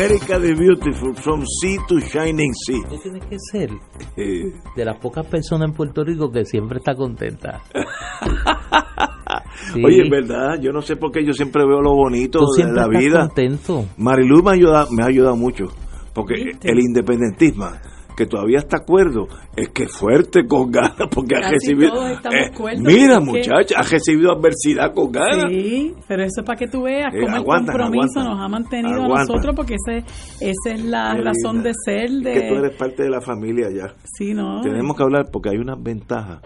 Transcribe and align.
America 0.00 0.40
the 0.40 0.54
Beautiful, 0.54 1.14
from 1.14 1.44
sea 1.60 1.76
to 1.86 2.00
shining 2.00 2.54
sea. 2.54 2.88
Tú 2.88 2.96
tienes 3.02 3.22
que 3.26 3.36
ser 3.38 3.70
de 4.74 4.84
las 4.84 4.96
pocas 4.96 5.26
personas 5.26 5.68
en 5.68 5.74
Puerto 5.74 6.02
Rico 6.02 6.32
que 6.32 6.46
siempre 6.46 6.78
está 6.78 6.94
contenta. 6.94 7.60
Sí. 9.72 9.84
Oye, 9.84 10.02
en 10.02 10.10
verdad, 10.10 10.60
yo 10.60 10.72
no 10.72 10.80
sé 10.80 10.96
por 10.96 11.12
qué 11.12 11.24
yo 11.24 11.32
siempre 11.32 11.64
veo 11.64 11.80
lo 11.80 11.94
bonito 11.94 12.40
de 12.56 12.72
la 12.72 12.88
vida. 12.88 13.26
contento. 13.28 13.84
Marilu 13.98 14.42
me, 14.42 14.52
ayuda, 14.52 14.86
me 14.90 15.04
ha 15.04 15.06
ayudado 15.06 15.36
mucho, 15.36 15.66
porque 16.14 16.34
¿Viste? 16.34 16.68
el 16.68 16.80
independentismo, 16.80 17.66
que 18.20 18.26
todavía 18.26 18.58
está 18.58 18.76
acuerdo, 18.76 19.28
es 19.56 19.70
que 19.70 19.84
es 19.84 19.96
fuerte 19.96 20.46
con 20.46 20.70
ganas, 20.70 21.08
porque 21.10 21.36
ha 21.36 21.40
Casi 21.40 21.54
recibido... 21.54 21.92
todos 21.94 22.10
estamos 22.10 22.38
eh, 22.38 22.50
cuerdos, 22.54 22.82
mira, 22.84 23.18
muchacha, 23.20 23.78
ha 23.78 23.82
recibido 23.82 24.32
adversidad 24.32 24.92
con 24.94 25.10
ganas. 25.10 25.46
Sí, 25.50 25.94
pero 26.06 26.22
eso 26.24 26.40
es 26.40 26.46
para 26.46 26.58
que 26.58 26.68
tú 26.68 26.82
veas 26.82 27.14
Eh, 27.14 27.20
cómo 27.22 27.36
aguantan, 27.36 27.74
el 27.76 27.80
compromiso 27.80 28.20
aguantan. 28.20 28.24
nos 28.36 28.44
ha 28.44 28.48
mantenido 28.48 29.04
a 29.04 29.08
nosotros, 29.20 29.54
porque 29.56 29.76
ese, 29.76 30.04
esa 30.40 30.74
es 30.74 30.84
la 30.84 31.14
razón 31.14 31.62
de 31.62 31.72
ser. 31.84 32.04
Es 32.04 32.22
De, 32.22 32.32
que 32.34 32.48
tú 32.48 32.54
eres 32.56 32.76
parte 32.76 33.02
de 33.04 33.10
la 33.10 33.20
familia 33.22 33.68
ya. 33.74 33.94
Sí, 34.04 34.34
¿no? 34.34 34.60
Tenemos 34.60 34.94
que 34.96 35.02
hablar 35.02 35.26
porque 35.32 35.48
hay 35.48 35.56
unas 35.56 35.82
ventajas. 35.82 36.40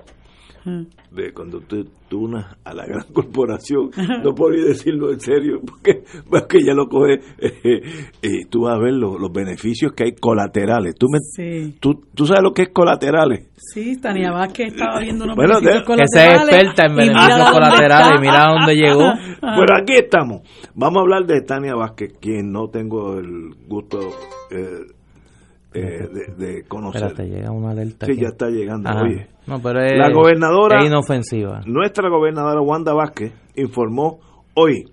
De 0.64 1.32
cuando 1.32 1.60
tú, 1.60 1.84
tú 2.08 2.24
unas 2.24 2.56
a 2.64 2.72
la 2.74 2.86
gran 2.86 3.04
corporación, 3.12 3.90
no 4.22 4.34
puedo 4.34 4.52
ni 4.56 4.62
decirlo 4.62 5.12
en 5.12 5.20
serio, 5.20 5.60
porque, 5.66 6.04
porque 6.28 6.58
ya 6.64 6.72
lo 6.74 6.88
coge, 6.88 7.20
eh, 7.38 7.82
y 8.22 8.44
tú 8.46 8.62
vas 8.62 8.74
a 8.76 8.78
ver 8.78 8.94
los, 8.94 9.20
los 9.20 9.30
beneficios 9.32 9.92
que 9.92 10.04
hay 10.04 10.12
colaterales. 10.14 10.94
¿Tú, 10.96 11.06
me, 11.10 11.18
Sí, 11.20 11.76
tú, 11.80 12.02
tú 12.14 12.26
sabes 12.26 12.42
lo 12.42 12.52
que 12.52 12.62
es 12.62 12.68
colaterales. 12.70 13.48
sí, 13.56 14.00
Tania 14.00 14.30
Vázquez 14.32 14.68
estaba 14.72 15.00
viendo 15.00 15.24
unos 15.24 15.36
Bueno, 15.36 15.60
beneficios 15.60 15.86
de- 15.86 16.04
Esa 16.04 16.24
es 16.26 16.38
colaterales 16.38 16.54
experta 16.54 16.86
en 16.86 16.92
y 16.92 16.94
mira 16.94 17.04
beneficios 17.12 17.38
dónde 17.38 17.52
colaterales 17.52 18.20
mira 18.20 18.46
dónde 18.48 18.74
llegó. 18.74 19.12
Pero 19.40 19.76
aquí 19.82 19.92
estamos. 19.94 20.42
Vamos 20.74 20.96
a 20.98 21.00
hablar 21.02 21.26
de 21.26 21.40
Tania 21.42 21.74
Vázquez, 21.74 22.14
quien 22.20 22.50
no 22.50 22.68
tengo 22.68 23.18
el 23.18 23.54
gusto 23.68 24.00
eh, 24.50 24.86
eh, 25.74 26.08
de, 26.38 26.46
de 26.46 26.62
conocer. 26.64 27.02
Espérate, 27.02 27.28
llega 27.34 27.50
una 27.50 27.70
alerta. 27.72 28.06
Sí, 28.06 28.12
aquí. 28.12 28.20
ya 28.22 28.28
está 28.28 28.48
llegando. 28.48 28.88
Ajá. 28.88 29.02
Oye, 29.02 29.26
No, 29.46 29.60
pero 29.60 29.82
es, 29.82 29.92
La 29.98 30.10
gobernadora- 30.10 30.78
es 30.80 30.86
inofensiva. 30.86 31.60
Nuestra 31.66 32.08
gobernadora 32.08 32.60
Wanda 32.62 32.94
Vázquez 32.94 33.32
informó 33.56 34.20
hoy 34.54 34.84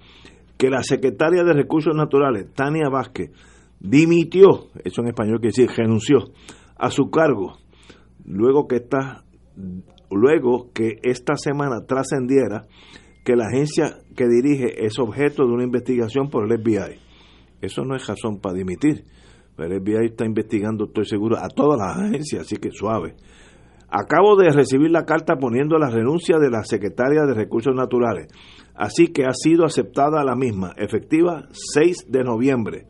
que 0.57 0.69
la 0.69 0.83
secretaria 0.83 1.43
de 1.43 1.53
Recursos 1.53 1.95
Naturales, 1.95 2.53
Tania 2.53 2.89
Vázquez, 2.89 3.31
dimitió, 3.79 4.67
eso 4.83 5.01
en 5.01 5.07
español 5.07 5.39
quiere 5.39 5.53
decir 5.55 5.69
renunció, 5.75 6.31
a 6.77 6.89
su 6.91 7.09
cargo, 7.09 7.57
luego 8.25 8.67
que 8.67 8.75
esta, 8.77 9.23
luego 10.11 10.69
que 10.73 10.97
esta 11.03 11.35
semana 11.35 11.85
trascendiera 11.87 12.65
que 13.23 13.35
la 13.35 13.45
agencia 13.47 13.97
que 14.15 14.27
dirige 14.27 14.85
es 14.85 14.99
objeto 14.99 15.45
de 15.45 15.53
una 15.53 15.63
investigación 15.63 16.29
por 16.29 16.43
el 16.51 16.59
FBI. 16.59 16.99
Eso 17.61 17.83
no 17.85 17.95
es 17.95 18.05
razón 18.07 18.39
para 18.41 18.55
dimitir. 18.55 19.05
El 19.57 19.79
FBI 19.81 20.05
está 20.07 20.25
investigando, 20.25 20.85
estoy 20.85 21.05
seguro, 21.05 21.37
a 21.37 21.47
todas 21.49 21.77
las 21.79 21.97
agencias, 21.97 22.41
así 22.41 22.57
que 22.57 22.69
suave. 22.71 23.15
Acabo 23.93 24.37
de 24.37 24.49
recibir 24.51 24.89
la 24.89 25.03
carta 25.03 25.35
poniendo 25.35 25.77
la 25.77 25.89
renuncia 25.89 26.37
de 26.39 26.49
la 26.49 26.63
secretaria 26.63 27.25
de 27.25 27.33
Recursos 27.33 27.75
Naturales, 27.75 28.27
así 28.73 29.07
que 29.07 29.25
ha 29.25 29.33
sido 29.33 29.65
aceptada 29.65 30.23
la 30.23 30.33
misma, 30.33 30.71
efectiva 30.77 31.49
6 31.51 32.05
de 32.09 32.23
noviembre, 32.23 32.85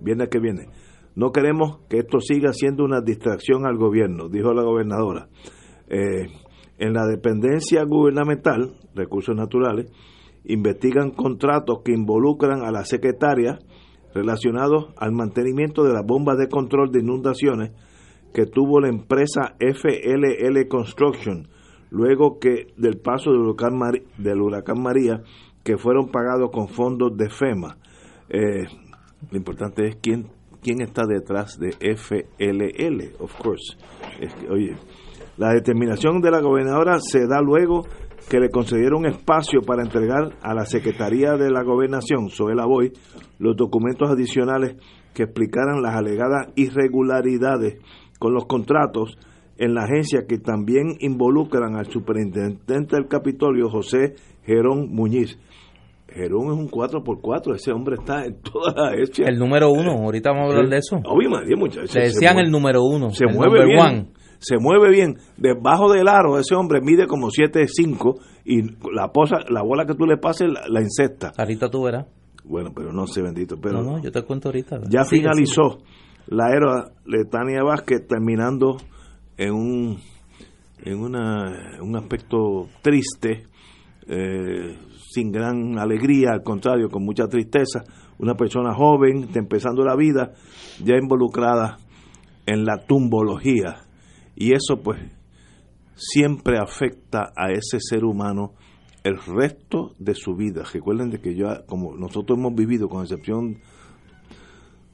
viernes 0.00 0.30
que 0.30 0.40
viene. 0.40 0.68
No 1.14 1.30
queremos 1.30 1.80
que 1.90 1.98
esto 1.98 2.20
siga 2.20 2.54
siendo 2.54 2.84
una 2.84 3.02
distracción 3.02 3.66
al 3.66 3.76
gobierno, 3.76 4.30
dijo 4.30 4.54
la 4.54 4.62
gobernadora. 4.62 5.28
Eh, 5.88 6.28
en 6.78 6.94
la 6.94 7.06
dependencia 7.06 7.84
gubernamental, 7.84 8.76
Recursos 8.94 9.36
Naturales, 9.36 9.92
investigan 10.44 11.10
contratos 11.10 11.82
que 11.84 11.92
involucran 11.92 12.62
a 12.64 12.70
la 12.70 12.86
secretaria 12.86 13.58
relacionados 14.14 14.94
al 14.96 15.12
mantenimiento 15.12 15.84
de 15.84 15.92
las 15.92 16.06
bombas 16.06 16.38
de 16.38 16.48
control 16.48 16.90
de 16.92 17.00
inundaciones 17.00 17.72
que 18.36 18.44
tuvo 18.44 18.80
la 18.80 18.90
empresa 18.90 19.56
FLL 19.58 20.68
Construction 20.68 21.48
luego 21.88 22.38
que 22.38 22.66
del 22.76 22.98
paso 22.98 23.30
del 23.32 24.40
huracán, 24.42 24.82
María 24.82 25.22
que 25.64 25.78
fueron 25.78 26.10
pagados 26.10 26.50
con 26.52 26.68
fondos 26.68 27.16
de 27.16 27.30
FEMA. 27.30 27.78
Eh, 28.28 28.66
lo 29.30 29.38
importante 29.38 29.88
es 29.88 29.96
quién 30.02 30.26
quién 30.60 30.82
está 30.82 31.06
detrás 31.06 31.58
de 31.58 31.70
FLL, 31.96 33.14
of 33.20 33.34
course. 33.40 33.78
Oye, 34.50 34.76
la 35.38 35.54
determinación 35.54 36.20
de 36.20 36.30
la 36.30 36.42
gobernadora 36.42 36.98
se 37.00 37.26
da 37.26 37.40
luego 37.40 37.86
que 38.28 38.38
le 38.38 38.50
concedieron 38.50 39.06
espacio 39.06 39.62
para 39.62 39.82
entregar 39.82 40.34
a 40.42 40.52
la 40.52 40.66
Secretaría 40.66 41.36
de 41.38 41.50
la 41.50 41.62
Gobernación, 41.62 42.28
Soela 42.28 42.66
Boy, 42.66 42.92
los 43.38 43.56
documentos 43.56 44.10
adicionales 44.10 44.76
que 45.14 45.22
explicaran 45.22 45.80
las 45.80 45.94
alegadas 45.94 46.48
irregularidades 46.56 47.78
con 48.18 48.34
los 48.34 48.46
contratos 48.46 49.18
en 49.58 49.74
la 49.74 49.84
agencia 49.84 50.26
que 50.28 50.38
también 50.38 50.96
involucran 51.00 51.76
al 51.76 51.86
superintendente 51.86 52.96
del 52.96 53.08
Capitolio, 53.08 53.68
José 53.70 54.14
Gerón 54.44 54.88
Muñiz. 54.90 55.38
Gerón 56.08 56.46
es 56.46 56.58
un 56.58 56.68
4x4, 56.70 57.54
ese 57.56 57.72
hombre 57.72 57.96
está 57.98 58.24
en 58.24 58.40
todas 58.40 58.74
las 58.76 58.92
agencias. 58.92 59.28
El 59.28 59.38
número 59.38 59.70
uno, 59.70 59.92
ahorita 59.92 60.30
vamos 60.30 60.52
a 60.52 60.56
hablar 60.56 60.70
de 60.70 60.78
eso. 60.78 60.96
Oye, 61.04 61.28
María, 61.28 61.56
muchachos, 61.56 61.94
Le 61.94 62.02
decían 62.02 62.38
el 62.38 62.50
número 62.50 62.82
uno. 62.84 63.10
se 63.10 63.24
el 63.26 63.34
mueve 63.34 63.64
bien. 63.66 63.78
one. 63.80 64.06
Se 64.38 64.56
mueve 64.58 64.90
bien. 64.90 65.16
Debajo 65.36 65.92
del 65.92 66.08
aro, 66.08 66.38
ese 66.38 66.54
hombre 66.54 66.80
mide 66.82 67.06
como 67.06 67.28
7'5 67.28 68.20
y 68.44 68.62
la, 68.94 69.08
posa, 69.12 69.38
la 69.50 69.62
bola 69.62 69.86
que 69.86 69.94
tú 69.94 70.06
le 70.06 70.18
pases 70.18 70.48
la, 70.50 70.62
la 70.68 70.80
incesta. 70.80 71.32
Ahorita 71.36 71.68
tú 71.70 71.82
verás. 71.84 72.06
Bueno, 72.44 72.70
pero 72.74 72.92
no 72.92 73.06
sé, 73.06 73.22
bendito. 73.22 73.56
Pero 73.60 73.82
no, 73.82 73.96
no, 73.96 74.02
yo 74.02 74.12
te 74.12 74.22
cuento 74.22 74.48
ahorita. 74.48 74.80
ya 74.88 75.04
finalizó 75.04 75.78
la 76.26 76.50
era 76.50 76.92
de 77.06 77.24
Tania 77.24 77.62
Vázquez 77.62 78.06
terminando 78.06 78.76
en 79.36 79.52
un 79.52 79.98
en 80.82 81.00
una, 81.00 81.78
un 81.80 81.96
aspecto 81.96 82.68
triste, 82.82 83.46
eh, 84.06 84.78
sin 85.10 85.32
gran 85.32 85.78
alegría, 85.78 86.30
al 86.32 86.42
contrario, 86.42 86.88
con 86.88 87.04
mucha 87.04 87.26
tristeza. 87.26 87.82
Una 88.18 88.34
persona 88.34 88.72
joven, 88.74 89.28
empezando 89.34 89.84
la 89.84 89.96
vida, 89.96 90.32
ya 90.82 90.96
involucrada 90.96 91.78
en 92.46 92.64
la 92.64 92.78
tumbología. 92.86 93.82
Y 94.36 94.52
eso 94.52 94.80
pues 94.82 95.00
siempre 95.94 96.58
afecta 96.58 97.32
a 97.36 97.50
ese 97.50 97.78
ser 97.80 98.04
humano 98.04 98.52
el 99.02 99.18
resto 99.18 99.94
de 99.98 100.14
su 100.14 100.34
vida. 100.34 100.62
Recuerden 100.72 101.10
de 101.10 101.20
que 101.20 101.34
yo, 101.34 101.46
como 101.66 101.96
nosotros 101.96 102.38
hemos 102.38 102.54
vivido, 102.54 102.88
con 102.88 103.02
excepción 103.02 103.58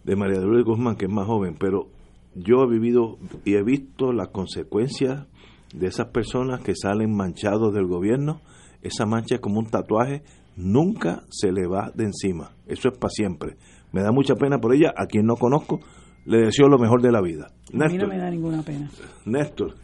de 0.05 0.17
María 0.17 0.39
de 0.39 0.47
Lourdes 0.47 0.65
Guzmán, 0.65 0.97
que 0.97 1.07
es 1.07 1.13
más 1.13 1.27
joven, 1.27 1.57
pero 1.59 1.89
yo 2.35 2.63
he 2.63 2.69
vivido 2.69 3.19
y 3.45 3.55
he 3.55 3.63
visto 3.63 4.13
las 4.13 4.29
consecuencias 4.29 5.27
de 5.75 5.87
esas 5.87 6.09
personas 6.09 6.61
que 6.63 6.75
salen 6.75 7.15
manchados 7.15 7.73
del 7.73 7.87
gobierno. 7.87 8.41
Esa 8.83 9.07
mancha 9.07 9.37
es 9.37 9.41
como 9.41 9.61
un 9.61 9.67
tatuaje, 9.67 10.23
nunca 10.57 11.23
se 11.31 11.53
le 11.53 11.67
va 11.67 11.91
de 11.95 12.05
encima. 12.05 12.53
Eso 12.67 12.89
es 12.89 12.99
para 12.99 13.11
siempre. 13.11 13.57
Me 13.93 14.03
da 14.03 14.11
mucha 14.13 14.35
pena 14.35 14.59
por 14.59 14.75
ella, 14.75 14.93
a 14.97 15.07
quien 15.07 15.27
no 15.27 15.37
conozco, 15.37 15.81
le 16.25 16.39
deseo 16.39 16.69
lo 16.69 16.79
mejor 16.79 17.03
de 17.03 17.11
la 17.11 17.21
vida. 17.21 17.47
A 17.47 17.51
mí 17.73 17.79
no 17.79 17.87
Néstor, 17.87 18.09
me 18.09 18.19
da 18.19 18.31
ninguna 18.31 18.63
pena. 18.63 18.89
Néstor, 19.25 19.75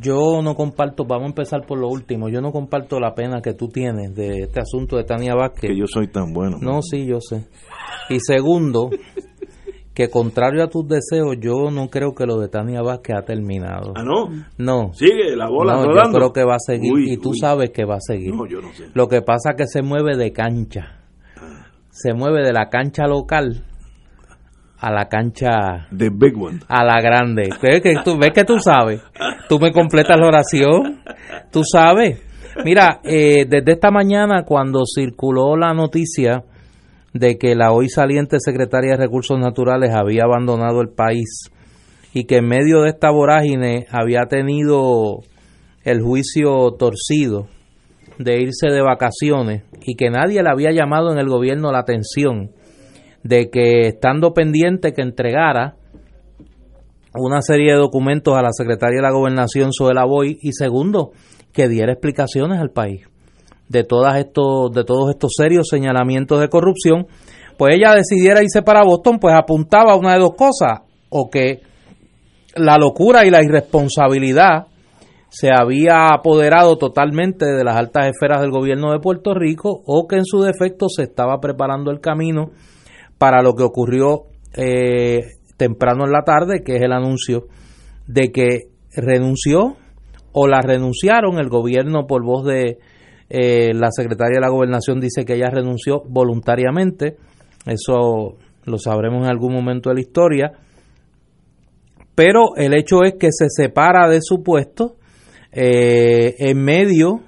Yo 0.00 0.40
no 0.42 0.54
comparto, 0.54 1.04
vamos 1.04 1.24
a 1.24 1.28
empezar 1.28 1.66
por 1.66 1.78
lo 1.78 1.88
último. 1.88 2.28
Yo 2.28 2.40
no 2.40 2.52
comparto 2.52 2.98
la 3.00 3.14
pena 3.14 3.40
que 3.42 3.54
tú 3.54 3.68
tienes 3.68 4.14
de 4.14 4.42
este 4.42 4.60
asunto 4.60 4.96
de 4.96 5.04
Tania 5.04 5.34
Vázquez. 5.34 5.70
que 5.70 5.76
yo 5.76 5.86
soy 5.86 6.08
tan 6.08 6.32
bueno. 6.32 6.58
No, 6.60 6.80
sí, 6.82 7.06
yo 7.06 7.18
sé. 7.20 7.46
Y 8.08 8.18
segundo, 8.20 8.90
que 9.94 10.08
contrario 10.10 10.64
a 10.64 10.68
tus 10.68 10.88
deseos, 10.88 11.36
yo 11.40 11.70
no 11.70 11.88
creo 11.88 12.14
que 12.14 12.26
lo 12.26 12.38
de 12.40 12.48
Tania 12.48 12.82
Vázquez 12.82 13.16
ha 13.16 13.22
terminado. 13.24 13.92
Ah, 13.94 14.02
no. 14.02 14.28
No. 14.58 14.92
Sigue 14.94 15.36
la 15.36 15.48
bola 15.48 15.74
No, 15.76 15.84
rodando. 15.84 16.10
yo 16.12 16.16
creo 16.18 16.32
que 16.32 16.44
va 16.44 16.56
a 16.56 16.58
seguir 16.58 16.92
Uy, 16.92 17.12
y 17.12 17.16
tú 17.16 17.30
uy. 17.30 17.38
sabes 17.38 17.70
que 17.70 17.84
va 17.84 17.94
a 17.96 18.00
seguir. 18.00 18.34
No, 18.34 18.44
yo 18.46 18.60
no 18.60 18.72
sé. 18.72 18.88
Lo 18.92 19.06
que 19.08 19.22
pasa 19.22 19.50
es 19.50 19.56
que 19.56 19.66
se 19.66 19.82
mueve 19.82 20.16
de 20.16 20.32
cancha. 20.32 20.98
Se 21.90 22.12
mueve 22.12 22.42
de 22.42 22.52
la 22.52 22.68
cancha 22.68 23.06
local 23.06 23.64
a 24.80 24.90
la 24.90 25.06
cancha 25.08 25.86
The 25.96 26.10
Big 26.12 26.36
One. 26.36 26.58
a 26.68 26.84
la 26.84 27.00
grande. 27.00 27.48
¿Ves 27.62 27.80
que 27.80 27.94
tú, 28.04 28.18
ves 28.18 28.32
que 28.32 28.44
tú 28.44 28.58
sabes? 28.58 29.00
Tú 29.48 29.58
me 29.60 29.70
completas 29.72 30.18
la 30.18 30.26
oración. 30.26 31.00
Tú 31.52 31.62
sabes. 31.64 32.20
Mira, 32.64 33.00
eh, 33.04 33.46
desde 33.48 33.72
esta 33.72 33.90
mañana 33.92 34.42
cuando 34.44 34.82
circuló 34.86 35.56
la 35.56 35.72
noticia 35.72 36.42
de 37.14 37.38
que 37.38 37.54
la 37.54 37.72
hoy 37.72 37.88
saliente 37.88 38.38
secretaria 38.40 38.92
de 38.92 39.04
Recursos 39.04 39.38
Naturales 39.38 39.94
había 39.94 40.24
abandonado 40.24 40.80
el 40.80 40.88
país 40.88 41.48
y 42.12 42.24
que 42.24 42.38
en 42.38 42.48
medio 42.48 42.82
de 42.82 42.90
esta 42.90 43.10
vorágine 43.10 43.86
había 43.90 44.26
tenido 44.28 45.20
el 45.84 46.02
juicio 46.02 46.72
torcido 46.72 47.46
de 48.18 48.40
irse 48.40 48.68
de 48.68 48.82
vacaciones 48.82 49.62
y 49.86 49.94
que 49.94 50.10
nadie 50.10 50.42
le 50.42 50.50
había 50.50 50.72
llamado 50.72 51.12
en 51.12 51.18
el 51.18 51.28
gobierno 51.28 51.70
la 51.70 51.80
atención 51.80 52.50
de 53.22 53.48
que 53.48 53.88
estando 53.88 54.34
pendiente 54.34 54.92
que 54.92 55.02
entregara 55.02 55.76
una 57.14 57.42
serie 57.42 57.72
de 57.72 57.78
documentos 57.78 58.36
a 58.36 58.42
la 58.42 58.52
secretaria 58.52 58.96
de 58.96 59.02
la 59.02 59.12
gobernación 59.12 59.70
Zoela 59.72 60.04
Boy 60.04 60.38
y 60.42 60.52
segundo 60.52 61.12
que 61.52 61.68
diera 61.68 61.92
explicaciones 61.92 62.60
al 62.60 62.70
país 62.70 63.06
de 63.68 63.84
todas 63.84 64.16
estos 64.18 64.72
de 64.72 64.84
todos 64.84 65.10
estos 65.10 65.32
serios 65.36 65.68
señalamientos 65.68 66.40
de 66.40 66.48
corrupción 66.48 67.06
pues 67.56 67.76
ella 67.76 67.94
decidiera 67.94 68.42
irse 68.42 68.62
para 68.62 68.84
Boston 68.84 69.18
pues 69.18 69.34
apuntaba 69.34 69.92
a 69.92 69.96
una 69.96 70.14
de 70.14 70.20
dos 70.20 70.34
cosas 70.34 70.80
o 71.08 71.30
que 71.30 71.62
la 72.56 72.76
locura 72.76 73.24
y 73.24 73.30
la 73.30 73.42
irresponsabilidad 73.42 74.66
se 75.28 75.50
había 75.52 76.08
apoderado 76.08 76.78
totalmente 76.78 77.44
de 77.44 77.64
las 77.64 77.76
altas 77.76 78.06
esferas 78.06 78.40
del 78.40 78.52
gobierno 78.52 78.92
de 78.92 79.00
Puerto 79.00 79.34
Rico 79.34 79.82
o 79.84 80.06
que 80.06 80.16
en 80.16 80.24
su 80.24 80.42
defecto 80.42 80.88
se 80.88 81.02
estaba 81.02 81.40
preparando 81.40 81.90
el 81.90 82.00
camino 82.00 82.50
para 83.18 83.42
lo 83.42 83.54
que 83.54 83.64
ocurrió 83.64 84.26
eh, 84.56 85.22
temprano 85.56 86.04
en 86.04 86.12
la 86.12 86.22
tarde, 86.22 86.62
que 86.64 86.76
es 86.76 86.82
el 86.82 86.92
anuncio 86.92 87.46
de 88.06 88.30
que 88.30 88.68
renunció 88.94 89.76
o 90.32 90.46
la 90.46 90.60
renunciaron. 90.60 91.38
El 91.38 91.48
gobierno, 91.48 92.06
por 92.06 92.24
voz 92.24 92.44
de 92.44 92.78
eh, 93.36 93.74
la 93.74 93.88
secretaria 93.90 94.36
de 94.36 94.40
la 94.40 94.48
gobernación, 94.48 95.00
dice 95.00 95.24
que 95.24 95.34
ella 95.34 95.50
renunció 95.50 96.04
voluntariamente. 96.08 97.16
Eso 97.66 98.36
lo 98.64 98.78
sabremos 98.78 99.24
en 99.24 99.28
algún 99.28 99.52
momento 99.52 99.88
de 99.90 99.94
la 99.96 100.00
historia. 100.00 100.52
Pero 102.14 102.54
el 102.56 102.74
hecho 102.74 103.02
es 103.02 103.14
que 103.14 103.30
se 103.32 103.46
separa 103.48 104.08
de 104.08 104.20
su 104.22 104.44
puesto 104.44 104.94
eh, 105.50 106.36
en 106.38 106.62
medio 106.62 107.22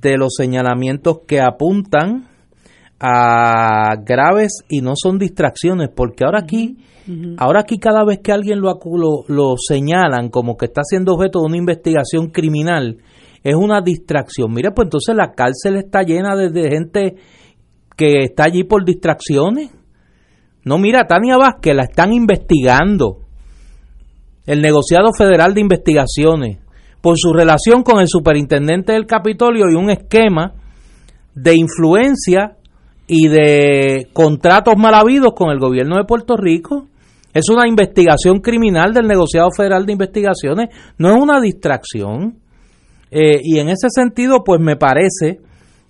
de 0.00 0.16
los 0.16 0.32
señalamientos 0.34 1.18
que 1.26 1.42
apuntan 1.42 2.28
a 2.98 3.94
graves 4.06 4.64
y 4.70 4.80
no 4.80 4.94
son 4.96 5.18
distracciones, 5.18 5.90
porque 5.94 6.24
ahora 6.24 6.38
aquí, 6.44 6.78
ahora 7.36 7.60
aquí 7.60 7.78
cada 7.78 8.06
vez 8.06 8.20
que 8.20 8.32
alguien 8.32 8.60
lo, 8.60 8.78
lo, 8.94 9.24
lo 9.28 9.54
señalan 9.58 10.30
como 10.30 10.56
que 10.56 10.64
está 10.64 10.80
siendo 10.82 11.12
objeto 11.12 11.40
de 11.40 11.46
una 11.46 11.58
investigación 11.58 12.30
criminal, 12.30 13.02
es 13.46 13.54
una 13.54 13.80
distracción. 13.80 14.52
Mire, 14.52 14.72
pues 14.72 14.86
entonces 14.86 15.14
la 15.14 15.32
cárcel 15.32 15.76
está 15.76 16.02
llena 16.02 16.34
de, 16.34 16.50
de 16.50 16.68
gente 16.68 17.14
que 17.96 18.24
está 18.24 18.44
allí 18.46 18.64
por 18.64 18.84
distracciones. 18.84 19.70
No, 20.64 20.78
mira, 20.78 21.06
Tania 21.06 21.36
Vázquez 21.36 21.76
la 21.76 21.84
están 21.84 22.12
investigando. 22.12 23.18
El 24.46 24.60
negociado 24.60 25.12
federal 25.16 25.54
de 25.54 25.60
investigaciones 25.60 26.58
por 27.00 27.18
su 27.18 27.32
relación 27.32 27.84
con 27.84 28.00
el 28.00 28.08
superintendente 28.08 28.94
del 28.94 29.06
Capitolio 29.06 29.70
y 29.70 29.76
un 29.76 29.90
esquema 29.90 30.54
de 31.36 31.54
influencia 31.54 32.56
y 33.06 33.28
de 33.28 34.08
contratos 34.12 34.74
mal 34.76 34.94
habidos 34.94 35.34
con 35.36 35.50
el 35.50 35.60
gobierno 35.60 35.98
de 35.98 36.04
Puerto 36.04 36.36
Rico. 36.36 36.88
Es 37.32 37.48
una 37.48 37.68
investigación 37.68 38.40
criminal 38.40 38.92
del 38.92 39.06
negociado 39.06 39.50
federal 39.56 39.86
de 39.86 39.92
investigaciones, 39.92 40.68
no 40.98 41.10
es 41.10 41.22
una 41.22 41.40
distracción. 41.40 42.38
Eh, 43.10 43.40
y 43.42 43.58
en 43.58 43.68
ese 43.68 43.88
sentido, 43.90 44.42
pues 44.44 44.60
me 44.60 44.76
parece 44.76 45.40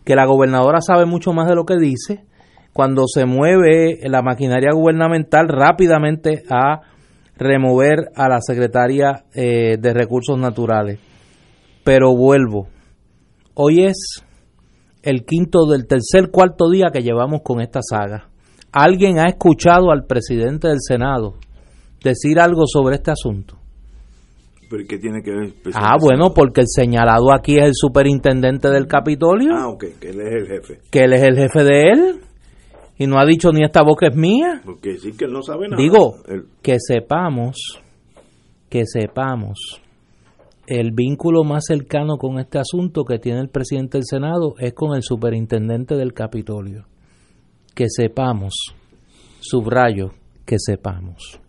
que 0.04 0.14
la 0.14 0.26
gobernadora 0.26 0.80
sabe 0.80 1.06
mucho 1.06 1.32
más 1.32 1.48
de 1.48 1.54
lo 1.54 1.64
que 1.64 1.76
dice 1.76 2.24
cuando 2.72 3.04
se 3.06 3.24
mueve 3.24 4.00
la 4.02 4.20
maquinaria 4.20 4.70
gubernamental 4.72 5.48
rápidamente 5.48 6.42
a 6.50 6.82
remover 7.38 8.10
a 8.14 8.28
la 8.28 8.40
secretaria 8.40 9.24
eh, 9.34 9.78
de 9.78 9.94
Recursos 9.94 10.38
Naturales. 10.38 11.00
Pero 11.84 12.14
vuelvo, 12.14 12.68
hoy 13.54 13.84
es 13.84 14.22
el 15.02 15.24
quinto 15.24 15.66
del 15.66 15.86
tercer 15.86 16.30
cuarto 16.30 16.68
día 16.70 16.90
que 16.92 17.02
llevamos 17.02 17.40
con 17.42 17.62
esta 17.62 17.80
saga. 17.80 18.28
¿Alguien 18.72 19.18
ha 19.20 19.28
escuchado 19.28 19.90
al 19.90 20.04
presidente 20.04 20.68
del 20.68 20.80
Senado 20.80 21.36
decir 22.04 22.38
algo 22.38 22.64
sobre 22.66 22.96
este 22.96 23.10
asunto? 23.10 23.56
¿Pero 24.68 24.82
qué 24.88 24.98
tiene 24.98 25.22
que 25.22 25.30
ver? 25.30 25.52
Ah, 25.74 25.96
bueno, 26.00 26.32
porque 26.34 26.62
el 26.62 26.66
señalado 26.68 27.32
aquí 27.32 27.56
es 27.56 27.64
el 27.66 27.74
superintendente 27.74 28.68
del 28.68 28.86
Capitolio, 28.86 29.52
Ah, 29.54 29.68
ok, 29.68 29.84
que 30.00 30.08
él 30.10 30.20
es 30.20 30.32
el 30.34 30.46
jefe. 30.48 30.80
que 30.90 30.98
él 31.04 31.12
es 31.12 31.22
el 31.22 31.36
jefe 31.36 31.62
de 31.64 31.82
él, 31.90 32.20
y 32.98 33.06
no 33.06 33.18
ha 33.18 33.24
dicho 33.26 33.52
ni 33.52 33.62
esta 33.64 33.82
boca 33.82 34.08
es 34.08 34.16
mía. 34.16 34.60
Porque 34.64 34.96
sí 34.98 35.12
que 35.12 35.26
él 35.26 35.32
no 35.32 35.42
sabe 35.42 35.68
nada. 35.68 35.80
Digo, 35.80 36.16
Él- 36.28 36.46
que 36.62 36.76
sepamos, 36.80 37.56
que 38.68 38.84
sepamos, 38.86 39.80
el 40.66 40.90
vínculo 40.92 41.44
más 41.44 41.64
cercano 41.66 42.16
con 42.16 42.40
este 42.40 42.58
asunto 42.58 43.04
que 43.04 43.18
tiene 43.20 43.40
el 43.40 43.48
presidente 43.50 43.98
del 43.98 44.04
Senado 44.04 44.54
es 44.58 44.72
con 44.72 44.96
el 44.96 45.02
superintendente 45.02 45.94
del 45.94 46.12
Capitolio. 46.12 46.86
Que 47.74 47.84
sepamos, 47.88 48.54
subrayo, 49.40 50.10
que 50.44 50.56
sepamos. 50.58 51.40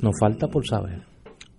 Nos 0.00 0.14
falta 0.18 0.48
por 0.48 0.66
saber. 0.66 1.02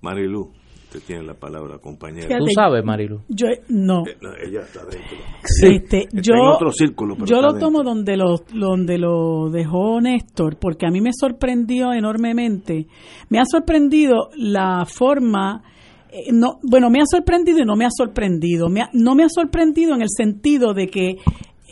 Marilu, 0.02 0.52
usted 0.94 1.02
tiene 1.08 1.24
la 1.24 1.34
palabra, 1.34 1.78
compañera. 1.80 2.28
Fíjate, 2.28 2.44
Tú 2.46 2.52
sabes, 2.54 2.84
Marilu. 2.84 3.22
Yo, 3.30 3.48
no. 3.70 4.04
Eh, 4.06 4.18
no, 4.22 4.30
ella 4.36 4.62
está 4.62 4.82
dentro. 4.82 5.18
Este, 5.64 6.00
Está 6.04 6.22
yo, 6.22 6.34
en 6.34 6.40
otro 6.42 6.72
círculo, 6.72 7.16
pero 7.16 7.26
yo 7.28 7.42
lo 7.42 7.58
tomo 7.58 7.80
dentro. 7.80 7.84
donde 7.96 8.18
lo, 8.18 8.38
donde 8.54 8.98
lo 8.98 9.50
dejó 9.50 10.02
Néstor, 10.02 10.58
porque 10.60 10.86
a 10.86 10.90
mí 10.92 11.00
me 11.02 11.12
sorprendió 11.18 11.94
enormemente. 11.94 12.88
Me 13.30 13.40
ha 13.40 13.44
sorprendido 13.46 14.30
la 14.36 14.86
forma, 14.86 15.64
eh, 16.12 16.32
no, 16.34 16.60
bueno, 16.64 16.90
me 16.90 17.00
ha 17.00 17.06
sorprendido 17.10 17.60
y 17.60 17.66
no 17.66 17.76
me 17.78 17.86
ha 17.86 17.90
sorprendido. 17.96 18.68
Me 18.70 18.82
ha- 18.82 18.90
no 18.94 19.16
me 19.16 19.24
ha 19.24 19.30
sorprendido 19.30 19.96
en 19.96 20.02
el 20.02 20.10
sentido 20.10 20.74
de 20.74 20.88
que 20.88 21.16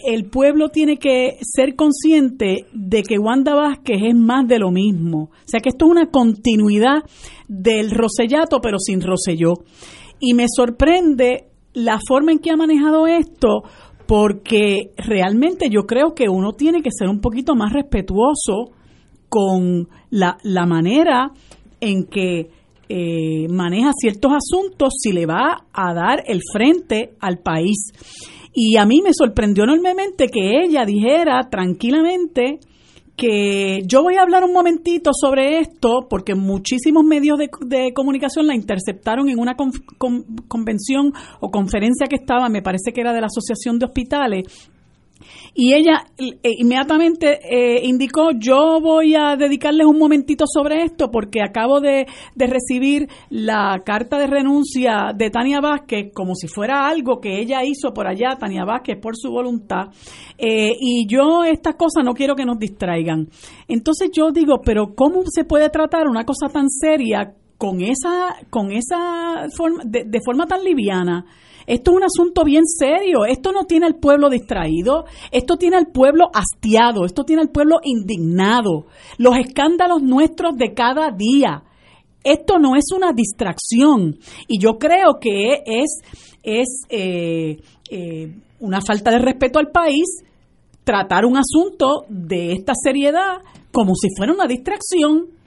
el 0.06 0.26
pueblo 0.26 0.70
tiene 0.70 0.98
que 0.98 1.38
ser 1.42 1.76
consciente 1.76 2.66
de 2.74 3.04
que 3.04 3.20
Wanda 3.20 3.56
Vázquez 3.56 4.02
es 4.08 4.16
más 4.16 4.48
de 4.48 4.60
lo 4.60 4.72
mismo. 4.72 5.30
O 5.32 5.48
sea 5.48 5.60
que 5.60 5.70
esto 5.70 5.86
es 5.86 5.92
una 5.92 6.10
continuidad 6.10 7.04
del 7.48 7.92
Rosellato, 7.92 8.60
pero 8.62 8.78
sin 8.80 9.02
Roselló. 9.02 9.54
Y 10.20 10.34
me 10.34 10.46
sorprende 10.48 11.48
la 11.74 12.00
forma 12.06 12.32
en 12.32 12.40
que 12.40 12.52
ha 12.52 12.58
manejado 12.58 13.08
esto, 13.08 13.64
porque 14.08 14.92
realmente 14.98 15.70
yo 15.70 15.82
creo 15.84 16.14
que 16.14 16.30
uno 16.30 16.54
tiene 16.54 16.82
que 16.82 16.90
ser 16.92 17.08
un 17.08 17.22
poquito 17.22 17.56
más 17.56 17.74
respetuoso 17.74 18.72
con 19.30 19.88
la, 20.10 20.38
la 20.44 20.66
manera 20.66 21.32
en 21.80 22.06
que 22.06 22.50
eh, 22.92 23.48
maneja 23.50 23.92
ciertos 23.94 24.32
asuntos 24.32 24.94
si 25.00 25.12
le 25.12 25.28
va 25.28 25.66
a 25.72 25.94
dar 25.94 26.24
el 26.26 26.42
frente 26.52 27.14
al 27.20 27.38
país. 27.38 27.94
Y 28.54 28.78
a 28.78 28.86
mí 28.86 29.02
me 29.04 29.12
sorprendió 29.14 29.64
enormemente 29.64 30.28
que 30.28 30.62
ella 30.64 30.86
dijera 30.86 31.50
tranquilamente 31.50 32.60
que 33.16 33.82
yo 33.86 34.02
voy 34.02 34.16
a 34.16 34.22
hablar 34.22 34.44
un 34.46 34.54
momentito 34.54 35.12
sobre 35.14 35.60
esto 35.60 36.08
porque 36.10 36.36
muchísimos 36.36 37.04
medios 37.04 37.38
de, 37.38 37.50
de 37.66 37.94
comunicación 37.94 38.48
la 38.48 38.56
interceptaron 38.56 39.28
en 39.30 39.40
una 39.40 39.56
con- 39.56 39.72
con- 39.98 40.24
convención 40.48 41.12
o 41.42 41.52
conferencia 41.52 42.08
que 42.08 42.16
estaba, 42.16 42.48
me 42.48 42.62
parece 42.62 42.94
que 42.94 43.02
era 43.02 43.12
de 43.14 43.20
la 43.20 43.28
Asociación 43.28 43.78
de 43.78 43.86
Hospitales, 43.88 44.44
y 45.54 45.74
ella 45.74 46.06
eh, 46.18 46.56
inmediatamente 46.58 47.40
eh, 47.44 47.82
indicó, 47.86 48.32
yo 48.32 48.80
voy 48.82 49.16
a 49.16 49.36
dedicarles 49.36 49.88
un 49.88 49.98
momentito 49.98 50.46
sobre 50.48 50.84
esto 50.84 51.10
porque 51.12 51.42
acabo 51.42 51.80
de, 51.80 52.08
de 52.36 52.48
recibir 52.48 53.08
la 53.30 53.82
carta 53.86 54.18
de 54.18 54.28
renuncia 54.28 55.12
de 55.16 55.30
Tania 55.30 55.60
Vázquez 55.60 56.12
como 56.14 56.36
si 56.36 56.48
fuera 56.48 56.88
algo 56.88 57.20
que 57.20 57.40
ella 57.40 57.64
hizo 57.64 57.94
por 57.94 58.08
allá, 58.08 58.38
Tania 58.40 58.66
Vázquez, 58.66 58.98
por 59.02 59.16
su 59.16 59.32
voluntad. 59.32 59.88
Eh, 60.38 60.72
y 60.80 61.08
yo 61.08 61.44
estas 61.44 61.76
cosas 61.76 62.04
no 62.04 62.14
quiero 62.14 62.36
que 62.36 62.46
nos 62.46 62.58
distraigan. 62.58 63.28
Entonces 63.68 64.10
yo 64.14 64.32
digo, 64.32 64.62
pero 64.64 64.94
¿cómo 64.96 65.24
se 65.28 65.44
puede 65.44 65.70
tratar 65.70 66.08
una 66.08 66.26
cosa 66.26 66.48
tan 66.48 66.70
seria 66.70 67.34
con 67.58 67.82
esa, 67.82 68.36
con 68.50 68.72
esa 68.72 69.48
forma, 69.56 69.84
de, 69.86 70.06
de 70.06 70.20
forma 70.24 70.46
tan 70.46 70.64
liviana? 70.64 71.26
Esto 71.70 71.92
es 71.92 71.98
un 71.98 72.04
asunto 72.04 72.44
bien 72.44 72.66
serio. 72.66 73.26
Esto 73.26 73.52
no 73.52 73.66
tiene 73.66 73.86
al 73.86 74.00
pueblo 74.00 74.28
distraído. 74.28 75.06
Esto 75.32 75.56
tiene 75.56 75.78
al 75.78 75.92
pueblo 75.92 76.32
hastiado. 76.34 77.06
Esto 77.06 77.24
tiene 77.26 77.44
al 77.44 77.50
pueblo 77.50 77.78
indignado. 77.84 78.88
Los 79.20 79.38
escándalos 79.38 80.02
nuestros 80.02 80.58
de 80.58 80.74
cada 80.74 81.12
día. 81.12 81.64
Esto 82.24 82.58
no 82.58 82.76
es 82.76 82.86
una 82.92 83.14
distracción. 83.14 84.18
Y 84.48 84.58
yo 84.60 84.80
creo 84.80 85.20
que 85.22 85.62
es, 85.64 86.02
es 86.42 86.86
eh, 86.90 87.58
eh, 87.92 88.36
una 88.60 88.82
falta 88.82 89.12
de 89.12 89.20
respeto 89.20 89.60
al 89.60 89.70
país 89.70 90.24
tratar 90.84 91.24
un 91.24 91.38
asunto 91.38 92.06
de 92.10 92.54
esta 92.54 92.74
seriedad 92.74 93.44
como 93.72 93.94
si 93.94 94.08
fuera 94.18 94.34
una 94.34 94.48
distracción. 94.48 95.39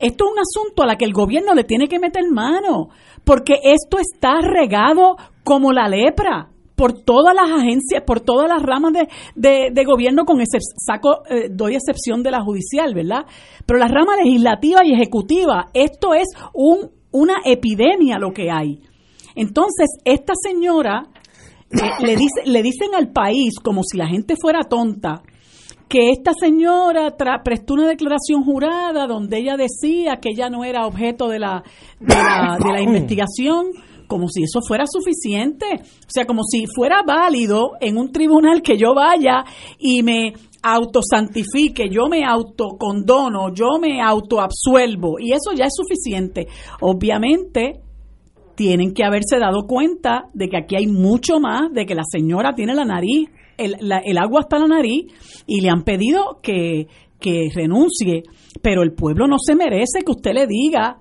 Esto 0.00 0.24
es 0.24 0.32
un 0.32 0.38
asunto 0.38 0.82
a 0.82 0.86
la 0.86 0.96
que 0.96 1.04
el 1.04 1.12
gobierno 1.12 1.54
le 1.54 1.64
tiene 1.64 1.86
que 1.88 1.98
meter 1.98 2.24
mano, 2.30 2.88
porque 3.24 3.58
esto 3.62 3.98
está 3.98 4.40
regado 4.40 5.16
como 5.44 5.72
la 5.72 5.88
lepra 5.88 6.48
por 6.80 6.94
todas 6.94 7.34
las 7.34 7.50
agencias, 7.50 8.02
por 8.06 8.20
todas 8.20 8.48
las 8.48 8.62
ramas 8.62 8.94
de, 9.34 9.70
de, 9.70 9.84
gobierno, 9.84 10.24
con 10.24 10.40
ese 10.40 10.56
saco, 10.78 11.24
eh, 11.28 11.50
doy 11.50 11.74
excepción 11.74 12.22
de 12.22 12.30
la 12.30 12.40
judicial, 12.40 12.94
¿verdad? 12.94 13.26
Pero 13.66 13.78
la 13.78 13.86
rama 13.86 14.16
legislativa 14.16 14.80
y 14.82 14.94
ejecutiva, 14.94 15.66
esto 15.74 16.14
es 16.14 16.28
un, 16.54 16.90
una 17.10 17.34
epidemia 17.44 18.18
lo 18.18 18.32
que 18.32 18.50
hay. 18.50 18.80
Entonces, 19.34 19.88
esta 20.06 20.32
señora 20.42 21.02
eh, 21.70 21.76
le, 22.02 22.16
dice, 22.16 22.46
le 22.46 22.62
dicen 22.62 22.94
al 22.96 23.12
país, 23.12 23.60
como 23.62 23.82
si 23.82 23.98
la 23.98 24.06
gente 24.06 24.36
fuera 24.40 24.60
tonta, 24.60 25.22
que 25.90 26.10
esta 26.10 26.30
señora 26.38 27.16
prestó 27.42 27.74
una 27.74 27.88
declaración 27.88 28.44
jurada 28.44 29.08
donde 29.08 29.38
ella 29.38 29.56
decía 29.56 30.18
que 30.22 30.30
ella 30.30 30.48
no 30.48 30.62
era 30.64 30.86
objeto 30.86 31.28
de 31.28 31.40
la, 31.40 31.64
de 31.98 32.14
la, 32.14 32.56
de 32.62 32.72
la 32.72 32.80
investigación, 32.86 33.66
como 34.06 34.28
si 34.28 34.44
eso 34.44 34.60
fuera 34.66 34.84
suficiente. 34.86 35.66
O 35.82 36.08
sea, 36.08 36.26
como 36.26 36.44
si 36.44 36.66
fuera 36.72 37.02
válido 37.02 37.72
en 37.80 37.98
un 37.98 38.12
tribunal 38.12 38.62
que 38.62 38.78
yo 38.78 38.94
vaya 38.94 39.44
y 39.80 40.04
me 40.04 40.32
autosantifique, 40.62 41.88
yo 41.90 42.08
me 42.08 42.24
autocondono, 42.24 43.52
yo 43.52 43.80
me 43.80 44.00
autoabsuelvo 44.00 45.18
y 45.18 45.32
eso 45.32 45.52
ya 45.56 45.64
es 45.64 45.72
suficiente. 45.74 46.46
Obviamente, 46.82 47.80
tienen 48.54 48.94
que 48.94 49.02
haberse 49.02 49.40
dado 49.40 49.66
cuenta 49.66 50.26
de 50.34 50.48
que 50.48 50.56
aquí 50.56 50.76
hay 50.76 50.86
mucho 50.86 51.40
más, 51.40 51.72
de 51.72 51.84
que 51.84 51.96
la 51.96 52.04
señora 52.08 52.54
tiene 52.54 52.74
la 52.74 52.84
nariz, 52.84 53.28
el, 53.60 54.18
agua 54.18 54.40
hasta 54.40 54.58
la 54.58 54.66
nariz, 54.66 55.06
y 55.46 55.60
le 55.60 55.70
han 55.70 55.82
pedido 55.82 56.38
que, 56.42 56.86
que 57.18 57.50
renuncie. 57.54 58.22
Pero 58.62 58.82
el 58.82 58.92
pueblo 58.92 59.26
no 59.26 59.36
se 59.38 59.54
merece 59.54 60.00
que 60.04 60.12
usted 60.12 60.32
le 60.32 60.46
diga 60.46 60.98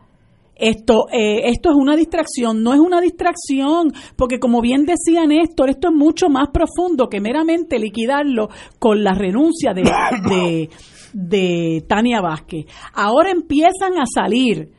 esto, 0.60 1.06
eh, 1.12 1.42
esto 1.46 1.70
es 1.70 1.76
una 1.76 1.96
distracción, 1.96 2.62
no 2.62 2.74
es 2.74 2.80
una 2.80 3.00
distracción, 3.00 3.94
porque 4.18 4.40
como 4.40 4.62
bien 4.62 4.86
decía 4.86 5.26
Néstor, 5.26 5.70
esto 5.70 5.88
es 5.88 5.96
mucho 5.96 6.28
más 6.28 6.50
profundo 6.50 7.08
que 7.08 7.22
meramente 7.22 7.80
liquidarlo 7.80 8.50
con 8.78 9.02
la 9.02 9.14
renuncia 9.14 9.74
de, 9.74 9.84
de, 10.30 10.70
de 11.14 11.86
Tania 11.88 12.20
Vázquez. 12.20 12.66
Ahora 12.94 13.32
empiezan 13.32 13.94
a 14.00 14.06
salir 14.06 14.74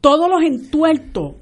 todos 0.00 0.28
los 0.28 0.42
entuertos 0.42 1.34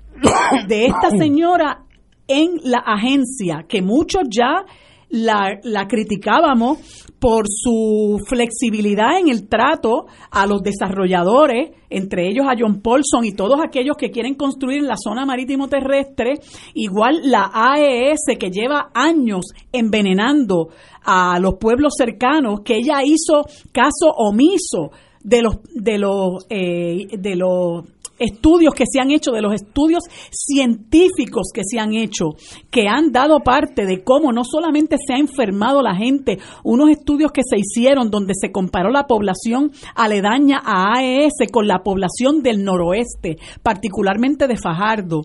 de 0.69 0.87
esta 0.87 1.11
señora 1.11 1.85
en 2.27 2.59
la 2.65 2.79
agencia, 2.79 3.65
que 3.69 3.81
muchos 3.81 4.23
ya 4.29 4.65
la, 5.13 5.61
la, 5.63 5.87
criticábamos 5.87 6.79
por 7.21 7.45
su 7.47 8.19
flexibilidad 8.27 9.19
en 9.19 9.29
el 9.29 9.47
trato 9.47 10.07
a 10.31 10.47
los 10.47 10.63
desarrolladores, 10.63 11.71
entre 11.91 12.29
ellos 12.29 12.47
a 12.49 12.57
John 12.59 12.81
Paulson 12.81 13.25
y 13.25 13.33
todos 13.33 13.61
aquellos 13.63 13.97
que 13.97 14.11
quieren 14.11 14.35
construir 14.35 14.79
en 14.79 14.89
la 14.89 14.97
zona 14.97 15.27
marítimo 15.27 15.69
terrestre, 15.69 16.41
igual 16.75 17.21
la 17.25 17.51
AES 17.53 18.39
que 18.41 18.51
lleva 18.51 18.91
años 18.95 19.45
envenenando 19.71 20.71
a 21.05 21.39
los 21.39 21.55
pueblos 21.61 21.93
cercanos, 21.97 22.63
que 22.65 22.77
ella 22.77 23.03
hizo 23.05 23.45
caso 23.71 24.09
omiso 24.17 24.93
de 25.23 25.43
los 25.43 25.59
de 25.75 25.99
los 25.99 26.47
eh, 26.49 27.07
de 27.19 27.37
los 27.37 27.85
estudios 28.23 28.75
que 28.75 28.85
se 28.91 29.01
han 29.01 29.11
hecho, 29.11 29.33
de 29.33 29.43
los 29.43 29.55
estudios 29.55 30.05
científicos 30.31 31.49
que 31.53 31.63
se 31.65 31.79
han 31.79 31.95
hecho, 31.95 32.31
que 32.71 32.89
han 32.89 33.13
dado 33.13 33.41
parte 33.41 33.87
de 33.87 34.03
cómo 34.03 34.33
no 34.33 34.43
solamente 34.45 34.97
se 35.05 35.15
ha 35.15 35.19
enfermado 35.19 35.83
la 35.83 35.95
gente, 35.95 36.39
unos 36.65 36.91
estudios 36.91 37.33
que 37.33 37.43
se 37.45 37.59
hicieron 37.59 38.11
donde 38.11 38.35
se 38.35 38.53
comparó 38.53 38.91
la 38.91 39.07
población 39.07 39.73
aledaña 39.95 40.61
a 40.65 40.99
AES 40.99 41.33
con 41.51 41.67
la 41.67 41.83
población 41.83 42.43
del 42.43 42.65
noroeste, 42.65 43.39
particularmente 43.63 44.47
de 44.47 44.57
Fajardo, 44.57 45.23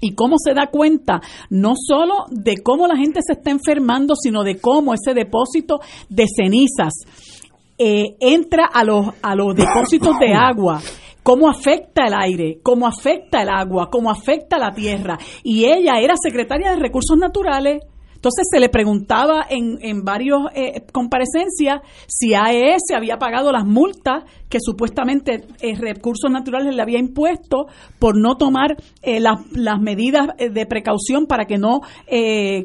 y 0.00 0.14
cómo 0.14 0.36
se 0.38 0.52
da 0.52 0.66
cuenta 0.66 1.22
no 1.48 1.74
solo 1.76 2.26
de 2.30 2.58
cómo 2.58 2.86
la 2.86 2.96
gente 2.96 3.20
se 3.26 3.34
está 3.34 3.50
enfermando, 3.50 4.14
sino 4.16 4.42
de 4.42 4.58
cómo 4.58 4.92
ese 4.92 5.14
depósito 5.14 5.80
de 6.08 6.26
cenizas 6.26 6.92
eh, 7.78 8.16
entra 8.20 8.66
a 8.66 8.84
los, 8.84 9.08
a 9.22 9.34
los 9.34 9.54
depósitos 9.56 10.18
de 10.18 10.34
agua 10.34 10.80
cómo 11.24 11.48
afecta 11.48 12.06
el 12.06 12.14
aire, 12.14 12.60
cómo 12.62 12.86
afecta 12.86 13.42
el 13.42 13.48
agua, 13.48 13.88
cómo 13.90 14.10
afecta 14.10 14.58
la 14.58 14.72
tierra. 14.72 15.18
Y 15.42 15.64
ella 15.64 15.94
era 16.00 16.14
secretaria 16.16 16.70
de 16.70 16.76
Recursos 16.76 17.16
Naturales. 17.16 17.80
Entonces 18.14 18.46
se 18.50 18.58
le 18.58 18.70
preguntaba 18.70 19.44
en, 19.50 19.76
en 19.82 20.02
varias 20.02 20.38
eh, 20.54 20.86
comparecencias 20.92 21.80
si 22.06 22.32
AES 22.32 22.82
había 22.94 23.18
pagado 23.18 23.52
las 23.52 23.66
multas 23.66 24.24
que 24.48 24.60
supuestamente 24.62 25.44
eh, 25.60 25.74
Recursos 25.76 26.30
Naturales 26.30 26.74
le 26.74 26.80
había 26.80 26.98
impuesto 26.98 27.66
por 27.98 28.18
no 28.18 28.36
tomar 28.36 28.76
eh, 29.02 29.20
las 29.20 29.80
medidas 29.80 30.28
de 30.38 30.66
precaución 30.66 31.26
para 31.26 31.44
que 31.44 31.58
no, 31.58 31.80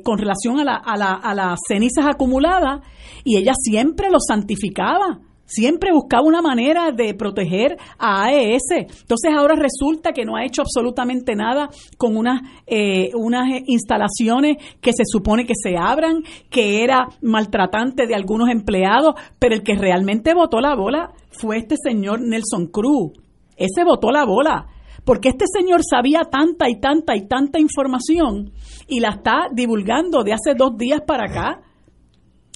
con 0.03 0.17
relación 0.17 0.59
a, 0.59 0.63
la, 0.63 0.75
a, 0.75 0.95
la, 0.95 1.13
a 1.13 1.33
las 1.33 1.59
cenizas 1.67 2.05
acumuladas, 2.07 2.79
y 3.25 3.35
ella 3.37 3.51
siempre 3.53 4.09
lo 4.09 4.19
santificaba 4.25 5.19
Siempre 5.49 5.91
buscaba 5.91 6.21
una 6.21 6.43
manera 6.43 6.91
de 6.91 7.15
proteger 7.15 7.75
a 7.97 8.25
AES. 8.25 8.61
Entonces 8.69 9.31
ahora 9.35 9.55
resulta 9.55 10.11
que 10.11 10.23
no 10.23 10.35
ha 10.35 10.45
hecho 10.45 10.61
absolutamente 10.61 11.35
nada 11.35 11.69
con 11.97 12.15
unas, 12.15 12.41
eh, 12.67 13.09
unas 13.15 13.47
instalaciones 13.65 14.57
que 14.79 14.93
se 14.93 15.05
supone 15.05 15.47
que 15.47 15.55
se 15.55 15.75
abran, 15.75 16.21
que 16.51 16.83
era 16.83 17.07
maltratante 17.23 18.05
de 18.05 18.13
algunos 18.13 18.49
empleados, 18.49 19.15
pero 19.39 19.55
el 19.55 19.63
que 19.63 19.73
realmente 19.73 20.35
votó 20.35 20.61
la 20.61 20.75
bola 20.75 21.13
fue 21.31 21.57
este 21.57 21.77
señor 21.83 22.21
Nelson 22.21 22.67
Cruz. 22.67 23.13
Ese 23.57 23.83
votó 23.83 24.11
la 24.11 24.25
bola 24.25 24.67
porque 25.03 25.29
este 25.29 25.45
señor 25.51 25.81
sabía 25.83 26.21
tanta 26.29 26.69
y 26.69 26.79
tanta 26.79 27.15
y 27.15 27.27
tanta 27.27 27.59
información 27.59 28.51
y 28.87 28.99
la 28.99 29.09
está 29.09 29.47
divulgando 29.51 30.23
de 30.23 30.33
hace 30.33 30.53
dos 30.55 30.77
días 30.77 31.01
para 31.01 31.23
acá. 31.23 31.61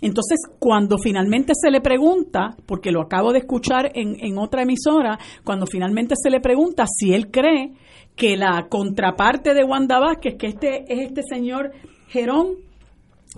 Entonces, 0.03 0.41
cuando 0.59 0.97
finalmente 0.97 1.53
se 1.55 1.71
le 1.71 1.79
pregunta, 1.79 2.57
porque 2.65 2.91
lo 2.91 3.01
acabo 3.01 3.31
de 3.31 3.39
escuchar 3.39 3.89
en, 3.95 4.37
otra 4.37 4.63
emisora, 4.63 5.17
cuando 5.45 5.65
finalmente 5.65 6.15
se 6.21 6.29
le 6.29 6.41
pregunta 6.41 6.83
si 6.85 7.13
él 7.13 7.31
cree 7.31 7.71
que 8.13 8.35
la 8.35 8.67
contraparte 8.67 9.53
de 9.53 9.63
Wanda 9.63 9.99
Vázquez, 9.99 10.35
que 10.37 10.47
este 10.47 10.83
es 10.89 11.07
este 11.07 11.21
señor 11.23 11.71
Gerón, 12.09 12.57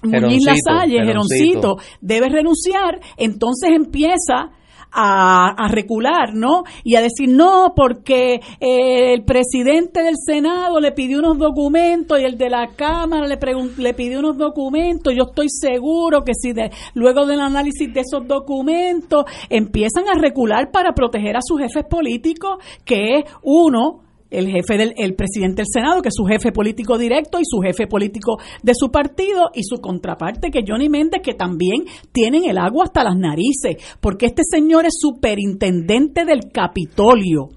Muñiz 0.01 0.43
Lasalle, 0.43 1.05
Geroncito, 1.05 1.77
debe 2.01 2.29
renunciar, 2.29 2.99
entonces 3.15 3.69
empieza 3.69 4.49
a, 4.95 5.67
recular, 5.69 6.33
¿no? 6.33 6.63
Y 6.83 6.95
a 6.95 7.01
decir, 7.01 7.29
no, 7.29 7.73
porque 7.75 8.39
eh, 8.59 9.13
el 9.13 9.23
presidente 9.23 10.01
del 10.01 10.15
Senado 10.17 10.79
le 10.79 10.91
pidió 10.93 11.19
unos 11.19 11.37
documentos 11.37 12.19
y 12.19 12.23
el 12.23 12.37
de 12.37 12.49
la 12.49 12.69
Cámara 12.75 13.27
le, 13.27 13.37
le 13.77 13.93
pidió 13.93 14.19
unos 14.19 14.37
documentos. 14.37 15.13
Yo 15.15 15.23
estoy 15.27 15.47
seguro 15.49 16.23
que 16.23 16.33
si 16.33 16.53
de, 16.53 16.71
luego 16.93 17.25
del 17.25 17.41
análisis 17.41 17.93
de 17.93 18.01
esos 18.01 18.25
documentos 18.27 19.25
empiezan 19.49 20.07
a 20.07 20.17
recular 20.19 20.71
para 20.71 20.93
proteger 20.93 21.35
a 21.35 21.41
sus 21.41 21.59
jefes 21.59 21.83
políticos, 21.89 22.57
que 22.85 23.17
es 23.17 23.25
uno, 23.43 24.04
el 24.29 24.47
jefe 24.47 24.77
del 24.77 24.93
el 24.97 25.15
presidente 25.15 25.61
del 25.61 25.67
Senado, 25.71 26.01
que 26.01 26.09
es 26.09 26.15
su 26.15 26.25
jefe 26.25 26.51
político 26.51 26.97
directo 26.97 27.39
y 27.39 27.43
su 27.45 27.59
jefe 27.59 27.87
político 27.87 28.37
de 28.63 28.73
su 28.75 28.91
partido, 28.91 29.49
y 29.53 29.63
su 29.63 29.77
contraparte, 29.81 30.51
que 30.51 30.63
Johnny 30.67 30.89
Méndez, 30.89 31.21
que 31.23 31.33
también 31.33 31.85
tienen 32.11 32.45
el 32.45 32.57
agua 32.57 32.85
hasta 32.85 33.03
las 33.03 33.17
narices, 33.17 33.77
porque 34.01 34.25
este 34.25 34.43
señor 34.49 34.85
es 34.85 34.93
superintendente 34.99 36.25
del 36.25 36.51
Capitolio 36.51 37.49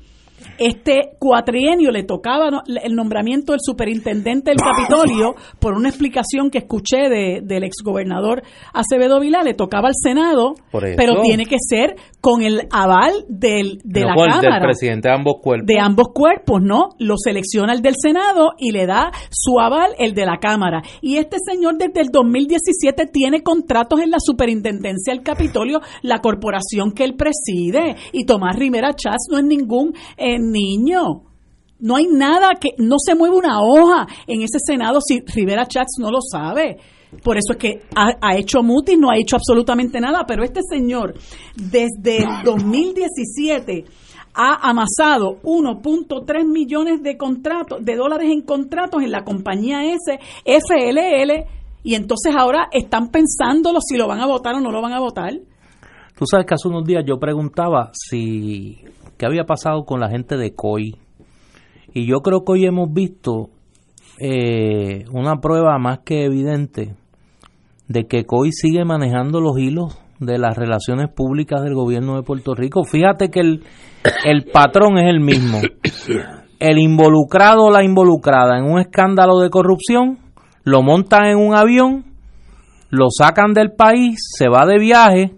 este 0.58 1.10
cuatrienio 1.18 1.90
le 1.90 2.02
tocaba 2.02 2.48
el 2.82 2.94
nombramiento 2.94 3.52
del 3.52 3.60
superintendente 3.62 4.50
del 4.50 4.58
Capitolio 4.58 5.34
por 5.60 5.74
una 5.74 5.88
explicación 5.88 6.50
que 6.50 6.58
escuché 6.58 7.08
de, 7.08 7.40
del 7.42 7.64
exgobernador 7.64 8.42
Acevedo 8.72 9.20
Vilá, 9.20 9.42
le 9.42 9.54
tocaba 9.54 9.88
al 9.88 9.94
Senado, 9.94 10.54
pero 10.70 11.22
tiene 11.22 11.46
que 11.46 11.56
ser 11.60 11.96
con 12.20 12.42
el 12.42 12.62
aval 12.70 13.12
del, 13.28 13.78
de 13.84 14.00
la 14.00 14.14
Cámara. 14.14 14.58
Del 14.58 14.62
presidente 14.62 15.08
de 15.08 15.14
ambos 15.14 15.36
cuerpos. 15.42 15.66
De 15.66 15.78
ambos 15.80 16.08
cuerpos, 16.12 16.60
¿no? 16.62 16.90
Lo 16.98 17.14
selecciona 17.16 17.72
el 17.72 17.80
del 17.80 17.94
Senado 17.96 18.52
y 18.58 18.72
le 18.72 18.86
da 18.86 19.10
su 19.30 19.60
aval 19.60 19.92
el 19.98 20.14
de 20.14 20.26
la 20.26 20.38
Cámara. 20.38 20.82
Y 21.00 21.16
este 21.16 21.36
señor 21.38 21.76
desde 21.78 22.00
el 22.00 22.08
2017 22.10 23.06
tiene 23.06 23.42
contratos 23.42 24.00
en 24.00 24.10
la 24.10 24.18
superintendencia 24.20 25.14
del 25.14 25.22
Capitolio, 25.22 25.80
la 26.02 26.18
corporación 26.18 26.92
que 26.92 27.04
él 27.04 27.14
preside. 27.14 27.96
Y 28.12 28.24
Tomás 28.24 28.56
Rivera 28.56 28.94
Chávez 28.94 29.28
no 29.30 29.38
es 29.38 29.44
ningún... 29.44 29.94
Eh, 30.16 30.38
niño. 30.50 31.22
No 31.80 31.96
hay 31.96 32.06
nada 32.06 32.54
que, 32.60 32.70
no 32.78 32.96
se 32.98 33.14
mueve 33.14 33.36
una 33.36 33.60
hoja 33.62 34.06
en 34.26 34.42
ese 34.42 34.58
Senado 34.64 35.00
si 35.00 35.20
Rivera 35.20 35.66
Chats 35.66 35.98
no 35.98 36.10
lo 36.10 36.20
sabe. 36.20 36.78
Por 37.22 37.36
eso 37.38 37.52
es 37.52 37.56
que 37.56 37.82
ha, 37.94 38.36
hecho 38.36 38.62
mutis, 38.62 38.98
no 38.98 39.10
ha 39.10 39.16
hecho 39.16 39.36
absolutamente 39.36 40.00
nada, 40.00 40.24
pero 40.26 40.44
este 40.44 40.60
señor 40.68 41.14
desde 41.54 42.18
el 42.18 42.42
2017 42.44 43.84
ha 44.34 44.68
amasado 44.68 45.40
1.3 45.42 46.46
millones 46.46 47.02
de 47.02 47.16
contratos, 47.16 47.82
de 47.82 47.96
dólares 47.96 48.30
en 48.30 48.42
contratos 48.42 49.02
en 49.02 49.10
la 49.10 49.24
compañía 49.24 49.84
S, 49.84 50.18
FLL, 50.44 51.46
y 51.82 51.94
entonces 51.94 52.34
ahora 52.36 52.68
están 52.72 53.08
pensándolo 53.08 53.80
si 53.80 53.96
lo 53.96 54.06
van 54.06 54.20
a 54.20 54.26
votar 54.26 54.54
o 54.54 54.60
no 54.60 54.70
lo 54.70 54.82
van 54.82 54.92
a 54.92 55.00
votar. 55.00 55.32
Tú 56.16 56.24
sabes 56.30 56.46
que 56.46 56.54
hace 56.54 56.68
unos 56.68 56.84
días 56.84 57.04
yo 57.06 57.18
preguntaba 57.18 57.90
si 57.92 58.76
qué 59.18 59.26
había 59.26 59.44
pasado 59.44 59.84
con 59.84 60.00
la 60.00 60.08
gente 60.08 60.36
de 60.36 60.54
COI. 60.54 60.96
Y 61.92 62.06
yo 62.06 62.20
creo 62.20 62.44
que 62.44 62.52
hoy 62.52 62.64
hemos 62.64 62.92
visto 62.92 63.50
eh, 64.20 65.04
una 65.12 65.36
prueba 65.40 65.78
más 65.78 66.00
que 66.04 66.24
evidente 66.24 66.94
de 67.88 68.06
que 68.06 68.24
COI 68.24 68.52
sigue 68.52 68.84
manejando 68.84 69.40
los 69.40 69.58
hilos 69.58 69.98
de 70.20 70.38
las 70.38 70.56
relaciones 70.56 71.08
públicas 71.08 71.62
del 71.62 71.74
gobierno 71.74 72.16
de 72.16 72.22
Puerto 72.22 72.54
Rico. 72.54 72.84
Fíjate 72.84 73.30
que 73.30 73.40
el, 73.40 73.64
el 74.24 74.44
patrón 74.44 74.98
es 74.98 75.08
el 75.08 75.20
mismo. 75.20 75.58
El 76.60 76.78
involucrado 76.78 77.66
o 77.66 77.70
la 77.70 77.84
involucrada 77.84 78.58
en 78.58 78.64
un 78.64 78.80
escándalo 78.80 79.38
de 79.38 79.50
corrupción 79.50 80.18
lo 80.64 80.82
montan 80.82 81.26
en 81.26 81.38
un 81.38 81.56
avión, 81.56 82.04
lo 82.90 83.06
sacan 83.10 83.52
del 83.54 83.72
país, 83.72 84.18
se 84.36 84.48
va 84.48 84.66
de 84.66 84.78
viaje, 84.78 85.34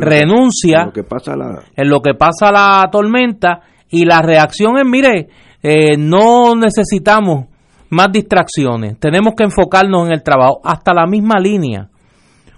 renuncia 0.00 0.80
en 0.80 0.86
lo, 0.86 0.92
que 0.92 1.04
pasa 1.04 1.36
la... 1.36 1.62
en 1.74 1.88
lo 1.88 2.00
que 2.00 2.14
pasa 2.14 2.52
la 2.52 2.88
tormenta 2.90 3.60
y 3.88 4.04
la 4.04 4.20
reacción 4.20 4.78
es, 4.78 4.84
mire, 4.84 5.28
eh, 5.62 5.96
no 5.96 6.54
necesitamos 6.54 7.46
más 7.90 8.10
distracciones, 8.12 8.98
tenemos 8.98 9.34
que 9.36 9.44
enfocarnos 9.44 10.06
en 10.06 10.12
el 10.12 10.22
trabajo. 10.22 10.60
Hasta 10.64 10.92
la 10.92 11.06
misma 11.06 11.38
línea 11.38 11.88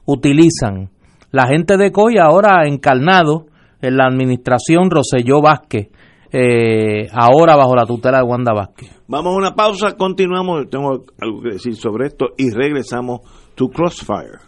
utilizan 0.06 0.90
la 1.30 1.46
gente 1.46 1.76
de 1.76 1.92
COI 1.92 2.18
ahora 2.18 2.66
encarnado 2.66 3.46
en 3.80 3.96
la 3.96 4.06
administración 4.06 4.90
Roselló 4.90 5.40
Vázquez, 5.42 5.88
eh, 6.32 7.08
ahora 7.12 7.56
bajo 7.56 7.74
la 7.74 7.86
tutela 7.86 8.18
de 8.18 8.24
Wanda 8.24 8.52
Vázquez. 8.52 8.90
Vamos 9.06 9.34
a 9.34 9.36
una 9.36 9.54
pausa, 9.54 9.96
continuamos, 9.96 10.68
tengo 10.70 11.04
algo 11.20 11.42
que 11.42 11.52
decir 11.52 11.74
sobre 11.74 12.08
esto 12.08 12.26
y 12.36 12.50
regresamos 12.50 13.20
to 13.54 13.68
Crossfire. 13.68 14.47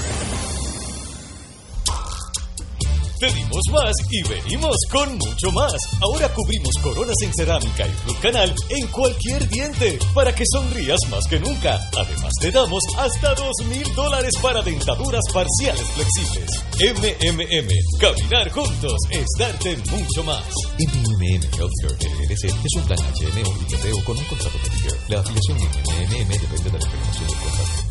Pedimos 3.21 3.61
más 3.71 3.93
y 4.09 4.27
venimos 4.27 4.75
con 4.91 5.15
mucho 5.15 5.51
más. 5.51 5.75
Ahora 6.01 6.27
cubrimos 6.33 6.73
coronas 6.81 7.15
en 7.21 7.31
cerámica 7.35 7.85
y 7.85 7.91
Blue 8.03 8.17
Canal 8.19 8.51
en 8.69 8.87
cualquier 8.87 9.47
diente 9.47 9.99
para 10.15 10.33
que 10.33 10.43
sonrías 10.51 10.97
más 11.11 11.27
que 11.29 11.39
nunca. 11.39 11.79
Además 11.95 12.33
te 12.41 12.49
damos 12.49 12.81
hasta 12.97 13.35
dos 13.35 13.53
mil 13.69 13.93
dólares 13.93 14.33
para 14.41 14.63
dentaduras 14.63 15.21
parciales 15.31 15.85
flexibles. 15.91 16.49
MMM, 16.81 17.69
caminar 17.99 18.49
juntos 18.49 18.97
es 19.11 19.27
darte 19.37 19.77
mucho 19.91 20.23
más. 20.23 20.43
MMM 20.79 21.43
Healthcare 21.43 22.25
LLC 22.25 22.45
es 22.45 22.75
un 22.75 22.83
plan 22.87 22.97
HMO 22.97 23.53
y 23.69 24.01
con 24.03 24.17
un 24.17 24.25
contrato 24.25 24.57
Medicare. 24.63 24.99
La 25.09 25.19
afiliación 25.19 25.57
MMM 25.59 26.27
depende 26.27 26.71
de 26.71 26.79
la 26.79 26.85
información 26.85 27.27
del 27.27 27.37
contrato. 27.37 27.90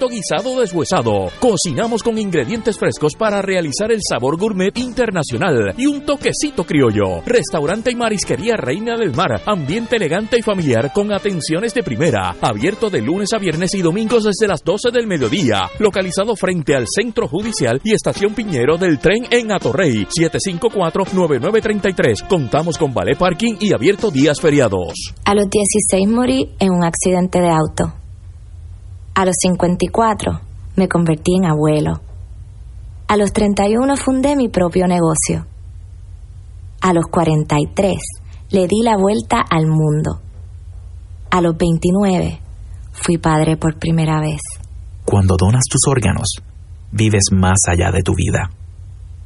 guisado 0.07 0.59
deshuesado. 0.59 1.29
Cocinamos 1.39 2.03
con 2.03 2.17
ingredientes 2.17 2.77
frescos 2.77 3.15
para 3.15 3.41
realizar 3.41 3.91
el 3.91 3.99
sabor 4.07 4.37
gourmet 4.37 4.77
internacional 4.77 5.73
y 5.77 5.85
un 5.85 6.05
toquecito 6.05 6.63
criollo. 6.63 7.21
Restaurante 7.25 7.91
y 7.91 7.95
marisquería 7.95 8.55
Reina 8.57 8.97
del 8.97 9.13
Mar. 9.13 9.41
Ambiente 9.45 9.97
elegante 9.97 10.37
y 10.39 10.41
familiar 10.41 10.91
con 10.93 11.13
atenciones 11.13 11.73
de 11.73 11.83
primera. 11.83 12.35
Abierto 12.41 12.89
de 12.89 13.01
lunes 13.01 13.33
a 13.33 13.37
viernes 13.37 13.73
y 13.75 13.81
domingos 13.81 14.23
desde 14.23 14.47
las 14.47 14.63
12 14.63 14.91
del 14.91 15.07
mediodía. 15.07 15.69
Localizado 15.79 16.35
frente 16.35 16.75
al 16.75 16.85
Centro 16.87 17.27
Judicial 17.27 17.81
y 17.83 17.93
Estación 17.93 18.33
Piñero 18.33 18.77
del 18.77 18.99
tren 18.99 19.25
en 19.29 19.51
Atorrey. 19.51 20.05
754-9933. 20.05 22.27
Contamos 22.27 22.77
con 22.77 22.93
ballet 22.93 23.17
parking 23.17 23.55
y 23.59 23.73
abierto 23.73 24.11
días 24.11 24.39
feriados. 24.39 25.13
A 25.25 25.35
los 25.35 25.49
16 25.49 26.07
morí 26.09 26.51
en 26.59 26.71
un 26.71 26.83
accidente 26.83 27.39
de 27.39 27.49
auto. 27.49 28.00
A 29.13 29.25
los 29.25 29.35
54 29.41 30.39
me 30.75 30.87
convertí 30.87 31.35
en 31.35 31.45
abuelo. 31.45 32.01
A 33.07 33.17
los 33.17 33.33
31 33.33 33.97
fundé 33.97 34.35
mi 34.35 34.47
propio 34.47 34.87
negocio. 34.87 35.45
A 36.81 36.93
los 36.93 37.05
43 37.05 37.93
le 38.51 38.67
di 38.67 38.81
la 38.83 38.97
vuelta 38.97 39.41
al 39.49 39.67
mundo. 39.67 40.21
A 41.29 41.41
los 41.41 41.57
29 41.57 42.39
fui 42.93 43.17
padre 43.17 43.57
por 43.57 43.77
primera 43.77 44.19
vez. 44.21 44.41
Cuando 45.05 45.35
donas 45.37 45.63
tus 45.69 45.81
órganos, 45.89 46.35
vives 46.91 47.25
más 47.31 47.59
allá 47.67 47.91
de 47.91 48.03
tu 48.03 48.13
vida. 48.15 48.49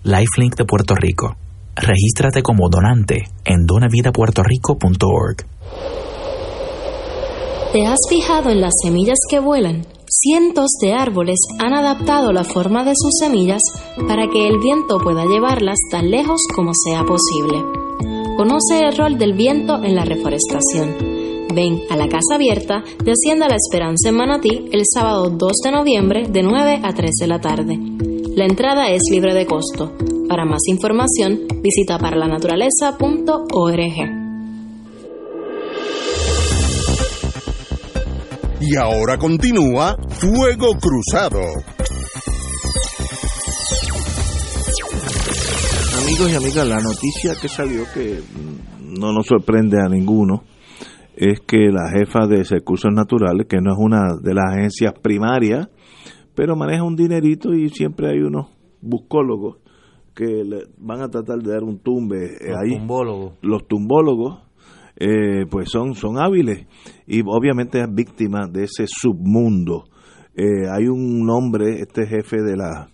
Lifelink 0.04 0.56
de 0.56 0.66
Puerto 0.66 0.96
Rico. 0.96 1.36
Regístrate 1.76 2.42
como 2.42 2.70
donante 2.70 3.24
en 3.44 3.66
donavidapuertorico.org. 3.66 5.46
¿Te 7.76 7.86
has 7.86 8.00
fijado 8.08 8.52
en 8.52 8.62
las 8.62 8.72
semillas 8.82 9.18
que 9.30 9.42
vuelan? 9.42 9.86
Cientos 10.08 10.70
de 10.82 10.94
árboles 10.94 11.40
han 11.60 11.74
adaptado 11.74 12.32
la 12.32 12.46
forma 12.46 12.86
de 12.86 12.94
sus 12.96 13.12
semillas 13.20 13.62
para 14.08 14.30
que 14.30 14.48
el 14.48 14.60
viento 14.60 14.98
pueda 14.98 15.26
llevarlas 15.26 15.76
tan 15.92 16.10
lejos 16.10 16.40
como 16.56 16.72
sea 16.74 17.04
posible. 17.04 17.62
Conoce 18.38 18.80
el 18.80 18.96
rol 18.96 19.18
del 19.18 19.34
viento 19.34 19.84
en 19.84 19.94
la 19.94 20.06
reforestación. 20.06 20.96
Ven 21.54 21.82
a 21.90 21.98
la 21.98 22.08
Casa 22.08 22.36
Abierta 22.36 22.82
de 23.04 23.12
Hacienda 23.12 23.50
La 23.50 23.58
Esperanza 23.58 24.08
en 24.08 24.16
Manatí 24.16 24.70
el 24.72 24.84
sábado 24.86 25.30
2 25.30 25.52
de 25.66 25.72
noviembre 25.72 26.30
de 26.30 26.44
9 26.44 26.80
a 26.82 26.94
3 26.94 27.12
de 27.20 27.28
la 27.28 27.42
tarde. 27.42 27.78
La 28.38 28.46
entrada 28.46 28.88
es 28.88 29.02
libre 29.12 29.34
de 29.34 29.46
costo. 29.46 29.92
Para 30.30 30.46
más 30.46 30.62
información, 30.70 31.42
visita 31.62 32.00
paralanaturaleza.org. 32.00 34.25
Y 38.62 38.78
ahora 38.78 39.18
continúa 39.18 39.98
Fuego 40.10 40.78
Cruzado. 40.80 41.42
Amigos 46.02 46.32
y 46.32 46.36
amigas, 46.36 46.68
la 46.68 46.80
noticia 46.80 47.34
que 47.42 47.50
salió 47.50 47.84
que 47.94 48.22
no 48.82 49.12
nos 49.12 49.28
sorprende 49.28 49.78
a 49.82 49.90
ninguno 49.90 50.44
es 51.16 51.42
que 51.42 51.70
la 51.70 51.90
jefa 51.98 52.28
de 52.28 52.44
recursos 52.44 52.92
naturales, 52.94 53.48
que 53.48 53.58
no 53.62 53.74
es 53.74 53.78
una 53.78 54.16
de 54.22 54.34
las 54.34 54.46
agencias 54.54 54.94
primarias, 55.02 55.68
pero 56.34 56.56
maneja 56.56 56.84
un 56.84 56.96
dinerito 56.96 57.54
y 57.54 57.70
siempre 57.70 58.10
hay 58.10 58.20
unos 58.20 58.48
buscólogos 58.82 59.58
que 60.16 60.46
le 60.46 60.68
van 60.78 61.02
a 61.02 61.10
tratar 61.10 61.40
de 61.40 61.52
dar 61.52 61.64
un 61.64 61.80
tumbe 61.80 62.38
los 62.40 62.58
ahí. 62.58 62.78
Tumbólogos. 62.78 63.34
Los 63.42 63.68
tumbólogos 63.68 64.45
eh, 64.98 65.46
pues 65.50 65.70
son, 65.70 65.94
son 65.94 66.18
hábiles 66.18 66.68
y 67.06 67.22
obviamente 67.26 67.80
es 67.80 67.94
víctima 67.94 68.48
de 68.48 68.64
ese 68.64 68.86
submundo. 68.88 69.86
Eh, 70.36 70.68
hay 70.72 70.88
un 70.88 71.30
hombre, 71.30 71.82
este 71.82 72.08
jefe 72.08 72.42
de 72.42 72.58
la 72.58 72.90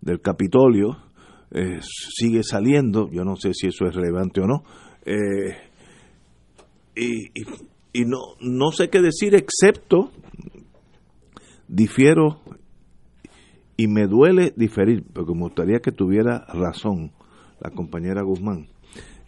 del 0.00 0.20
Capitolio, 0.20 0.96
eh, 1.50 1.78
sigue 1.80 2.42
saliendo, 2.42 3.08
yo 3.10 3.24
no 3.24 3.36
sé 3.36 3.54
si 3.54 3.68
eso 3.68 3.86
es 3.86 3.94
relevante 3.94 4.40
o 4.40 4.46
no, 4.46 4.62
y, 6.94 7.30
y, 7.92 8.04
no, 8.04 8.18
no 8.40 8.70
sé 8.70 8.88
qué 8.88 9.00
decir 9.00 9.34
excepto, 9.34 10.10
difiero 11.68 12.40
y 13.76 13.88
me 13.88 14.06
duele 14.06 14.52
diferir, 14.56 15.04
porque 15.12 15.32
me 15.34 15.42
gustaría 15.42 15.80
que 15.80 15.92
tuviera 15.92 16.44
razón 16.52 17.12
la 17.60 17.70
compañera 17.70 18.22
Guzmán 18.22 18.68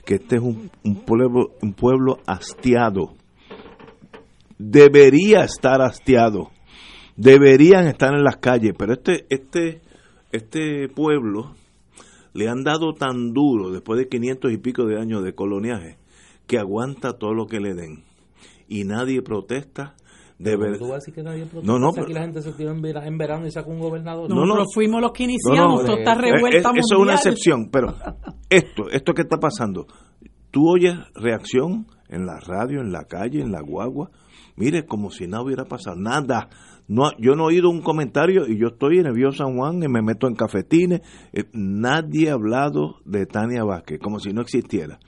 que 0.08 0.14
este 0.14 0.36
es 0.36 0.42
un, 0.42 0.70
pueblo, 1.04 1.50
un 1.60 1.74
pueblo 1.74 2.20
hastiado. 2.26 3.14
Debería 4.56 5.44
estar 5.44 5.82
hastiado. 5.82 6.50
Deberían 7.14 7.86
estar 7.86 8.14
en 8.14 8.24
las 8.24 8.38
calles, 8.38 8.72
pero 8.78 8.94
este, 8.94 9.26
este 9.28 9.82
este 10.32 10.88
pueblo 10.88 11.54
le 12.32 12.48
han 12.48 12.64
dado 12.64 12.94
tan 12.94 13.34
duro 13.34 13.70
después 13.70 13.98
de 13.98 14.08
500 14.08 14.50
y 14.50 14.56
pico 14.56 14.86
de 14.86 14.98
años 14.98 15.22
de 15.22 15.34
coloniaje 15.34 15.98
que 16.46 16.58
aguanta 16.58 17.18
todo 17.18 17.34
lo 17.34 17.46
que 17.46 17.60
le 17.60 17.74
den 17.74 18.02
y 18.66 18.84
nadie 18.84 19.20
protesta 19.20 19.94
de 20.38 20.56
verdad. 20.56 21.00
No, 21.64 21.78
no, 21.78 21.88
aquí 21.88 22.12
la 22.12 22.22
gente 22.22 22.42
se 22.42 22.52
tiró 22.52 22.70
en 22.70 23.18
verano 23.18 23.46
y 23.46 23.50
sacó 23.50 23.70
un 23.70 23.80
gobernador. 23.80 24.30
No, 24.30 24.46
no, 24.46 24.64
fuimos 24.72 25.00
los 25.00 25.12
que 25.12 25.24
iniciamos, 25.24 25.84
todo 25.84 25.98
está 25.98 26.14
revuelta 26.14 26.70
Eso 26.76 26.94
es 26.94 26.98
una 26.98 27.14
excepción, 27.14 27.70
pero 27.70 27.94
esto, 28.48 28.88
esto 28.90 29.14
que 29.14 29.22
está 29.22 29.38
pasando, 29.38 29.86
tú 30.50 30.70
oyes 30.70 30.94
reacción 31.14 31.86
en 32.08 32.24
la 32.24 32.38
radio, 32.38 32.80
en 32.80 32.92
la 32.92 33.04
calle, 33.04 33.40
en 33.40 33.50
la 33.50 33.60
guagua, 33.60 34.10
mire, 34.56 34.86
como 34.86 35.10
si 35.10 35.26
nada 35.26 35.42
hubiera 35.42 35.64
pasado, 35.64 35.96
nada. 35.96 36.48
No, 36.86 37.10
yo 37.18 37.34
no 37.34 37.44
he 37.44 37.54
oído 37.54 37.68
un 37.68 37.82
comentario 37.82 38.46
y 38.46 38.58
yo 38.58 38.68
estoy 38.68 38.98
en 38.98 39.06
el 39.06 39.12
Bio 39.12 39.30
San 39.30 39.56
Juan 39.56 39.82
y 39.82 39.88
me 39.88 40.00
meto 40.00 40.26
en 40.26 40.34
cafetines. 40.34 41.02
Eh, 41.34 41.44
nadie 41.52 42.30
ha 42.30 42.34
hablado 42.34 43.00
de 43.04 43.26
Tania 43.26 43.62
Vázquez, 43.62 43.98
como 44.00 44.20
si 44.20 44.32
no 44.32 44.40
existiera. 44.40 44.98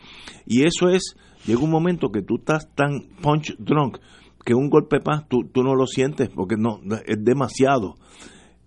Y 0.44 0.64
eso 0.64 0.90
es, 0.90 1.16
llega 1.46 1.62
un 1.62 1.70
momento 1.70 2.10
que 2.10 2.20
tú 2.20 2.36
estás 2.36 2.68
tan 2.74 3.08
punch 3.22 3.56
drunk 3.58 3.96
que 4.44 4.54
un 4.54 4.70
golpe 4.70 4.98
más 5.04 5.28
tú, 5.28 5.44
tú 5.52 5.62
no 5.62 5.74
lo 5.74 5.86
sientes 5.86 6.28
porque 6.28 6.56
no 6.56 6.80
es 7.06 7.24
demasiado. 7.24 7.94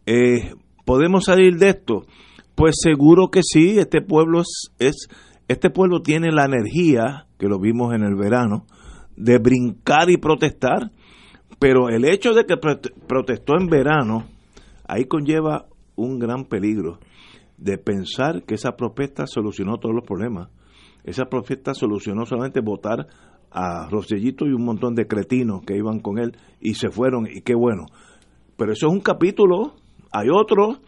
Eh, 0.05 0.53
¿Podemos 0.85 1.25
salir 1.25 1.57
de 1.57 1.69
esto? 1.69 2.05
Pues 2.55 2.75
seguro 2.81 3.29
que 3.29 3.41
sí, 3.43 3.79
este 3.79 4.01
pueblo 4.01 4.41
es, 4.41 4.71
es, 4.79 5.07
este 5.47 5.69
pueblo 5.69 6.01
tiene 6.01 6.31
la 6.31 6.45
energía, 6.45 7.27
que 7.39 7.47
lo 7.47 7.59
vimos 7.59 7.93
en 7.93 8.03
el 8.03 8.15
verano, 8.15 8.65
de 9.15 9.37
brincar 9.39 10.09
y 10.09 10.17
protestar, 10.17 10.91
pero 11.59 11.89
el 11.89 12.05
hecho 12.05 12.33
de 12.33 12.45
que 12.45 12.57
protestó 12.57 13.53
en 13.59 13.67
verano, 13.67 14.25
ahí 14.85 15.05
conlleva 15.05 15.67
un 15.95 16.19
gran 16.19 16.45
peligro 16.45 16.99
de 17.57 17.77
pensar 17.77 18.43
que 18.43 18.55
esa 18.55 18.75
protesta 18.75 19.25
solucionó 19.27 19.77
todos 19.77 19.95
los 19.95 20.03
problemas. 20.03 20.49
Esa 21.03 21.25
protesta 21.25 21.73
solucionó 21.73 22.25
solamente 22.25 22.61
votar 22.61 23.07
a 23.53 23.87
Rosellito 23.87 24.45
y 24.47 24.53
un 24.53 24.65
montón 24.65 24.95
de 24.95 25.05
cretinos 25.05 25.63
que 25.63 25.77
iban 25.77 25.99
con 25.99 26.17
él 26.17 26.35
y 26.59 26.73
se 26.73 26.89
fueron 26.89 27.27
y 27.27 27.41
qué 27.41 27.53
bueno. 27.53 27.85
Pero 28.57 28.73
eso 28.73 28.87
es 28.87 28.93
un 28.93 29.01
capítulo, 29.01 29.75
hay 30.11 30.29
otro, 30.29 30.79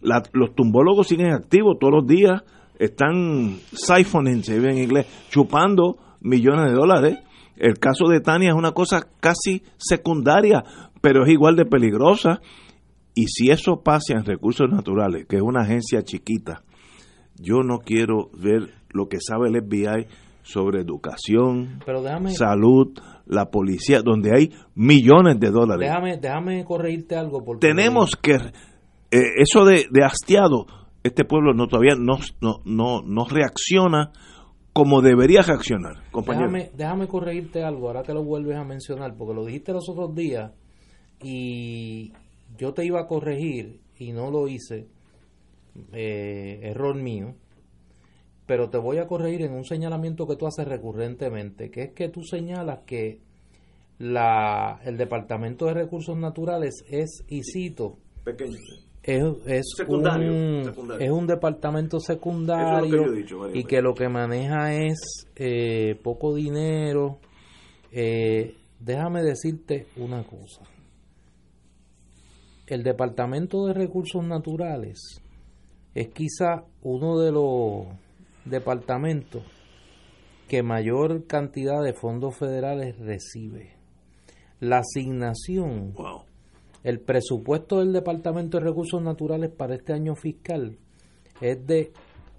los 0.00 0.54
tumbólogos 0.54 1.08
siguen 1.08 1.32
activos 1.32 1.78
todos 1.80 1.92
los 1.92 2.06
días, 2.06 2.42
están 2.78 3.58
siphoning, 3.72 4.42
se 4.42 4.58
ve 4.58 4.70
en 4.70 4.78
inglés, 4.78 5.06
chupando 5.30 5.98
millones 6.20 6.70
de 6.70 6.76
dólares. 6.76 7.18
El 7.56 7.78
caso 7.78 8.08
de 8.08 8.20
Tania 8.20 8.50
es 8.50 8.56
una 8.56 8.72
cosa 8.72 9.06
casi 9.20 9.62
secundaria, 9.76 10.64
pero 11.00 11.24
es 11.24 11.30
igual 11.30 11.56
de 11.56 11.64
peligrosa. 11.64 12.40
Y 13.14 13.26
si 13.26 13.50
eso 13.50 13.82
pasa 13.84 14.14
en 14.14 14.24
recursos 14.24 14.68
naturales, 14.70 15.26
que 15.28 15.36
es 15.36 15.42
una 15.42 15.62
agencia 15.62 16.02
chiquita, 16.02 16.62
yo 17.38 17.62
no 17.62 17.78
quiero 17.78 18.30
ver 18.32 18.70
lo 18.90 19.08
que 19.08 19.18
sabe 19.20 19.48
el 19.48 19.62
FBI 19.62 20.06
sobre 20.42 20.80
educación, 20.80 21.80
salud, 22.36 22.98
la 23.26 23.50
policía, 23.50 24.02
donde 24.02 24.30
hay 24.34 24.50
millones 24.74 25.38
de 25.38 25.50
dólares. 25.50 25.88
Déjame, 25.88 26.16
déjame 26.18 26.64
corregirte 26.64 27.16
algo. 27.16 27.44
Porque 27.44 27.66
Tenemos 27.66 28.16
que, 28.16 28.34
eh, 28.34 29.20
eso 29.38 29.64
de, 29.64 29.86
de, 29.90 30.04
hastiado, 30.04 30.66
este 31.02 31.24
pueblo 31.24 31.54
no 31.54 31.68
todavía 31.68 31.94
no, 31.96 32.18
no, 32.40 32.60
no, 32.64 33.02
no 33.02 33.24
reacciona 33.24 34.12
como 34.72 35.02
debería 35.02 35.42
reaccionar, 35.42 36.10
compañero. 36.10 36.50
Déjame, 36.50 36.70
déjame 36.74 37.06
corregirte 37.06 37.62
algo, 37.62 37.88
ahora 37.88 38.02
que 38.02 38.14
lo 38.14 38.24
vuelves 38.24 38.56
a 38.56 38.64
mencionar, 38.64 39.14
porque 39.16 39.34
lo 39.34 39.44
dijiste 39.44 39.72
los 39.72 39.88
otros 39.88 40.14
días 40.14 40.50
y 41.22 42.12
yo 42.56 42.72
te 42.72 42.84
iba 42.84 43.00
a 43.00 43.06
corregir 43.06 43.80
y 43.98 44.12
no 44.12 44.30
lo 44.30 44.48
hice, 44.48 44.88
eh, 45.92 46.60
error 46.62 46.96
mío 46.96 47.34
pero 48.46 48.70
te 48.70 48.78
voy 48.78 48.98
a 48.98 49.06
corregir 49.06 49.42
en 49.42 49.52
un 49.52 49.64
señalamiento 49.64 50.26
que 50.26 50.36
tú 50.36 50.46
haces 50.46 50.66
recurrentemente, 50.66 51.70
que 51.70 51.82
es 51.82 51.92
que 51.92 52.08
tú 52.08 52.22
señalas 52.22 52.80
que 52.86 53.20
la, 53.98 54.80
el 54.84 54.96
Departamento 54.96 55.66
de 55.66 55.74
Recursos 55.74 56.16
Naturales 56.16 56.84
es, 56.88 57.24
y 57.28 57.42
cito, 57.44 57.98
Pequeño. 58.24 58.56
Es, 59.02 59.20
es, 59.46 59.84
un, 59.88 60.72
es 61.00 61.10
un 61.10 61.26
departamento 61.26 61.98
secundario 61.98 63.04
y 63.52 63.64
que 63.64 63.82
lo 63.82 63.94
que 63.94 64.08
maneja 64.08 64.74
es 64.74 65.26
eh, 65.34 65.98
poco 66.00 66.32
dinero. 66.32 67.18
Eh, 67.90 68.54
déjame 68.78 69.24
decirte 69.24 69.88
una 69.96 70.22
cosa. 70.22 70.62
El 72.68 72.84
Departamento 72.84 73.66
de 73.66 73.74
Recursos 73.74 74.24
Naturales 74.24 75.20
es 75.94 76.08
quizá 76.10 76.64
uno 76.82 77.18
de 77.18 77.32
los 77.32 77.86
departamento 78.44 79.42
que 80.48 80.62
mayor 80.62 81.26
cantidad 81.26 81.82
de 81.82 81.94
fondos 81.94 82.36
federales 82.36 82.96
recibe. 82.98 83.76
La 84.60 84.78
asignación, 84.78 85.92
el 86.84 87.00
presupuesto 87.00 87.80
del 87.80 87.92
Departamento 87.92 88.58
de 88.58 88.64
Recursos 88.64 89.02
Naturales 89.02 89.50
para 89.50 89.74
este 89.74 89.92
año 89.92 90.14
fiscal 90.14 90.78
es 91.40 91.66
de 91.66 91.92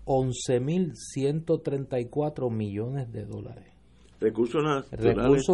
11.134 0.06 2.52
millones 2.52 3.12
de 3.12 3.26
dólares. 3.26 3.66
Recursos 4.20 4.64
naturales. 4.64 5.48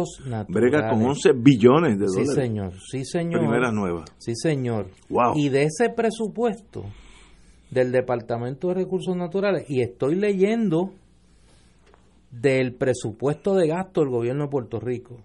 Brega 0.48 0.90
con 0.90 1.02
11 1.04 1.32
billones 1.32 1.98
de 1.98 2.06
dólares. 2.06 2.28
Sí, 2.28 2.34
señor. 2.40 2.72
Sí, 2.88 3.04
señor. 3.04 3.40
Primera 3.40 3.72
nueva. 3.72 4.04
Sí, 4.18 4.36
señor. 4.36 4.86
Y 5.34 5.48
de 5.48 5.64
ese 5.64 5.90
presupuesto, 5.90 6.84
del 7.70 7.92
Departamento 7.92 8.68
de 8.68 8.74
Recursos 8.74 9.16
Naturales 9.16 9.64
y 9.68 9.82
estoy 9.82 10.16
leyendo 10.16 10.92
del 12.30 12.74
presupuesto 12.74 13.54
de 13.54 13.68
gasto 13.68 14.00
del 14.00 14.10
gobierno 14.10 14.44
de 14.44 14.50
Puerto 14.50 14.80
Rico. 14.80 15.20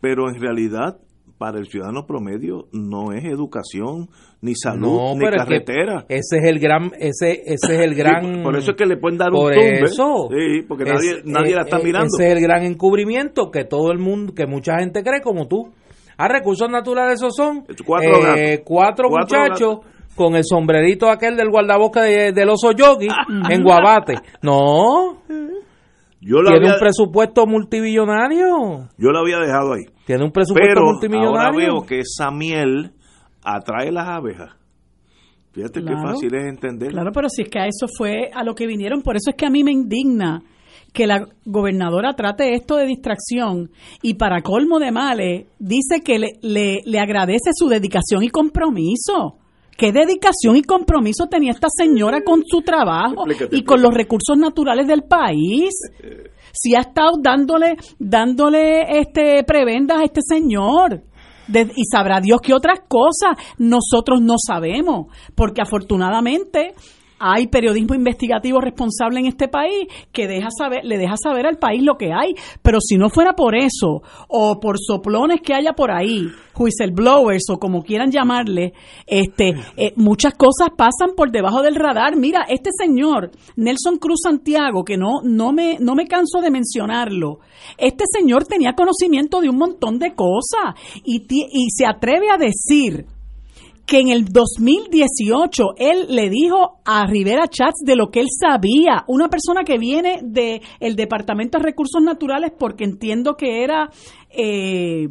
pero 0.00 0.28
en 0.28 0.40
realidad 0.40 0.98
para 1.38 1.58
el 1.60 1.66
ciudadano 1.66 2.04
promedio 2.04 2.66
no 2.72 3.12
es 3.12 3.24
educación, 3.24 4.08
ni 4.42 4.54
salud, 4.56 4.88
No, 4.96 5.14
ni 5.14 5.20
pero 5.20 5.36
es 5.36 5.42
que 5.44 5.64
carretera. 5.64 6.04
ese 6.08 6.38
es 6.38 6.44
el 6.44 6.58
gran, 6.58 6.90
ese, 6.98 7.42
ese 7.46 7.74
es 7.76 7.80
el 7.80 7.94
gran. 7.94 8.34
Sí, 8.38 8.42
por 8.42 8.56
eso 8.56 8.72
es 8.72 8.76
que 8.76 8.86
le 8.86 8.96
pueden 8.96 9.18
dar 9.18 9.30
un 9.30 9.36
Por 9.42 9.52
tumbe. 9.54 9.80
eso. 9.84 10.28
Sí, 10.30 10.62
porque 10.66 10.84
Es- 10.84 10.90
nadie, 10.94 11.22
nadie 11.24 11.54
la 11.54 11.62
está 11.62 11.78
eh, 11.78 11.84
mirando. 11.84 12.08
Ese 12.18 12.26
es 12.26 12.32
el 12.36 12.42
gran 12.42 12.64
encubrimiento 12.64 13.50
que 13.52 13.64
todo 13.64 13.92
el 13.92 13.98
mundo, 14.00 14.34
que 14.34 14.46
mucha 14.46 14.78
gente 14.80 15.02
cree 15.04 15.20
como 15.22 15.46
tú. 15.46 15.72
A 16.16 16.26
recursos 16.26 16.68
naturales 16.68 17.14
esos 17.20 17.36
son 17.36 17.64
Cuatro 17.86 18.10
eh, 18.36 18.50
gatos. 18.50 18.64
cuatro, 18.64 19.08
Cuatro 19.08 19.38
muchachos 19.38 19.78
con 20.18 20.34
el 20.36 20.42
sombrerito 20.44 21.08
aquel 21.08 21.36
del 21.36 21.48
guardabosque 21.48 22.00
de- 22.00 22.32
del 22.32 22.48
oso 22.50 22.72
yogi 22.72 23.06
en 23.50 23.62
Guabate. 23.62 24.14
No, 24.42 25.22
Yo 26.20 26.38
tiene 26.42 26.56
había, 26.58 26.72
un 26.74 26.78
presupuesto 26.80 27.46
multibillonario. 27.46 28.88
yo 28.98 29.10
lo 29.10 29.18
había 29.20 29.38
dejado 29.38 29.74
ahí. 29.74 29.84
Tiene 30.04 30.24
un 30.24 30.32
presupuesto 30.32 30.80
Pero 31.00 31.28
ahora 31.28 31.50
veo 31.56 31.82
que 31.86 32.00
esa 32.00 32.30
miel 32.30 32.92
atrae 33.42 33.92
las 33.92 34.08
abejas. 34.08 34.50
Fíjate 35.52 35.80
Claro. 35.80 35.96
qué 35.96 36.02
fácil 36.08 36.34
es 36.34 36.44
entender. 36.44 36.90
Claro, 36.90 37.10
pero 37.12 37.28
si 37.28 37.42
es 37.42 37.48
que 37.48 37.58
a 37.58 37.66
eso 37.66 37.86
fue 37.96 38.30
a 38.34 38.44
lo 38.44 38.54
que 38.54 38.66
vinieron, 38.66 39.02
por 39.02 39.16
eso 39.16 39.30
es 39.30 39.36
que 39.36 39.46
a 39.46 39.50
mí 39.50 39.64
me 39.64 39.72
indigna 39.72 40.42
que 40.92 41.06
la 41.06 41.26
gobernadora 41.44 42.14
trate 42.14 42.54
esto 42.54 42.76
de 42.76 42.86
distracción 42.86 43.70
y 44.02 44.14
para 44.14 44.40
colmo 44.42 44.78
de 44.78 44.90
males 44.90 45.46
dice 45.58 46.00
que 46.02 46.18
le, 46.18 46.28
le, 46.42 46.80
le 46.84 46.98
agradece 47.00 47.50
su 47.54 47.68
dedicación 47.68 48.22
y 48.22 48.28
compromiso. 48.30 49.36
¿Qué 49.78 49.92
dedicación 49.92 50.56
y 50.56 50.62
compromiso 50.62 51.28
tenía 51.28 51.52
esta 51.52 51.68
señora 51.70 52.22
con 52.24 52.42
su 52.44 52.62
trabajo 52.62 53.14
Explícate, 53.26 53.56
y 53.56 53.62
con 53.62 53.80
los 53.80 53.94
recursos 53.94 54.36
naturales 54.36 54.88
del 54.88 55.04
país? 55.04 55.70
Si 56.52 56.74
ha 56.74 56.80
estado 56.80 57.12
dándole, 57.22 57.76
dándole 57.96 58.98
este 58.98 59.44
prebendas 59.44 59.98
a 60.00 60.04
este 60.04 60.20
señor. 60.20 61.04
De- 61.46 61.72
y 61.76 61.84
sabrá 61.90 62.20
Dios 62.20 62.40
que 62.42 62.52
otras 62.54 62.80
cosas 62.88 63.36
nosotros 63.56 64.20
no 64.20 64.34
sabemos, 64.44 65.06
porque 65.36 65.62
afortunadamente 65.62 66.74
hay 67.18 67.46
periodismo 67.48 67.94
investigativo 67.94 68.60
responsable 68.60 69.20
en 69.20 69.26
este 69.26 69.48
país 69.48 69.88
que 70.12 70.26
deja 70.26 70.48
saber, 70.56 70.84
le 70.84 70.98
deja 70.98 71.16
saber 71.16 71.46
al 71.46 71.58
país 71.58 71.82
lo 71.82 71.96
que 71.96 72.12
hay, 72.12 72.34
pero 72.62 72.78
si 72.80 72.96
no 72.96 73.10
fuera 73.10 73.34
por 73.34 73.54
eso, 73.54 74.02
o 74.28 74.60
por 74.60 74.76
soplones 74.78 75.40
que 75.40 75.54
haya 75.54 75.72
por 75.72 75.90
ahí, 75.90 76.28
whistleblowers 76.56 77.50
o 77.50 77.58
como 77.58 77.82
quieran 77.82 78.10
llamarle, 78.10 78.72
este, 79.06 79.54
eh, 79.76 79.92
muchas 79.96 80.34
cosas 80.34 80.70
pasan 80.76 81.14
por 81.16 81.30
debajo 81.30 81.62
del 81.62 81.74
radar. 81.74 82.16
Mira, 82.16 82.46
este 82.48 82.70
señor, 82.76 83.30
Nelson 83.56 83.98
Cruz 83.98 84.20
Santiago, 84.22 84.84
que 84.84 84.96
no, 84.96 85.22
no 85.22 85.52
me, 85.52 85.78
no 85.78 85.94
me 85.94 86.06
canso 86.06 86.40
de 86.40 86.50
mencionarlo, 86.50 87.40
este 87.76 88.04
señor 88.10 88.44
tenía 88.44 88.74
conocimiento 88.74 89.40
de 89.40 89.48
un 89.48 89.56
montón 89.56 89.98
de 89.98 90.14
cosas 90.14 90.74
y, 91.04 91.22
y 91.28 91.70
se 91.70 91.86
atreve 91.86 92.30
a 92.30 92.38
decir 92.38 93.06
que 93.88 94.00
en 94.00 94.10
el 94.10 94.26
2018 94.26 95.64
él 95.78 96.06
le 96.10 96.28
dijo 96.28 96.80
a 96.84 97.06
Rivera 97.06 97.48
Chats 97.48 97.80
de 97.86 97.96
lo 97.96 98.10
que 98.10 98.20
él 98.20 98.26
sabía, 98.38 99.04
una 99.08 99.28
persona 99.30 99.64
que 99.64 99.78
viene 99.78 100.20
del 100.22 100.60
el 100.78 100.94
Departamento 100.94 101.56
de 101.56 101.64
Recursos 101.64 102.02
Naturales 102.02 102.52
porque 102.56 102.84
entiendo 102.84 103.34
que 103.34 103.64
era 103.64 103.88
eh, 104.28 105.08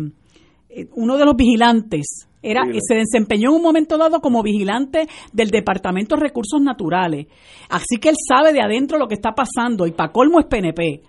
eh, 0.70 0.86
uno 0.94 1.18
de 1.18 1.26
los 1.26 1.36
vigilantes. 1.36 2.28
Era, 2.44 2.62
Sí. 2.72 2.80
se 2.88 2.96
desempeñó 2.96 3.50
en 3.50 3.56
un 3.56 3.64
momento 3.64 3.98
dado 3.98 4.22
como 4.22 4.44
vigilante 4.44 5.08
del 5.34 5.50
Departamento 5.50 6.16
de 6.16 6.22
Recursos 6.22 6.62
Naturales. 6.62 7.26
Así 7.70 7.98
que 8.00 8.10
él 8.10 8.16
sabe 8.28 8.54
de 8.54 8.62
adentro 8.62 9.00
lo 9.00 9.08
que 9.08 9.16
está 9.16 9.32
pasando 9.34 9.88
y 9.88 9.92
para 9.92 10.12
colmo 10.12 10.40
es 10.40 10.46
PNP. 10.46 11.02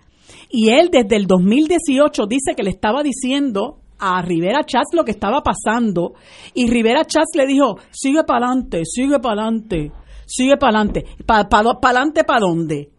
Y 0.49 0.69
él 0.69 0.89
desde 0.91 1.15
el 1.15 1.27
2018 1.27 2.25
dice 2.25 2.55
que 2.57 2.63
le 2.63 2.71
estaba 2.71 3.03
diciendo 3.03 3.77
a 3.99 4.21
Rivera 4.21 4.63
Chats 4.63 4.93
lo 4.93 5.03
que 5.03 5.11
estaba 5.11 5.41
pasando 5.41 6.13
y 6.53 6.69
Rivera 6.69 7.05
Chats 7.05 7.35
le 7.35 7.45
dijo, 7.45 7.77
sigue 7.91 8.23
para 8.23 8.47
adelante, 8.47 8.83
sigue 8.85 9.19
para 9.19 9.43
adelante, 9.43 9.91
sigue 10.25 10.57
para 10.57 10.79
adelante. 10.79 11.05
¿Para 11.25 11.47
adelante 11.49 12.23
para 12.23 12.39
dónde? 12.39 12.89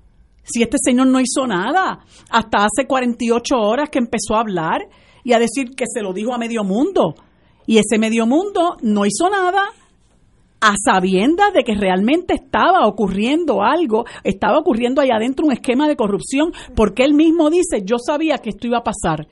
Si 0.42 0.62
este 0.62 0.78
señor 0.82 1.06
no 1.06 1.20
hizo 1.20 1.46
nada, 1.46 2.00
hasta 2.30 2.64
hace 2.64 2.86
48 2.86 3.56
horas 3.56 3.88
que 3.88 3.98
empezó 3.98 4.34
a 4.36 4.40
hablar 4.40 4.80
y 5.22 5.32
a 5.32 5.38
decir 5.38 5.70
que 5.76 5.84
se 5.86 6.02
lo 6.02 6.12
dijo 6.12 6.34
a 6.34 6.38
medio 6.38 6.64
mundo. 6.64 7.14
Y 7.66 7.78
ese 7.78 7.98
medio 7.98 8.26
mundo 8.26 8.76
no 8.82 9.06
hizo 9.06 9.30
nada 9.30 9.64
a 10.60 10.74
sabiendas 10.76 11.52
de 11.54 11.62
que 11.62 11.74
realmente 11.74 12.34
estaba 12.34 12.86
ocurriendo 12.86 13.62
algo, 13.62 14.04
estaba 14.24 14.58
ocurriendo 14.58 15.00
allá 15.00 15.16
adentro 15.16 15.46
un 15.46 15.52
esquema 15.52 15.88
de 15.88 15.96
corrupción, 15.96 16.52
porque 16.74 17.04
él 17.04 17.14
mismo 17.14 17.48
dice, 17.48 17.82
yo 17.84 17.96
sabía 17.98 18.38
que 18.38 18.50
esto 18.50 18.66
iba 18.66 18.78
a 18.78 18.84
pasar. 18.84 19.26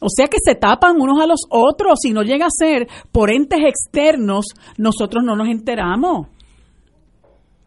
O 0.00 0.08
sea 0.08 0.28
que 0.28 0.38
se 0.42 0.54
tapan 0.54 1.00
unos 1.00 1.20
a 1.22 1.26
los 1.26 1.40
otros, 1.50 1.98
si 2.02 2.12
no 2.12 2.22
llega 2.22 2.46
a 2.46 2.50
ser 2.50 2.88
por 3.12 3.30
entes 3.30 3.60
externos, 3.64 4.46
nosotros 4.78 5.22
no 5.24 5.36
nos 5.36 5.48
enteramos. 5.48 6.28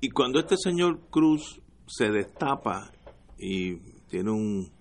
Y 0.01 0.09
cuando 0.09 0.39
este 0.39 0.57
señor 0.57 0.99
Cruz 1.09 1.61
se 1.87 2.09
destapa 2.09 2.91
y 3.37 3.75
tiene 4.09 4.31
un 4.31 4.71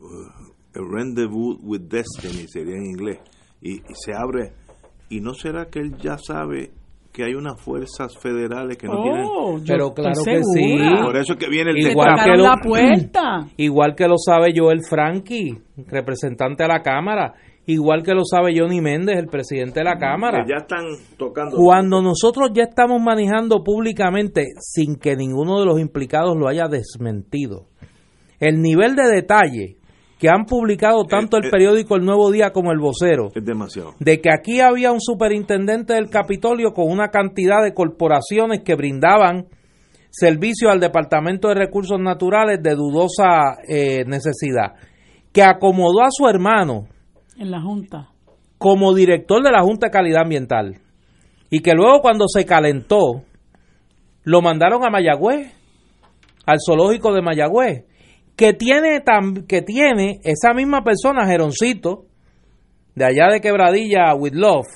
uh, 0.00 0.72
rendezvous 0.74 1.58
with 1.62 1.82
destiny, 1.82 2.46
sería 2.48 2.76
en 2.76 2.86
inglés, 2.86 3.18
y 3.60 3.80
se 3.92 4.14
abre, 4.14 4.54
¿y 5.08 5.20
no 5.20 5.34
será 5.34 5.66
que 5.66 5.80
él 5.80 5.96
ya 5.98 6.16
sabe 6.18 6.72
que 7.12 7.24
hay 7.24 7.34
unas 7.34 7.60
fuerzas 7.60 8.16
federales 8.18 8.76
que 8.76 8.86
no 8.86 9.02
tienen... 9.02 9.24
Oh, 9.26 9.58
yo 9.58 9.64
Pero 9.66 9.92
claro 9.92 10.22
que 10.24 10.42
sí. 10.42 10.78
Por 11.02 11.16
eso 11.16 11.32
es 11.32 11.38
que 11.38 11.48
viene 11.48 11.70
el 11.72 11.78
Igual 11.78 12.14
que 12.24 12.30
lo- 12.36 12.44
la 12.44 12.56
puerta. 12.62 13.40
Igual 13.56 13.94
que 13.96 14.06
lo 14.06 14.16
sabe 14.16 14.52
Joel 14.56 14.80
Frankie, 14.88 15.58
representante 15.88 16.62
de 16.62 16.68
la 16.68 16.82
Cámara. 16.82 17.34
Igual 17.66 18.02
que 18.02 18.14
lo 18.14 18.24
sabe 18.24 18.52
Johnny 18.56 18.80
Méndez, 18.80 19.18
el 19.18 19.26
presidente 19.26 19.80
de 19.80 19.84
la 19.84 19.98
Cámara. 19.98 20.44
Que 20.44 20.52
ya 20.52 20.58
están 20.58 20.84
tocando... 21.16 21.56
Cuando 21.56 22.00
nosotros 22.00 22.50
ya 22.54 22.64
estamos 22.64 23.00
manejando 23.00 23.62
públicamente, 23.62 24.46
sin 24.60 24.96
que 24.96 25.14
ninguno 25.16 25.60
de 25.60 25.66
los 25.66 25.80
implicados 25.80 26.36
lo 26.36 26.48
haya 26.48 26.68
desmentido, 26.68 27.66
el 28.38 28.60
nivel 28.62 28.96
de 28.96 29.08
detalle 29.08 29.76
que 30.20 30.28
han 30.28 30.44
publicado 30.44 31.04
tanto 31.06 31.38
Eh, 31.38 31.40
el 31.40 31.46
eh. 31.46 31.50
periódico 31.50 31.96
El 31.96 32.04
Nuevo 32.04 32.30
Día 32.30 32.50
como 32.52 32.70
el 32.72 32.78
Vocero, 32.78 33.28
Es 33.34 33.44
demasiado. 33.44 33.94
de 33.98 34.20
que 34.20 34.30
aquí 34.30 34.60
había 34.60 34.92
un 34.92 35.00
superintendente 35.00 35.94
del 35.94 36.10
Capitolio 36.10 36.72
con 36.72 36.90
una 36.90 37.08
cantidad 37.08 37.62
de 37.64 37.72
corporaciones 37.74 38.60
que 38.62 38.74
brindaban 38.74 39.46
servicio 40.10 40.70
al 40.70 40.78
Departamento 40.80 41.48
de 41.48 41.54
Recursos 41.54 41.98
Naturales 41.98 42.58
de 42.62 42.74
dudosa 42.74 43.56
eh, 43.66 44.04
necesidad, 44.06 44.74
que 45.32 45.42
acomodó 45.42 46.02
a 46.02 46.08
su 46.10 46.28
hermano 46.28 46.86
En 47.38 47.50
la 47.50 47.62
Junta. 47.62 48.08
como 48.58 48.92
director 48.94 49.42
de 49.42 49.50
la 49.52 49.62
Junta 49.62 49.86
de 49.86 49.90
Calidad 49.92 50.22
Ambiental 50.22 50.78
y 51.48 51.60
que 51.60 51.72
luego 51.72 52.00
cuando 52.02 52.26
se 52.28 52.44
calentó 52.44 53.22
lo 54.24 54.42
mandaron 54.42 54.84
a 54.84 54.90
Mayagüez, 54.90 55.50
al 56.44 56.58
zoológico 56.64 57.14
de 57.14 57.22
Mayagüez, 57.22 57.84
que 58.40 58.54
tiene 58.54 59.02
que 59.46 59.60
tiene 59.60 60.20
esa 60.24 60.54
misma 60.54 60.82
persona 60.82 61.26
Geroncito 61.26 62.06
de 62.94 63.04
allá 63.04 63.30
de 63.30 63.42
Quebradilla 63.42 64.14
with 64.14 64.32
Love 64.32 64.66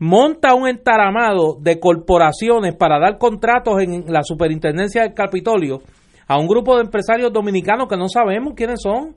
monta 0.00 0.52
un 0.52 0.66
entaramado 0.66 1.58
de 1.60 1.78
corporaciones 1.78 2.74
para 2.74 2.98
dar 2.98 3.18
contratos 3.18 3.80
en 3.80 4.12
la 4.12 4.24
superintendencia 4.24 5.02
del 5.02 5.14
Capitolio 5.14 5.78
a 6.26 6.40
un 6.40 6.48
grupo 6.48 6.74
de 6.74 6.82
empresarios 6.82 7.32
dominicanos 7.32 7.86
que 7.88 7.96
no 7.96 8.08
sabemos 8.08 8.54
quiénes 8.56 8.80
son. 8.82 9.14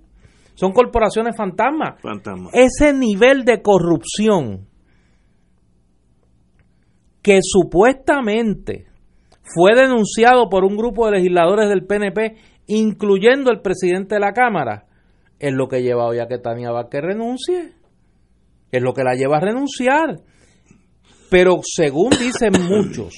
Son 0.54 0.72
corporaciones 0.72 1.36
fantasmas 1.36 2.00
Fantasma. 2.04 2.52
ese 2.54 2.94
nivel 2.94 3.46
de 3.46 3.64
corrupción 3.64 4.68
que 7.24 7.40
supuestamente 7.42 8.86
fue 9.42 9.74
denunciado 9.74 10.50
por 10.50 10.64
un 10.64 10.78
grupo 10.78 11.08
de 11.08 11.14
legisladores 11.14 11.68
del 11.70 11.88
PNP, 11.88 12.36
incluyendo 12.70 13.52
el 13.52 13.62
presidente 13.62 14.16
de 14.16 14.22
la 14.22 14.32
Cámara, 14.32 14.86
es 15.40 15.54
lo 15.54 15.68
que 15.68 15.82
lleva 15.82 16.06
hoy 16.06 16.20
a 16.20 16.28
que 16.28 16.38
Tania 16.38 16.72
Vázquez 16.72 17.02
renuncie. 17.02 17.74
Es 18.72 18.82
lo 18.82 18.94
que 18.94 19.04
la 19.04 19.16
lleva 19.16 19.38
a 19.38 19.42
renunciar. 19.42 20.18
Pero 21.32 21.60
según 21.64 22.12
dicen 22.12 22.52
muchos 22.70 23.16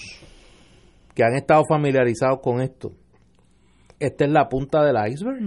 que 1.13 1.23
han 1.23 1.35
estado 1.35 1.63
familiarizados 1.67 2.39
con 2.41 2.61
esto, 2.61 2.93
esta 3.99 4.25
es 4.25 4.31
la 4.31 4.47
punta 4.47 4.83
del 4.83 4.95
iceberg. 5.11 5.41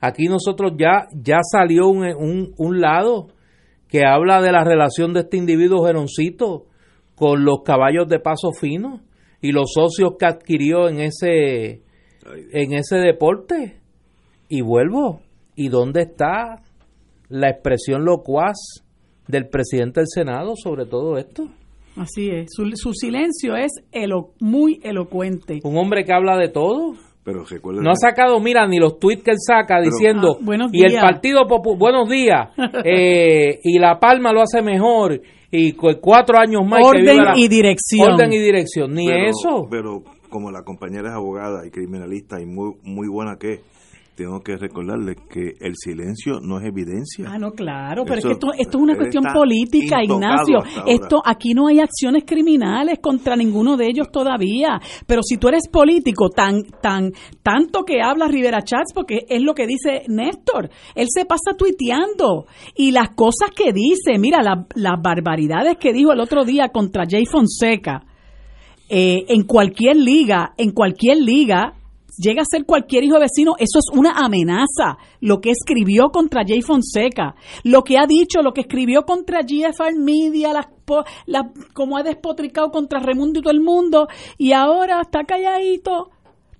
Aquí 0.00 0.26
nosotros 0.28 0.72
ya, 0.78 1.06
ya 1.12 1.38
salió 1.42 1.88
un, 1.88 2.04
un, 2.16 2.54
un 2.56 2.80
lado 2.80 3.28
que 3.88 4.04
habla 4.04 4.40
de 4.40 4.52
la 4.52 4.64
relación 4.64 5.12
de 5.12 5.20
este 5.20 5.36
individuo 5.36 5.84
Geroncito 5.84 6.66
con 7.14 7.44
los 7.44 7.58
caballos 7.64 8.08
de 8.08 8.18
paso 8.18 8.52
fino 8.52 9.02
y 9.40 9.52
los 9.52 9.72
socios 9.74 10.14
que 10.18 10.26
adquirió 10.26 10.88
en 10.88 11.00
ese, 11.00 11.82
en 12.52 12.72
ese 12.74 12.96
deporte. 12.96 13.76
Y 14.48 14.60
vuelvo, 14.62 15.20
¿y 15.54 15.68
dónde 15.68 16.02
está 16.02 16.62
la 17.28 17.50
expresión 17.50 18.04
locuaz 18.04 18.56
del 19.26 19.48
presidente 19.48 20.00
del 20.00 20.06
Senado 20.08 20.52
sobre 20.56 20.86
todo 20.86 21.16
esto? 21.18 21.48
Así 21.96 22.28
es. 22.30 22.46
Su, 22.54 22.70
su 22.74 22.92
silencio 22.92 23.56
es 23.56 23.72
elo- 23.92 24.30
muy 24.38 24.80
elocuente. 24.84 25.60
Un 25.64 25.76
hombre 25.78 26.04
que 26.04 26.12
habla 26.12 26.36
de 26.36 26.48
todo. 26.48 26.94
Pero 27.24 27.42
recuerda 27.44 27.80
No 27.82 27.90
ha 27.90 27.96
sacado, 27.96 28.38
mira, 28.38 28.68
ni 28.68 28.78
los 28.78 29.00
tweets 29.00 29.24
que 29.24 29.30
él 29.32 29.38
saca 29.40 29.80
diciendo, 29.80 30.36
Ah, 30.38 30.44
buenos 30.44 30.70
y 30.72 30.84
el. 30.84 31.00
Partido 31.00 31.46
Popular, 31.48 31.78
buenos 31.78 32.08
días, 32.08 32.50
eh, 32.84 33.58
y 33.64 33.78
La 33.80 33.98
Palma 33.98 34.30
lo 34.32 34.42
hace 34.42 34.62
mejor, 34.62 35.20
y 35.50 35.72
cu- 35.72 35.98
cuatro 36.00 36.38
años 36.38 36.62
más. 36.64 36.80
que 36.82 36.86
Orden 36.86 37.02
viva 37.04 37.24
la- 37.32 37.36
y 37.36 37.48
dirección. 37.48 38.12
Orden 38.12 38.32
y 38.32 38.38
dirección, 38.38 38.94
ni 38.94 39.06
pero, 39.08 39.26
eso. 39.28 39.66
Pero 39.68 40.02
como 40.26 40.50
la 40.50 40.62
compañera 40.62 41.08
es 41.10 41.14
abogada 41.14 41.66
y 41.66 41.70
criminalista 41.70 42.40
y 42.40 42.46
muy, 42.46 42.74
muy 42.82 43.08
buena 43.08 43.36
que 43.36 43.52
es, 43.54 43.60
tengo 44.14 44.40
que 44.40 44.56
recordarle 44.56 45.14
que 45.28 45.56
el 45.60 45.74
silencio 45.76 46.40
no 46.40 46.58
es 46.58 46.64
evidencia. 46.64 47.26
Ah, 47.28 47.38
no, 47.38 47.50
claro, 47.50 48.04
pero 48.06 48.16
Eso- 48.18 48.30
es 48.30 48.38
que 48.38 48.46
esto, 48.46 48.52
esto 48.58 48.78
es 48.78 48.82
una 48.82 48.96
cuestión 48.96 49.24
política, 49.34 50.02
Ignacio. 50.02 50.58
Esto 50.86 51.22
aquí 51.22 51.52
no 51.52 51.66
hay 51.66 51.80
acciones 51.80 52.24
criminales 52.26 52.98
contra 53.02 53.36
ninguno 53.36 53.76
de 53.76 53.88
ellos 53.88 54.10
todavía. 54.10 54.80
Pero 55.06 55.20
si 55.22 55.36
tú 55.36 55.48
eres 55.48 55.68
político, 55.70 56.30
tan, 56.30 56.62
tan, 56.80 57.12
tanto 57.42 57.82
que 57.82 58.00
habla 58.02 58.26
Rivera 58.26 58.62
Chats, 58.62 58.94
porque 58.94 59.26
es 59.28 59.42
lo 59.42 59.52
que 59.52 59.66
dice 59.66 60.04
Néstor, 60.08 60.70
él 60.94 61.08
se 61.10 61.26
pasa 61.26 61.52
tuiteando 61.54 62.46
y 62.74 62.92
las 62.92 63.10
cosas 63.10 63.50
que 63.54 63.74
dice, 63.74 64.18
mira, 64.18 64.42
la- 64.42 64.66
las 64.76 64.94
barbaridades 65.02 65.76
que 65.78 65.92
dijo 65.92 66.12
el 66.12 66.20
otro 66.20 66.46
día 66.46 66.70
contra 66.70 67.04
Jay 67.06 67.26
Fonseca. 67.26 68.02
Eh, 68.88 69.24
en 69.28 69.42
cualquier 69.44 69.96
liga, 69.96 70.52
en 70.56 70.70
cualquier 70.72 71.18
liga, 71.18 71.74
llega 72.18 72.42
a 72.42 72.44
ser 72.44 72.64
cualquier 72.64 73.04
hijo 73.04 73.18
vecino, 73.18 73.54
eso 73.58 73.78
es 73.78 73.90
una 73.92 74.12
amenaza. 74.12 74.96
Lo 75.20 75.40
que 75.40 75.50
escribió 75.50 76.08
contra 76.10 76.42
Jay 76.46 76.62
Fonseca, 76.62 77.34
lo 77.64 77.82
que 77.82 77.98
ha 77.98 78.06
dicho, 78.06 78.42
lo 78.42 78.52
que 78.52 78.62
escribió 78.62 79.02
contra 79.02 79.40
GFR 79.42 79.96
Media, 79.98 80.52
las, 80.52 80.66
como 81.74 81.96
ha 81.98 82.02
despotricado 82.02 82.70
contra 82.70 83.00
Remundo 83.00 83.40
y 83.40 83.42
todo 83.42 83.52
el 83.52 83.60
mundo, 83.60 84.08
y 84.38 84.52
ahora 84.52 85.00
está 85.02 85.24
calladito. 85.24 86.10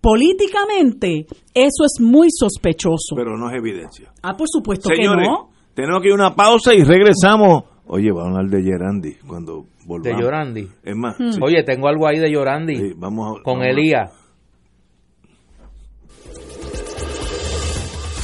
Políticamente, 0.01 1.27
eso 1.53 1.85
es 1.85 2.01
muy 2.01 2.29
sospechoso. 2.31 3.17
Pero 3.17 3.37
no 3.37 3.51
es 3.51 3.57
evidencia. 3.57 4.13
ah, 4.23 4.35
por 4.37 4.47
supuesto 4.49 4.89
Señores, 4.89 5.27
que 5.27 5.33
no. 5.33 5.51
tenemos 5.75 6.01
que 6.01 6.09
ir 6.09 6.13
a 6.13 6.15
una 6.17 6.35
pausa 6.35 6.73
y 6.75 6.83
regresamos. 6.85 7.65
Oye, 7.87 8.11
vamos 8.13 8.37
a 8.37 8.41
hablar 8.41 8.51
de 8.51 8.63
Gerandi 8.63 9.15
cuando 9.27 9.65
De. 10.15 10.23
Yorandi. 10.23 10.69
Es 10.83 10.97
más, 10.97 11.19
Hmm. 11.19 11.33
sí, 11.33 11.41
Oye, 11.43 11.63
tengo 11.65 11.89
algo 11.89 12.07
ahí 12.09 12.19
de 12.19 12.31
Yorandi, 12.31 12.77
sí, 12.77 12.93
vamos 12.97 13.39
a- 13.39 13.43
con 13.43 13.59
vamos 13.61 13.67
Elías. 13.67 14.11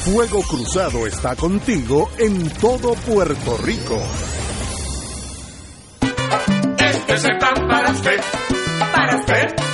Fuego 0.05 0.41
Cruzado 0.41 1.07
está 1.07 1.35
contigo 1.35 2.09
en 2.19 2.49
todo 2.59 2.93
Puerto 3.07 3.57
Rico. 3.63 3.97
Este 6.77 7.13
es 7.13 7.23
el 7.25 7.37
plan 7.37 7.67
para 7.67 7.91
usted, 7.91 8.19
para 8.93 9.15
usted. 9.17 9.72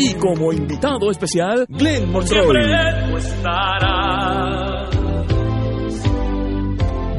Y 0.04 0.14
como 0.14 0.52
invitado 0.52 1.12
especial, 1.12 1.64
Glenn 1.68 2.10
estará. 3.16 4.88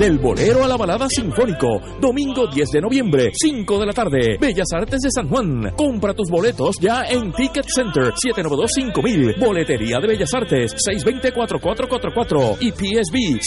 Del 0.03 0.19
bolero 0.19 0.65
a 0.65 0.67
la 0.67 0.75
balada 0.75 1.07
sinfónico. 1.07 1.79
Domingo 2.01 2.47
10 2.47 2.71
de 2.71 2.81
noviembre, 2.81 3.31
5 3.33 3.79
de 3.79 3.85
la 3.85 3.93
tarde. 3.93 4.37
Bellas 4.37 4.67
Artes 4.73 4.99
de 4.99 5.09
San 5.09 5.29
Juan. 5.29 5.71
Compra 5.77 6.13
tus 6.13 6.29
boletos 6.29 6.75
ya 6.81 7.05
en 7.05 7.31
Ticket 7.31 7.65
Center 7.73 8.11
792-5000. 8.11 9.39
Boletería 9.39 10.01
de 10.01 10.07
Bellas 10.07 10.33
Artes 10.33 10.75
620-4444. 10.75 12.57
Y 12.59 12.71
PSB 12.71 13.39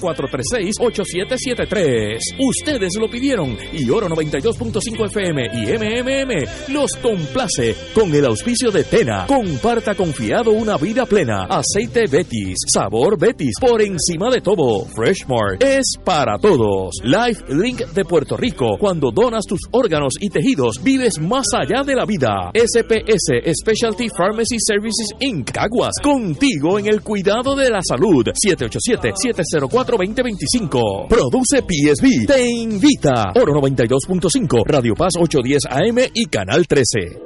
787-436-8773. 0.00 2.18
Ustedes 2.38 2.94
lo 2.98 3.10
pidieron. 3.10 3.54
Y 3.74 3.90
Oro 3.90 4.08
92.5 4.08 5.08
FM 5.08 5.50
y 5.52 5.66
MMM 5.66 6.46
los 6.72 6.96
complace 6.96 7.76
con 7.94 8.14
el 8.14 8.24
auspicio 8.24 8.70
de 8.70 8.84
Tena. 8.84 9.26
Comparta 9.26 9.94
confiado 9.94 10.52
una 10.52 10.78
vida 10.78 11.04
plena. 11.04 11.44
Aceite 11.44 12.04
Betis. 12.10 12.56
Sabor 12.72 13.18
Betis. 13.18 13.56
Por 13.60 13.82
encima 13.82 14.30
de 14.30 14.40
todo. 14.40 14.86
Freshmart 14.86 15.73
es 15.78 15.94
para 16.04 16.36
todos. 16.38 16.96
Life 17.02 17.42
Link 17.48 17.80
de 17.94 18.04
Puerto 18.04 18.36
Rico. 18.36 18.76
Cuando 18.78 19.10
donas 19.10 19.46
tus 19.46 19.60
órganos 19.72 20.12
y 20.20 20.28
tejidos, 20.28 20.82
vives 20.82 21.18
más 21.18 21.46
allá 21.54 21.82
de 21.84 21.94
la 21.94 22.04
vida. 22.04 22.50
SPS 22.54 23.54
Specialty 23.60 24.08
Pharmacy 24.16 24.56
Services 24.58 25.08
Inc. 25.20 25.50
Caguas. 25.50 25.92
Contigo 26.02 26.78
en 26.78 26.86
el 26.86 27.00
cuidado 27.02 27.56
de 27.56 27.70
la 27.70 27.80
salud. 27.82 28.26
787-704-2025. 28.26 31.08
Produce 31.08 31.62
PSB. 31.62 32.26
Te 32.26 32.44
invita. 32.44 33.32
Oro 33.34 33.54
92.5. 33.60 34.64
Radio 34.66 34.94
Paz 34.94 35.14
810 35.18 35.62
AM 35.70 35.98
y 36.14 36.26
Canal 36.26 36.66
13. 36.66 37.22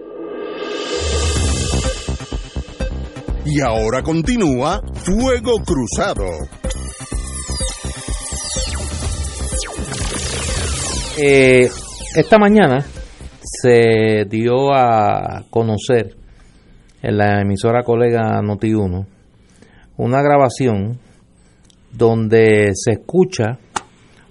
Y 3.45 3.61
ahora 3.61 4.03
continúa 4.03 4.81
Fuego 4.95 5.63
Cruzado. 5.65 6.58
Eh, 11.21 11.69
esta 12.15 12.39
mañana 12.39 12.87
se 13.43 14.25
dio 14.31 14.73
a 14.73 15.47
conocer 15.51 16.15
en 17.03 17.19
la 17.19 17.41
emisora 17.43 17.83
colega 17.83 18.41
Noti1 18.41 19.05
una 19.97 20.23
grabación 20.23 21.01
donde 21.91 22.71
se 22.75 22.93
escucha 22.93 23.59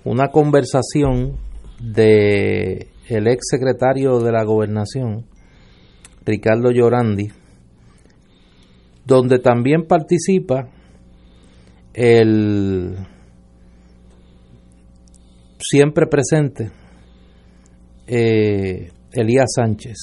una 0.06 0.30
conversación 0.30 1.36
de 1.82 2.88
el 3.10 3.28
ex 3.28 3.48
secretario 3.50 4.20
de 4.20 4.32
la 4.32 4.46
gobernación 4.46 5.26
Ricardo 6.26 6.72
Llorandi 6.72 7.28
donde 9.04 9.40
también 9.40 9.88
participa 9.88 10.70
el 11.94 12.96
siempre 15.70 16.08
presente 16.08 16.72
eh, 18.08 18.90
Elías 19.12 19.52
Sánchez, 19.54 19.98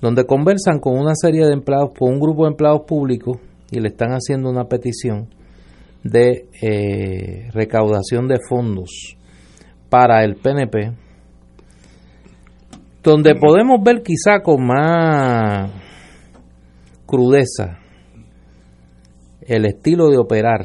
donde 0.00 0.24
conversan 0.24 0.78
con 0.78 0.98
una 0.98 1.14
serie 1.14 1.44
de 1.46 1.52
empleados, 1.52 1.90
con 1.98 2.14
un 2.14 2.20
grupo 2.20 2.44
de 2.44 2.52
empleados 2.52 2.82
públicos 2.86 3.38
y 3.70 3.80
le 3.80 3.88
están 3.88 4.12
haciendo 4.12 4.48
una 4.48 4.64
petición 4.64 5.28
de 6.02 6.48
eh, 6.62 7.50
recaudación 7.52 8.26
de 8.26 8.38
fondos 8.48 9.16
para 9.90 10.24
el 10.24 10.36
PNP, 10.36 10.92
donde 13.02 13.34
podemos 13.34 13.82
ver 13.84 14.02
quizá 14.02 14.40
con 14.42 14.66
más 14.66 15.70
crudeza 17.06 17.78
el 19.42 19.66
estilo 19.66 20.08
de 20.08 20.16
operar 20.16 20.64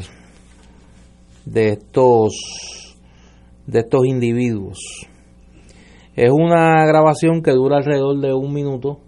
de 1.45 1.69
estos 1.69 2.78
de 3.69 3.79
estos 3.79 4.05
individuos. 4.05 4.79
Es 6.15 6.31
una 6.31 6.85
grabación 6.85 7.41
que 7.41 7.51
dura 7.51 7.77
alrededor 7.77 8.19
de 8.19 8.33
un 8.33 8.53
minuto, 8.53 8.99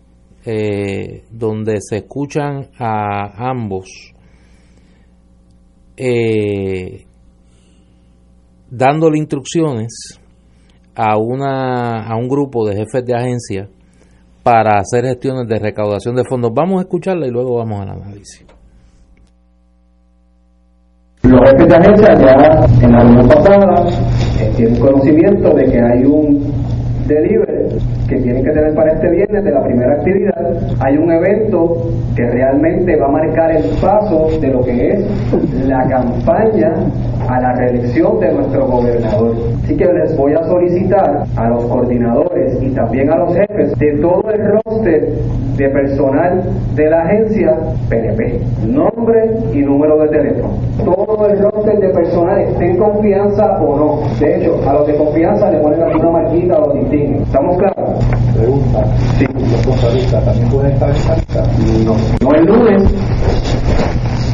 eh, 0.45 1.23
donde 1.29 1.77
se 1.81 1.97
escuchan 1.97 2.69
a 2.79 3.49
ambos 3.49 4.13
eh, 5.97 7.05
dándole 8.71 9.19
instrucciones 9.19 10.19
a 10.95 11.17
una 11.17 12.07
a 12.07 12.15
un 12.15 12.27
grupo 12.27 12.67
de 12.67 12.75
jefes 12.75 13.05
de 13.05 13.13
agencia 13.13 13.69
para 14.41 14.79
hacer 14.79 15.05
gestiones 15.05 15.47
de 15.47 15.59
recaudación 15.59 16.15
de 16.15 16.23
fondos. 16.23 16.51
Vamos 16.53 16.79
a 16.79 16.83
escucharla 16.83 17.27
y 17.27 17.29
luego 17.29 17.57
vamos 17.57 17.81
al 17.81 17.89
análisis. 17.89 18.45
Los 21.23 21.39
jefes 21.51 21.67
de 21.67 21.75
agencia 21.75 22.13
ya 22.15 22.85
en 22.85 22.91
la 22.91 22.99
reunión 22.99 23.29
tienen 24.55 24.79
conocimiento 24.79 25.53
de 25.53 25.65
que 25.65 25.79
hay 25.79 26.03
un 26.03 26.51
delivery 27.07 27.77
que 28.11 28.17
tienen 28.17 28.43
que 28.43 28.51
tener 28.51 28.75
para 28.75 28.91
este 28.91 29.09
viernes 29.09 29.41
de 29.41 29.51
la 29.51 29.63
primera 29.63 29.93
actividad. 29.93 30.35
Hay 30.81 30.97
un 30.97 31.09
evento 31.11 31.77
que 32.13 32.29
realmente 32.29 32.97
va 32.97 33.07
a 33.07 33.11
marcar 33.11 33.51
el 33.51 33.63
paso 33.81 34.27
de 34.41 34.47
lo 34.49 34.61
que 34.63 34.91
es 34.91 35.65
la 35.65 35.87
campaña 35.87 36.73
a 37.29 37.39
la 37.39 37.53
reelección 37.53 38.19
de 38.19 38.33
nuestro 38.33 38.67
gobernador. 38.67 39.33
Así 39.63 39.77
que 39.77 39.85
les 39.85 40.17
voy 40.17 40.33
a 40.33 40.43
solicitar 40.43 41.23
a 41.37 41.49
los 41.49 41.63
coordinadores 41.65 42.61
y 42.61 42.71
también 42.71 43.09
a 43.11 43.15
los 43.15 43.33
jefes 43.33 43.77
de 43.79 43.97
todo 44.01 44.29
el 44.29 44.59
roster 44.65 45.13
de 45.55 45.69
personal 45.69 46.43
de 46.75 46.89
la 46.89 47.03
agencia 47.03 47.55
PNP, 47.87 48.41
nombre 48.67 49.31
y 49.53 49.59
número 49.59 49.99
de 49.99 50.09
teléfono. 50.09 50.53
Todo 50.83 51.27
el 51.27 51.39
roster 51.39 51.79
de 51.79 51.89
personal 51.89 52.41
esté 52.41 52.71
en 52.71 52.77
confianza 52.77 53.61
o 53.61 53.77
no. 53.77 54.19
De 54.19 54.35
hecho, 54.35 54.59
a 54.67 54.73
los 54.73 54.87
de 54.87 54.95
confianza 54.97 55.49
le 55.49 55.59
ponen 55.59 55.81
alguna 55.81 56.09
marquita 56.09 56.57
o 56.57 56.67
lo 56.67 56.73
distinguen. 56.73 57.21
¿Estamos 57.23 57.57
claros? 57.57 58.00
Pregunta. 58.33 58.83
Sí. 59.17 59.25
¿Los 59.51 59.65
contratistas 59.65 60.25
también 60.25 60.49
pueden 60.49 60.71
estar 60.73 60.89
en 60.89 60.95
esta 60.95 61.15
lista? 61.15 61.43
No. 61.85 61.95
No 62.21 62.35
el 62.35 62.45
lunes. 62.45 62.83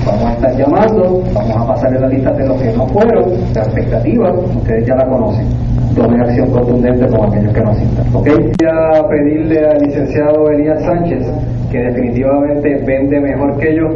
Vamos 0.06 0.24
a 0.24 0.34
estar 0.34 0.56
llamando, 0.56 1.22
vamos 1.34 1.58
a 1.58 1.68
pasarle 1.68 2.00
la 2.00 2.08
lista 2.08 2.32
de 2.32 2.48
los 2.48 2.62
que 2.62 2.72
no 2.72 2.88
fueron, 2.88 3.26
la 3.54 3.62
expectativa, 3.62 4.32
ustedes 4.32 4.88
ya 4.88 4.96
la 4.96 5.06
conocen. 5.06 5.48
Tomen 5.96 6.22
acción 6.22 6.50
contundente 6.50 7.08
con 7.08 7.26
aquellos 7.28 7.54
que 7.54 7.62
no 7.62 7.72
asistan. 7.72 8.16
¿Ok? 8.16 8.28
Voy 8.30 8.68
a 8.70 9.08
pedirle 9.10 9.66
al 9.66 9.78
licenciado 9.80 10.50
Elías 10.50 10.82
Sánchez, 10.84 11.28
que 11.70 11.80
definitivamente 11.80 12.82
vende 12.86 13.20
mejor 13.20 13.58
que 13.58 13.76
yo, 13.76 13.90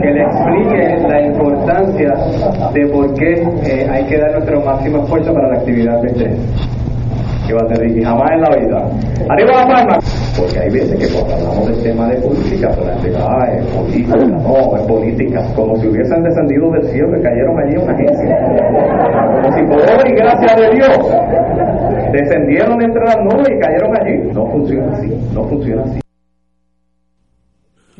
que 0.00 0.10
le 0.12 0.22
explique 0.22 1.08
la 1.08 1.26
importancia 1.26 2.14
de 2.72 2.86
por 2.86 3.14
qué 3.14 3.42
eh, 3.64 3.88
hay 3.90 4.04
que 4.04 4.18
dar 4.18 4.32
nuestro 4.32 4.60
máximo 4.60 5.02
esfuerzo 5.02 5.32
para 5.32 5.48
la 5.48 5.56
actividad 5.56 6.00
de 6.02 6.08
este 6.08 6.36
que 7.48 7.54
va 7.54 7.62
a 7.62 7.66
tener 7.66 7.96
y 7.96 8.04
jamás 8.04 8.30
en 8.30 8.40
la 8.42 8.50
vida. 8.50 8.78
¡Arriba 9.30 9.52
la 9.52 9.66
palma! 9.66 9.98
Porque 10.36 10.58
hay 10.60 10.70
veces 10.70 10.98
que 11.00 11.08
cuando 11.16 11.34
hablamos 11.34 11.68
del 11.68 11.82
tema 11.82 12.08
de 12.08 12.20
política, 12.20 12.68
pues 12.76 12.86
la 12.86 12.98
gente 13.00 13.18
ah, 13.18 13.48
es 13.56 13.66
política, 13.72 14.16
no, 14.16 14.76
es 14.76 14.82
política, 14.82 15.54
como 15.56 15.76
si 15.76 15.88
hubiesen 15.88 16.22
descendido 16.22 16.70
del 16.72 16.82
cielo 16.92 17.08
que 17.10 17.22
cayeron 17.22 17.58
allí 17.58 17.72
en 17.72 17.80
una 17.80 17.92
agencia. 17.94 18.36
Como 19.32 19.52
si 19.56 19.62
por 19.64 19.80
obra 19.80 20.04
y 20.04 20.12
gracia 20.12 20.56
de 20.60 20.76
Dios 20.76 20.98
descendieron 22.12 22.82
entre 22.82 23.04
las 23.04 23.16
nubes 23.24 23.48
y 23.48 23.58
cayeron 23.58 23.96
allí. 23.96 24.32
No 24.34 24.46
funciona 24.52 24.92
así, 24.92 25.08
no 25.32 25.44
funciona 25.48 25.82
así. 25.84 26.00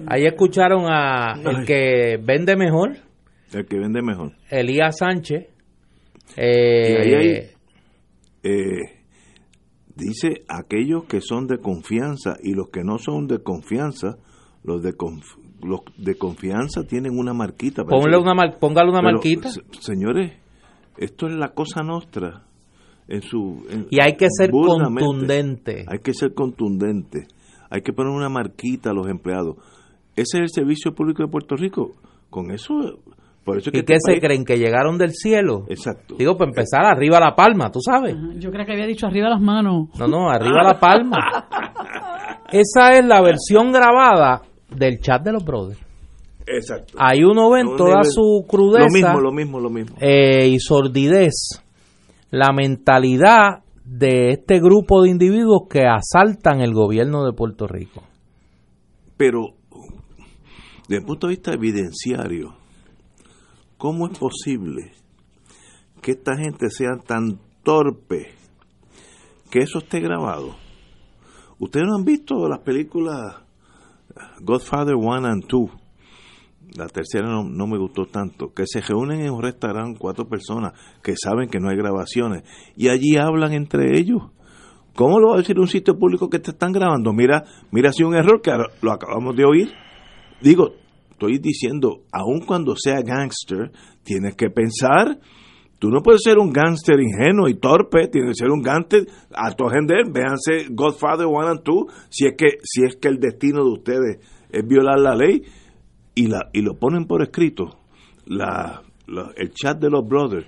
Ahí 0.07 0.27
escucharon 0.27 0.85
a 0.87 1.41
el 1.43 1.65
que 1.67 2.19
vende 2.23 2.55
mejor, 2.55 2.97
El 3.53 3.67
que 3.67 3.79
vende 3.79 4.03
mejor. 4.03 4.33
Elías 4.51 4.99
Sánchez. 4.99 5.49
Y 6.37 6.41
ahí 6.41 7.15
hay, 7.15 7.31
eh, 7.31 7.48
dice 10.09 10.45
aquellos 10.49 11.05
que 11.05 11.21
son 11.21 11.47
de 11.47 11.59
confianza 11.59 12.37
y 12.43 12.55
los 12.55 12.69
que 12.69 12.83
no 12.85 12.99
son 12.99 13.27
de 13.27 13.39
confianza, 13.43 14.17
los 14.65 14.83
de 14.83 14.97
conf- 14.97 15.39
los 15.63 15.81
de 15.97 16.15
confianza 16.17 16.85
tienen 16.85 17.19
una 17.19 17.33
marquita. 17.35 17.85
Ponle 17.85 18.03
Parece- 18.17 18.23
una 18.23 18.35
mar- 18.35 18.59
póngale 18.61 18.91
una 18.91 19.01
Pero, 19.01 19.13
marquita. 19.13 19.51
se- 19.51 19.63
señores, 19.81 20.33
esto 20.97 21.27
es 21.27 21.35
la 21.35 21.49
cosa 21.49 21.83
nuestra. 21.83 22.45
En 23.09 23.23
su, 23.23 23.65
en- 23.71 23.87
Y 23.91 24.01
hay 24.03 24.17
que 24.17 24.27
ser 24.31 24.51
contundente. 24.51 25.85
Hay 25.89 26.01
que 26.01 26.13
ser 26.13 26.35
contundente. 26.35 27.27
Hay 27.71 27.81
que 27.83 27.93
poner 27.93 28.13
una 28.13 28.29
marquita 28.29 28.91
a 28.91 28.93
los 28.93 29.09
empleados. 29.09 29.57
Ese 30.15 30.39
es 30.39 30.41
el 30.43 30.49
servicio 30.51 30.95
público 30.95 31.23
de 31.23 31.29
Puerto 31.31 31.57
Rico. 31.57 31.93
Con 32.31 32.51
eso, 32.51 32.75
por 33.49 33.59
eso 33.59 33.71
es 33.71 33.73
que 33.73 33.79
¿Y 33.81 33.85
qué 33.85 33.95
este 33.95 34.13
se 34.13 34.13
país- 34.13 34.23
creen? 34.25 34.45
¿Que 34.45 34.59
llegaron 34.59 34.99
del 34.99 35.13
cielo? 35.13 35.65
Exacto. 35.69 36.15
Digo, 36.19 36.37
para 36.37 36.51
empezar, 36.51 36.85
arriba 36.85 37.19
la 37.19 37.35
palma, 37.35 37.71
tú 37.71 37.81
sabes. 37.81 38.15
Yo 38.39 38.51
creo 38.51 38.65
que 38.67 38.73
había 38.73 38.87
dicho 38.87 39.07
arriba 39.07 39.29
las 39.29 39.41
manos. 39.41 39.89
No, 39.99 40.07
no, 40.07 40.31
arriba 40.31 40.63
la 40.63 40.79
palma. 40.79 41.19
Esa 42.53 42.93
es 42.99 43.05
la 43.05 43.21
versión 43.21 43.73
grabada 43.73 44.43
del 44.75 45.01
chat 45.01 45.23
de 45.23 45.33
los 45.33 45.45
brothers. 45.45 45.81
Exacto. 46.47 46.95
Ahí 46.99 47.23
uno 47.25 47.51
ve 47.51 47.61
en 47.61 47.77
toda 47.77 48.01
nivel- 48.01 48.11
su 48.11 48.45
crudeza 48.49 48.87
Lo 48.87 48.91
mismo, 48.93 49.21
lo 49.21 49.33
mismo, 49.33 49.61
lo 49.61 49.71
mismo. 49.71 49.97
eh, 50.01 50.49
y 50.49 50.59
sordidez 50.61 51.63
la 52.31 52.53
mentalidad 52.53 53.63
de 53.85 54.31
este 54.33 54.59
grupo 54.61 55.03
de 55.03 55.11
individuos 55.11 55.63
que 55.71 55.85
asaltan 55.87 56.61
el 56.61 56.73
gobierno 56.73 57.25
de 57.25 57.33
Puerto 57.33 57.67
Rico. 57.67 58.03
Pero, 59.17 59.49
desde 60.89 61.01
el 61.01 61.07
punto 61.07 61.27
de 61.27 61.33
vista 61.33 61.53
evidenciario, 61.53 62.55
¿cómo 63.79 64.09
es 64.09 64.19
posible 64.19 64.93
que 66.03 66.11
esta 66.11 66.37
gente 66.37 66.69
sea 66.69 66.99
tan 66.99 67.41
torpe 67.63 68.33
que 69.51 69.61
eso 69.61 69.79
esté 69.79 70.01
grabado? 70.01 70.55
Ustedes 71.59 71.87
no 71.87 71.97
han 71.97 72.05
visto 72.05 72.47
las 72.49 72.61
películas 72.61 73.37
Godfather 74.41 74.95
1 74.95 75.27
and 75.27 75.45
2. 75.49 75.71
La 76.77 76.87
tercera 76.87 77.27
no, 77.27 77.45
no 77.45 77.67
me 77.67 77.79
gustó 77.79 78.05
tanto. 78.05 78.53
Que 78.53 78.65
se 78.67 78.81
reúnen 78.81 79.21
en 79.21 79.33
un 79.33 79.43
restaurante 79.43 79.99
cuatro 79.99 80.29
personas 80.29 80.73
que 81.03 81.15
saben 81.17 81.49
que 81.49 81.59
no 81.59 81.71
hay 81.71 81.77
grabaciones 81.77 82.43
y 82.77 82.89
allí 82.89 83.17
hablan 83.17 83.53
entre 83.55 83.99
ellos. 83.99 84.23
¿Cómo 84.95 85.19
lo 85.21 85.29
va 85.29 85.35
a 85.37 85.39
decir 85.39 85.59
un 85.59 85.69
sitio 85.69 85.97
público 85.97 86.29
que 86.29 86.41
te 86.41 86.51
están 86.51 86.73
grabando? 86.73 87.13
Mira, 87.13 87.45
mira 87.71 87.93
si 87.93 88.03
un 88.03 88.15
error 88.15 88.43
que 88.43 88.51
lo 88.83 88.93
acabamos 88.93 89.37
de 89.37 89.45
oír. 89.45 89.73
Digo, 90.41 90.73
estoy 91.19 91.39
diciendo, 91.39 92.05
aun 92.13 92.41
cuando 92.47 92.77
sea 92.77 93.03
gangster, 93.03 93.73
tienes 94.05 94.37
que 94.37 94.51
pensar. 94.51 95.19
Tú 95.81 95.91
no 95.91 96.01
puedes 96.01 96.23
ser 96.23 96.39
un 96.39 96.53
gángster 96.53 97.01
ingenuo 97.01 97.49
y 97.49 97.55
torpe, 97.55 98.07
tienes 98.07 98.37
que 98.37 98.45
ser 98.45 98.51
un 98.51 98.63
gángster 98.63 99.07
alto 99.35 99.69
gender. 99.69 100.05
Véanse 100.11 100.69
Godfather 100.71 101.27
1 101.27 101.49
and 101.49 101.63
2, 101.65 101.87
si 102.09 102.27
es 102.27 102.35
que 102.37 102.59
si 102.63 102.85
es 102.85 102.97
que 102.97 103.09
el 103.09 103.19
destino 103.19 103.65
de 103.65 103.71
ustedes 103.71 104.19
es 104.51 104.67
violar 104.67 105.01
la 105.01 105.17
ley 105.17 105.43
y 106.15 106.29
la 106.29 106.51
y 106.53 106.63
lo 106.63 106.75
ponen 106.75 107.07
por 107.07 107.23
escrito. 107.23 107.79
La, 108.27 108.83
el 109.37 109.51
chat 109.51 109.79
de 109.81 109.91
los 109.91 110.07
brothers 110.07 110.47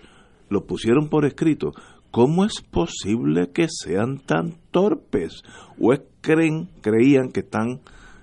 lo 0.48 0.66
pusieron 0.66 1.08
por 1.08 1.24
escrito. 1.24 1.72
¿Cómo 2.12 2.44
es 2.44 2.60
posible 2.60 3.50
que 3.52 3.66
sean 3.68 4.18
tan 4.18 4.54
torpes? 4.70 5.42
¿O 5.80 5.92
creen, 6.20 6.68
creían 6.80 7.30
que 7.30 7.40
están 7.40 7.80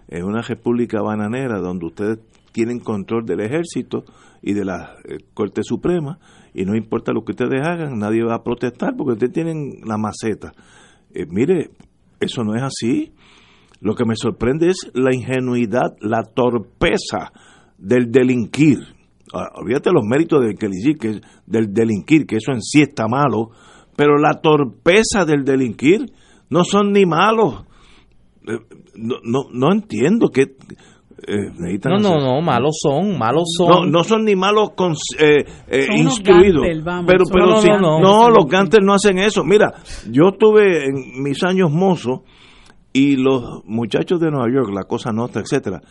en 0.09 0.23
una 0.23 0.41
república 0.41 1.01
bananera 1.01 1.59
donde 1.59 1.85
ustedes 1.85 2.19
tienen 2.57 2.79
control 2.79 3.23
del 3.23 3.41
ejército 3.41 4.03
y 4.41 4.53
de 4.53 4.65
la 4.65 4.95
eh, 5.07 5.19
Corte 5.35 5.61
Suprema 5.61 6.17
y 6.55 6.65
no 6.65 6.75
importa 6.75 7.11
lo 7.13 7.23
que 7.23 7.33
ustedes 7.33 7.61
hagan, 7.61 7.99
nadie 7.99 8.23
va 8.23 8.33
a 8.33 8.43
protestar 8.43 8.95
porque 8.97 9.13
ustedes 9.13 9.31
tienen 9.31 9.81
la 9.85 9.99
maceta. 9.99 10.53
Eh, 11.13 11.27
mire, 11.29 11.69
eso 12.19 12.43
no 12.43 12.55
es 12.55 12.63
así. 12.63 13.13
Lo 13.79 13.93
que 13.93 14.05
me 14.05 14.15
sorprende 14.15 14.69
es 14.69 14.89
la 14.95 15.13
ingenuidad, 15.13 15.97
la 16.01 16.23
torpeza 16.23 17.31
del 17.77 18.11
delinquir. 18.11 18.79
Ah, 19.35 19.49
olvídate 19.53 19.91
los 19.91 20.03
méritos 20.03 20.41
del, 20.41 20.57
que, 20.57 20.67
que, 20.99 21.21
del 21.45 21.71
delinquir, 21.71 22.25
que 22.25 22.37
eso 22.37 22.53
en 22.53 22.63
sí 22.63 22.81
está 22.81 23.07
malo, 23.07 23.51
pero 23.95 24.17
la 24.17 24.41
torpeza 24.41 25.25
del 25.25 25.43
delinquir 25.43 26.11
no 26.49 26.63
son 26.63 26.91
ni 26.91 27.05
malos. 27.05 27.65
Eh, 28.47 28.57
no, 28.95 29.17
no, 29.23 29.43
no 29.53 29.71
entiendo 29.71 30.29
que 30.29 30.55
eh, 31.25 31.79
no, 31.83 31.97
no, 31.97 32.19
no, 32.19 32.41
malos 32.41 32.77
son, 32.79 33.17
malos 33.17 33.45
son. 33.57 33.69
No, 33.69 33.85
no 33.85 34.03
son 34.03 34.23
ni 34.23 34.35
malos 34.35 34.71
con, 34.75 34.93
eh, 35.19 35.45
eh 35.67 35.87
instruidos. 35.97 36.63
pero, 37.07 37.23
pero 37.31 37.47
no, 37.47 37.61
si, 37.61 37.69
no, 37.69 38.29
los 38.29 38.45
gantes 38.47 38.81
no 38.83 38.93
hacen 38.93 39.17
eso. 39.17 39.43
Mira, 39.43 39.73
yo 40.09 40.33
tuve 40.37 40.85
en 40.85 41.23
mis 41.23 41.43
años 41.43 41.71
mozos 41.71 42.21
y 42.93 43.15
los 43.15 43.65
muchachos 43.65 44.19
de 44.19 44.29
Nueva 44.29 44.47
York, 44.53 44.69
la 44.73 44.83
cosa 44.83 45.11
nuestra, 45.11 45.41
etcétera, 45.41 45.81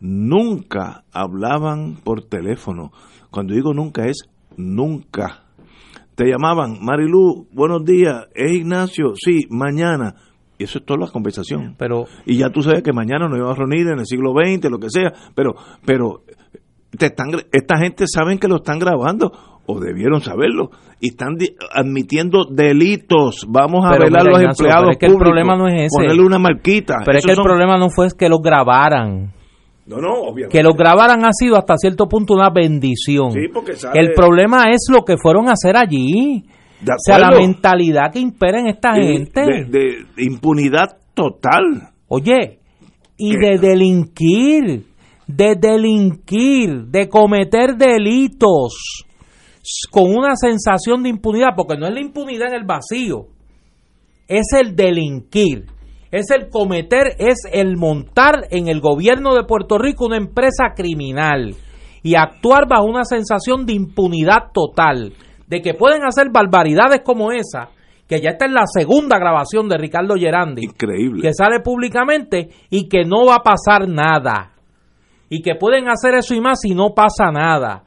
nunca 0.00 1.04
hablaban 1.12 1.96
por 2.04 2.22
teléfono. 2.22 2.92
Cuando 3.30 3.54
digo 3.54 3.74
nunca 3.74 4.06
es 4.06 4.28
nunca. 4.56 5.42
Te 6.14 6.24
llamaban, 6.24 6.78
Marilu, 6.80 7.46
buenos 7.52 7.84
días, 7.84 8.26
es 8.34 8.52
Ignacio, 8.52 9.12
sí, 9.14 9.46
mañana 9.50 10.14
y 10.58 10.64
eso 10.64 10.78
es 10.78 10.84
toda 10.84 11.00
la 11.00 11.10
conversación. 11.10 11.76
Pero, 11.78 12.06
y 12.26 12.38
ya 12.38 12.50
tú 12.50 12.62
sabes 12.62 12.82
que 12.82 12.92
mañana 12.92 13.28
nos 13.28 13.38
íbamos 13.38 13.56
a 13.56 13.60
reunir 13.60 13.86
en 13.88 14.00
el 14.00 14.06
siglo 14.06 14.32
XX, 14.32 14.70
lo 14.70 14.78
que 14.78 14.90
sea, 14.90 15.12
pero, 15.34 15.54
pero 15.86 16.22
te 16.96 17.06
están, 17.06 17.28
esta 17.52 17.78
gente 17.78 18.04
saben 18.06 18.38
que 18.38 18.48
lo 18.48 18.56
están 18.56 18.78
grabando 18.78 19.32
o 19.66 19.78
debieron 19.78 20.20
saberlo 20.20 20.70
y 21.00 21.08
están 21.10 21.36
admitiendo 21.72 22.46
delitos. 22.50 23.46
Vamos 23.48 23.84
a 23.84 23.90
ver 23.92 24.08
a 24.16 24.24
los 24.24 24.40
empleados 24.40 24.90
es 24.92 24.98
que 24.98 25.06
el 25.06 25.16
problema 25.16 25.56
no 25.56 25.68
es 25.68 25.74
ese. 25.74 25.96
Ponerle 25.96 26.22
una 26.22 26.38
marquita. 26.38 26.96
Pero 27.04 27.18
es 27.18 27.24
que 27.24 27.32
el 27.32 27.42
problema 27.42 27.78
no 27.78 27.90
fue 27.90 28.08
que 28.18 28.28
lo 28.28 28.38
grabaran. 28.38 29.32
No, 29.86 29.98
no, 29.98 30.12
obviamente. 30.22 30.56
Que 30.56 30.62
lo 30.62 30.72
grabaran 30.72 31.24
ha 31.24 31.32
sido 31.32 31.56
hasta 31.56 31.76
cierto 31.76 32.08
punto 32.08 32.34
una 32.34 32.50
bendición. 32.50 33.30
Sí, 33.32 33.48
porque 33.52 33.72
El 33.94 34.12
problema 34.12 34.64
es 34.70 34.86
lo 34.90 35.02
que 35.02 35.16
fueron 35.16 35.48
a 35.48 35.52
hacer 35.52 35.76
allí 35.76 36.44
o 36.82 36.94
sea, 36.98 37.18
la 37.18 37.30
mentalidad 37.30 38.12
que 38.12 38.20
impera 38.20 38.60
en 38.60 38.68
esta 38.68 38.94
gente. 38.94 39.40
De, 39.68 40.06
impunidad 40.18 40.98
total. 41.14 41.90
Oye, 42.08 42.60
y 43.16 43.36
de 43.36 43.58
delinquir, 43.58 44.86
de 45.26 45.54
delinquir, 45.56 46.86
de 46.86 47.08
cometer 47.08 47.76
delitos 47.76 49.04
con 49.90 50.04
una 50.04 50.34
sensación 50.36 51.02
de 51.02 51.10
impunidad, 51.10 51.48
porque 51.56 51.76
no 51.76 51.86
es 51.86 51.92
la 51.92 52.00
impunidad 52.00 52.48
en 52.48 52.54
el 52.54 52.64
vacío, 52.64 53.26
es 54.26 54.46
el 54.58 54.74
delinquir, 54.74 55.66
es 56.10 56.30
el 56.30 56.48
cometer, 56.48 57.16
es 57.18 57.40
el 57.52 57.76
montar 57.76 58.46
en 58.50 58.68
el 58.68 58.80
gobierno 58.80 59.34
de 59.34 59.44
Puerto 59.44 59.76
Rico 59.78 60.06
una 60.06 60.16
empresa 60.16 60.72
criminal 60.74 61.54
y 62.02 62.14
actuar 62.14 62.68
bajo 62.68 62.84
una 62.84 63.04
sensación 63.04 63.66
de 63.66 63.74
impunidad 63.74 64.52
total 64.54 65.12
de 65.48 65.62
que 65.62 65.74
pueden 65.74 66.04
hacer 66.04 66.28
barbaridades 66.30 67.00
como 67.02 67.32
esa, 67.32 67.70
que 68.06 68.20
ya 68.20 68.30
está 68.30 68.46
en 68.46 68.54
la 68.54 68.64
segunda 68.66 69.18
grabación 69.18 69.68
de 69.68 69.78
Ricardo 69.78 70.14
Gerandi. 70.14 70.64
Increíble. 70.64 71.22
Que 71.22 71.34
sale 71.34 71.60
públicamente 71.60 72.48
y 72.70 72.88
que 72.88 73.04
no 73.04 73.26
va 73.26 73.36
a 73.36 73.42
pasar 73.42 73.88
nada. 73.88 74.52
Y 75.28 75.42
que 75.42 75.56
pueden 75.56 75.88
hacer 75.88 76.14
eso 76.14 76.34
y 76.34 76.40
más 76.40 76.64
y 76.64 76.74
no 76.74 76.94
pasa 76.94 77.30
nada. 77.30 77.84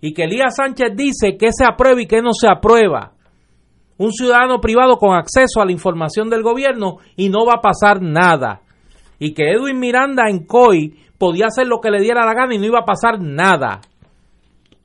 Y 0.00 0.14
que 0.14 0.24
Elías 0.24 0.54
Sánchez 0.56 0.90
dice 0.94 1.36
que 1.36 1.48
se 1.50 1.64
aprueba 1.64 2.00
y 2.00 2.06
que 2.06 2.22
no 2.22 2.32
se 2.32 2.48
aprueba. 2.48 3.12
Un 3.98 4.12
ciudadano 4.12 4.60
privado 4.60 4.98
con 4.98 5.16
acceso 5.16 5.60
a 5.60 5.64
la 5.64 5.72
información 5.72 6.28
del 6.28 6.42
gobierno 6.42 6.98
y 7.16 7.28
no 7.28 7.46
va 7.46 7.54
a 7.54 7.62
pasar 7.62 8.02
nada. 8.02 8.60
Y 9.18 9.32
que 9.32 9.50
Edwin 9.50 9.80
Miranda 9.80 10.28
en 10.28 10.44
COI 10.44 10.94
podía 11.18 11.46
hacer 11.46 11.66
lo 11.66 11.80
que 11.80 11.90
le 11.90 12.00
diera 12.00 12.26
la 12.26 12.34
gana 12.34 12.54
y 12.54 12.58
no 12.58 12.66
iba 12.66 12.80
a 12.80 12.84
pasar 12.84 13.20
nada. 13.20 13.80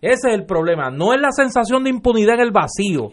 Ese 0.02 0.30
es 0.30 0.34
el 0.34 0.45
problema. 0.45 0.89
No 0.89 1.14
es 1.14 1.22
la 1.22 1.32
sensación 1.32 1.84
de 1.84 1.91
impunidad 1.91 2.36
en 2.36 2.41
el 2.41 2.52
vacío. 2.52 3.10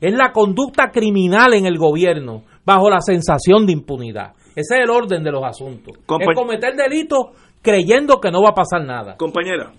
Es 0.00 0.12
la 0.12 0.32
conducta 0.32 0.90
criminal 0.90 1.54
en 1.54 1.66
el 1.66 1.78
gobierno 1.78 2.42
bajo 2.64 2.90
la 2.90 3.00
sensación 3.00 3.66
de 3.66 3.72
impunidad. 3.72 4.32
Ese 4.54 4.76
es 4.76 4.82
el 4.82 4.90
orden 4.90 5.22
de 5.24 5.32
los 5.32 5.42
asuntos. 5.42 5.96
es 5.96 6.36
cometer 6.36 6.74
delitos 6.76 7.26
creyendo 7.62 8.20
que 8.20 8.30
no 8.30 8.42
va 8.42 8.50
a 8.50 8.54
pasar 8.54 8.84
nada. 8.84 9.16
Compañera. 9.16 9.72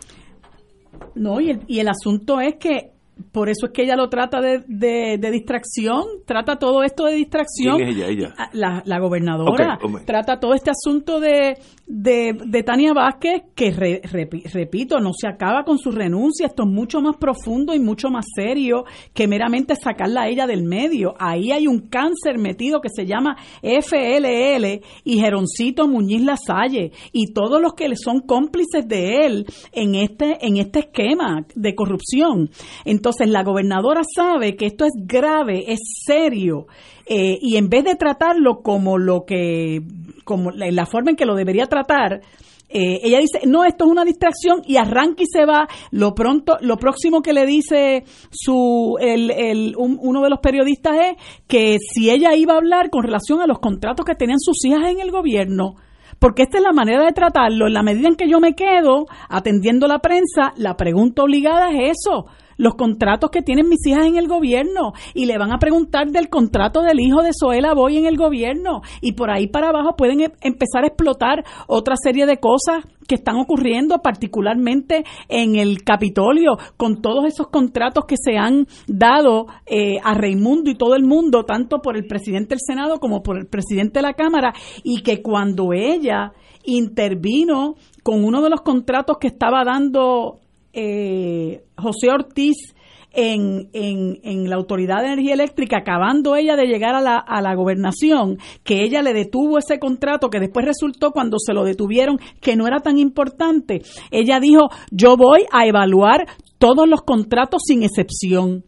No, 1.15 1.39
y 1.39 1.51
el, 1.51 1.59
y 1.67 1.79
el 1.79 1.89
asunto 1.89 2.39
es 2.39 2.55
que 2.55 2.92
por 3.32 3.49
eso 3.49 3.68
es 3.68 3.72
que 3.72 3.84
ella 3.84 3.95
lo 3.95 4.09
trata 4.09 4.41
de, 4.41 4.64
de, 4.68 5.32
distracción, 5.32 6.03
trata 6.26 6.57
todo 6.57 6.84
esto 6.84 7.05
de 7.05 7.16
distracción. 7.16 7.78
¿Quién 7.78 7.89
es 7.89 7.95
ella? 7.95 8.07
ella? 8.07 8.34
Ah, 8.38 8.49
la, 8.53 8.99
gobernadora 8.99 9.78
trata 10.05 10.39
todo 10.39 10.53
este 10.53 10.72
asunto 10.72 11.20
de, 11.20 11.57
de, 11.86 12.64
Tania 12.64 12.93
Vázquez, 12.93 13.43
que 13.55 13.72
repito, 13.72 14.99
no 14.99 15.11
se 15.14 15.28
acaba 15.28 15.64
con 15.64 15.78
su 15.78 15.91
renuncia, 15.91 16.47
esto 16.47 16.64
es 16.64 16.70
mucho 16.70 17.01
más 17.01 17.18
profundo 17.18 17.74
y 17.74 17.80
mucho 17.80 18.09
más 18.09 18.26
serio 18.36 18.86
que 19.14 19.28
meramente 19.28 19.76
sacarla 19.76 20.24
a 20.24 20.28
ella 20.28 20.47
del 20.47 20.64
medio. 20.64 21.14
Ahí 21.20 21.51
hay 21.51 21.68
un 21.68 21.88
cáncer 21.89 22.39
metido 22.39 22.82
que 22.82 22.89
se 22.89 23.05
llama 23.05 23.38
FLL 23.61 24.82
y 25.03 25.20
Geroncito 25.20 25.88
Muñiz 25.88 26.24
Lasalle 26.24 26.91
y 27.11 27.34
todos 27.34 27.61
los 27.61 27.74
que 27.74 27.93
son 27.95 28.22
cómplices 28.22 28.88
de 28.88 29.26
él 29.26 29.45
en 29.72 29.95
este, 29.95 30.38
en 30.45 30.57
este 30.57 30.80
esquema 30.80 31.45
de 31.53 31.76
corrupción. 31.76 32.49
Entonces 32.86 33.03
la 33.26 33.43
gobernadora 33.43 34.01
sabe 34.16 34.56
que 34.56 34.66
esto 34.66 34.86
es 34.86 34.93
grave, 34.95 35.66
es 35.68 35.80
serio, 36.06 36.68
eh, 37.06 37.38
y 37.41 37.58
en 37.58 37.70
vez 37.70 37.84
de 37.84 37.95
tratarlo 37.95 38.62
como 38.62 38.97
lo 38.97 39.26
que, 39.26 39.82
como 40.24 40.51
la, 40.51 40.86
forma 40.86 41.12
en 41.12 41.16
que 41.18 41.26
lo 41.26 41.36
debería 41.36 41.66
tratar, 41.66 42.22
eh, 42.70 43.01
ella 43.04 43.20
dice, 43.20 43.41
no, 43.45 43.66
esto 43.66 43.86
es 43.86 43.91
una 43.91 44.06
distracción 44.06 44.62
y 44.66 44.78
arranca 44.78 45.22
y 45.22 45.28
se 45.28 45.45
va. 45.45 45.68
Lo 45.91 46.16
pronto, 46.16 46.58
lo 46.62 46.78
próximo 46.78 47.22
que 47.22 47.34
le 47.34 47.45
dice 47.45 48.04
su, 48.32 48.97
el, 48.99 49.30
el, 49.30 49.76
uno 49.78 50.22
de 50.22 50.30
los 50.30 50.39
periodistas 50.39 50.95
es 50.95 51.16
que 51.47 51.78
si 51.80 52.10
ella 52.10 52.36
iba 52.36 52.54
a 52.54 52.58
hablar 52.58 52.89
con 52.89 53.04
relación 53.04 53.41
a 53.41 53.47
los 53.47 53.60
contratos 53.60 54.06
que 54.06 54.16
tenían 54.16 54.39
sus 54.39 54.66
hijas 54.66 54.89
en 54.89 55.01
el 55.01 55.12
gobierno, 55.12 55.76
porque 56.18 56.43
esta 56.43 56.58
es 56.58 56.64
la 56.64 56.72
manera 56.72 57.06
de 57.06 57.12
tratarlo. 57.12 57.68
En 57.68 57.74
la 57.74 57.84
medida 57.84 58.08
en 58.08 58.16
que 58.16 58.30
yo 58.30 58.39
me 58.39 58.56
quedo 58.56 59.06
atendiendo 59.30 59.88
la 59.88 59.99
prensa, 59.99 60.54
la 60.56 60.76
pregunta 60.76 61.24
obligada 61.24 61.70
es 61.72 61.97
eso 61.99 62.28
los 62.64 62.76
contratos 62.76 63.30
que 63.30 63.41
tienen 63.41 63.68
mis 63.68 63.86
hijas 63.86 64.07
en 64.07 64.16
el 64.16 64.28
gobierno 64.28 64.93
y 65.14 65.26
le 65.26 65.38
van 65.38 65.51
a 65.51 65.59
preguntar 65.59 66.09
del 66.09 66.30
contrato 66.30 66.82
del 66.82 67.01
hijo 67.01 67.22
de 67.22 67.32
Zoela 67.38 67.74
Boy 67.74 67.97
en 67.97 68.05
el 68.05 68.16
gobierno. 68.16 68.82
Y 69.01 69.11
por 69.14 69.30
ahí 69.30 69.47
para 69.47 69.70
abajo 69.70 69.97
pueden 69.97 70.22
em, 70.22 70.32
empezar 70.41 70.84
a 70.84 70.88
explotar 70.88 71.43
otra 71.68 71.95
serie 72.01 72.26
de 72.26 72.38
cosas 72.38 72.86
que 73.05 73.16
están 73.16 73.36
ocurriendo 73.36 73.99
particularmente 73.99 75.03
en 75.28 75.57
el 75.57 75.84
Capitolio 75.84 76.57
con 76.78 77.01
todos 77.01 77.26
esos 77.26 77.47
contratos 77.49 78.05
que 78.05 78.16
se 78.18 78.38
han 78.38 78.66
dado 78.88 79.47
eh, 79.66 79.97
a 80.01 80.14
Raimundo 80.14 80.72
y 80.72 80.76
todo 80.76 80.95
el 80.95 81.03
mundo 81.03 81.43
tanto 81.43 81.80
por 81.80 81.97
el 81.97 82.05
presidente 82.05 82.55
del 82.55 82.61
Senado 82.66 83.01
como 83.01 83.22
por 83.22 83.38
el 83.38 83.47
presidente 83.47 83.99
de 83.99 84.03
la 84.03 84.14
Cámara 84.14 84.53
y 84.84 85.03
que 85.03 85.22
cuando 85.22 85.74
ella 85.74 86.32
intervino 86.64 87.76
con 88.03 88.24
uno 88.24 88.41
de 88.41 88.49
los 88.49 88.61
contratos 88.61 89.18
que 89.18 89.28
estaba 89.28 89.66
dando 89.66 90.39
eh, 90.74 91.63
José 91.78 92.09
Ortiz 92.09 92.74
en, 93.13 93.69
en, 93.74 94.49
la 94.49 94.55
Autoridad 94.55 95.01
de 95.01 95.07
Energía 95.07 95.36
Eléctrica, 95.36 95.78
acabando 95.78 96.36
ella 96.36 96.55
de 96.55 96.65
llegar 96.65 96.95
a 96.95 97.01
la, 97.01 97.17
a 97.17 97.41
la 97.41 97.53
gobernación, 97.53 98.39
que 98.63 98.84
ella 98.84 99.01
le 99.03 99.13
detuvo 99.13 99.59
ese 99.59 99.80
contrato, 99.80 100.30
que 100.30 100.39
después 100.39 100.65
resultó 100.65 101.11
cuando 101.11 101.38
se 101.38 101.53
lo 101.53 101.63
detuvieron 101.63 102.19
que 102.41 102.55
no 102.55 102.67
era 102.67 102.80
tan 102.80 102.97
importante. 102.97 103.84
Ella 104.09 104.39
dijo, 104.39 104.69
yo 104.89 105.15
voy 105.15 105.45
a 105.51 105.67
evaluar 105.67 106.26
todos 106.57 106.88
los 106.88 107.03
contratos 107.03 107.61
sin 107.65 107.84
excepción 107.84 108.63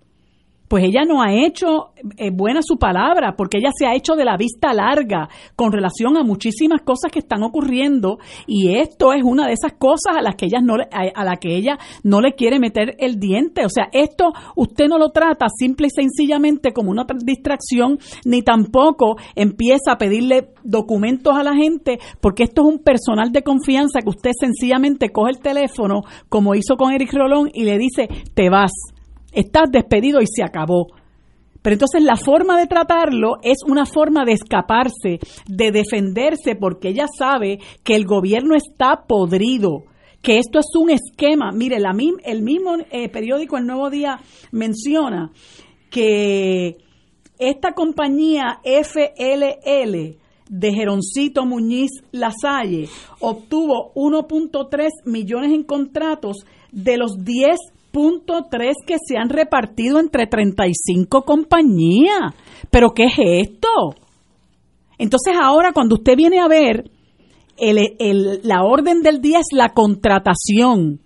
pues 0.67 0.83
ella 0.83 1.03
no 1.07 1.21
ha 1.21 1.33
hecho 1.33 1.91
eh, 2.17 2.31
buena 2.31 2.61
su 2.61 2.77
palabra, 2.77 3.35
porque 3.35 3.57
ella 3.57 3.69
se 3.77 3.85
ha 3.85 3.95
hecho 3.95 4.15
de 4.15 4.25
la 4.25 4.37
vista 4.37 4.73
larga 4.73 5.29
con 5.55 5.71
relación 5.71 6.17
a 6.17 6.23
muchísimas 6.23 6.81
cosas 6.81 7.11
que 7.11 7.19
están 7.19 7.43
ocurriendo 7.43 8.17
y 8.47 8.75
esto 8.75 9.13
es 9.13 9.23
una 9.23 9.47
de 9.47 9.53
esas 9.53 9.73
cosas 9.73 10.15
a 10.17 10.21
las 10.21 10.35
que 10.35 10.45
ella 10.45 10.59
no 10.61 10.75
a, 10.75 11.23
la 11.23 11.37
que 11.37 11.55
ella 11.55 11.77
no 12.03 12.21
le 12.21 12.33
quiere 12.33 12.59
meter 12.59 12.95
el 12.99 13.19
diente, 13.19 13.65
o 13.65 13.69
sea, 13.69 13.89
esto 13.91 14.31
usted 14.55 14.87
no 14.87 14.97
lo 14.97 15.09
trata 15.09 15.47
simple 15.55 15.87
y 15.87 15.89
sencillamente 15.89 16.73
como 16.73 16.91
una 16.91 17.05
distracción 17.23 17.99
ni 18.25 18.41
tampoco 18.41 19.17
empieza 19.35 19.93
a 19.93 19.97
pedirle 19.97 20.49
documentos 20.63 21.35
a 21.35 21.43
la 21.43 21.53
gente, 21.53 21.99
porque 22.21 22.43
esto 22.43 22.61
es 22.63 22.73
un 22.73 22.79
personal 22.79 23.31
de 23.31 23.43
confianza 23.43 24.01
que 24.01 24.09
usted 24.09 24.31
sencillamente 24.39 25.11
coge 25.11 25.31
el 25.31 25.39
teléfono 25.39 26.01
como 26.29 26.55
hizo 26.55 26.75
con 26.77 26.91
Eric 26.91 27.13
Rolón 27.13 27.49
y 27.53 27.63
le 27.63 27.77
dice, 27.77 28.07
"Te 28.33 28.49
vas." 28.49 28.94
Estás 29.35 29.71
despedido 29.71 30.21
y 30.21 30.25
se 30.27 30.43
acabó. 30.43 30.87
Pero 31.61 31.73
entonces 31.73 32.03
la 32.03 32.15
forma 32.15 32.59
de 32.59 32.67
tratarlo 32.67 33.37
es 33.41 33.57
una 33.67 33.85
forma 33.85 34.23
de 34.23 34.33
escaparse, 34.33 35.19
de 35.47 35.71
defenderse, 35.71 36.55
porque 36.55 36.89
ella 36.89 37.07
sabe 37.07 37.59
que 37.83 37.95
el 37.95 38.05
gobierno 38.05 38.55
está 38.55 39.05
podrido, 39.07 39.85
que 40.21 40.37
esto 40.37 40.59
es 40.59 40.67
un 40.79 40.91
esquema. 40.91 41.51
Mire, 41.51 41.79
la, 41.79 41.95
el 42.23 42.43
mismo 42.43 42.75
eh, 42.91 43.09
periódico 43.09 43.57
El 43.57 43.65
Nuevo 43.65 43.89
Día 43.89 44.19
menciona 44.51 45.31
que 45.89 46.77
esta 47.39 47.73
compañía 47.73 48.59
FLL 48.63 50.17
de 50.47 50.73
Geroncito 50.73 51.45
Muñiz 51.45 51.89
Lasalle 52.11 52.87
obtuvo 53.19 53.91
1.3 53.95 54.89
millones 55.05 55.51
en 55.51 55.63
contratos 55.63 56.45
de 56.71 56.97
los 56.97 57.23
10.3 57.95 58.73
que 58.85 58.95
se 59.05 59.17
han 59.17 59.29
repartido 59.29 59.99
entre 59.99 60.27
35 60.27 61.23
compañías. 61.23 62.33
¿Pero 62.69 62.91
qué 62.93 63.05
es 63.05 63.13
esto? 63.17 63.95
Entonces 64.97 65.33
ahora 65.41 65.71
cuando 65.73 65.95
usted 65.95 66.15
viene 66.15 66.39
a 66.39 66.47
ver, 66.47 66.91
el, 67.57 67.95
el, 67.99 68.41
la 68.43 68.63
orden 68.63 69.01
del 69.01 69.21
día 69.21 69.39
es 69.39 69.47
la 69.51 69.69
contratación, 69.69 70.99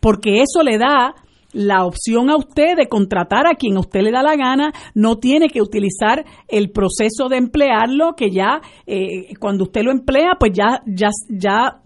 porque 0.00 0.42
eso 0.42 0.62
le 0.62 0.78
da 0.78 1.14
la 1.52 1.84
opción 1.84 2.30
a 2.30 2.36
usted 2.36 2.76
de 2.76 2.88
contratar 2.88 3.46
a 3.46 3.56
quien 3.56 3.76
a 3.76 3.80
usted 3.80 4.02
le 4.02 4.12
da 4.12 4.22
la 4.22 4.36
gana, 4.36 4.72
no 4.94 5.18
tiene 5.18 5.48
que 5.48 5.60
utilizar 5.60 6.24
el 6.48 6.70
proceso 6.70 7.28
de 7.28 7.38
emplearlo, 7.38 8.14
que 8.16 8.30
ya 8.30 8.60
eh, 8.86 9.34
cuando 9.38 9.64
usted 9.64 9.82
lo 9.82 9.90
emplea, 9.90 10.36
pues 10.38 10.52
ya, 10.54 10.80
ya, 10.86 11.10
ya 11.28 11.82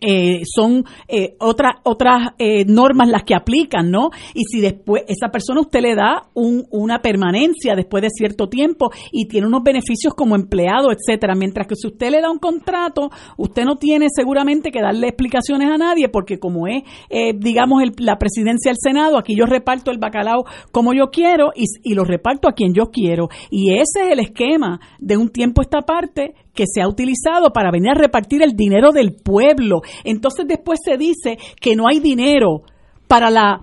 eh, 0.00 0.42
son 0.44 0.84
eh, 1.08 1.34
otras 1.38 1.74
otras 1.84 2.30
eh, 2.38 2.64
normas 2.64 3.08
las 3.08 3.24
que 3.24 3.34
aplican, 3.34 3.90
¿no? 3.90 4.10
Y 4.34 4.44
si 4.44 4.60
después 4.60 5.04
esa 5.08 5.30
persona 5.30 5.60
usted 5.60 5.80
le 5.80 5.94
da 5.94 6.28
un, 6.34 6.64
una 6.70 7.00
permanencia 7.00 7.74
después 7.74 8.02
de 8.02 8.08
cierto 8.10 8.48
tiempo 8.48 8.90
y 9.12 9.26
tiene 9.26 9.46
unos 9.46 9.62
beneficios 9.62 10.14
como 10.14 10.36
empleado, 10.36 10.88
etcétera, 10.90 11.34
mientras 11.34 11.66
que 11.66 11.74
si 11.76 11.88
usted 11.88 12.10
le 12.10 12.20
da 12.20 12.30
un 12.30 12.38
contrato, 12.38 13.10
usted 13.36 13.64
no 13.64 13.76
tiene 13.76 14.06
seguramente 14.14 14.70
que 14.70 14.80
darle 14.80 15.08
explicaciones 15.08 15.68
a 15.70 15.78
nadie 15.78 16.08
porque 16.08 16.38
como 16.38 16.66
es, 16.66 16.82
eh, 17.08 17.32
digamos, 17.36 17.82
el, 17.82 17.92
la 17.98 18.18
presidencia 18.18 18.70
del 18.70 18.78
Senado, 18.80 19.18
aquí 19.18 19.36
yo 19.36 19.46
reparto 19.46 19.90
el 19.90 19.98
bacalao 19.98 20.44
como 20.72 20.92
yo 20.94 21.10
quiero 21.10 21.50
y, 21.54 21.64
y 21.82 21.94
lo 21.94 22.04
reparto 22.04 22.48
a 22.48 22.52
quien 22.52 22.72
yo 22.74 22.86
quiero. 22.90 23.28
Y 23.50 23.74
ese 23.74 24.06
es 24.06 24.12
el 24.12 24.20
esquema 24.20 24.80
de 24.98 25.16
un 25.16 25.28
tiempo 25.28 25.62
esta 25.62 25.82
parte 25.82 26.34
que 26.54 26.64
se 26.66 26.82
ha 26.82 26.88
utilizado 26.88 27.52
para 27.52 27.70
venir 27.70 27.90
a 27.90 27.94
repartir 27.94 28.42
el 28.42 28.52
dinero 28.54 28.90
del 28.92 29.14
pueblo. 29.14 29.82
Entonces 30.04 30.46
después 30.46 30.78
se 30.84 30.96
dice 30.96 31.38
que 31.60 31.76
no 31.76 31.84
hay 31.88 32.00
dinero 32.00 32.62
para 33.06 33.30
la 33.30 33.60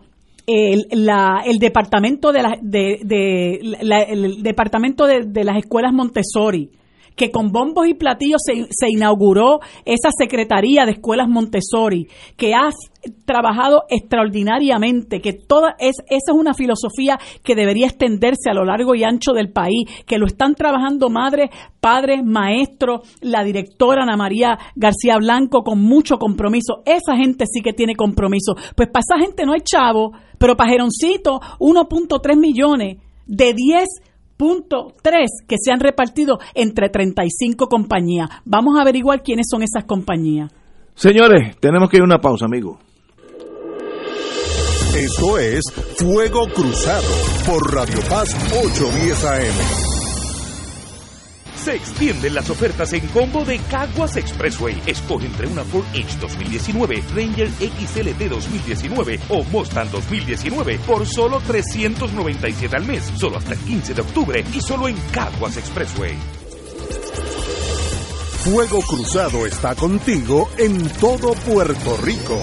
el, 0.48 0.88
la, 0.92 1.44
el 1.46 1.60
departamento 1.60 2.32
de, 2.32 2.42
la, 2.42 2.58
de, 2.62 3.00
de 3.04 3.60
la, 3.82 4.02
el 4.02 4.42
departamento 4.42 5.06
de, 5.06 5.26
de 5.26 5.44
las 5.44 5.58
escuelas 5.58 5.92
Montessori 5.92 6.70
que 7.18 7.32
con 7.32 7.52
bombos 7.52 7.88
y 7.88 7.96
platillos 7.96 8.42
se, 8.46 8.68
se, 8.70 8.90
inauguró 8.90 9.60
esa 9.84 10.10
Secretaría 10.18 10.86
de 10.86 10.92
Escuelas 10.92 11.28
Montessori, 11.28 12.08
que 12.38 12.54
ha 12.54 12.70
trabajado 13.26 13.84
extraordinariamente, 13.90 15.20
que 15.20 15.34
toda 15.34 15.76
es, 15.80 15.96
esa 16.08 16.32
es 16.32 16.38
una 16.38 16.54
filosofía 16.54 17.20
que 17.44 17.56
debería 17.56 17.88
extenderse 17.88 18.50
a 18.50 18.54
lo 18.54 18.66
largo 18.66 18.96
y 18.96 19.04
ancho 19.04 19.34
del 19.34 19.52
país, 19.52 19.90
que 20.06 20.18
lo 20.18 20.28
están 20.28 20.54
trabajando 20.56 21.10
madres, 21.10 21.50
padres, 21.80 22.24
maestros, 22.24 23.02
la 23.22 23.44
directora 23.44 24.04
Ana 24.04 24.16
María 24.16 24.58
García 24.76 25.18
Blanco 25.18 25.64
con 25.64 25.82
mucho 25.82 26.18
compromiso. 26.18 26.84
Esa 26.86 27.16
gente 27.16 27.46
sí 27.52 27.62
que 27.62 27.74
tiene 27.74 27.96
compromiso. 27.96 28.54
Pues 28.76 28.90
para 28.90 29.04
esa 29.08 29.20
gente 29.20 29.46
no 29.46 29.54
hay 29.54 29.62
chavo, 29.62 30.12
pero 30.38 30.56
para 30.56 30.72
Geroncito 30.72 31.40
1.3 31.60 32.38
millones 32.38 32.98
de 33.26 33.54
10 33.54 33.86
punto 34.38 34.94
tres 35.02 35.30
que 35.48 35.56
se 35.60 35.72
han 35.72 35.80
repartido 35.80 36.38
entre 36.54 36.90
35 36.90 37.68
compañías. 37.68 38.30
Vamos 38.46 38.78
a 38.78 38.82
averiguar 38.82 39.24
quiénes 39.24 39.48
son 39.50 39.64
esas 39.64 39.86
compañías. 39.86 40.52
Señores, 40.96 41.58
tenemos 41.60 41.90
que 41.90 41.98
ir 41.98 42.02
a 42.02 42.06
una 42.06 42.20
pausa, 42.20 42.46
amigo. 42.46 42.80
Esto 44.96 45.38
es 45.38 45.62
Fuego 45.98 46.48
Cruzado 46.48 47.08
por 47.46 47.74
Radio 47.74 48.00
Paz 48.10 48.36
810 48.52 49.26
AM. 49.26 49.87
Se 51.68 51.76
extienden 51.76 52.34
las 52.34 52.50
ofertas 52.50 52.94
en 52.94 53.06
combo 53.08 53.44
de 53.44 53.60
Caguas 53.60 54.16
Expressway. 54.16 54.82
Escoge 54.86 55.26
entre 55.26 55.48
una 55.48 55.66
Ford 55.66 55.84
Edge 55.94 56.18
2019, 56.22 57.04
Ranger 57.14 57.50
XLT 57.50 58.30
2019 58.30 59.20
o 59.28 59.44
Mustang 59.44 59.92
2019 59.92 60.80
por 60.88 61.06
solo 61.06 61.42
397 61.46 62.74
al 62.74 62.86
mes, 62.86 63.04
solo 63.18 63.36
hasta 63.36 63.52
el 63.52 63.60
15 63.60 63.96
de 63.96 64.02
octubre 64.02 64.46
y 64.54 64.62
solo 64.62 64.88
en 64.88 64.96
Caguas 65.12 65.58
Expressway. 65.58 66.16
Fuego 68.46 68.80
Cruzado 68.84 69.46
está 69.46 69.76
contigo 69.76 70.50
en 70.58 70.88
todo 70.88 71.34
Puerto 71.34 71.98
Rico. 71.98 72.42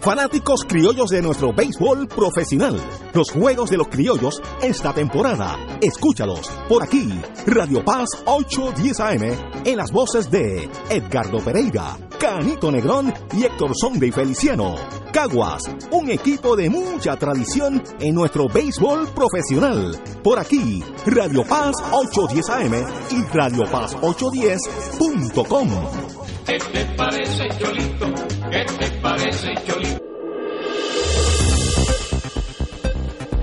Fanáticos 0.00 0.64
criollos 0.66 1.10
de 1.10 1.20
nuestro 1.20 1.52
béisbol 1.52 2.08
profesional. 2.08 2.80
Los 3.12 3.30
juegos 3.30 3.68
de 3.68 3.76
los 3.76 3.88
criollos 3.88 4.40
esta 4.62 4.94
temporada. 4.94 5.58
Escúchalos 5.82 6.48
por 6.70 6.82
aquí. 6.82 7.20
Radio 7.46 7.84
Paz 7.84 8.08
810 8.24 9.00
AM 9.00 9.22
en 9.66 9.76
las 9.76 9.92
voces 9.92 10.30
de 10.30 10.70
Edgardo 10.88 11.40
Pereira, 11.40 11.98
Canito 12.18 12.72
Negrón 12.72 13.12
y 13.34 13.44
Héctor 13.44 13.72
Sonde 13.78 14.10
Feliciano. 14.10 14.76
Caguas, 15.12 15.64
un 15.90 16.08
equipo 16.08 16.56
de 16.56 16.70
mucha 16.70 17.16
tradición 17.16 17.82
en 17.98 18.14
nuestro 18.14 18.48
béisbol 18.48 19.06
profesional. 19.08 20.00
Por 20.24 20.38
aquí, 20.38 20.82
Radio 21.04 21.44
Paz 21.44 21.74
810 21.92 22.48
AM 22.48 22.86
y 23.10 23.22
Radio 23.34 23.64
Paz 23.70 23.94
810.com. 24.00 26.19
¿Qué 26.50 26.58
te 26.58 26.84
parece, 26.96 27.48
Cholito? 27.60 28.06
¿Qué 28.50 28.64
te 28.76 28.90
parece, 29.00 29.54
Cholito? 29.64 30.00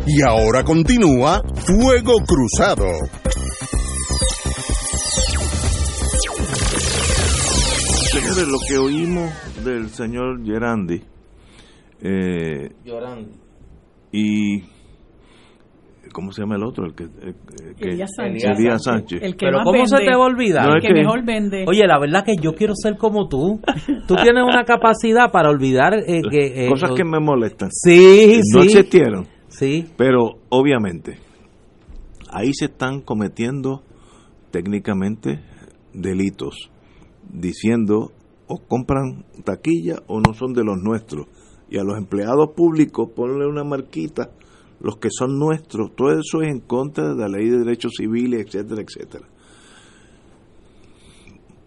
Y 0.05 0.22
ahora 0.28 0.66
continúa 0.66 1.41
Fuego 1.55 2.16
Cruzado. 2.28 2.86
Señores, 8.12 8.45
lo 8.45 8.58
que 8.68 8.78
oímos 8.78 9.32
del 9.64 9.89
señor 9.89 10.43
Gerandi 10.43 11.01
eh, 12.01 12.70
y 14.12 14.64
¿cómo 16.18 16.32
se 16.32 16.41
llama 16.41 16.55
el 16.55 16.63
otro? 16.63 16.88
El 16.88 16.95
que, 16.95 17.03
el 17.03 17.36
que- 17.76 17.89
Elías 17.91 18.09
Sánchez. 18.18 18.43
Elías 18.57 18.84
Sánchez. 18.84 19.22
El 19.22 19.34
que 19.38 19.45
Pero 19.45 19.57
más 19.59 19.65
¿cómo 19.65 19.86
se 19.86 19.97
te 19.99 20.09
va 20.09 20.24
a 20.24 20.26
olvidar? 20.26 20.68
No, 20.68 20.74
El 20.78 20.82
que 20.82 20.88
que- 20.88 20.93
mejor 20.95 21.24
vende. 21.24 21.63
Oye, 21.68 21.86
la 21.86 21.99
verdad 21.99 22.26
que 22.26 22.36
yo 22.41 22.55
quiero 22.55 22.74
ser 22.76 22.97
como 22.97 23.28
tú. 23.28 23.61
Tú 24.07 24.15
tienes 24.15 24.43
una 24.43 24.63
capacidad 24.63 25.32
para 25.32 25.51
olvidar 25.51 25.93
eh, 25.93 26.22
que... 26.32 26.65
eh, 26.65 26.70
Cosas 26.70 26.89
que 26.95 27.03
me 27.03 27.20
molestan. 27.20 27.70
Sí, 27.72 28.41
no 28.51 28.61
sí. 28.63 28.68
existieron. 28.68 29.28
Sí. 29.47 29.86
Pero 29.95 30.39
obviamente, 30.49 31.20
ahí 32.32 32.51
se 32.53 32.65
están 32.65 33.01
cometiendo 33.01 33.84
técnicamente 34.49 35.39
delitos, 35.93 36.72
diciendo 37.32 38.11
o 38.47 38.57
compran 38.68 39.24
taquilla 39.43 39.97
o 40.07 40.20
no 40.20 40.34
son 40.34 40.53
de 40.53 40.63
los 40.63 40.78
nuestros. 40.82 41.28
Y 41.70 41.78
a 41.78 41.84
los 41.84 41.97
empleados 41.97 42.49
públicos 42.55 43.09
ponle 43.15 43.45
una 43.45 43.63
marquita, 43.63 44.30
los 44.80 44.97
que 44.97 45.09
son 45.11 45.39
nuestros, 45.39 45.95
todo 45.95 46.11
eso 46.11 46.41
es 46.41 46.49
en 46.49 46.59
contra 46.59 47.13
de 47.13 47.15
la 47.15 47.28
ley 47.28 47.49
de 47.49 47.59
derechos 47.59 47.93
civiles, 47.97 48.45
etcétera, 48.45 48.82
etcétera. 48.82 49.25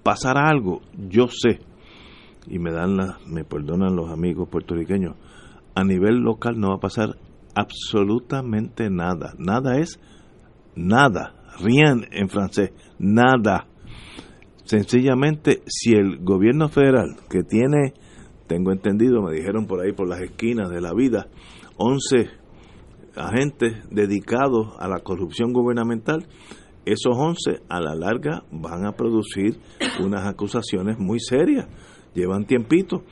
Pasará 0.03 0.49
algo, 0.49 0.81
yo 1.09 1.29
sé 1.29 1.61
y 2.47 2.59
me 2.59 2.73
dan 2.73 2.97
la, 2.97 3.19
me 3.27 3.45
perdonan 3.45 3.95
los 3.95 4.11
amigos 4.11 4.49
puertorriqueños, 4.49 5.15
a 5.75 5.85
nivel 5.85 6.17
local 6.17 6.59
no 6.59 6.71
va 6.71 6.77
a 6.77 6.81
pasar 6.81 7.17
absolutamente 7.55 8.91
nada. 8.91 9.35
Nada 9.39 9.79
es 9.79 10.01
nada. 10.75 11.35
Rien 11.61 12.07
en 12.13 12.29
francés. 12.29 12.73
Nada. 12.99 13.67
Sencillamente, 14.65 15.63
si 15.67 15.93
el 15.93 16.19
gobierno 16.19 16.69
federal, 16.69 17.17
que 17.29 17.43
tiene, 17.43 17.93
tengo 18.47 18.73
entendido, 18.73 19.23
me 19.23 19.35
dijeron 19.35 19.67
por 19.67 19.81
ahí 19.81 19.93
por 19.93 20.09
las 20.09 20.21
esquinas 20.21 20.71
de 20.71 20.81
la 20.81 20.95
vida, 20.95 21.27
11 21.77 22.40
agentes 23.17 23.89
dedicados 23.91 24.69
a 24.79 24.89
la 24.89 25.01
corrupción 25.01 25.53
gubernamental, 25.53 26.27
esos 26.85 27.17
11 27.17 27.63
a 27.69 27.81
la 27.81 27.95
larga 27.95 28.43
van 28.51 28.87
a 28.87 28.93
producir 28.93 29.59
unas 30.03 30.27
acusaciones 30.27 30.99
muy 30.99 31.21
serias. 31.21 31.67
Llevan 32.15 32.47
tiempito. 32.47 33.03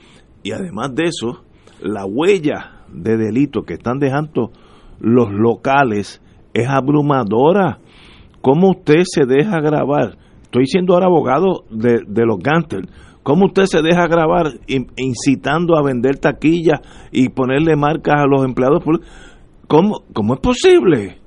Y 0.42 0.52
además 0.52 0.94
de 0.94 1.04
eso, 1.04 1.44
la 1.80 2.04
huella 2.06 2.84
de 2.92 3.16
delito 3.16 3.62
que 3.62 3.74
están 3.74 3.98
dejando 3.98 4.52
los 5.00 5.30
locales 5.30 6.22
es 6.54 6.68
abrumadora. 6.68 7.78
¿Cómo 8.40 8.70
usted 8.70 9.02
se 9.04 9.26
deja 9.26 9.60
grabar? 9.60 10.16
Estoy 10.42 10.66
siendo 10.66 10.94
ahora 10.94 11.06
abogado 11.06 11.64
de, 11.70 12.00
de 12.06 12.24
los 12.24 12.38
gánster. 12.38 12.88
¿Cómo 13.22 13.46
usted 13.46 13.64
se 13.66 13.82
deja 13.82 14.06
grabar 14.06 14.46
incitando 14.96 15.76
a 15.76 15.82
vender 15.82 16.16
taquillas 16.16 16.80
y 17.12 17.28
ponerle 17.28 17.76
marcas 17.76 18.22
a 18.22 18.26
los 18.26 18.42
empleados 18.42 18.82
públicos? 18.82 19.06
¿Cómo, 19.68 20.04
¿Cómo 20.12 20.34
es 20.34 20.40
posible? 20.40 21.18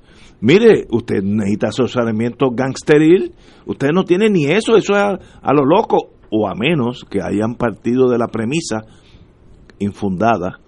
Mire, 0.41 0.87
usted 0.89 1.23
necesita 1.23 1.67
asesoramiento 1.69 2.49
gangsteril. 2.51 3.33
Usted 3.65 3.89
no 3.93 4.03
tiene 4.03 4.29
ni 4.29 4.45
eso, 4.45 4.75
eso 4.75 4.93
es 4.93 4.99
a, 4.99 5.19
a 5.41 5.53
lo 5.53 5.63
loco. 5.63 6.09
O 6.31 6.47
a 6.47 6.55
menos 6.55 7.05
que 7.09 7.21
hayan 7.21 7.55
partido 7.55 8.09
de 8.09 8.17
la 8.17 8.27
premisa 8.27 8.81
infundada 9.79 10.59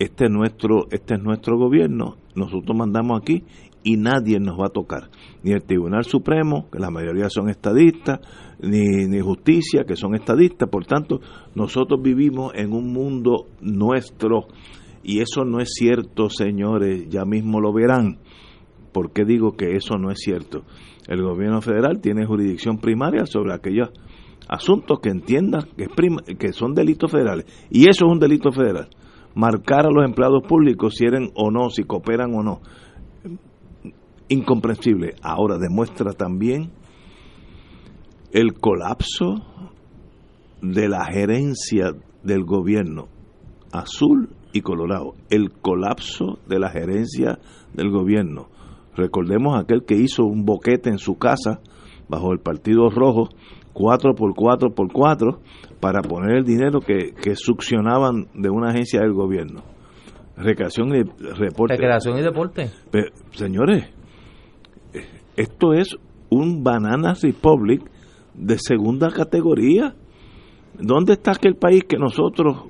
este 0.00 0.24
es 0.24 0.30
nuestro 0.30 0.86
este 0.90 1.14
es 1.14 1.22
nuestro 1.22 1.58
gobierno 1.58 2.16
nosotros 2.34 2.76
mandamos 2.76 3.20
aquí 3.20 3.44
y 3.82 3.96
nadie 3.96 4.40
nos 4.40 4.58
va 4.58 4.66
a 4.66 4.70
tocar 4.70 5.10
ni 5.42 5.52
el 5.52 5.62
Tribunal 5.62 6.04
Supremo 6.04 6.68
que 6.70 6.78
la 6.78 6.90
mayoría 6.90 7.28
son 7.28 7.50
estadistas 7.50 8.20
ni, 8.60 9.06
ni 9.08 9.20
justicia 9.20 9.84
que 9.84 9.96
son 9.96 10.14
estadistas 10.14 10.68
por 10.70 10.86
tanto 10.86 11.20
nosotros 11.54 12.00
vivimos 12.02 12.52
en 12.54 12.72
un 12.72 12.92
mundo 12.92 13.46
nuestro 13.60 14.46
y 15.02 15.20
eso 15.20 15.44
no 15.44 15.60
es 15.60 15.70
cierto 15.72 16.28
señores 16.30 17.08
ya 17.08 17.24
mismo 17.24 17.60
lo 17.60 17.72
verán 17.72 18.18
¿por 18.92 19.12
qué 19.12 19.24
digo 19.24 19.52
que 19.52 19.76
eso 19.76 19.96
no 19.98 20.10
es 20.10 20.18
cierto? 20.18 20.64
el 21.08 21.22
gobierno 21.22 21.60
federal 21.60 22.00
tiene 22.00 22.26
jurisdicción 22.26 22.78
primaria 22.78 23.26
sobre 23.26 23.54
aquellos 23.54 23.90
asuntos 24.48 25.00
que 25.00 25.10
entiendan 25.10 25.68
que, 25.76 25.86
que 26.36 26.52
son 26.52 26.74
delitos 26.74 27.10
federales 27.10 27.46
y 27.70 27.88
eso 27.88 28.06
es 28.06 28.12
un 28.12 28.18
delito 28.18 28.52
federal 28.52 28.88
marcar 29.34 29.86
a 29.86 29.90
los 29.90 30.04
empleados 30.04 30.42
públicos 30.46 30.94
si 30.96 31.04
eran 31.04 31.30
o 31.34 31.50
no, 31.50 31.70
si 31.70 31.84
cooperan 31.84 32.34
o 32.34 32.42
no. 32.42 32.60
Incomprensible. 34.28 35.14
Ahora 35.22 35.58
demuestra 35.58 36.12
también 36.12 36.70
el 38.32 38.54
colapso 38.54 39.34
de 40.62 40.88
la 40.88 41.04
gerencia 41.06 41.92
del 42.22 42.44
gobierno 42.44 43.08
azul 43.72 44.28
y 44.52 44.60
colorado. 44.62 45.14
El 45.30 45.52
colapso 45.52 46.38
de 46.46 46.58
la 46.58 46.70
gerencia 46.70 47.38
del 47.74 47.90
gobierno. 47.90 48.48
Recordemos 48.96 49.58
aquel 49.58 49.84
que 49.84 49.94
hizo 49.94 50.24
un 50.24 50.44
boquete 50.44 50.90
en 50.90 50.98
su 50.98 51.16
casa 51.16 51.60
bajo 52.08 52.32
el 52.32 52.40
Partido 52.40 52.90
Rojo, 52.90 53.28
4 53.72 54.14
por 54.14 54.34
4 54.34 54.74
por 54.74 54.92
4 54.92 55.40
para 55.80 56.02
poner 56.02 56.36
el 56.36 56.44
dinero 56.44 56.80
que, 56.80 57.12
que 57.12 57.36
succionaban 57.36 58.26
de 58.34 58.50
una 58.50 58.70
agencia 58.70 59.00
del 59.00 59.12
gobierno. 59.12 59.62
Recreación 60.36 60.88
y 60.94 61.02
reporte. 61.02 61.74
Recreación 61.74 62.18
y 62.18 62.22
deporte. 62.22 62.70
Pero, 62.90 63.10
señores, 63.32 63.84
esto 65.36 65.72
es 65.72 65.96
un 66.30 66.64
Banana 66.64 67.14
Republic 67.20 67.82
de 68.34 68.58
segunda 68.58 69.10
categoría. 69.10 69.94
¿Dónde 70.78 71.14
está 71.14 71.32
aquel 71.32 71.56
país 71.56 71.84
que 71.84 71.98
nosotros 71.98 72.69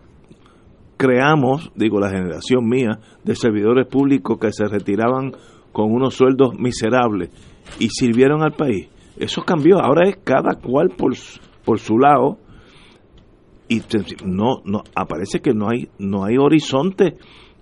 creamos, 1.00 1.72
digo 1.74 1.98
la 1.98 2.10
generación 2.10 2.68
mía, 2.68 3.00
de 3.24 3.34
servidores 3.34 3.86
públicos 3.86 4.38
que 4.38 4.52
se 4.52 4.66
retiraban 4.66 5.32
con 5.72 5.90
unos 5.90 6.14
sueldos 6.14 6.58
miserables 6.58 7.30
y 7.78 7.88
sirvieron 7.88 8.42
al 8.42 8.52
país? 8.52 8.90
Eso 9.16 9.40
cambió, 9.42 9.80
ahora 9.80 10.06
es 10.06 10.18
cada 10.22 10.56
cual 10.60 10.90
por, 10.90 11.14
por 11.64 11.78
su 11.78 11.98
lado. 11.98 12.36
Y 13.66 13.80
no 14.24 14.62
no 14.64 14.82
aparece 14.94 15.38
que 15.40 15.54
no 15.54 15.68
hay 15.70 15.88
no 15.98 16.24
hay 16.24 16.36
horizonte 16.36 17.16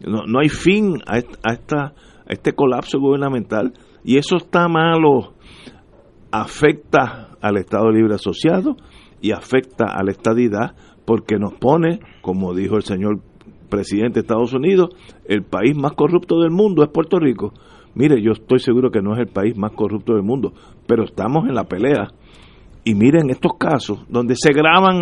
no, 0.06 0.26
no 0.26 0.40
hay 0.40 0.48
fin 0.48 0.98
a, 1.06 1.18
esta, 1.18 1.94
este 2.28 2.52
colapso 2.52 2.98
gubernamental. 2.98 3.72
Y 4.04 4.16
eso 4.16 4.36
está 4.36 4.68
malo. 4.68 5.34
Afecta 6.30 7.36
al 7.40 7.56
Estado 7.56 7.90
Libre 7.90 8.14
Asociado 8.14 8.76
y 9.20 9.32
afecta 9.32 9.86
a 9.86 10.04
la 10.04 10.12
estadidad 10.12 10.76
porque 11.08 11.38
nos 11.38 11.54
pone, 11.54 12.00
como 12.20 12.52
dijo 12.52 12.76
el 12.76 12.82
señor 12.82 13.20
presidente 13.70 14.16
de 14.16 14.20
Estados 14.20 14.52
Unidos, 14.52 14.90
el 15.24 15.42
país 15.42 15.74
más 15.74 15.92
corrupto 15.92 16.38
del 16.38 16.50
mundo 16.50 16.82
es 16.82 16.90
Puerto 16.90 17.18
Rico. 17.18 17.54
Mire, 17.94 18.20
yo 18.22 18.32
estoy 18.32 18.58
seguro 18.58 18.90
que 18.90 19.00
no 19.00 19.14
es 19.14 19.20
el 19.20 19.28
país 19.28 19.56
más 19.56 19.72
corrupto 19.72 20.12
del 20.12 20.22
mundo, 20.22 20.52
pero 20.86 21.04
estamos 21.04 21.48
en 21.48 21.54
la 21.54 21.64
pelea 21.64 22.08
y 22.84 22.94
miren 22.94 23.30
estos 23.30 23.52
casos 23.58 24.04
donde 24.10 24.34
se 24.36 24.52
graban 24.52 25.00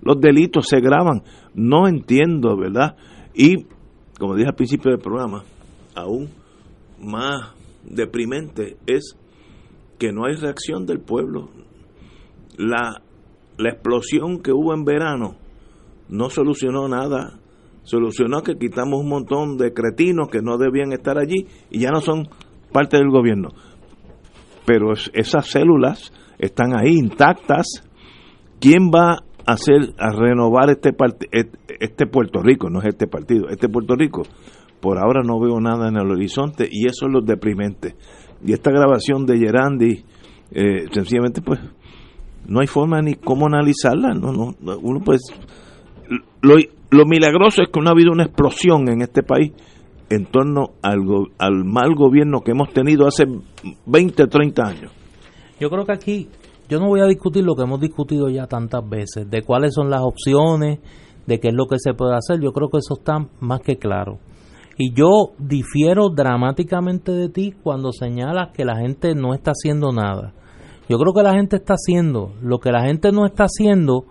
los 0.00 0.20
delitos, 0.22 0.68
se 0.68 0.80
graban. 0.80 1.22
No 1.52 1.86
entiendo, 1.86 2.56
¿verdad? 2.56 2.96
Y, 3.34 3.66
como 4.18 4.34
dije 4.34 4.48
al 4.48 4.54
principio 4.54 4.90
del 4.90 5.00
programa, 5.00 5.44
aún 5.94 6.30
más 6.98 7.52
deprimente 7.84 8.78
es 8.86 9.18
que 9.98 10.12
no 10.12 10.24
hay 10.24 10.36
reacción 10.36 10.86
del 10.86 11.00
pueblo. 11.00 11.50
La, 12.56 13.02
la 13.58 13.68
explosión 13.68 14.40
que 14.40 14.52
hubo 14.52 14.72
en 14.72 14.86
verano 14.86 15.41
no 16.08 16.30
solucionó 16.30 16.88
nada. 16.88 17.38
Solucionó 17.84 18.42
que 18.42 18.56
quitamos 18.56 19.00
un 19.00 19.08
montón 19.08 19.56
de 19.56 19.72
cretinos 19.72 20.28
que 20.28 20.40
no 20.40 20.56
debían 20.56 20.92
estar 20.92 21.18
allí 21.18 21.46
y 21.70 21.80
ya 21.80 21.90
no 21.90 22.00
son 22.00 22.28
parte 22.72 22.96
del 22.96 23.10
gobierno. 23.10 23.48
Pero 24.64 24.92
esas 24.92 25.46
células 25.46 26.12
están 26.38 26.76
ahí 26.76 26.96
intactas. 26.96 27.66
¿Quién 28.60 28.90
va 28.94 29.24
a 29.46 29.52
hacer 29.52 29.94
a 29.98 30.12
renovar 30.12 30.70
este 30.70 30.90
este 31.80 32.06
Puerto 32.06 32.40
Rico? 32.40 32.70
No 32.70 32.80
es 32.80 32.86
este 32.86 33.08
partido, 33.08 33.48
este 33.48 33.68
Puerto 33.68 33.96
Rico. 33.96 34.22
Por 34.80 34.98
ahora 34.98 35.22
no 35.24 35.40
veo 35.40 35.60
nada 35.60 35.88
en 35.88 35.96
el 35.96 36.10
horizonte 36.10 36.68
y 36.70 36.86
eso 36.86 37.06
es 37.06 37.12
lo 37.12 37.20
deprimente. 37.20 37.94
Y 38.44 38.52
esta 38.52 38.70
grabación 38.70 39.26
de 39.26 39.38
Gerandi, 39.38 40.04
eh, 40.50 40.86
sencillamente, 40.92 41.40
pues, 41.40 41.60
no 42.46 42.60
hay 42.60 42.66
forma 42.66 43.00
ni 43.00 43.14
cómo 43.14 43.46
analizarla. 43.46 44.14
No, 44.14 44.32
no, 44.32 44.54
uno 44.82 45.00
pues, 45.04 45.20
lo, 46.40 47.06
milagroso 47.06 47.62
es 47.62 47.68
que 47.72 47.80
no 47.80 47.88
ha 47.88 47.92
habido 47.92 48.12
una 48.12 48.24
explosión 48.24 48.88
en 48.88 49.02
este 49.02 49.22
país 49.22 49.52
en 50.10 50.26
torno 50.26 50.72
al, 50.82 51.00
al 51.38 51.64
mal 51.64 51.94
gobierno 51.94 52.40
que 52.40 52.50
hemos 52.50 52.72
tenido 52.72 53.06
hace 53.06 53.24
20, 53.86 54.26
30 54.26 54.62
años. 54.62 54.92
Yo 55.58 55.70
creo 55.70 55.86
que 55.86 55.92
aquí 55.92 56.28
yo 56.68 56.80
no 56.80 56.88
voy 56.88 57.00
a 57.00 57.06
discutir 57.06 57.44
lo 57.44 57.54
que 57.54 57.62
hemos 57.64 57.80
discutido 57.80 58.28
ya 58.28 58.46
tantas 58.46 58.88
veces, 58.88 59.28
de 59.30 59.42
cuáles 59.42 59.74
son 59.74 59.90
las 59.90 60.00
opciones, 60.02 60.80
de 61.26 61.38
qué 61.38 61.48
es 61.48 61.54
lo 61.54 61.66
que 61.66 61.76
se 61.78 61.94
puede 61.94 62.14
hacer. 62.16 62.40
Yo 62.40 62.52
creo 62.52 62.68
que 62.68 62.78
eso 62.78 62.94
está 62.94 63.26
más 63.40 63.60
que 63.60 63.76
claro. 63.76 64.18
Y 64.78 64.94
yo 64.94 65.32
difiero 65.38 66.08
dramáticamente 66.08 67.12
de 67.12 67.28
ti 67.28 67.52
cuando 67.62 67.92
señalas 67.92 68.52
que 68.54 68.64
la 68.64 68.76
gente 68.76 69.14
no 69.14 69.34
está 69.34 69.50
haciendo 69.50 69.92
nada. 69.92 70.32
Yo 70.88 70.98
creo 70.98 71.12
que 71.12 71.22
la 71.22 71.34
gente 71.34 71.56
está 71.56 71.74
haciendo. 71.74 72.32
Lo 72.40 72.58
que 72.58 72.72
la 72.72 72.84
gente 72.84 73.12
no 73.12 73.26
está 73.26 73.44
haciendo 73.44 74.06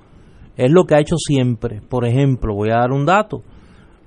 es 0.57 0.71
lo 0.71 0.85
que 0.85 0.95
ha 0.95 0.99
hecho 0.99 1.17
siempre. 1.17 1.81
Por 1.81 2.05
ejemplo, 2.05 2.55
voy 2.55 2.69
a 2.69 2.79
dar 2.79 2.91
un 2.91 3.05
dato. 3.05 3.43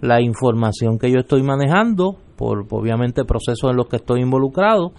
La 0.01 0.21
información 0.21 0.99
que 0.99 1.11
yo 1.11 1.21
estoy 1.21 1.43
manejando, 1.43 2.17
por 2.37 2.67
obviamente 2.71 3.25
procesos 3.25 3.71
en 3.71 3.77
los 3.77 3.89
que 3.89 3.97
estoy 3.97 4.21
involucrado, 4.21 4.93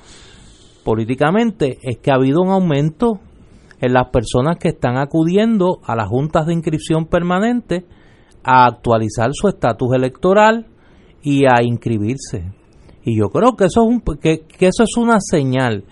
políticamente 0.84 1.78
es 1.82 1.98
que 1.98 2.12
ha 2.12 2.16
habido 2.16 2.42
un 2.42 2.50
aumento 2.50 3.20
en 3.82 3.94
las 3.94 4.10
personas 4.10 4.58
que 4.58 4.70
están 4.70 4.98
acudiendo 4.98 5.80
a 5.84 5.96
las 5.96 6.08
juntas 6.08 6.46
de 6.46 6.54
inscripción 6.54 7.06
permanente 7.06 7.86
a 8.44 8.66
actualizar 8.66 9.32
su 9.34 9.48
estatus 9.48 9.94
electoral 9.94 10.68
y 11.22 11.46
a 11.46 11.64
inscribirse. 11.64 12.52
Y 13.04 13.18
yo 13.20 13.30
creo 13.30 13.56
que 13.56 13.66
eso 13.66 13.84
es 13.84 13.88
un, 13.88 14.02
que, 14.20 14.46
que 14.48 14.68
eso 14.68 14.84
es 14.84 14.98
una 14.98 15.18
señal. 15.20 15.84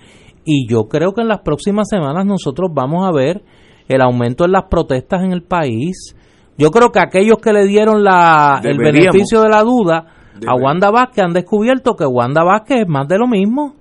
Y 0.46 0.68
yo 0.70 0.88
creo 0.88 1.14
que 1.14 1.22
en 1.22 1.28
las 1.28 1.42
próximas 1.42 1.88
semanas 1.90 2.26
nosotros 2.26 2.72
vamos 2.74 3.08
a 3.08 3.12
ver 3.12 3.44
el 3.96 4.02
aumento 4.02 4.46
en 4.46 4.52
las 4.52 4.64
protestas 4.70 5.24
en 5.24 5.32
el 5.32 5.44
país. 5.44 6.16
Yo 6.58 6.70
creo 6.72 6.92
que 6.92 7.00
aquellos 7.00 7.38
que 7.38 7.54
le 7.54 7.66
dieron 7.66 8.04
la, 8.04 8.62
el 8.64 8.78
beneficio 8.78 9.42
de 9.42 9.50
la 9.50 9.64
duda 9.64 10.06
a 10.48 10.56
Wanda 10.56 10.92
Vázquez 10.92 11.26
han 11.26 11.34
descubierto 11.34 11.96
que 11.96 12.06
Wanda 12.06 12.44
Vázquez 12.44 12.82
es 12.82 12.88
más 12.88 13.08
de 13.08 13.18
lo 13.18 13.28
mismo 13.28 13.76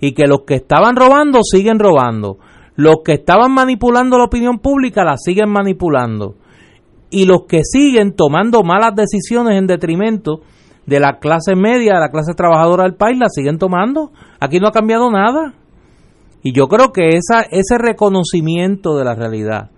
y 0.00 0.12
que 0.12 0.26
los 0.26 0.42
que 0.46 0.54
estaban 0.54 0.96
robando 0.96 1.40
siguen 1.42 1.78
robando. 1.78 2.38
Los 2.76 2.96
que 3.04 3.12
estaban 3.12 3.52
manipulando 3.52 4.18
la 4.18 4.24
opinión 4.24 4.58
pública 4.58 5.04
la 5.04 5.16
siguen 5.16 5.50
manipulando. 5.50 6.34
y 7.10 7.26
los 7.26 7.44
que 7.46 7.60
siguen 7.62 8.16
tomando 8.16 8.64
malas 8.64 8.92
decisiones 8.96 9.56
en 9.56 9.68
detrimento 9.68 10.40
de 10.84 10.98
la 10.98 11.18
clase 11.20 11.54
media, 11.54 11.94
de 11.94 12.00
la 12.00 12.10
clase 12.10 12.34
trabajadora 12.34 12.82
del 12.82 12.96
país, 12.96 13.16
la 13.18 13.28
siguen 13.28 13.56
tomando. 13.58 14.10
Aquí 14.40 14.58
no 14.58 14.66
ha 14.66 14.72
cambiado 14.72 15.10
nada. 15.12 15.54
Y 16.44 16.52
yo 16.52 16.68
creo 16.68 16.92
que 16.92 17.16
esa, 17.16 17.40
ese 17.50 17.78
reconocimiento 17.78 18.96
de 18.96 19.04
la 19.04 19.14
realidad 19.14 19.70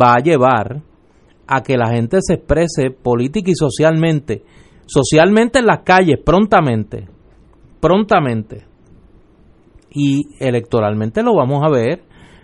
va 0.00 0.14
a 0.14 0.22
llevar 0.22 0.82
a 1.46 1.62
que 1.62 1.78
la 1.78 1.88
gente 1.88 2.18
se 2.20 2.34
exprese 2.34 2.90
política 2.90 3.50
y 3.50 3.54
socialmente, 3.54 4.44
socialmente 4.84 5.60
en 5.60 5.66
las 5.66 5.80
calles, 5.80 6.18
prontamente, 6.22 7.08
prontamente. 7.80 8.66
Y 9.90 10.20
electoralmente 10.38 11.22
lo 11.22 11.34
vamos 11.34 11.62
a 11.64 11.70
ver 11.70 12.02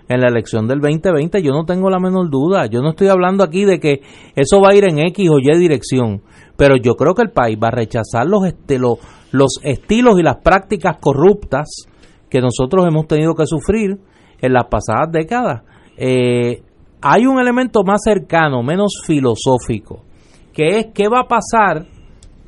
en 0.08 0.22
la 0.22 0.28
elección 0.28 0.66
del 0.66 0.80
2020, 0.80 1.42
yo 1.42 1.52
no 1.52 1.66
tengo 1.66 1.90
la 1.90 1.98
menor 1.98 2.30
duda. 2.30 2.64
Yo 2.64 2.80
no 2.80 2.90
estoy 2.90 3.08
hablando 3.08 3.44
aquí 3.44 3.66
de 3.66 3.78
que 3.78 4.00
eso 4.34 4.62
va 4.62 4.70
a 4.70 4.74
ir 4.74 4.84
en 4.84 4.98
X 4.98 5.28
o 5.28 5.38
Y 5.38 5.58
dirección, 5.58 6.22
pero 6.56 6.76
yo 6.76 6.94
creo 6.94 7.14
que 7.14 7.20
el 7.20 7.32
país 7.32 7.58
va 7.62 7.68
a 7.68 7.72
rechazar 7.72 8.26
los, 8.26 8.46
estilos, 8.46 8.98
los 9.30 9.60
estilos 9.62 10.18
y 10.18 10.22
las 10.22 10.36
prácticas 10.36 10.96
corruptas 10.98 11.86
que 12.30 12.40
nosotros 12.40 12.86
hemos 12.86 13.06
tenido 13.06 13.34
que 13.34 13.46
sufrir 13.46 13.98
en 14.40 14.52
las 14.52 14.66
pasadas 14.66 15.10
décadas. 15.10 15.62
Eh, 15.96 16.62
hay 17.00 17.26
un 17.26 17.38
elemento 17.38 17.82
más 17.84 18.02
cercano, 18.02 18.62
menos 18.62 19.02
filosófico, 19.04 20.04
que 20.52 20.78
es 20.78 20.86
qué 20.94 21.08
va 21.08 21.20
a 21.20 21.28
pasar 21.28 21.86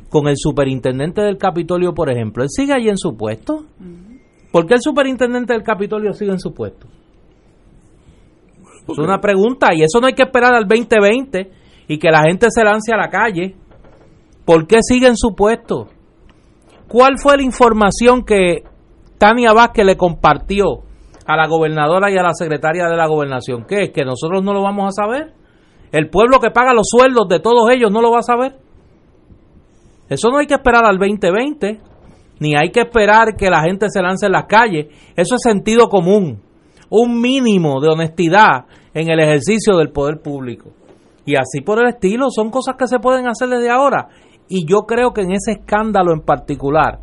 con 0.09 0.27
el 0.27 0.35
superintendente 0.37 1.23
del 1.23 1.39
Capitolio, 1.39 1.95
por 1.95 2.11
ejemplo. 2.11 2.43
¿Él 2.43 2.51
sigue 2.51 2.73
allí 2.73 2.89
en 2.89 2.99
su 2.99 3.17
puesto? 3.17 3.65
¿Por 4.51 4.67
qué 4.67 4.75
el 4.75 4.81
superintendente 4.81 5.53
del 5.53 5.63
Capitolio 5.63 6.13
sigue 6.13 6.33
en 6.33 6.41
su 6.41 6.53
puesto? 6.53 6.89
Es 8.89 8.99
una 8.99 9.21
pregunta 9.21 9.69
y 9.73 9.83
eso 9.83 10.01
no 10.01 10.09
hay 10.09 10.15
que 10.15 10.25
esperar 10.25 10.53
al 10.55 10.67
2020 10.67 11.51
y 11.87 11.99
que 11.99 12.11
la 12.11 12.23
gente 12.23 12.49
se 12.51 12.65
lance 12.65 12.93
a 12.93 12.97
la 12.97 13.09
calle. 13.09 13.55
¿Por 14.45 14.67
qué 14.67 14.79
sigue 14.83 15.07
en 15.07 15.17
su 15.17 15.35
puesto? 15.37 15.87
¿Cuál 16.89 17.19
fue 17.19 17.37
la 17.37 17.45
información 17.45 18.25
que 18.25 18.65
Tania 19.21 19.53
Vázquez 19.53 19.85
le 19.85 19.99
compartió 19.99 20.81
a 21.27 21.37
la 21.37 21.47
gobernadora 21.47 22.11
y 22.11 22.17
a 22.17 22.23
la 22.23 22.33
secretaria 22.33 22.87
de 22.89 22.97
la 22.97 23.07
gobernación? 23.07 23.67
¿Qué 23.69 23.83
es? 23.83 23.91
¿Que 23.91 24.03
nosotros 24.03 24.43
no 24.43 24.55
lo 24.55 24.63
vamos 24.63 24.87
a 24.89 25.03
saber? 25.03 25.35
¿El 25.93 26.09
pueblo 26.09 26.39
que 26.39 26.51
paga 26.51 26.73
los 26.73 26.87
sueldos 26.89 27.29
de 27.29 27.39
todos 27.39 27.69
ellos 27.71 27.93
no 27.93 28.01
lo 28.01 28.11
va 28.11 28.21
a 28.21 28.23
saber? 28.23 28.57
Eso 30.09 30.31
no 30.31 30.39
hay 30.39 30.47
que 30.47 30.55
esperar 30.55 30.87
al 30.87 30.97
2020, 30.97 31.81
ni 32.39 32.57
hay 32.57 32.71
que 32.71 32.81
esperar 32.81 33.37
que 33.37 33.51
la 33.51 33.61
gente 33.61 33.91
se 33.91 34.01
lance 34.01 34.25
en 34.25 34.33
las 34.33 34.47
calles. 34.47 34.87
Eso 35.15 35.35
es 35.35 35.43
sentido 35.43 35.91
común 35.91 36.41
un 36.89 37.21
mínimo 37.21 37.79
de 37.83 37.89
honestidad 37.89 38.65
en 38.95 39.11
el 39.11 39.21
ejercicio 39.21 39.77
del 39.77 39.91
poder 39.91 40.23
público. 40.23 40.71
Y 41.27 41.37
así 41.37 41.61
por 41.61 41.79
el 41.79 41.91
estilo, 41.91 42.31
son 42.31 42.51
cosas 42.51 42.77
que 42.79 42.87
se 42.87 42.99
pueden 43.01 43.29
hacer 43.29 43.51
desde 43.51 43.69
ahora. 43.69 44.09
Y 44.49 44.67
yo 44.67 44.87
creo 44.87 45.13
que 45.13 45.21
en 45.21 45.33
ese 45.33 45.53
escándalo 45.53 46.15
en 46.15 46.23
particular, 46.23 47.01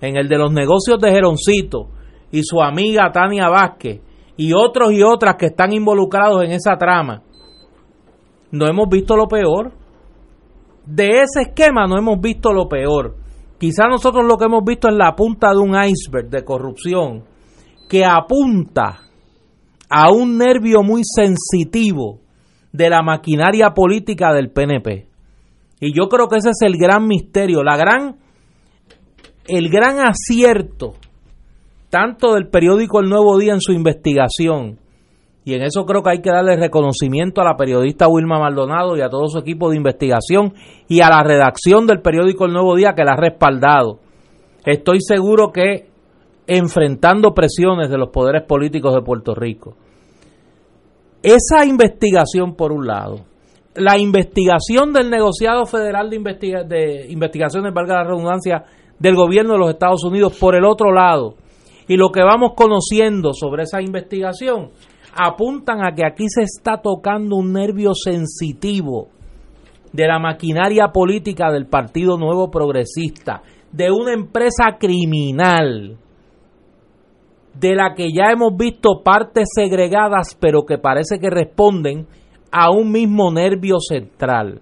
en 0.00 0.16
el 0.16 0.28
de 0.28 0.38
los 0.38 0.52
negocios 0.52 0.98
de 1.00 1.10
Geroncito 1.10 1.88
y 2.30 2.42
su 2.42 2.60
amiga 2.60 3.10
Tania 3.12 3.48
Vázquez 3.48 4.00
y 4.36 4.52
otros 4.52 4.92
y 4.92 5.02
otras 5.02 5.36
que 5.36 5.46
están 5.46 5.72
involucrados 5.72 6.44
en 6.44 6.52
esa 6.52 6.76
trama, 6.76 7.22
no 8.50 8.66
hemos 8.66 8.88
visto 8.88 9.16
lo 9.16 9.26
peor. 9.26 9.72
De 10.84 11.08
ese 11.08 11.48
esquema 11.48 11.86
no 11.86 11.98
hemos 11.98 12.20
visto 12.20 12.52
lo 12.52 12.68
peor. 12.68 13.16
Quizá 13.58 13.88
nosotros 13.88 14.24
lo 14.24 14.36
que 14.36 14.44
hemos 14.44 14.64
visto 14.64 14.88
es 14.88 14.94
la 14.94 15.16
punta 15.16 15.50
de 15.50 15.58
un 15.58 15.74
iceberg 15.74 16.28
de 16.28 16.44
corrupción 16.44 17.24
que 17.88 18.04
apunta 18.04 19.00
a 19.88 20.10
un 20.10 20.36
nervio 20.36 20.82
muy 20.82 21.02
sensitivo 21.04 22.20
de 22.72 22.90
la 22.90 23.02
maquinaria 23.02 23.70
política 23.70 24.32
del 24.34 24.50
PNP. 24.50 25.08
Y 25.80 25.96
yo 25.96 26.08
creo 26.08 26.28
que 26.28 26.36
ese 26.36 26.50
es 26.50 26.62
el 26.62 26.76
gran 26.76 27.06
misterio, 27.06 27.62
la 27.62 27.76
gran 27.76 28.16
el 29.48 29.68
gran 29.68 29.98
acierto 30.00 30.94
tanto 31.90 32.34
del 32.34 32.48
periódico 32.48 33.00
El 33.00 33.08
Nuevo 33.08 33.38
Día 33.38 33.52
en 33.54 33.60
su 33.60 33.72
investigación 33.72 34.78
y 35.46 35.54
en 35.54 35.62
eso 35.62 35.84
creo 35.86 36.02
que 36.02 36.10
hay 36.10 36.20
que 36.20 36.30
darle 36.30 36.56
reconocimiento 36.56 37.40
a 37.40 37.44
la 37.44 37.56
periodista 37.56 38.08
Wilma 38.08 38.40
Maldonado 38.40 38.96
y 38.96 39.00
a 39.00 39.08
todo 39.08 39.28
su 39.28 39.38
equipo 39.38 39.70
de 39.70 39.76
investigación 39.76 40.52
y 40.88 41.02
a 41.02 41.08
la 41.08 41.22
redacción 41.22 41.86
del 41.86 42.02
periódico 42.02 42.46
El 42.46 42.52
Nuevo 42.52 42.74
Día 42.74 42.94
que 42.96 43.04
la 43.04 43.12
ha 43.12 43.16
respaldado. 43.16 44.00
Estoy 44.64 44.98
seguro 45.00 45.52
que 45.52 45.86
enfrentando 46.48 47.32
presiones 47.32 47.90
de 47.90 47.96
los 47.96 48.08
poderes 48.08 48.42
políticos 48.42 48.92
de 48.92 49.02
Puerto 49.02 49.36
Rico. 49.36 49.76
Esa 51.22 51.64
investigación, 51.64 52.56
por 52.56 52.72
un 52.72 52.86
lado, 52.86 53.20
la 53.76 53.98
investigación 53.98 54.92
del 54.92 55.10
negociado 55.10 55.64
federal 55.66 56.10
de, 56.10 56.16
investiga 56.16 56.64
de 56.64 57.06
investigaciones, 57.08 57.72
valga 57.72 57.94
la 57.94 58.04
redundancia, 58.04 58.64
del 58.98 59.14
gobierno 59.14 59.54
de 59.54 59.58
los 59.58 59.70
Estados 59.70 60.04
Unidos, 60.04 60.36
por 60.38 60.54
el 60.54 60.64
otro 60.64 60.92
lado, 60.92 61.34
y 61.88 61.96
lo 61.96 62.10
que 62.10 62.22
vamos 62.22 62.52
conociendo 62.56 63.32
sobre 63.32 63.64
esa 63.64 63.80
investigación, 63.80 64.70
apuntan 65.14 65.84
a 65.84 65.94
que 65.94 66.04
aquí 66.04 66.26
se 66.28 66.42
está 66.42 66.80
tocando 66.82 67.36
un 67.36 67.52
nervio 67.52 67.92
sensitivo 67.94 69.08
de 69.92 70.06
la 70.06 70.18
maquinaria 70.18 70.88
política 70.88 71.50
del 71.50 71.66
Partido 71.66 72.18
Nuevo 72.18 72.50
Progresista, 72.50 73.42
de 73.72 73.90
una 73.90 74.12
empresa 74.12 74.76
criminal 74.78 75.96
de 77.54 77.74
la 77.74 77.94
que 77.94 78.08
ya 78.12 78.30
hemos 78.30 78.56
visto 78.56 79.02
partes 79.02 79.48
segregadas, 79.54 80.36
pero 80.38 80.66
que 80.66 80.78
parece 80.78 81.18
que 81.18 81.30
responden 81.30 82.06
a 82.52 82.70
un 82.70 82.90
mismo 82.92 83.32
nervio 83.32 83.76
central. 83.80 84.60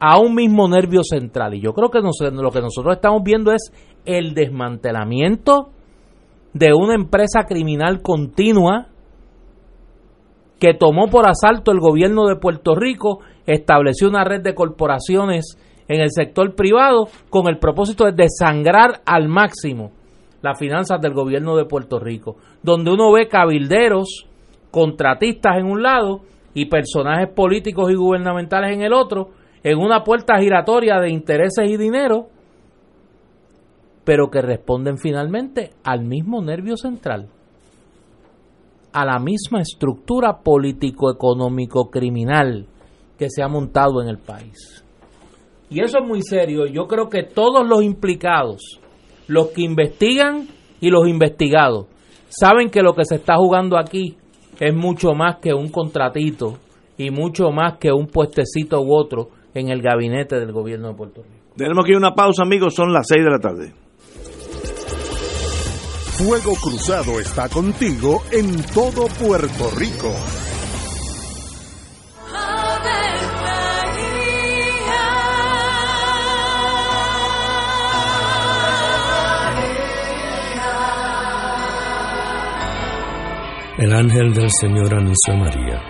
A 0.00 0.18
un 0.18 0.34
mismo 0.34 0.66
nervio 0.66 1.02
central. 1.04 1.54
Y 1.54 1.60
yo 1.60 1.72
creo 1.72 1.90
que 1.90 2.00
lo 2.00 2.50
que 2.50 2.60
nosotros 2.60 2.94
estamos 2.94 3.22
viendo 3.22 3.52
es 3.52 3.70
el 4.04 4.34
desmantelamiento 4.34 5.68
de 6.52 6.72
una 6.74 6.94
empresa 6.94 7.44
criminal 7.46 8.02
continua 8.02 8.88
que 10.58 10.74
tomó 10.74 11.08
por 11.08 11.28
asalto 11.28 11.72
el 11.72 11.80
gobierno 11.80 12.26
de 12.26 12.36
Puerto 12.36 12.74
Rico, 12.74 13.20
estableció 13.46 14.08
una 14.08 14.24
red 14.24 14.42
de 14.42 14.54
corporaciones 14.54 15.56
en 15.88 16.00
el 16.00 16.10
sector 16.10 16.54
privado 16.54 17.08
con 17.30 17.48
el 17.48 17.58
propósito 17.58 18.04
de 18.04 18.12
desangrar 18.12 19.00
al 19.06 19.28
máximo 19.28 19.92
las 20.42 20.58
finanzas 20.58 21.00
del 21.00 21.14
gobierno 21.14 21.56
de 21.56 21.64
Puerto 21.64 21.98
Rico, 21.98 22.36
donde 22.62 22.92
uno 22.92 23.10
ve 23.12 23.26
cabilderos, 23.28 24.26
contratistas 24.70 25.56
en 25.58 25.66
un 25.66 25.82
lado 25.82 26.20
y 26.54 26.66
personajes 26.66 27.28
políticos 27.34 27.90
y 27.90 27.94
gubernamentales 27.94 28.72
en 28.72 28.82
el 28.82 28.92
otro, 28.92 29.30
en 29.62 29.78
una 29.78 30.02
puerta 30.04 30.38
giratoria 30.38 30.98
de 31.00 31.10
intereses 31.10 31.70
y 31.70 31.76
dinero, 31.76 32.28
pero 34.04 34.30
que 34.30 34.40
responden 34.40 34.96
finalmente 34.98 35.72
al 35.84 36.04
mismo 36.04 36.40
nervio 36.42 36.76
central, 36.76 37.28
a 38.92 39.04
la 39.04 39.18
misma 39.18 39.60
estructura 39.60 40.38
político-económico-criminal 40.38 42.66
que 43.18 43.28
se 43.28 43.42
ha 43.42 43.48
montado 43.48 44.00
en 44.02 44.08
el 44.08 44.18
país. 44.18 44.84
Y 45.68 45.84
eso 45.84 45.98
es 45.98 46.06
muy 46.06 46.22
serio. 46.22 46.64
Yo 46.66 46.86
creo 46.86 47.08
que 47.08 47.22
todos 47.22 47.68
los 47.68 47.82
implicados, 47.82 48.80
los 49.28 49.48
que 49.48 49.60
investigan 49.62 50.48
y 50.80 50.90
los 50.90 51.06
investigados 51.06 51.86
saben 52.28 52.70
que 52.70 52.82
lo 52.82 52.94
que 52.94 53.04
se 53.04 53.16
está 53.16 53.36
jugando 53.36 53.76
aquí 53.78 54.16
es 54.58 54.74
mucho 54.74 55.12
más 55.12 55.36
que 55.36 55.52
un 55.54 55.68
contratito 55.68 56.54
y 56.96 57.10
mucho 57.10 57.50
más 57.50 57.76
que 57.78 57.92
un 57.92 58.06
puestecito 58.06 58.80
u 58.80 58.94
otro 58.94 59.28
en 59.54 59.68
el 59.68 59.82
gabinete 59.82 60.36
del 60.36 60.52
gobierno 60.52 60.88
de 60.88 60.94
Puerto 60.94 61.22
Rico. 61.22 61.54
Tenemos 61.56 61.84
aquí 61.84 61.94
una 61.94 62.14
pausa, 62.14 62.42
amigos, 62.42 62.74
son 62.74 62.92
las 62.92 63.06
6 63.08 63.24
de 63.24 63.30
la 63.30 63.38
tarde. 63.38 63.72
Fuego 66.18 66.52
Cruzado 66.54 67.18
está 67.18 67.48
contigo 67.48 68.22
en 68.30 68.62
todo 68.74 69.06
Puerto 69.06 69.70
Rico. 69.76 70.14
El 83.78 83.94
ángel 83.94 84.34
del 84.34 84.50
Señor 84.50 84.94
anunció 84.94 85.32
a 85.32 85.36
María. 85.38 85.89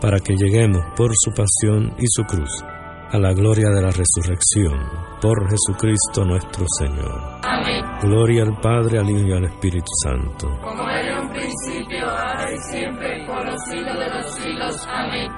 para 0.00 0.18
que 0.18 0.34
lleguemos 0.34 0.84
por 0.96 1.10
su 1.14 1.30
pasión 1.30 1.94
y 1.98 2.06
su 2.08 2.22
cruz 2.24 2.64
a 3.10 3.18
la 3.18 3.32
gloria 3.32 3.68
de 3.70 3.82
la 3.82 3.90
resurrección, 3.90 4.78
por 5.20 5.48
Jesucristo 5.48 6.24
nuestro 6.24 6.64
Señor. 6.78 7.40
Amén. 7.42 7.84
Gloria 8.02 8.42
al 8.42 8.60
Padre, 8.60 8.98
al 8.98 9.08
Hijo 9.08 9.28
y 9.28 9.32
al 9.32 9.44
Espíritu 9.44 9.90
Santo. 10.02 10.48
Como 10.60 10.88
era 10.90 11.18
en 11.18 11.26
un 11.26 11.32
principio, 11.32 12.04
ahora 12.04 12.52
y 12.52 12.58
siempre, 12.58 13.26
por 13.26 13.46
los 13.46 13.62
siglos 13.64 13.98
de 13.98 14.08
los 14.10 14.34
siglos. 14.34 14.88
Amén. 14.88 15.28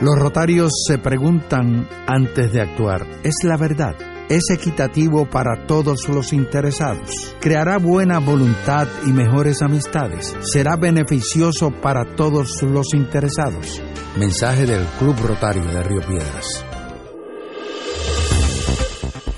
Los 0.00 0.14
rotarios 0.18 0.70
se 0.86 0.98
preguntan 0.98 1.88
antes 2.06 2.52
de 2.52 2.60
actuar, 2.60 3.06
¿es 3.24 3.36
la 3.44 3.56
verdad? 3.56 3.96
¿Es 4.28 4.50
equitativo 4.50 5.24
para 5.30 5.68
todos 5.68 6.08
los 6.08 6.32
interesados? 6.32 7.36
¿Creará 7.40 7.78
buena 7.78 8.18
voluntad 8.18 8.88
y 9.06 9.12
mejores 9.12 9.62
amistades? 9.62 10.36
¿Será 10.40 10.74
beneficioso 10.74 11.70
para 11.70 12.16
todos 12.16 12.60
los 12.62 12.92
interesados? 12.92 13.80
Mensaje 14.18 14.66
del 14.66 14.84
Club 14.98 15.14
Rotario 15.24 15.64
de 15.66 15.80
Río 15.84 16.00
Piedras. 16.00 16.64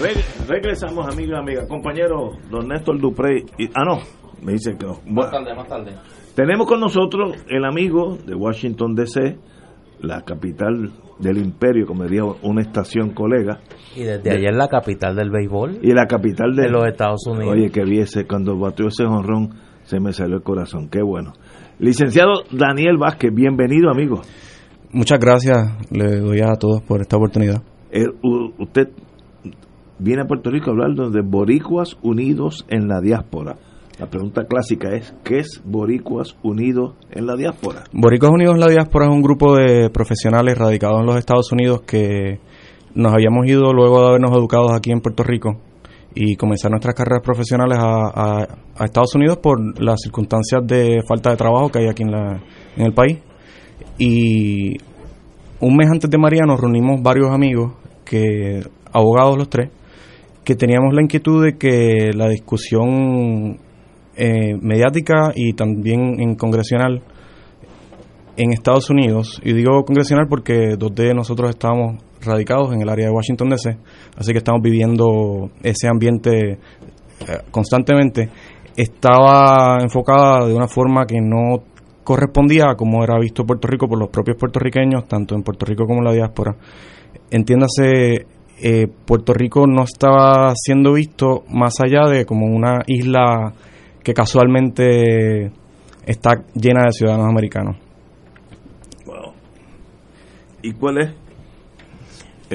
Reg- 0.00 0.46
regresamos, 0.48 1.06
amiga, 1.12 1.38
amiga. 1.38 1.66
Compañero, 1.66 2.32
don 2.50 2.68
Néstor 2.68 3.00
Duprey. 3.00 3.44
Y, 3.58 3.66
ah, 3.74 3.84
no, 3.84 3.98
me 4.42 4.52
dice 4.52 4.76
que 4.78 4.86
no. 4.86 4.98
Más 5.06 5.30
tarde, 5.30 5.54
más 5.54 5.68
tarde. 5.68 5.92
Tenemos 6.34 6.66
con 6.66 6.80
nosotros 6.80 7.34
el 7.48 7.64
amigo 7.64 8.18
de 8.26 8.34
Washington 8.34 8.94
DC, 8.94 9.38
la 10.02 10.20
capital 10.22 10.92
del 11.18 11.38
imperio, 11.38 11.86
como 11.86 12.04
diría 12.04 12.24
una 12.42 12.60
estación 12.60 13.10
colega. 13.14 13.60
Y 13.96 14.02
desde 14.02 14.30
ayer 14.32 14.54
la 14.54 14.68
capital 14.68 15.16
del 15.16 15.30
béisbol. 15.30 15.78
Y 15.82 15.92
la 15.92 16.06
capital 16.06 16.54
de, 16.54 16.64
de 16.64 16.68
los 16.70 16.86
Estados 16.86 17.26
Unidos. 17.26 17.54
Oye, 17.54 17.70
que 17.70 17.82
viese, 17.84 18.26
cuando 18.26 18.58
batió 18.58 18.88
ese 18.88 19.04
honrón, 19.04 19.54
se 19.84 19.98
me 19.98 20.12
salió 20.12 20.36
el 20.36 20.42
corazón. 20.42 20.88
Qué 20.90 21.00
bueno. 21.02 21.32
Licenciado 21.78 22.42
Daniel 22.50 22.98
Vázquez, 22.98 23.32
bienvenido, 23.34 23.90
amigo. 23.90 24.20
Muchas 24.92 25.18
gracias, 25.18 25.56
le 25.90 26.18
doy 26.20 26.40
a 26.40 26.54
todos 26.58 26.82
por 26.82 27.00
esta 27.00 27.16
oportunidad. 27.16 27.62
Eh, 27.90 28.04
usted 28.58 28.88
viene 29.98 30.22
a 30.22 30.26
Puerto 30.26 30.50
Rico 30.50 30.70
a 30.70 30.72
hablar 30.72 30.94
de 31.10 31.22
Boricuas 31.22 31.96
Unidos 32.02 32.64
en 32.68 32.88
la 32.88 33.00
Diáspora. 33.00 33.56
La 33.98 34.06
pregunta 34.10 34.44
clásica 34.44 34.94
es, 34.94 35.14
¿qué 35.24 35.38
es 35.38 35.62
Boricuas 35.64 36.36
Unidos 36.42 36.94
en 37.10 37.26
la 37.26 37.34
Diáspora? 37.34 37.84
Boricuas 37.92 38.30
Unidos 38.32 38.54
en 38.54 38.60
la 38.60 38.68
Diáspora 38.68 39.06
es 39.06 39.10
un 39.12 39.22
grupo 39.22 39.56
de 39.56 39.88
profesionales 39.90 40.58
radicados 40.58 41.00
en 41.00 41.06
los 41.06 41.16
Estados 41.16 41.50
Unidos 41.52 41.80
que 41.86 42.38
nos 42.94 43.12
habíamos 43.14 43.46
ido 43.46 43.72
luego 43.72 44.02
de 44.02 44.08
habernos 44.08 44.36
educado 44.36 44.72
aquí 44.74 44.90
en 44.90 45.00
Puerto 45.00 45.22
Rico 45.22 45.60
y 46.14 46.36
comenzar 46.36 46.70
nuestras 46.70 46.94
carreras 46.94 47.22
profesionales 47.22 47.78
a, 47.78 48.06
a- 48.42 48.48
a 48.78 48.84
Estados 48.84 49.14
Unidos 49.14 49.38
por 49.38 49.58
las 49.82 50.00
circunstancias 50.02 50.62
de 50.66 51.00
falta 51.08 51.30
de 51.30 51.36
trabajo 51.36 51.70
que 51.70 51.78
hay 51.78 51.88
aquí 51.88 52.02
en, 52.02 52.10
la, 52.10 52.40
en 52.76 52.84
el 52.86 52.92
país. 52.92 53.18
Y 53.98 54.76
un 55.60 55.76
mes 55.76 55.88
antes 55.90 56.10
de 56.10 56.18
María 56.18 56.42
nos 56.46 56.60
reunimos 56.60 57.02
varios 57.02 57.30
amigos, 57.30 57.72
que 58.04 58.60
abogados 58.92 59.36
los 59.38 59.48
tres, 59.48 59.70
que 60.46 60.54
teníamos 60.54 60.94
la 60.94 61.02
inquietud 61.02 61.44
de 61.44 61.58
que 61.58 62.12
la 62.14 62.28
discusión 62.28 63.58
eh, 64.14 64.54
mediática 64.62 65.32
y 65.34 65.54
también 65.54 66.20
en 66.20 66.36
congresional 66.36 67.02
en 68.36 68.52
Estados 68.52 68.88
Unidos, 68.88 69.40
y 69.42 69.52
digo 69.52 69.82
congresional 69.84 70.26
porque 70.28 70.76
dos 70.78 70.94
de 70.94 71.12
nosotros 71.14 71.50
estábamos 71.50 71.96
radicados 72.24 72.72
en 72.72 72.80
el 72.80 72.88
área 72.88 73.06
de 73.06 73.12
Washington 73.12 73.48
DC, 73.48 73.76
así 74.16 74.30
que 74.30 74.38
estamos 74.38 74.62
viviendo 74.62 75.50
ese 75.64 75.88
ambiente 75.88 76.52
eh, 76.52 76.58
constantemente, 77.50 78.30
estaba 78.76 79.78
enfocada 79.80 80.46
de 80.46 80.54
una 80.54 80.68
forma 80.68 81.06
que 81.06 81.18
no 81.20 81.64
correspondía 82.04 82.70
a 82.70 82.76
como 82.76 83.02
era 83.02 83.18
visto 83.18 83.44
Puerto 83.44 83.66
Rico 83.66 83.88
por 83.88 83.98
los 83.98 84.10
propios 84.10 84.36
puertorriqueños, 84.36 85.08
tanto 85.08 85.34
en 85.34 85.42
Puerto 85.42 85.66
Rico 85.66 85.86
como 85.86 85.98
en 85.98 86.04
la 86.04 86.12
diáspora. 86.12 86.54
Entiéndase, 87.30 88.35
eh, 88.62 88.86
Puerto 89.04 89.32
Rico 89.32 89.66
no 89.66 89.82
estaba 89.84 90.52
siendo 90.54 90.92
visto 90.94 91.44
más 91.50 91.74
allá 91.80 92.08
de 92.10 92.24
como 92.24 92.46
una 92.46 92.78
isla 92.86 93.52
que 94.02 94.14
casualmente 94.14 95.50
está 96.06 96.42
llena 96.54 96.84
de 96.86 96.92
ciudadanos 96.92 97.26
americanos. 97.28 97.76
¿Y 100.62 100.72
cuál 100.72 100.98
es? 100.98 101.10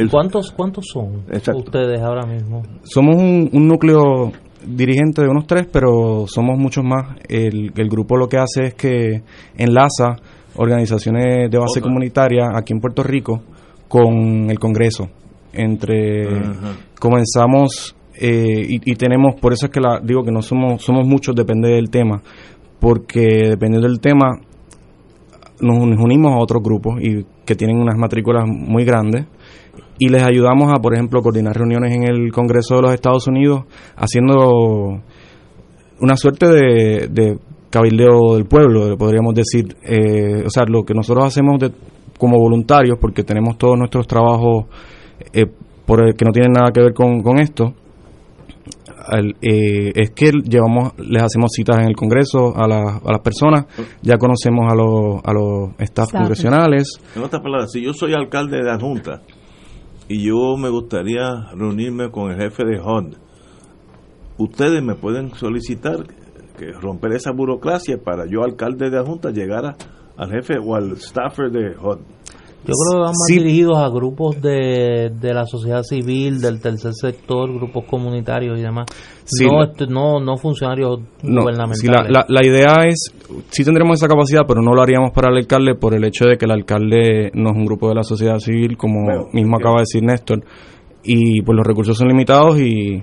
¿Cuántos, 0.10 0.52
¿Cuántos 0.52 0.86
son 0.92 1.24
Exacto. 1.30 1.60
ustedes 1.66 2.02
ahora 2.02 2.26
mismo? 2.26 2.64
Somos 2.84 3.16
un, 3.16 3.50
un 3.54 3.68
núcleo 3.68 4.32
dirigente 4.66 5.22
de 5.22 5.28
unos 5.28 5.48
tres, 5.48 5.68
pero 5.72 6.26
somos 6.28 6.58
muchos 6.58 6.84
más. 6.84 7.18
El, 7.28 7.72
el 7.76 7.90
grupo 7.90 8.18
lo 8.18 8.28
que 8.28 8.38
hace 8.38 8.68
es 8.68 8.74
que 8.74 9.22
enlaza 9.58 10.16
organizaciones 10.56 11.50
de 11.50 11.58
base 11.58 11.80
Otra. 11.80 11.84
comunitaria 11.84 12.44
aquí 12.56 12.74
en 12.74 12.80
Puerto 12.80 13.04
Rico 13.04 13.42
con 13.88 14.50
el 14.50 14.60
Congreso. 14.60 15.10
Entre 15.54 16.28
Ajá. 16.28 16.76
comenzamos 17.00 17.96
eh, 18.16 18.66
y, 18.70 18.92
y 18.92 18.96
tenemos, 18.96 19.36
por 19.40 19.52
eso 19.54 19.66
es 19.66 19.72
que 19.72 19.80
la, 19.82 20.00
digo 20.02 20.24
que 20.24 20.32
no 20.32 20.42
somos 20.42 20.82
somos 20.84 21.06
muchos, 21.06 21.36
depende 21.36 21.70
del 21.70 21.90
tema, 21.90 22.22
porque 22.80 23.48
dependiendo 23.50 23.88
del 23.88 24.00
tema 24.00 24.40
nos, 25.60 25.78
nos 25.88 26.00
unimos 26.00 26.34
a 26.34 26.38
otros 26.38 26.62
grupos 26.64 27.02
y 27.02 27.26
que 27.46 27.56
tienen 27.56 27.78
unas 27.78 27.96
matrículas 27.98 28.46
muy 28.48 28.84
grandes 28.86 29.26
y 30.00 30.10
les 30.10 30.24
ayudamos 30.24 30.72
a, 30.74 30.82
por 30.82 30.94
ejemplo, 30.94 31.22
coordinar 31.22 31.56
reuniones 31.56 31.94
en 31.96 32.04
el 32.04 32.32
Congreso 32.32 32.76
de 32.78 32.82
los 32.82 32.94
Estados 32.94 33.28
Unidos, 33.28 33.66
haciendo 33.96 35.00
una 36.00 36.16
suerte 36.16 36.48
de, 36.48 37.08
de 37.08 37.38
cabildeo 37.70 38.34
del 38.36 38.46
pueblo, 38.46 38.98
podríamos 38.98 39.36
decir. 39.36 39.76
Eh, 39.84 40.44
o 40.46 40.50
sea, 40.50 40.64
lo 40.68 40.84
que 40.84 40.96
nosotros 40.96 41.26
hacemos 41.26 41.60
de- 41.60 41.72
como 42.18 42.38
voluntarios, 42.40 42.98
porque 43.00 43.24
tenemos 43.24 43.58
todos 43.60 43.78
nuestros 43.78 44.08
trabajos 44.08 44.66
eh, 45.34 45.46
por 45.86 46.02
el 46.08 46.16
que 46.16 46.26
no 46.26 46.32
tienen 46.32 46.54
nada 46.54 46.72
que 46.74 46.82
ver 46.82 46.94
con, 46.94 47.22
con 47.22 47.40
esto, 47.40 47.74
al- 49.08 49.36
eh, 49.42 49.92
es 49.96 50.12
que 50.12 50.32
llevamos, 50.44 50.94
les 51.00 51.22
hacemos 51.24 51.52
citas 51.54 51.78
en 51.80 51.88
el 51.90 51.96
Congreso 51.96 52.56
a, 52.56 52.68
la- 52.68 52.98
a 53.04 53.12
las 53.12 53.22
personas, 53.22 53.66
ya 54.02 54.18
conocemos 54.18 54.72
a 54.72 54.76
los, 54.76 55.22
a 55.24 55.34
los 55.34 55.70
staff 55.80 56.06
Exacto. 56.10 56.18
congresionales, 56.20 56.88
En 57.16 57.24
otras 57.24 57.42
palabras, 57.42 57.72
si 57.72 57.82
yo 57.84 57.94
soy 57.94 58.14
alcalde 58.14 58.58
de 58.58 58.64
la 58.64 58.80
Junta 58.80 59.22
y 60.08 60.24
yo 60.28 60.56
me 60.58 60.70
gustaría 60.70 61.48
reunirme 61.56 62.10
con 62.12 62.32
el 62.32 62.38
jefe 62.40 62.64
de 62.64 62.80
HUD, 62.80 63.16
ustedes 64.38 64.82
me 64.84 64.96
pueden 64.96 65.34
solicitar 65.36 65.98
que 66.58 66.72
romper 66.74 67.14
esa 67.14 67.32
burocracia 67.32 67.98
para 68.04 68.26
yo, 68.30 68.44
alcalde 68.44 68.90
de 68.90 68.98
la 68.98 69.04
Junta, 69.04 69.32
llegar 69.32 69.66
a- 69.66 69.76
al 70.18 70.30
jefe 70.32 70.56
o 70.64 70.76
al 70.76 70.96
staffer 70.98 71.50
de 71.52 71.76
HUD. 71.78 72.00
Yo 72.64 72.74
creo 72.74 72.92
que 72.92 73.00
van 73.00 73.10
más 73.10 73.26
Sí. 73.28 73.40
dirigidos 73.40 73.78
a 73.80 73.90
grupos 73.90 74.40
de, 74.42 75.12
de 75.20 75.34
la 75.34 75.46
sociedad 75.46 75.82
civil, 75.82 76.40
del 76.40 76.62
tercer 76.62 76.94
sector, 76.94 77.52
grupos 77.52 77.86
comunitarios 77.86 78.60
y 78.60 78.62
demás. 78.62 78.86
Sí, 79.26 79.46
no, 79.48 79.60
la- 79.60 79.66
este- 79.66 79.88
no, 79.88 80.20
no 80.20 80.38
funcionarios 80.38 81.00
No, 81.24 81.42
gubernamentales. 81.42 81.80
sí, 81.80 81.88
la, 81.88 82.04
la- 82.08 82.26
la 82.28 82.46
idea 82.46 82.84
es, 82.88 83.12
sí 83.50 83.64
tendremos 83.64 83.98
esa 83.98 84.08
capacidad, 84.08 84.42
pero 84.48 84.62
no 84.62 84.74
lo 84.76 84.82
haríamos 84.84 85.12
para 85.12 85.30
el 85.32 85.38
alcalde 85.38 85.74
por 85.74 85.96
el 85.96 86.04
hecho 86.04 86.26
de 86.26 86.38
que 86.38 86.46
el 86.46 86.52
alcalde 86.52 87.32
no 87.34 87.50
es 87.50 87.56
un 87.58 87.66
grupo 87.66 87.90
de 87.90 87.96
la 87.96 88.04
sociedad 88.04 88.38
civil, 88.38 88.78
como 88.78 89.06
Bueno, 89.06 89.26
mismo 89.34 89.56
acaba 89.58 89.78
de 89.78 89.82
decir 89.82 90.04
Néstor, 90.04 90.44
y 91.04 91.42
pues 91.42 91.56
los 91.56 91.66
recursos 91.66 91.98
son 91.98 92.10
limitados 92.10 92.60
y, 92.60 93.02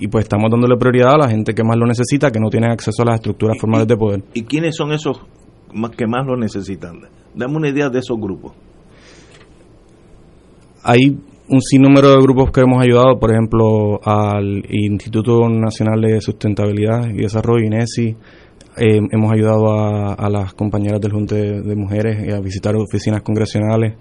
y 0.00 0.08
pues 0.08 0.24
estamos 0.24 0.50
dándole 0.50 0.76
prioridad 0.76 1.14
a 1.14 1.18
la 1.18 1.28
gente 1.30 1.54
que 1.54 1.64
más 1.64 1.78
lo 1.78 1.86
necesita, 1.86 2.30
que 2.30 2.40
no 2.40 2.50
tiene 2.50 2.66
acceso 2.66 3.02
a 3.02 3.06
las 3.06 3.14
estructuras 3.16 3.56
formales 3.58 3.88
de 3.88 3.96
poder. 3.96 4.22
¿Y 4.34 4.42
quiénes 4.42 4.76
son 4.76 4.92
esos 4.92 5.18
más- 5.72 5.92
que 5.92 6.06
más 6.06 6.26
lo 6.26 6.36
necesitan? 6.36 7.00
Dame 7.36 7.56
una 7.56 7.68
idea 7.68 7.90
de 7.90 7.98
esos 7.98 8.18
grupos. 8.18 8.52
Hay 10.82 11.18
un 11.48 11.60
sinnúmero 11.60 12.10
de 12.10 12.22
grupos 12.22 12.50
que 12.50 12.62
hemos 12.62 12.82
ayudado, 12.82 13.18
por 13.20 13.30
ejemplo, 13.30 14.00
al 14.02 14.64
Instituto 14.70 15.46
Nacional 15.48 16.00
de 16.00 16.20
Sustentabilidad 16.22 17.10
y 17.10 17.18
Desarrollo, 17.18 17.66
INESI. 17.66 18.16
Eh, 18.78 19.00
hemos 19.10 19.32
ayudado 19.32 19.70
a, 19.70 20.30
las 20.30 20.54
compañeras 20.54 21.00
del 21.00 21.12
Junte 21.12 21.60
de, 21.60 21.76
Mujeres 21.76 22.32
a 22.32 22.40
visitar 22.40 22.74
oficinas 22.74 23.20
congresionales. 23.20 23.94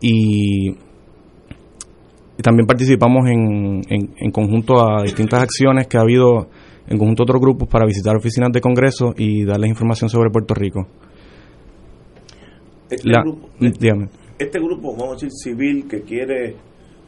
Y, 0.00 0.70
y 0.70 2.42
también 2.42 2.66
participamos 2.66 3.28
en, 3.28 3.82
en, 3.88 4.14
en 4.16 4.30
conjunto 4.30 4.78
a 4.78 5.02
distintas 5.02 5.42
acciones 5.42 5.88
que 5.88 5.98
ha 5.98 6.02
habido 6.02 6.48
en 6.86 6.96
conjunto 6.96 7.22
a 7.22 7.24
otros 7.24 7.40
grupos 7.40 7.68
para 7.68 7.86
visitar 7.86 8.16
oficinas 8.16 8.50
de 8.52 8.60
Congreso 8.60 9.14
y 9.16 9.44
darles 9.44 9.70
información 9.70 10.08
sobre 10.08 10.30
Puerto 10.30 10.54
Rico. 10.54 10.86
Este 12.90 13.08
La- 13.08 13.22
grupo, 13.22 13.48
dígame. 13.58 14.08
este 14.38 14.58
grupo, 14.58 14.92
vamos 14.92 15.10
a 15.10 15.14
decir, 15.14 15.30
civil 15.30 15.86
que 15.88 16.02
quiere 16.02 16.56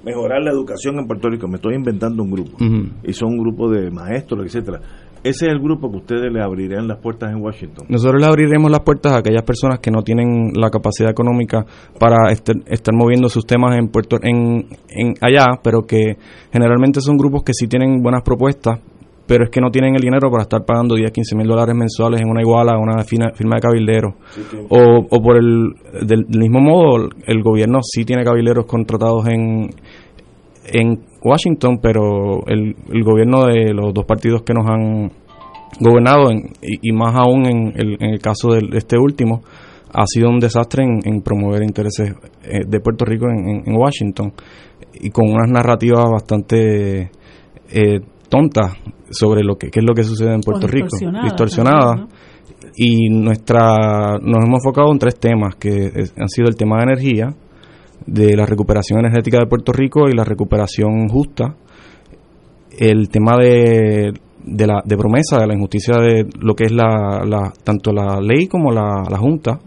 mejorar 0.04 0.42
la 0.42 0.50
educación 0.50 0.98
en 0.98 1.06
Puerto 1.06 1.28
Rico, 1.28 1.46
me 1.48 1.56
estoy 1.56 1.74
inventando 1.76 2.22
un 2.22 2.30
grupo, 2.30 2.56
y 3.04 3.12
son 3.12 3.30
un 3.34 3.38
grupo 3.38 3.70
de 3.70 3.90
maestros, 3.90 4.44
etcétera. 4.44 4.80
Ese 5.24 5.46
es 5.46 5.52
el 5.52 5.60
grupo 5.60 5.88
que 5.88 5.98
ustedes 5.98 6.32
le 6.32 6.42
abrirían 6.42 6.88
las 6.88 6.98
puertas 6.98 7.30
en 7.30 7.40
Washington. 7.40 7.86
Nosotros 7.88 8.20
le 8.20 8.26
abriremos 8.26 8.68
las 8.72 8.80
puertas 8.80 9.12
a 9.12 9.18
aquellas 9.18 9.44
personas 9.44 9.78
que 9.78 9.92
no 9.92 10.02
tienen 10.02 10.50
la 10.54 10.68
capacidad 10.68 11.08
económica 11.10 11.64
para 12.00 12.32
estar, 12.32 12.56
estar 12.66 12.92
moviendo 12.92 13.28
sus 13.28 13.46
temas 13.46 13.78
en 13.78 13.86
Puerto 13.86 14.16
en, 14.20 14.66
en 14.88 15.14
allá, 15.20 15.60
pero 15.62 15.82
que 15.86 16.16
generalmente 16.52 17.00
son 17.00 17.16
grupos 17.16 17.44
que 17.44 17.52
sí 17.54 17.68
tienen 17.68 18.02
buenas 18.02 18.22
propuestas, 18.24 18.80
pero 19.26 19.44
es 19.44 19.50
que 19.50 19.60
no 19.60 19.70
tienen 19.70 19.94
el 19.94 20.00
dinero 20.02 20.30
para 20.30 20.42
estar 20.42 20.64
pagando 20.64 20.94
10, 20.94 21.10
15 21.12 21.36
mil 21.36 21.46
dólares 21.46 21.74
mensuales 21.74 22.20
en 22.20 22.28
una 22.28 22.40
iguala, 22.42 22.76
una 22.78 23.02
firma 23.04 23.56
de 23.56 23.60
cabilderos. 23.60 24.14
O, 24.68 25.06
o 25.10 25.22
por 25.22 25.36
el 25.36 25.70
del, 26.06 26.24
del 26.28 26.40
mismo 26.40 26.60
modo, 26.60 27.08
el 27.26 27.42
gobierno 27.42 27.80
sí 27.82 28.04
tiene 28.04 28.24
cabilderos 28.24 28.66
contratados 28.66 29.26
en, 29.28 29.70
en 30.66 31.00
Washington, 31.22 31.78
pero 31.82 32.44
el, 32.46 32.74
el 32.92 33.02
gobierno 33.04 33.46
de 33.46 33.72
los 33.72 33.92
dos 33.94 34.04
partidos 34.04 34.42
que 34.42 34.54
nos 34.54 34.66
han 34.68 35.10
gobernado, 35.80 36.30
en- 36.30 36.50
y, 36.62 36.90
y 36.90 36.92
más 36.92 37.14
aún 37.16 37.46
en 37.46 37.72
el, 37.76 37.96
en 38.00 38.10
el 38.14 38.18
caso 38.20 38.50
de 38.52 38.76
este 38.76 38.98
último, 38.98 39.40
ha 39.94 40.04
sido 40.06 40.28
un 40.30 40.38
desastre 40.40 40.84
en, 40.84 41.00
en 41.04 41.22
promover 41.22 41.62
intereses 41.62 42.12
eh, 42.44 42.60
de 42.66 42.80
Puerto 42.80 43.04
Rico 43.04 43.26
en, 43.28 43.48
en- 43.48 43.62
en 43.66 43.76
Washington 43.76 44.32
y 44.94 45.10
con 45.10 45.28
unas 45.30 45.48
narrativas 45.50 46.04
bastante 46.10 47.10
eh, 47.70 48.00
tontas 48.28 48.72
sobre 49.12 49.42
lo 49.44 49.56
que 49.56 49.70
qué 49.70 49.80
es 49.80 49.84
lo 49.86 49.94
que 49.94 50.02
sucede 50.04 50.34
en 50.34 50.40
Puerto 50.40 50.66
Rico, 50.66 50.88
también, 51.12 51.26
Y 52.76 53.08
nuestra 53.10 54.18
nos 54.22 54.44
hemos 54.44 54.60
enfocado 54.64 54.90
en 54.92 54.98
tres 54.98 55.18
temas 55.18 55.54
que 55.56 55.92
es- 55.94 56.14
han 56.18 56.28
sido 56.28 56.48
el 56.48 56.56
tema 56.56 56.78
de 56.78 56.82
energía, 56.84 57.34
de 58.06 58.36
la 58.36 58.46
recuperación 58.46 58.98
energética 59.00 59.38
de 59.38 59.46
Puerto 59.46 59.72
Rico 59.72 60.08
y 60.08 60.12
la 60.16 60.24
recuperación 60.24 61.08
justa, 61.08 61.54
el 62.78 63.08
tema 63.10 63.36
de, 63.38 64.12
de 64.44 64.66
la 64.66 64.82
de 64.84 64.96
promesa, 64.96 65.38
de 65.38 65.46
la 65.46 65.54
injusticia 65.54 65.94
de 66.00 66.26
lo 66.40 66.54
que 66.54 66.64
es 66.64 66.72
la, 66.72 67.22
la 67.26 67.52
tanto 67.62 67.92
la 67.92 68.18
ley 68.20 68.46
como 68.46 68.70
la, 68.72 69.04
la 69.10 69.18
Junta, 69.18 69.60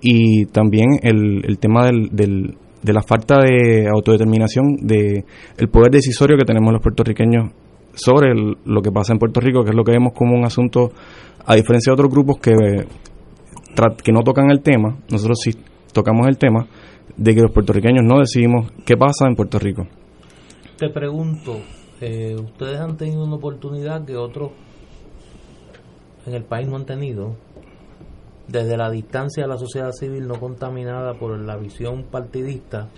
y 0.00 0.46
también 0.46 0.88
el, 1.02 1.42
el 1.46 1.58
tema 1.58 1.86
del, 1.86 2.08
del- 2.10 2.54
de 2.82 2.92
la 2.92 3.02
falta 3.02 3.36
de 3.38 3.86
autodeterminación 3.88 4.74
de 4.82 5.24
el 5.56 5.68
poder 5.68 5.92
decisorio 5.92 6.36
que 6.36 6.44
tenemos 6.44 6.72
los 6.72 6.82
puertorriqueños 6.82 7.52
sobre 7.94 8.34
lo 8.64 8.80
que 8.82 8.90
pasa 8.90 9.12
en 9.12 9.18
Puerto 9.18 9.40
Rico, 9.40 9.64
que 9.64 9.70
es 9.70 9.76
lo 9.76 9.84
que 9.84 9.92
vemos 9.92 10.12
como 10.14 10.34
un 10.34 10.44
asunto, 10.44 10.90
a 11.44 11.54
diferencia 11.54 11.90
de 11.90 11.94
otros 11.94 12.10
grupos 12.10 12.38
que, 12.38 12.52
que 14.02 14.12
no 14.12 14.22
tocan 14.22 14.50
el 14.50 14.62
tema, 14.62 14.96
nosotros 15.10 15.38
sí 15.42 15.52
tocamos 15.92 16.26
el 16.26 16.38
tema 16.38 16.66
de 17.16 17.34
que 17.34 17.42
los 17.42 17.52
puertorriqueños 17.52 18.04
no 18.04 18.18
decidimos 18.18 18.70
qué 18.84 18.96
pasa 18.96 19.26
en 19.26 19.36
Puerto 19.36 19.58
Rico. 19.58 19.86
Te 20.78 20.88
pregunto, 20.88 21.60
eh, 22.00 22.34
¿ustedes 22.34 22.80
han 22.80 22.96
tenido 22.96 23.24
una 23.24 23.36
oportunidad 23.36 24.04
que 24.04 24.16
otros 24.16 24.52
en 26.26 26.34
el 26.34 26.44
país 26.44 26.68
no 26.68 26.76
han 26.76 26.86
tenido? 26.86 27.36
Desde 28.48 28.76
la 28.76 28.90
distancia 28.90 29.44
de 29.44 29.48
la 29.48 29.58
sociedad 29.58 29.92
civil 29.92 30.26
no 30.26 30.40
contaminada 30.40 31.14
por 31.14 31.38
la 31.38 31.56
visión 31.56 32.04
partidista, 32.04 32.88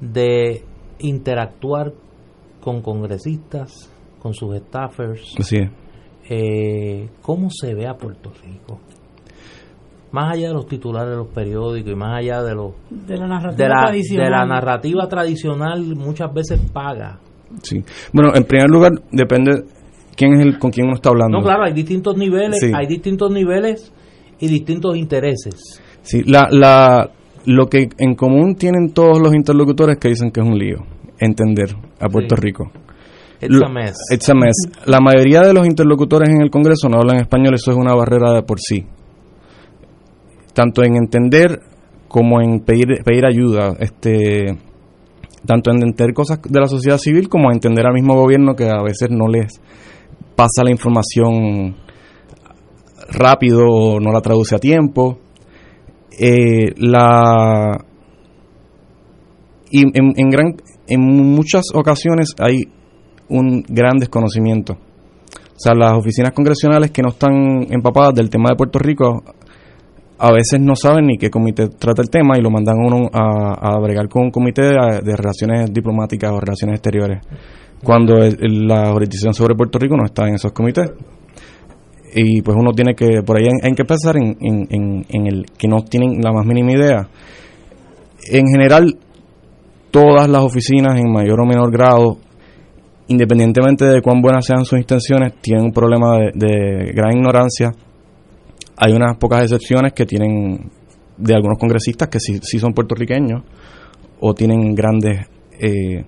de 0.00 0.64
interactuar 0.98 1.92
con 2.60 2.82
congresistas, 2.82 3.89
con 4.20 4.34
sus 4.34 4.56
staffers. 4.56 5.34
Así 5.38 5.56
es. 5.56 5.70
Eh, 6.28 7.08
¿Cómo 7.22 7.48
se 7.50 7.74
ve 7.74 7.86
a 7.88 7.94
Puerto 7.94 8.30
Rico? 8.44 8.78
Más 10.12 10.32
allá 10.34 10.48
de 10.48 10.54
los 10.54 10.66
titulares 10.66 11.10
de 11.10 11.16
los 11.16 11.28
periódicos 11.28 11.92
y 11.92 11.94
más 11.96 12.18
allá 12.18 12.42
de 12.42 12.54
los 12.54 12.72
De 12.90 13.16
la 13.16 13.26
narrativa 13.28 13.56
de 13.56 13.68
la, 13.68 13.80
tradicional. 13.86 14.24
de 14.26 14.30
la 14.30 14.46
narrativa 14.46 15.08
tradicional 15.08 15.84
muchas 15.96 16.32
veces 16.34 16.60
paga. 16.72 17.18
Sí. 17.62 17.82
Bueno, 18.12 18.32
en 18.34 18.44
primer 18.44 18.68
lugar, 18.68 18.92
depende 19.12 19.64
quién 20.16 20.34
es 20.34 20.40
el 20.46 20.58
con 20.58 20.70
quién 20.72 20.86
uno 20.86 20.96
está 20.96 21.10
hablando. 21.10 21.38
No, 21.38 21.44
claro, 21.44 21.64
hay 21.64 21.72
distintos 21.72 22.16
niveles, 22.16 22.58
Sí. 22.60 22.72
hay 22.74 22.86
distintos 22.86 23.30
niveles 23.30 23.92
y 24.40 24.48
distintos 24.48 24.96
intereses. 24.96 25.80
Sí, 26.02 26.22
la, 26.24 26.48
la, 26.50 27.10
lo 27.46 27.66
que 27.66 27.88
en 27.98 28.14
común 28.16 28.56
tienen 28.56 28.92
todos 28.92 29.20
los 29.20 29.32
interlocutores 29.34 29.96
que 29.98 30.08
dicen 30.08 30.30
que 30.32 30.40
es 30.40 30.46
un 30.46 30.58
lío, 30.58 30.78
entender 31.20 31.74
a 32.00 32.08
Puerto 32.08 32.34
Sí. 32.36 32.42
Rico. 32.42 32.70
It's 33.40 33.56
a 33.56 33.68
mess. 33.68 33.96
it's 34.10 34.28
a 34.28 34.34
mess. 34.34 34.56
La 34.84 35.00
mayoría 35.00 35.40
de 35.40 35.54
los 35.54 35.66
interlocutores 35.66 36.28
en 36.28 36.42
el 36.42 36.50
Congreso 36.50 36.88
no 36.88 36.98
hablan 36.98 37.16
español, 37.16 37.54
eso 37.54 37.70
es 37.70 37.76
una 37.76 37.94
barrera 37.94 38.32
de 38.32 38.42
por 38.42 38.60
sí. 38.60 38.84
Tanto 40.52 40.82
en 40.82 40.96
entender 40.96 41.60
como 42.08 42.42
en 42.42 42.60
pedir, 42.60 43.02
pedir 43.02 43.24
ayuda, 43.24 43.76
este, 43.78 44.58
tanto 45.46 45.70
en 45.70 45.76
entender 45.76 46.12
cosas 46.12 46.40
de 46.42 46.60
la 46.60 46.66
sociedad 46.66 46.98
civil 46.98 47.28
como 47.28 47.48
en 47.48 47.54
entender 47.54 47.86
al 47.86 47.94
mismo 47.94 48.14
gobierno 48.14 48.54
que 48.54 48.68
a 48.68 48.82
veces 48.82 49.08
no 49.10 49.26
les 49.26 49.60
pasa 50.36 50.64
la 50.64 50.70
información 50.70 51.76
rápido 53.10 53.64
o 53.66 54.00
no 54.00 54.12
la 54.12 54.20
traduce 54.20 54.56
a 54.56 54.58
tiempo. 54.58 55.18
Eh, 56.18 56.74
la 56.76 57.84
y 59.70 59.82
en, 59.82 60.12
en 60.16 60.30
gran 60.30 60.56
en 60.88 61.00
muchas 61.00 61.66
ocasiones 61.72 62.34
hay 62.38 62.64
un 63.30 63.64
gran 63.68 63.98
desconocimiento. 63.98 64.74
O 64.74 65.62
sea, 65.62 65.74
las 65.74 65.92
oficinas 65.92 66.32
congresionales 66.32 66.90
que 66.90 67.02
no 67.02 67.08
están 67.10 67.66
empapadas 67.70 68.14
del 68.14 68.30
tema 68.30 68.50
de 68.50 68.56
Puerto 68.56 68.78
Rico 68.78 69.22
a 70.18 70.32
veces 70.32 70.60
no 70.60 70.76
saben 70.76 71.06
ni 71.06 71.16
qué 71.16 71.30
comité 71.30 71.68
trata 71.68 72.02
el 72.02 72.10
tema 72.10 72.36
y 72.36 72.42
lo 72.42 72.50
mandan 72.50 72.76
uno 72.78 73.08
a, 73.12 73.74
a 73.74 73.78
bregar 73.80 74.08
con 74.08 74.24
un 74.24 74.30
comité 74.30 74.62
de, 74.62 75.16
relaciones 75.16 75.72
diplomáticas 75.72 76.30
o 76.30 76.40
relaciones 76.40 76.76
exteriores, 76.76 77.22
cuando 77.82 78.16
la 78.18 78.92
jurisdicción 78.92 79.32
sobre 79.32 79.54
Puerto 79.54 79.78
Rico 79.78 79.96
no 79.96 80.04
está 80.04 80.28
en 80.28 80.34
esos 80.34 80.52
comités. 80.52 80.90
Y 82.12 82.42
pues 82.42 82.56
uno 82.58 82.72
tiene 82.72 82.94
que, 82.94 83.22
por 83.24 83.38
ahí 83.38 83.46
hay, 83.62 83.72
que 83.72 83.84
pensar 83.84 84.16
en, 84.16 84.36
en, 84.40 84.66
en, 84.68 85.06
en 85.08 85.26
el 85.26 85.46
que 85.56 85.68
no 85.68 85.82
tienen 85.84 86.20
la 86.20 86.32
más 86.32 86.44
mínima 86.44 86.72
idea. 86.72 87.08
En 88.30 88.46
general, 88.46 88.98
todas 89.90 90.28
las 90.28 90.42
oficinas 90.42 90.98
en 90.98 91.10
mayor 91.10 91.40
o 91.40 91.46
menor 91.46 91.70
grado, 91.70 92.18
independientemente 93.10 93.84
de 93.84 94.00
cuán 94.00 94.22
buenas 94.22 94.46
sean 94.46 94.64
sus 94.64 94.78
intenciones, 94.78 95.34
tienen 95.40 95.64
un 95.64 95.72
problema 95.72 96.16
de, 96.16 96.30
de 96.34 96.92
gran 96.92 97.16
ignorancia. 97.16 97.72
Hay 98.76 98.92
unas 98.92 99.16
pocas 99.18 99.42
excepciones 99.42 99.92
que 99.92 100.06
tienen 100.06 100.70
de 101.16 101.34
algunos 101.34 101.58
congresistas 101.58 102.08
que 102.08 102.20
sí, 102.20 102.38
sí 102.40 102.58
son 102.58 102.72
puertorriqueños 102.72 103.42
o 104.20 104.32
tienen 104.32 104.74
grandes 104.74 105.26
eh, 105.58 106.04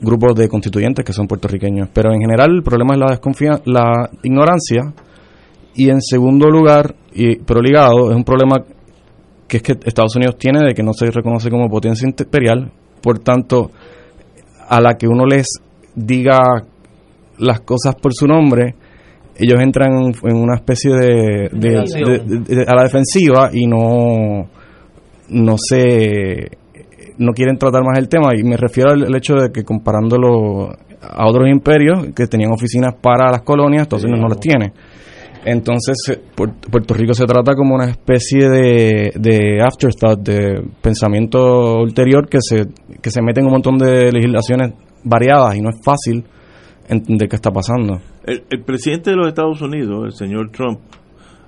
grupos 0.00 0.34
de 0.34 0.48
constituyentes 0.48 1.04
que 1.04 1.12
son 1.12 1.28
puertorriqueños. 1.28 1.88
Pero 1.92 2.12
en 2.12 2.20
general 2.20 2.56
el 2.56 2.62
problema 2.62 2.94
es 2.94 3.00
la 3.00 3.06
desconfianza, 3.10 3.62
la 3.66 4.10
ignorancia 4.24 4.92
y 5.76 5.90
en 5.90 6.02
segundo 6.02 6.48
lugar, 6.50 6.94
y, 7.14 7.36
pero 7.36 7.60
ligado, 7.60 8.10
es 8.10 8.16
un 8.16 8.24
problema 8.24 8.64
que 9.46 9.58
es 9.58 9.62
que 9.62 9.78
Estados 9.84 10.16
Unidos 10.16 10.36
tiene 10.38 10.66
de 10.66 10.74
que 10.74 10.82
no 10.82 10.92
se 10.92 11.08
reconoce 11.10 11.50
como 11.50 11.68
potencia 11.68 12.08
imperial, 12.08 12.72
por 13.00 13.20
tanto, 13.20 13.70
a 14.68 14.80
la 14.80 14.94
que 14.94 15.06
uno 15.08 15.24
les 15.26 15.46
diga 15.94 16.38
las 17.38 17.60
cosas 17.60 17.94
por 17.96 18.12
su 18.14 18.26
nombre, 18.26 18.74
ellos 19.36 19.60
entran 19.60 19.90
en 20.22 20.36
una 20.36 20.56
especie 20.56 20.92
de, 20.94 21.48
de- 21.52 21.68
Negación. 21.70 22.44
de- 22.44 22.54
de- 22.56 22.64
a 22.66 22.74
la 22.74 22.82
defensiva 22.84 23.50
y 23.52 23.66
no 23.66 24.48
no 25.28 25.56
se 25.58 26.48
no 27.18 27.32
quieren 27.32 27.56
tratar 27.58 27.82
más 27.84 27.98
el 27.98 28.08
tema 28.08 28.28
y 28.38 28.44
me 28.44 28.56
refiero 28.56 28.92
al, 28.92 29.04
al 29.04 29.16
hecho 29.16 29.34
de 29.34 29.50
que 29.50 29.64
comparándolo 29.64 30.68
a 31.00 31.26
otros 31.28 31.48
imperios 31.48 32.08
que 32.14 32.26
tenían 32.26 32.52
oficinas 32.52 32.94
para 33.00 33.30
las 33.30 33.42
colonias, 33.42 33.82
Estados 33.82 34.04
Unidos 34.04 34.20
no 34.22 34.28
las 34.28 34.40
tiene. 34.40 34.72
Entonces, 35.48 35.96
eh, 36.10 36.20
Puer- 36.36 36.54
Puerto 36.70 36.92
Rico 36.92 37.14
se 37.14 37.24
trata 37.24 37.54
como 37.54 37.76
una 37.76 37.88
especie 37.88 38.48
de, 38.50 39.12
de 39.14 39.60
afterthought, 39.62 40.18
de 40.20 40.60
pensamiento 40.82 41.76
ulterior 41.76 42.28
que 42.28 42.38
se, 42.40 42.66
que 43.00 43.10
se 43.10 43.22
mete 43.22 43.38
en 43.40 43.46
un 43.46 43.52
montón 43.52 43.78
de 43.78 44.10
legislaciones 44.10 44.72
variadas 45.04 45.54
y 45.56 45.60
no 45.60 45.70
es 45.70 45.76
fácil 45.84 46.24
entender 46.88 47.28
qué 47.28 47.36
está 47.36 47.52
pasando. 47.52 48.00
El, 48.24 48.42
el 48.50 48.64
presidente 48.64 49.10
de 49.10 49.16
los 49.16 49.28
Estados 49.28 49.62
Unidos, 49.62 50.04
el 50.06 50.12
señor 50.12 50.50
Trump, 50.50 50.80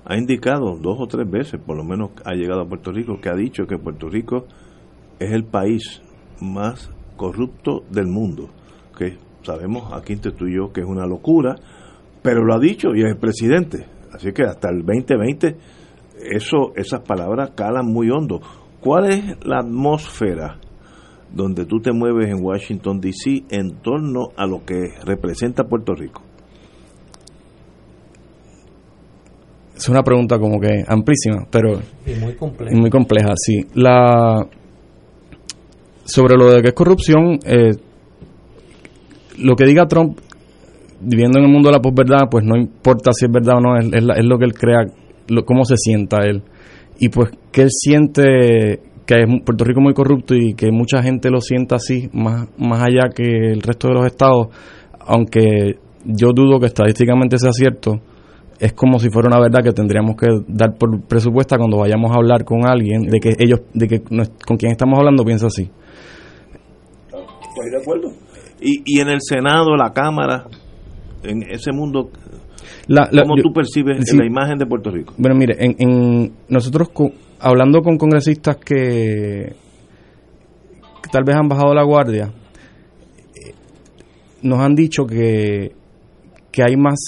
ha 0.05 0.15
indicado 0.17 0.77
dos 0.81 0.97
o 0.97 1.05
tres 1.05 1.29
veces, 1.29 1.59
por 1.59 1.75
lo 1.75 1.83
menos 1.83 2.11
ha 2.23 2.33
llegado 2.35 2.61
a 2.61 2.65
Puerto 2.65 2.91
Rico, 2.93 3.19
que 3.21 3.27
ha 3.29 3.35
dicho 3.35 3.65
que 3.67 3.77
Puerto 3.77 4.07
Rico 4.07 4.45
es 5.19 5.31
el 5.33 5.43
país 5.43 6.01
más 6.39 6.89
corrupto 7.17 7.83
del 7.91 8.07
mundo. 8.07 8.49
Que 8.97 9.17
sabemos 9.43 9.91
aquí 9.93 10.13
entre 10.13 10.31
que 10.33 10.81
es 10.81 10.87
una 10.87 11.05
locura, 11.05 11.55
pero 12.21 12.43
lo 12.43 12.53
ha 12.55 12.59
dicho 12.59 12.89
y 12.95 13.01
es 13.01 13.07
el 13.07 13.17
presidente. 13.17 13.85
Así 14.13 14.31
que 14.31 14.43
hasta 14.43 14.69
el 14.69 14.85
2020 14.85 15.55
eso, 16.31 16.73
esas 16.75 17.01
palabras 17.01 17.51
calan 17.55 17.85
muy 17.85 18.09
hondo. 18.09 18.41
¿Cuál 18.79 19.11
es 19.11 19.45
la 19.45 19.59
atmósfera 19.59 20.57
donde 21.33 21.65
tú 21.65 21.79
te 21.79 21.91
mueves 21.91 22.29
en 22.29 22.43
Washington, 22.43 22.99
D.C. 22.99 23.43
en 23.49 23.81
torno 23.81 24.29
a 24.35 24.45
lo 24.45 24.65
que 24.65 24.93
representa 25.05 25.63
Puerto 25.65 25.93
Rico? 25.93 26.21
Es 29.75 29.87
una 29.87 30.03
pregunta 30.03 30.37
como 30.37 30.59
que 30.59 30.83
amplísima, 30.87 31.47
pero 31.49 31.79
Y 32.05 32.19
muy 32.19 32.35
compleja. 32.35 32.75
muy 32.77 32.89
compleja, 32.89 33.33
sí. 33.37 33.61
La 33.75 34.45
sobre 36.03 36.35
lo 36.35 36.51
de 36.51 36.61
que 36.61 36.69
es 36.69 36.73
corrupción, 36.73 37.39
eh, 37.45 37.71
lo 39.37 39.55
que 39.55 39.65
diga 39.65 39.87
Trump, 39.87 40.19
viviendo 41.01 41.39
en 41.39 41.45
el 41.45 41.51
mundo 41.51 41.69
de 41.69 41.75
la 41.75 41.81
posverdad, 41.81 42.29
pues 42.29 42.43
no 42.45 42.57
importa 42.57 43.11
si 43.13 43.25
es 43.25 43.31
verdad 43.31 43.57
o 43.57 43.61
no, 43.61 43.77
es, 43.77 43.85
es 43.93 44.03
la- 44.03 44.15
es 44.15 44.25
lo 44.25 44.37
que 44.37 44.45
él 44.45 44.53
crea, 44.53 44.85
lo, 45.27 45.45
cómo 45.45 45.63
se 45.65 45.75
sienta 45.77 46.17
él. 46.25 46.43
Y 46.99 47.09
pues 47.09 47.29
que 47.51 47.61
él 47.63 47.69
siente 47.71 48.81
que 49.05 49.15
es 49.21 49.25
Puerto 49.43 49.63
Rico 49.63 49.81
muy 49.81 49.93
corrupto 49.93 50.35
y 50.35 50.53
que 50.53 50.71
mucha 50.71 51.01
gente 51.01 51.29
lo 51.31 51.41
sienta 51.41 51.77
así, 51.77 52.09
más, 52.13 52.47
más 52.59 52.83
allá 52.83 53.09
que 53.15 53.23
el 53.23 53.61
resto 53.61 53.87
de 53.87 53.93
los 53.95 54.05
estados, 54.05 54.47
aunque 54.99 55.77
yo 56.05 56.27
dudo 56.33 56.59
que 56.59 56.67
estadísticamente 56.67 57.37
sea 57.39 57.51
cierto, 57.51 57.99
es 58.59 58.73
como 58.73 58.99
si 58.99 59.09
fuera 59.09 59.29
una 59.29 59.39
verdad 59.39 59.63
que 59.63 59.71
tendríamos 59.71 60.15
que 60.15 60.27
dar 60.47 60.75
por 60.77 61.01
presupuesta 61.07 61.57
cuando 61.57 61.77
vayamos 61.77 62.11
a 62.11 62.15
hablar 62.15 62.43
con 62.43 62.67
alguien 62.67 63.03
de 63.03 63.19
que 63.19 63.33
ellos, 63.39 63.61
de 63.73 63.87
que 63.87 64.01
nos- 64.11 64.29
con 64.45 64.57
quien 64.57 64.73
estamos 64.73 64.99
hablando 64.99 65.23
piensa 65.23 65.47
así. 65.47 65.63
Estoy 67.07 67.69
de 67.71 67.77
acuerdo. 67.81 68.09
Y, 68.61 68.83
y 68.85 68.99
en 69.01 69.09
el 69.09 69.19
Senado, 69.21 69.75
la 69.75 69.91
Cámara, 69.93 70.45
en 71.23 71.43
ese 71.43 71.71
mundo, 71.71 72.09
La- 72.87 73.07
la- 73.11 73.23
¿cómo 73.23 73.37
yo- 73.37 73.43
tú 73.43 73.53
percibes 73.53 74.09
sí. 74.09 74.17
la 74.17 74.25
imagen 74.25 74.57
de 74.57 74.65
Puerto 74.65 74.89
Rico? 74.91 75.13
Bueno, 75.17 75.35
mire, 75.35 75.55
en, 75.59 75.75
en- 75.79 76.33
nosotros 76.49 76.89
hablando 77.39 77.81
con 77.81 77.97
congresistas 77.97 78.57
que, 78.57 79.53
que 81.01 81.09
tal 81.11 81.23
vez 81.23 81.35
han 81.35 81.47
bajado 81.47 81.73
la 81.73 81.83
guardia, 81.83 82.31
eh, 83.35 83.53
nos 84.43 84.59
han 84.59 84.75
dicho 84.75 85.05
que, 85.05 85.71
que 86.51 86.63
hay 86.63 86.75
más 86.75 86.99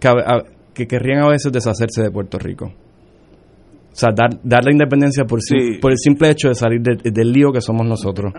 que, 0.00 0.08
a- 0.08 0.12
a- 0.12 0.44
que 0.74 0.86
querrían 0.86 1.22
a 1.22 1.28
veces 1.28 1.52
deshacerse 1.52 2.02
de 2.02 2.10
Puerto 2.10 2.38
Rico. 2.38 2.66
O 2.66 3.94
sea, 3.94 4.08
dar, 4.14 4.30
dar 4.42 4.64
la 4.64 4.72
independencia 4.72 5.24
por, 5.24 5.42
Sí. 5.42 5.78
por 5.80 5.90
el 5.92 5.98
simple 5.98 6.30
hecho 6.30 6.48
de 6.48 6.54
salir 6.54 6.80
de- 6.80 7.10
del 7.10 7.30
lío 7.30 7.52
que 7.52 7.60
somos 7.60 7.86
nosotros. 7.86 8.32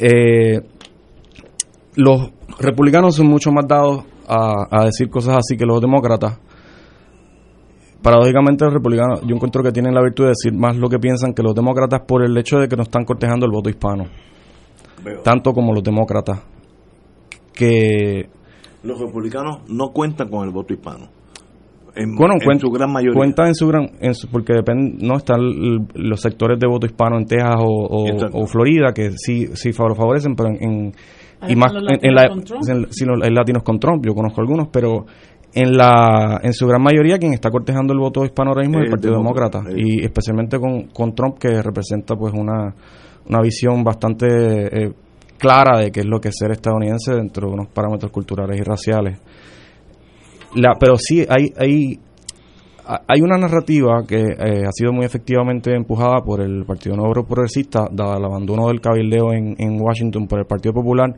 Eh, 0.00 0.60
los 1.96 2.30
republicanos 2.58 3.16
son 3.16 3.26
mucho 3.26 3.50
más 3.52 3.66
dados 3.68 4.04
a, 4.28 4.66
a 4.70 4.84
decir 4.84 5.08
cosas 5.10 5.36
así 5.38 5.56
que 5.56 5.66
los 5.66 5.80
demócratas. 5.80 6.38
Paradójicamente 8.02 8.64
los 8.64 8.74
republicanos 8.74 9.20
yo 9.22 9.34
encuentro 9.36 9.62
que 9.62 9.70
tienen 9.70 9.94
la 9.94 10.02
virtud 10.02 10.24
de 10.24 10.30
decir 10.30 10.52
más 10.52 10.76
lo 10.76 10.88
que 10.88 10.98
piensan 10.98 11.34
que 11.34 11.42
los 11.42 11.54
demócratas 11.54 12.00
por 12.06 12.24
el 12.24 12.36
hecho 12.36 12.58
de 12.58 12.66
que 12.68 12.76
no 12.76 12.82
están 12.82 13.04
cortejando 13.04 13.46
el 13.46 13.52
voto 13.52 13.70
hispano. 13.70 14.06
Veo. 15.04 15.20
Tanto 15.22 15.52
como 15.52 15.72
los 15.72 15.84
demócratas. 15.84 16.40
Que 17.54 18.28
Los 18.82 18.98
republicanos 18.98 19.60
no 19.68 19.90
cuentan 19.92 20.28
con 20.28 20.44
el 20.46 20.50
voto 20.52 20.72
hispano. 20.74 21.06
En, 21.94 22.14
bueno, 22.16 22.34
en 22.40 22.58
su 22.58 22.70
gran 22.70 22.90
mayoría. 22.90 23.14
cuentan 23.18 23.48
en 23.48 23.54
su 23.54 23.68
gran 23.68 23.90
en 24.00 24.14
su- 24.14 24.26
porque 24.28 24.54
depende 24.54 24.96
no 25.06 25.18
están 25.18 25.40
los 25.94 26.20
sectores 26.22 26.58
de 26.58 26.66
voto 26.66 26.86
hispano 26.86 27.18
en 27.18 27.26
Texas 27.26 27.56
o, 27.58 27.66
o- 27.86 28.08
Exacto. 28.08 28.38
o 28.38 28.46
Florida 28.46 28.92
que 28.94 29.10
sí 29.18 29.48
sí 29.52 29.72
lo 29.78 29.94
favorecen 29.94 30.34
pero 30.34 30.48
en, 30.48 30.62
en- 30.62 30.92
y 31.48 31.56
más 31.56 31.72
los 31.72 31.82
en, 32.02 32.14
la 32.14 32.28
con 32.28 32.44
Trump. 32.44 32.62
en- 32.68 32.86
sí, 32.92 33.04
los- 33.04 33.22
hay 33.22 33.30
latinos 33.32 33.62
con 33.62 33.78
Trump 33.78 34.04
yo 34.06 34.14
conozco 34.14 34.40
algunos 34.40 34.68
pero 34.68 35.06
en 35.54 35.76
la 35.76 36.40
en 36.42 36.52
su 36.54 36.66
gran 36.66 36.82
mayoría 36.82 37.18
quien 37.18 37.32
está 37.34 37.50
cortejando 37.50 37.92
el 37.92 37.98
voto 37.98 38.24
hispano 38.24 38.50
ahora 38.50 38.62
mismo 38.62 38.78
es 38.78 38.82
el 38.82 38.86
El 38.86 38.90
Partido 38.90 39.16
demócrata, 39.16 39.62
y 39.76 40.02
especialmente 40.04 40.58
con, 40.58 40.84
con 40.88 41.14
Trump 41.14 41.38
que 41.38 41.60
representa 41.62 42.16
pues 42.16 42.32
una 42.34 42.74
una 43.28 43.40
visión 43.42 43.84
bastante 43.84 44.26
eh, 44.86 44.92
clara 45.38 45.78
de 45.78 45.90
qué 45.90 46.00
es 46.00 46.06
lo 46.06 46.20
que 46.20 46.28
es 46.28 46.36
ser 46.38 46.50
estadounidense 46.52 47.14
dentro 47.14 47.48
de 47.48 47.54
unos 47.54 47.68
parámetros 47.68 48.10
culturales 48.10 48.58
y 48.58 48.62
raciales 48.62 49.18
la, 50.54 50.74
pero 50.78 50.96
sí 50.96 51.24
hay 51.28 51.52
hay 51.56 51.98
ha- 51.98 52.11
hay 53.06 53.20
una 53.20 53.36
narrativa 53.38 54.04
que 54.06 54.20
eh, 54.20 54.64
ha 54.66 54.72
sido 54.72 54.92
muy 54.92 55.04
efectivamente 55.04 55.74
empujada 55.74 56.20
por 56.24 56.40
el 56.40 56.64
Partido 56.64 56.96
Nuevo 56.96 57.24
Progresista, 57.24 57.86
dado 57.92 58.16
el 58.16 58.24
abandono 58.24 58.68
del 58.68 58.80
cabildeo 58.80 59.32
en, 59.32 59.54
en 59.58 59.80
Washington 59.80 60.26
por 60.26 60.40
el 60.40 60.46
Partido 60.46 60.72
Popular 60.74 61.14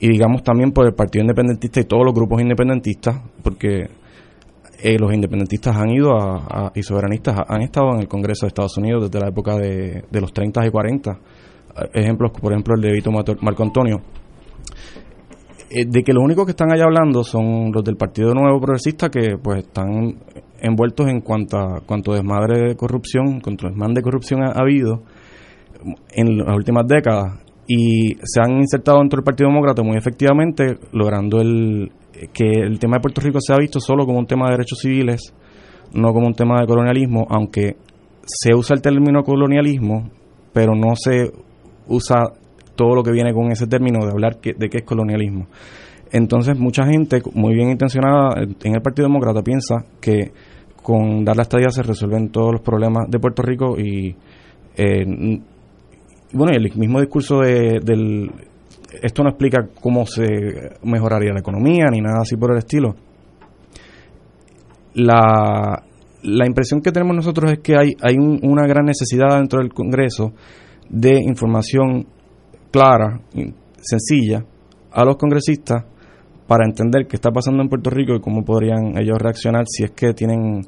y 0.00 0.08
digamos 0.08 0.42
también 0.42 0.72
por 0.72 0.86
el 0.86 0.94
Partido 0.94 1.22
Independentista 1.22 1.80
y 1.80 1.84
todos 1.84 2.04
los 2.04 2.14
grupos 2.14 2.40
independentistas, 2.42 3.20
porque 3.42 3.86
eh, 4.82 4.96
los 4.98 5.12
independentistas 5.12 5.76
han 5.76 5.90
ido 5.90 6.12
a, 6.12 6.36
a- 6.66 6.72
y 6.74 6.82
soberanistas 6.82 7.36
ha- 7.38 7.46
han 7.54 7.62
estado 7.62 7.92
en 7.94 8.00
el 8.00 8.08
Congreso 8.08 8.46
de 8.46 8.48
Estados 8.48 8.76
Unidos 8.76 9.10
desde 9.10 9.24
la 9.24 9.30
época 9.30 9.56
de, 9.56 10.04
los 10.12 10.32
30 10.32 10.66
y 10.66 10.70
40. 10.70 11.10
Eh, 11.12 11.18
Ejemplos, 11.94 12.30
por 12.40 12.52
ejemplo, 12.52 12.74
el 12.76 12.80
de 12.82 12.92
Vito 12.92 13.10
Marco 13.10 13.62
Antonio, 13.62 14.00
eh, 15.70 15.84
de 15.86 16.02
que 16.02 16.12
los 16.12 16.22
únicos 16.22 16.44
que 16.44 16.52
están 16.52 16.70
allá 16.72 16.84
hablando 16.84 17.24
son 17.24 17.72
los 17.72 17.82
del 17.82 17.96
Partido 17.96 18.32
Nuevo 18.34 18.60
Progresista 18.60 19.08
que 19.10 19.36
pues 19.42 19.64
están 19.64 20.16
envueltos 20.60 21.08
en 21.08 21.20
cuanto 21.20 21.58
a, 21.58 21.80
cuanto 21.86 22.12
desmadre 22.12 22.68
de 22.68 22.76
corrupción, 22.76 23.40
cuanto 23.40 23.68
desmán 23.68 23.94
de 23.94 24.02
corrupción 24.02 24.42
ha, 24.42 24.52
ha 24.52 24.62
habido 24.62 25.02
en 26.12 26.38
las 26.38 26.56
últimas 26.56 26.86
décadas 26.86 27.40
y 27.66 28.14
se 28.22 28.40
han 28.40 28.58
insertado 28.58 28.98
dentro 28.98 29.18
del 29.18 29.24
Partido 29.24 29.48
Demócrata 29.50 29.82
muy 29.82 29.96
efectivamente 29.96 30.78
logrando 30.92 31.40
el 31.40 31.92
que 32.32 32.50
el 32.50 32.78
tema 32.78 32.96
de 32.96 33.00
Puerto 33.02 33.20
Rico 33.20 33.38
se 33.40 33.52
ha 33.52 33.56
visto 33.58 33.78
solo 33.78 34.04
como 34.04 34.18
un 34.18 34.26
tema 34.26 34.46
de 34.46 34.52
derechos 34.52 34.78
civiles, 34.80 35.32
no 35.94 36.12
como 36.12 36.26
un 36.26 36.34
tema 36.34 36.60
de 36.60 36.66
colonialismo, 36.66 37.26
aunque 37.30 37.76
se 38.24 38.54
usa 38.54 38.74
el 38.74 38.82
término 38.82 39.22
colonialismo, 39.22 40.10
pero 40.52 40.74
no 40.74 40.96
se 40.96 41.30
usa 41.86 42.24
todo 42.74 42.94
lo 42.94 43.02
que 43.02 43.12
viene 43.12 43.32
con 43.32 43.52
ese 43.52 43.66
término 43.66 44.04
de 44.04 44.10
hablar 44.12 44.40
que- 44.40 44.54
de 44.54 44.68
qué 44.68 44.78
es 44.78 44.84
colonialismo. 44.84 45.46
Entonces, 46.10 46.58
mucha 46.58 46.84
gente 46.86 47.20
muy 47.34 47.54
bien 47.54 47.70
intencionada 47.70 48.40
en 48.42 48.74
el 48.74 48.80
Partido 48.82 49.08
Demócrata 49.08 49.42
piensa 49.42 49.84
que 50.00 50.32
con 50.82 51.24
dar 51.24 51.36
la 51.36 51.42
estadía 51.42 51.68
se 51.70 51.82
resuelven 51.82 52.30
todos 52.30 52.52
los 52.52 52.60
problemas 52.62 53.10
de 53.10 53.18
Puerto 53.18 53.42
Rico 53.42 53.78
y 53.78 54.16
eh, 54.76 55.04
bueno, 56.32 56.52
el 56.54 56.72
mismo 56.76 57.00
discurso 57.00 57.40
de, 57.40 57.80
esto 59.02 59.22
no 59.22 59.28
explica 59.30 59.68
cómo 59.80 60.06
se 60.06 60.24
mejoraría 60.82 61.32
la 61.34 61.40
economía 61.40 61.86
ni 61.90 62.00
nada 62.00 62.20
así 62.22 62.36
por 62.36 62.52
el 62.52 62.58
estilo. 62.58 62.94
La, 64.94 65.82
la 66.22 66.46
impresión 66.46 66.80
que 66.80 66.90
tenemos 66.90 67.14
nosotros 67.16 67.52
es 67.52 67.58
que 67.60 67.76
hay, 67.76 67.90
hay 68.00 68.16
un- 68.16 68.40
una 68.42 68.66
gran 68.66 68.84
necesidad 68.86 69.36
dentro 69.36 69.60
del 69.60 69.72
Congreso 69.72 70.32
de 70.88 71.20
información 71.22 72.06
clara, 72.70 73.20
sencilla, 73.80 74.44
a 74.90 75.04
los 75.04 75.16
congresistas 75.16 75.84
para 76.48 76.64
entender 76.64 77.06
qué 77.06 77.14
está 77.16 77.30
pasando 77.30 77.62
en 77.62 77.68
Puerto 77.68 77.90
Rico 77.90 78.14
y 78.16 78.20
cómo 78.20 78.42
podrían 78.44 78.98
ellos 78.98 79.18
reaccionar 79.20 79.64
si 79.68 79.84
es 79.84 79.92
que 79.92 80.12
tienen, 80.14 80.62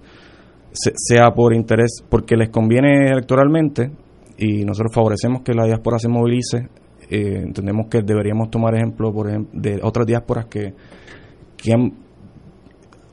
se- 0.73 0.93
sea 0.94 1.31
por 1.32 1.52
interés, 1.55 2.05
porque 2.09 2.36
les 2.36 2.51
conviene 2.51 3.07
electoralmente 3.11 3.90
y 4.39 4.65
nosotros 4.65 4.93
favorecemos 4.94 5.43
que 5.43 5.55
la 5.55 5.65
diáspora 5.65 5.98
se 5.98 6.09
movilice. 6.09 6.69
eh, 7.12 7.40
entendemos 7.43 7.86
que 7.90 8.02
deberíamos 8.02 8.51
tomar 8.51 8.77
ejemplo, 8.77 9.12
por 9.12 9.28
ejemplo, 9.28 9.51
de 9.61 9.81
otras 9.82 10.07
diásporas 10.07 10.47
que, 10.47 10.74
que 11.57 11.73
han- 11.73 11.93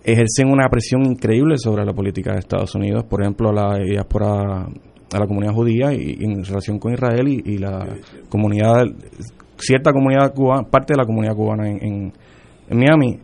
ejercen 0.03 0.49
una 0.51 0.69
presión 0.69 1.03
increíble 1.05 1.55
sobre 1.57 1.83
la 1.83 1.93
política 1.93 2.33
de 2.33 2.39
Estados 2.39 2.75
Unidos, 2.75 3.05
por 3.05 3.21
ejemplo, 3.21 3.51
la 3.51 3.77
diáspora 3.79 4.65
a 5.13 5.19
la 5.19 5.25
comunidad 5.27 5.53
judía 5.53 5.93
y, 5.93 6.15
y 6.19 6.23
en 6.25 6.43
relación 6.43 6.79
con 6.79 6.93
Israel 6.93 7.27
y, 7.27 7.41
y 7.45 7.57
la 7.57 7.87
comunidad, 8.29 8.85
cierta 9.57 9.91
comunidad 9.91 10.33
cubana, 10.33 10.63
parte 10.69 10.93
de 10.93 10.97
la 10.97 11.05
comunidad 11.05 11.33
cubana 11.35 11.67
en, 11.69 11.83
en, 11.83 12.13
en 12.67 12.77
Miami, 12.77 13.19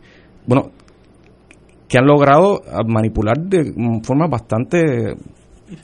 bueno, 0.45 0.71
que 1.87 1.97
han 1.97 2.05
logrado 2.05 2.61
manipular 2.87 3.37
de 3.39 3.73
formas 4.03 4.29
bastante 4.29 5.15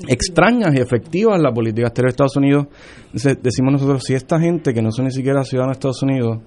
extrañas 0.08 0.74
y 0.76 0.80
efectivas 0.80 1.40
la 1.40 1.52
política 1.52 1.88
exterior 1.88 2.10
de 2.10 2.14
Estados 2.14 2.38
Unidos. 2.38 2.68
decimos 3.42 3.74
nosotros, 3.74 4.04
si 4.06 4.14
esta 4.14 4.40
gente 4.40 4.74
que 4.74 4.82
no 4.82 4.92
son 4.92 5.06
ni 5.06 5.12
siquiera 5.12 5.44
ciudadanos 5.44 5.76
de 5.76 5.80
Estados 5.80 6.04
Unidos, 6.04 6.40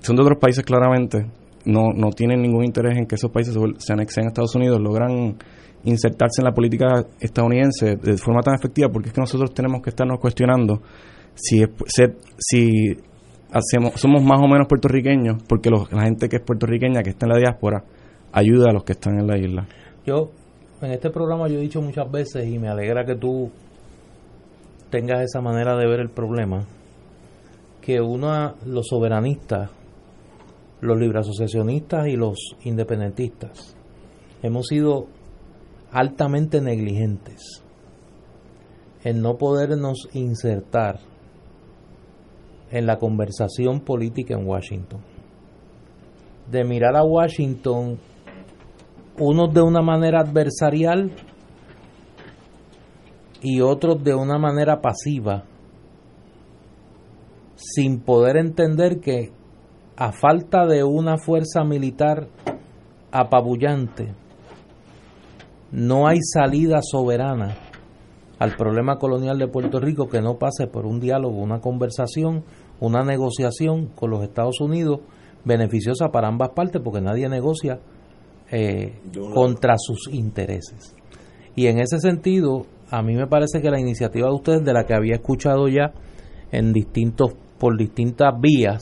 son 0.00 0.16
de 0.16 0.22
otros 0.22 0.38
países 0.38 0.64
claramente, 0.64 1.26
no, 1.66 1.88
no 1.94 2.10
tienen 2.10 2.40
ningún 2.40 2.64
interés 2.64 2.96
en 2.96 3.06
que 3.06 3.16
esos 3.16 3.30
países 3.30 3.54
se 3.78 3.92
anexen 3.92 4.24
a 4.24 4.28
Estados 4.28 4.54
Unidos, 4.54 4.80
logran 4.80 5.36
insertarse 5.84 6.40
en 6.40 6.44
la 6.44 6.52
política 6.52 7.06
estadounidense 7.20 7.96
de 7.96 8.16
forma 8.16 8.40
tan 8.42 8.54
efectiva, 8.54 8.88
porque 8.88 9.08
es 9.08 9.14
que 9.14 9.20
nosotros 9.20 9.52
tenemos 9.54 9.82
que 9.82 9.90
estarnos 9.90 10.18
cuestionando 10.20 10.82
si, 11.34 11.62
si 12.38 12.96
hacemos, 13.52 14.00
somos 14.00 14.22
más 14.22 14.40
o 14.40 14.48
menos 14.48 14.66
puertorriqueños, 14.68 15.42
porque 15.48 15.70
la 15.70 16.02
gente 16.02 16.28
que 16.28 16.36
es 16.36 16.42
puertorriqueña, 16.42 17.02
que 17.02 17.10
está 17.10 17.26
en 17.26 17.32
la 17.32 17.38
diáspora, 17.38 17.84
ayuda 18.32 18.70
a 18.70 18.72
los 18.72 18.84
que 18.84 18.92
están 18.92 19.18
en 19.18 19.26
la 19.26 19.38
isla. 19.38 19.66
Yo, 20.06 20.30
en 20.80 20.92
este 20.92 21.10
programa 21.10 21.48
yo 21.48 21.58
he 21.58 21.62
dicho 21.62 21.82
muchas 21.82 22.10
veces 22.10 22.46
y 22.46 22.58
me 22.58 22.68
alegra 22.68 23.04
que 23.04 23.16
tú 23.16 23.50
tengas 24.90 25.22
esa 25.22 25.40
manera 25.40 25.76
de 25.76 25.86
ver 25.86 26.00
el 26.00 26.10
problema, 26.10 26.66
que 27.80 28.00
uno, 28.00 28.54
los 28.66 28.88
soberanistas, 28.88 29.70
los 30.80 30.98
libre 30.98 31.20
asociacionistas 31.20 32.08
y 32.08 32.16
los 32.16 32.56
independentistas, 32.64 33.76
hemos 34.42 34.66
sido 34.66 35.06
altamente 35.92 36.60
negligentes 36.60 37.62
en 39.04 39.22
no 39.22 39.36
podernos 39.36 40.08
insertar 40.12 41.09
en 42.70 42.86
la 42.86 42.98
conversación 42.98 43.80
política 43.80 44.34
en 44.34 44.46
Washington. 44.46 45.00
De 46.50 46.64
mirar 46.64 46.96
a 46.96 47.02
Washington 47.02 47.98
unos 49.18 49.52
de 49.52 49.62
una 49.62 49.82
manera 49.82 50.20
adversarial 50.20 51.12
y 53.42 53.60
otros 53.60 54.02
de 54.02 54.14
una 54.14 54.38
manera 54.38 54.80
pasiva, 54.80 55.44
sin 57.56 58.00
poder 58.00 58.36
entender 58.36 59.00
que 59.00 59.32
a 59.96 60.12
falta 60.12 60.66
de 60.66 60.82
una 60.82 61.18
fuerza 61.18 61.62
militar 61.64 62.28
apabullante, 63.12 64.14
no 65.72 66.06
hay 66.06 66.18
salida 66.20 66.80
soberana 66.82 67.56
al 68.38 68.56
problema 68.56 68.96
colonial 68.96 69.38
de 69.38 69.48
Puerto 69.48 69.78
Rico 69.78 70.08
que 70.08 70.22
no 70.22 70.38
pase 70.38 70.66
por 70.66 70.86
un 70.86 70.98
diálogo, 70.98 71.36
una 71.36 71.60
conversación, 71.60 72.44
una 72.80 73.04
negociación 73.04 73.86
con 73.94 74.10
los 74.10 74.22
Estados 74.22 74.60
Unidos 74.60 75.00
beneficiosa 75.44 76.08
para 76.08 76.28
ambas 76.28 76.50
partes 76.50 76.82
porque 76.82 77.00
nadie 77.00 77.28
negocia 77.28 77.80
eh, 78.50 78.98
contra 79.34 79.74
sus 79.78 80.12
intereses. 80.12 80.94
Y 81.54 81.66
en 81.66 81.80
ese 81.80 81.98
sentido, 81.98 82.66
a 82.90 83.02
mí 83.02 83.14
me 83.14 83.26
parece 83.26 83.60
que 83.60 83.70
la 83.70 83.80
iniciativa 83.80 84.28
de 84.28 84.34
ustedes, 84.34 84.64
de 84.64 84.72
la 84.72 84.84
que 84.84 84.94
había 84.94 85.14
escuchado 85.14 85.68
ya 85.68 85.92
en 86.50 86.72
distintos, 86.72 87.32
por 87.58 87.76
distintas 87.76 88.32
vías, 88.40 88.80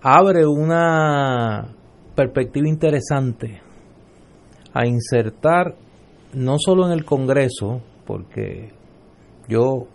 abre 0.00 0.46
una 0.46 1.74
perspectiva 2.14 2.68
interesante 2.68 3.60
a 4.72 4.86
insertar 4.86 5.76
no 6.32 6.56
solo 6.58 6.86
en 6.86 6.92
el 6.92 7.04
Congreso, 7.04 7.80
porque 8.06 8.72
yo 9.48 9.86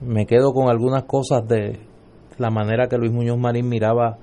me 0.00 0.26
quedo 0.26 0.52
con 0.52 0.68
algunas 0.68 1.04
cosas 1.04 1.46
de 1.46 1.78
la 2.38 2.50
manera 2.50 2.88
que 2.88 2.98
Luis 2.98 3.12
Muñoz 3.12 3.38
Marín 3.38 3.68
miraba 3.68 4.18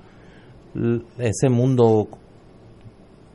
ese 1.18 1.48
mundo 1.48 2.08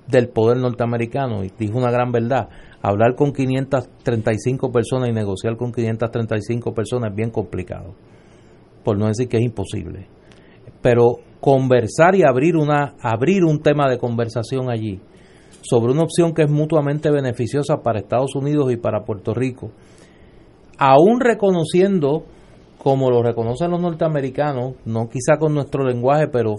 del 0.08 0.30
poder 0.30 0.58
norteamericano 0.58 1.44
y 1.44 1.52
dijo 1.58 1.78
una 1.78 1.92
gran 1.92 2.12
verdad. 2.12 2.50
Hablar 2.82 3.16
con 3.16 3.34
535 3.34 4.72
personas 4.72 5.10
y 5.10 5.14
negociar 5.14 5.58
con 5.58 5.72
535 5.72 6.74
personas 6.74 7.12
es 7.12 7.16
bien 7.16 7.30
complicado, 7.30 7.94
por 8.84 8.98
no 8.98 9.08
decir 9.08 9.28
que 9.28 9.38
es 9.38 9.44
imposible. 9.44 10.08
Pero 10.82 11.18
conversar 11.42 12.16
y 12.16 12.24
abrir 12.24 12.56
una 12.56 12.96
abrir 13.02 13.44
un 13.44 13.62
tema 13.62 13.90
de 13.90 13.98
conversación 13.98 14.70
allí 14.70 15.02
sobre 15.62 15.92
una 15.92 16.04
opción 16.04 16.34
que 16.34 16.44
es 16.44 16.50
mutuamente 16.50 17.12
beneficiosa 17.12 17.82
para 17.84 18.00
Estados 18.00 18.36
Unidos 18.36 18.72
y 18.72 18.78
para 18.78 19.04
Puerto 19.04 19.34
Rico, 19.34 19.72
aún 20.80 21.20
reconociendo, 21.20 22.24
como 22.82 23.12
lo 23.12 23.22
reconocen 23.22 23.70
los 23.70 23.82
norteamericanos, 23.82 24.76
no 24.86 25.10
quizá 25.10 25.38
con 25.38 25.54
nuestro 25.54 25.84
lenguaje, 25.84 26.28
pero 26.28 26.56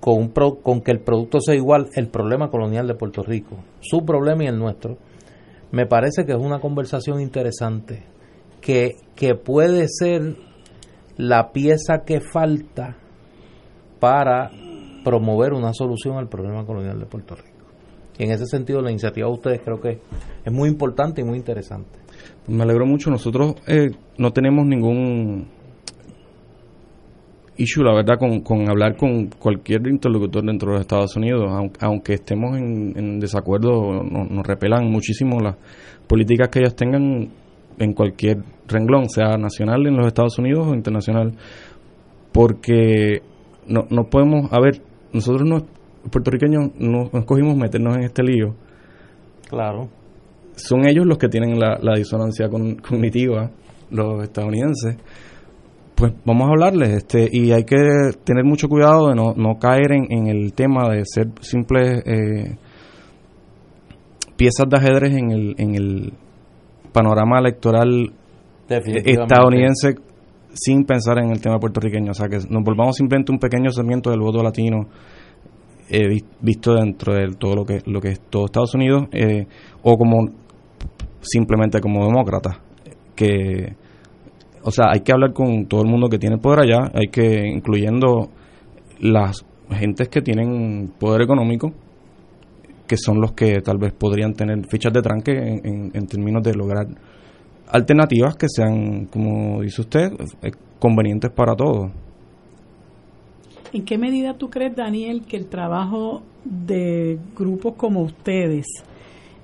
con, 0.00 0.28
con 0.28 0.80
que 0.80 0.90
el 0.90 1.00
producto 1.00 1.40
sea 1.40 1.54
igual, 1.54 1.88
el 1.94 2.08
problema 2.08 2.50
colonial 2.50 2.88
de 2.88 2.96
Puerto 2.96 3.22
Rico, 3.22 3.56
su 3.80 4.04
problema 4.04 4.42
y 4.44 4.48
el 4.48 4.58
nuestro, 4.58 4.98
me 5.70 5.86
parece 5.86 6.26
que 6.26 6.32
es 6.32 6.38
una 6.38 6.58
conversación 6.58 7.20
interesante, 7.20 8.02
que, 8.60 8.96
que 9.14 9.36
puede 9.36 9.86
ser 9.88 10.36
la 11.16 11.52
pieza 11.52 12.02
que 12.04 12.20
falta 12.20 12.96
para 14.00 14.50
promover 15.04 15.52
una 15.52 15.72
solución 15.72 16.16
al 16.16 16.28
problema 16.28 16.66
colonial 16.66 16.98
de 16.98 17.06
Puerto 17.06 17.36
Rico. 17.36 17.66
Y 18.18 18.24
en 18.24 18.32
ese 18.32 18.46
sentido, 18.46 18.82
la 18.82 18.90
iniciativa 18.90 19.28
de 19.28 19.32
ustedes 19.32 19.60
creo 19.64 19.80
que 19.80 20.00
es 20.44 20.52
muy 20.52 20.68
importante 20.68 21.20
y 21.20 21.24
muy 21.24 21.38
interesante. 21.38 21.99
Me 22.48 22.62
alegro 22.62 22.86
mucho. 22.86 23.10
Nosotros 23.10 23.54
eh, 23.66 23.90
no 24.18 24.32
tenemos 24.32 24.66
ningún 24.66 25.46
issue, 27.56 27.84
la 27.84 27.94
verdad, 27.94 28.18
con, 28.18 28.68
hablar 28.68 28.96
con 28.96 29.26
cualquier 29.26 29.86
interlocutor 29.86 30.44
dentro 30.44 30.70
de 30.70 30.74
los 30.74 30.80
Estados 30.80 31.14
Unidos, 31.16 31.50
aunque, 31.80 32.14
estemos 32.14 32.56
en, 32.56 33.20
desacuerdo, 33.20 34.02
nos, 34.02 34.46
repelan 34.46 34.90
muchísimo 34.90 35.38
las 35.40 35.56
políticas 36.06 36.48
que 36.48 36.60
ellos 36.60 36.74
tengan 36.74 37.28
en 37.78 37.92
cualquier 37.92 38.38
renglón, 38.66 39.10
sea 39.10 39.36
nacional 39.36 39.86
en 39.86 39.96
los 39.96 40.06
Estados 40.06 40.38
Unidos 40.38 40.68
o 40.68 40.74
internacional, 40.74 41.34
porque 42.32 43.22
no, 43.66 43.86
no 43.90 44.04
podemos, 44.04 44.50
a 44.52 44.60
ver, 44.60 44.80
nosotros 45.12 45.46
no 45.46 45.66
puertorriqueños 46.10 46.70
no 46.78 47.10
escogimos 47.12 47.56
meternos 47.56 47.96
en 47.96 48.04
este 48.04 48.22
lío. 48.22 48.54
Claro. 49.48 49.88
Son 50.62 50.86
ellos 50.86 51.06
los 51.06 51.18
que 51.18 51.28
tienen 51.28 51.58
la, 51.58 51.94
disonancia 51.96 52.48
cognitiva, 52.48 53.50
los 53.90 54.22
estadounidenses. 54.22 54.96
Pues 55.94 56.12
vamos 56.24 56.48
a 56.48 56.50
hablarles, 56.50 56.90
este, 56.90 57.28
y 57.30 57.52
hay 57.52 57.64
que 57.64 57.76
tener 58.24 58.44
mucho 58.44 58.68
cuidado 58.68 59.08
de 59.08 59.14
no, 59.14 59.34
no 59.34 59.58
caer 59.58 59.92
en, 59.92 60.28
el 60.28 60.54
tema 60.54 60.88
de 60.88 61.02
ser 61.04 61.28
simples 61.40 62.02
eh, 62.06 62.56
piezas 64.36 64.66
de 64.70 64.76
ajedrez 64.78 65.14
en 65.14 65.30
el, 65.30 65.54
en 65.58 65.74
el 65.74 66.12
panorama 66.92 67.38
electoral 67.38 68.12
estadounidense 68.68 69.96
sin 70.54 70.84
pensar 70.84 71.18
en 71.18 71.30
el 71.30 71.40
tema 71.40 71.58
puertorriqueño. 71.58 72.12
O 72.12 72.14
sea, 72.14 72.28
que 72.28 72.38
nos 72.48 72.64
volvamos 72.64 72.96
simplemente 72.96 73.32
un 73.32 73.38
pequeño 73.38 73.70
segmento 73.70 74.10
del 74.10 74.20
voto 74.20 74.42
latino 74.42 74.88
he 75.90 76.22
visto 76.40 76.74
dentro 76.74 77.14
de 77.14 77.34
todo 77.34 77.56
lo 77.56 77.64
que 77.64 77.82
lo 77.84 78.00
que 78.00 78.10
es 78.10 78.20
todo 78.20 78.46
Estados 78.46 78.74
Unidos 78.74 79.08
eh, 79.12 79.46
o 79.82 79.96
como 79.98 80.30
simplemente 81.20 81.80
como 81.80 82.04
demócrata 82.04 82.58
que 83.14 83.74
o 84.62 84.70
sea 84.70 84.86
hay 84.92 85.00
que 85.00 85.12
hablar 85.12 85.32
con 85.32 85.66
todo 85.66 85.82
el 85.82 85.88
mundo 85.88 86.08
que 86.08 86.18
tiene 86.18 86.38
poder 86.38 86.60
allá 86.60 86.90
hay 86.94 87.08
que 87.08 87.46
incluyendo 87.46 88.28
las 89.00 89.44
gentes 89.70 90.08
que 90.08 90.22
tienen 90.22 90.92
poder 90.98 91.22
económico 91.22 91.72
que 92.86 92.96
son 92.96 93.20
los 93.20 93.32
que 93.32 93.60
tal 93.60 93.78
vez 93.78 93.92
podrían 93.92 94.34
tener 94.34 94.66
fichas 94.66 94.92
de 94.92 95.02
tranque 95.02 95.32
en, 95.32 95.90
en 95.94 96.06
términos 96.06 96.42
de 96.42 96.54
lograr 96.54 96.86
alternativas 97.72 98.36
que 98.36 98.46
sean 98.48 99.06
como 99.06 99.62
dice 99.62 99.80
usted 99.82 100.12
eh, 100.42 100.50
convenientes 100.78 101.30
para 101.30 101.54
todos. 101.54 101.90
¿En 103.72 103.84
qué 103.84 103.98
medida 103.98 104.34
tú 104.34 104.50
crees, 104.50 104.74
Daniel, 104.74 105.22
que 105.26 105.36
el 105.36 105.46
trabajo 105.46 106.22
de 106.44 107.18
grupos 107.36 107.74
como 107.76 108.02
ustedes 108.02 108.66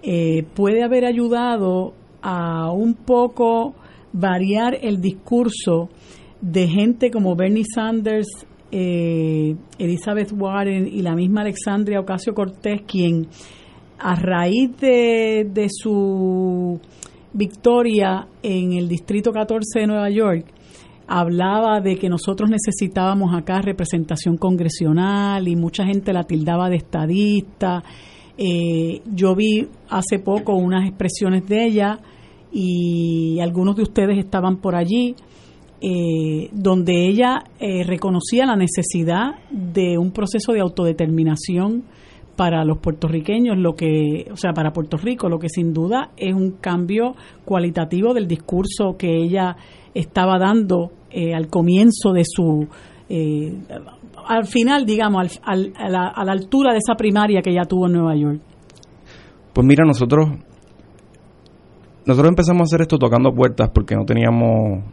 eh, 0.02 0.44
puede 0.54 0.82
haber 0.82 1.04
ayudado 1.04 1.94
a 2.22 2.70
un 2.72 2.94
poco 2.94 3.74
variar 4.12 4.78
el 4.80 5.00
discurso 5.00 5.88
de 6.40 6.68
gente 6.68 7.10
como 7.10 7.34
Bernie 7.36 7.64
Sanders, 7.64 8.28
eh, 8.72 9.56
Elizabeth 9.78 10.32
Warren 10.32 10.86
y 10.86 11.02
la 11.02 11.14
misma 11.14 11.42
Alexandria 11.42 12.00
Ocasio 12.00 12.34
Cortés, 12.34 12.82
quien 12.86 13.28
a 13.98 14.14
raíz 14.14 14.76
de, 14.78 15.48
de 15.50 15.68
su 15.70 16.78
victoria 17.32 18.26
en 18.42 18.72
el 18.72 18.88
Distrito 18.88 19.32
14 19.32 19.80
de 19.80 19.86
Nueva 19.86 20.10
York, 20.10 20.46
hablaba 21.06 21.80
de 21.80 21.96
que 21.96 22.08
nosotros 22.08 22.50
necesitábamos 22.50 23.34
acá 23.34 23.60
representación 23.60 24.36
congresional 24.36 25.46
y 25.46 25.56
mucha 25.56 25.84
gente 25.84 26.12
la 26.12 26.24
tildaba 26.24 26.68
de 26.68 26.76
estadista. 26.76 27.82
Eh, 28.38 29.02
yo 29.14 29.34
vi 29.34 29.66
hace 29.88 30.18
poco 30.18 30.54
unas 30.54 30.86
expresiones 30.86 31.48
de 31.48 31.64
ella 31.64 31.98
y 32.52 33.38
algunos 33.40 33.76
de 33.76 33.82
ustedes 33.82 34.18
estaban 34.18 34.56
por 34.58 34.74
allí. 34.74 35.14
eh, 35.78 36.48
donde 36.52 37.06
ella 37.06 37.44
eh, 37.60 37.84
reconocía 37.84 38.46
la 38.46 38.56
necesidad 38.56 39.34
de 39.50 39.98
un 39.98 40.10
proceso 40.10 40.52
de 40.52 40.60
autodeterminación 40.60 41.84
para 42.34 42.64
los 42.64 42.78
puertorriqueños, 42.78 43.58
lo 43.58 43.74
que, 43.74 44.26
o 44.32 44.36
sea, 44.36 44.52
para 44.52 44.72
Puerto 44.72 44.96
Rico, 44.96 45.28
lo 45.28 45.38
que 45.38 45.48
sin 45.48 45.72
duda 45.72 46.10
es 46.16 46.34
un 46.34 46.52
cambio 46.52 47.14
cualitativo 47.44 48.14
del 48.14 48.26
discurso 48.26 48.96
que 48.98 49.16
ella 49.16 49.56
estaba 49.94 50.38
dando 50.38 50.92
eh, 51.10 51.34
al 51.34 51.48
comienzo 51.48 52.12
de 52.12 52.22
su, 52.24 52.68
al 54.26 54.46
final, 54.46 54.84
digamos, 54.84 55.40
al, 55.44 55.72
a, 55.76 55.88
la, 55.88 56.08
a 56.08 56.24
la 56.24 56.32
altura 56.32 56.72
de 56.72 56.78
esa 56.78 56.94
primaria 56.94 57.42
que 57.42 57.50
ella 57.50 57.64
tuvo 57.64 57.86
en 57.86 57.92
Nueva 57.92 58.16
York. 58.16 58.40
Pues 59.52 59.66
mira, 59.66 59.84
nosotros 59.84 60.28
nosotros 62.06 62.28
empezamos 62.28 62.60
a 62.60 62.64
hacer 62.64 62.82
esto 62.82 62.98
tocando 62.98 63.32
puertas 63.32 63.68
porque 63.74 63.96
no 63.96 64.04
teníamos 64.04 64.84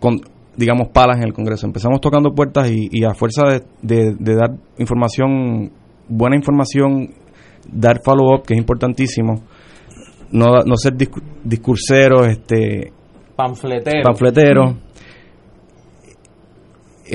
con, 0.00 0.20
digamos, 0.56 0.88
palas 0.88 1.18
en 1.18 1.24
el 1.24 1.34
Congreso. 1.34 1.66
Empezamos 1.66 2.00
tocando 2.00 2.30
puertas 2.30 2.70
y, 2.70 3.04
a 3.04 3.12
fuerza 3.14 3.42
de, 3.82 4.14
dar 4.20 4.52
información, 4.78 5.70
buena 6.08 6.36
información, 6.36 7.10
dar 7.70 8.00
follow-up, 8.02 8.46
que 8.46 8.54
es 8.54 8.58
importantísimo, 8.58 9.42
no, 10.32 10.46
no 10.64 10.76
ser 10.76 10.94
discurseros, 11.44 12.26
este, 12.28 12.92
panfleteros. 13.36 14.04
Panfletero. 14.04 14.76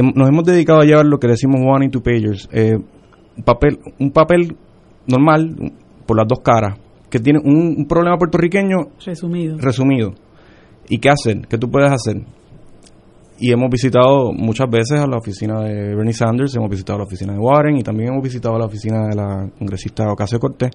Nos 0.02 0.30
hemos 0.30 0.44
dedicado 0.44 0.82
a 0.82 0.86
llevar 0.86 1.06
lo 1.06 1.20
que 1.20 1.28
decimos 1.28 1.62
one 1.64 1.86
into 1.86 2.02
pagers. 2.02 2.50
Eh, 2.52 2.78
papel, 3.44 3.80
un 4.00 4.12
papel 4.12 4.56
normal, 5.08 5.74
por 6.06 6.18
las 6.18 6.28
dos 6.28 6.40
caras, 6.40 6.80
que 7.10 7.20
tiene 7.20 7.40
un, 7.44 7.76
un 7.78 7.86
problema 7.88 8.18
puertorriqueño 8.18 8.90
resumido. 9.06 9.58
resumido. 9.58 10.14
¿Y 10.90 11.00
qué 11.00 11.10
hacer? 11.10 11.48
¿Qué 11.48 11.58
tú 11.58 11.70
puedes 11.70 11.92
hacer? 11.92 12.24
y 13.40 13.52
hemos 13.52 13.70
visitado 13.70 14.32
muchas 14.32 14.70
veces 14.70 15.02
a 15.02 15.06
la 15.06 15.18
oficina 15.18 15.62
de 15.62 15.96
Bernie 15.96 16.14
Sanders, 16.14 16.56
hemos 16.56 16.70
visitado 16.70 17.00
la 17.00 17.06
oficina 17.06 17.34
de 17.34 17.40
Warren 17.40 17.76
y 17.76 17.84
también 17.84 18.14
hemos 18.14 18.24
visitado 18.24 18.58
la 18.58 18.66
oficina 18.66 19.08
de 19.08 19.16
la 19.16 19.50
congresista 19.58 20.10
Ocasio 20.10 20.40
Cortés. 20.40 20.72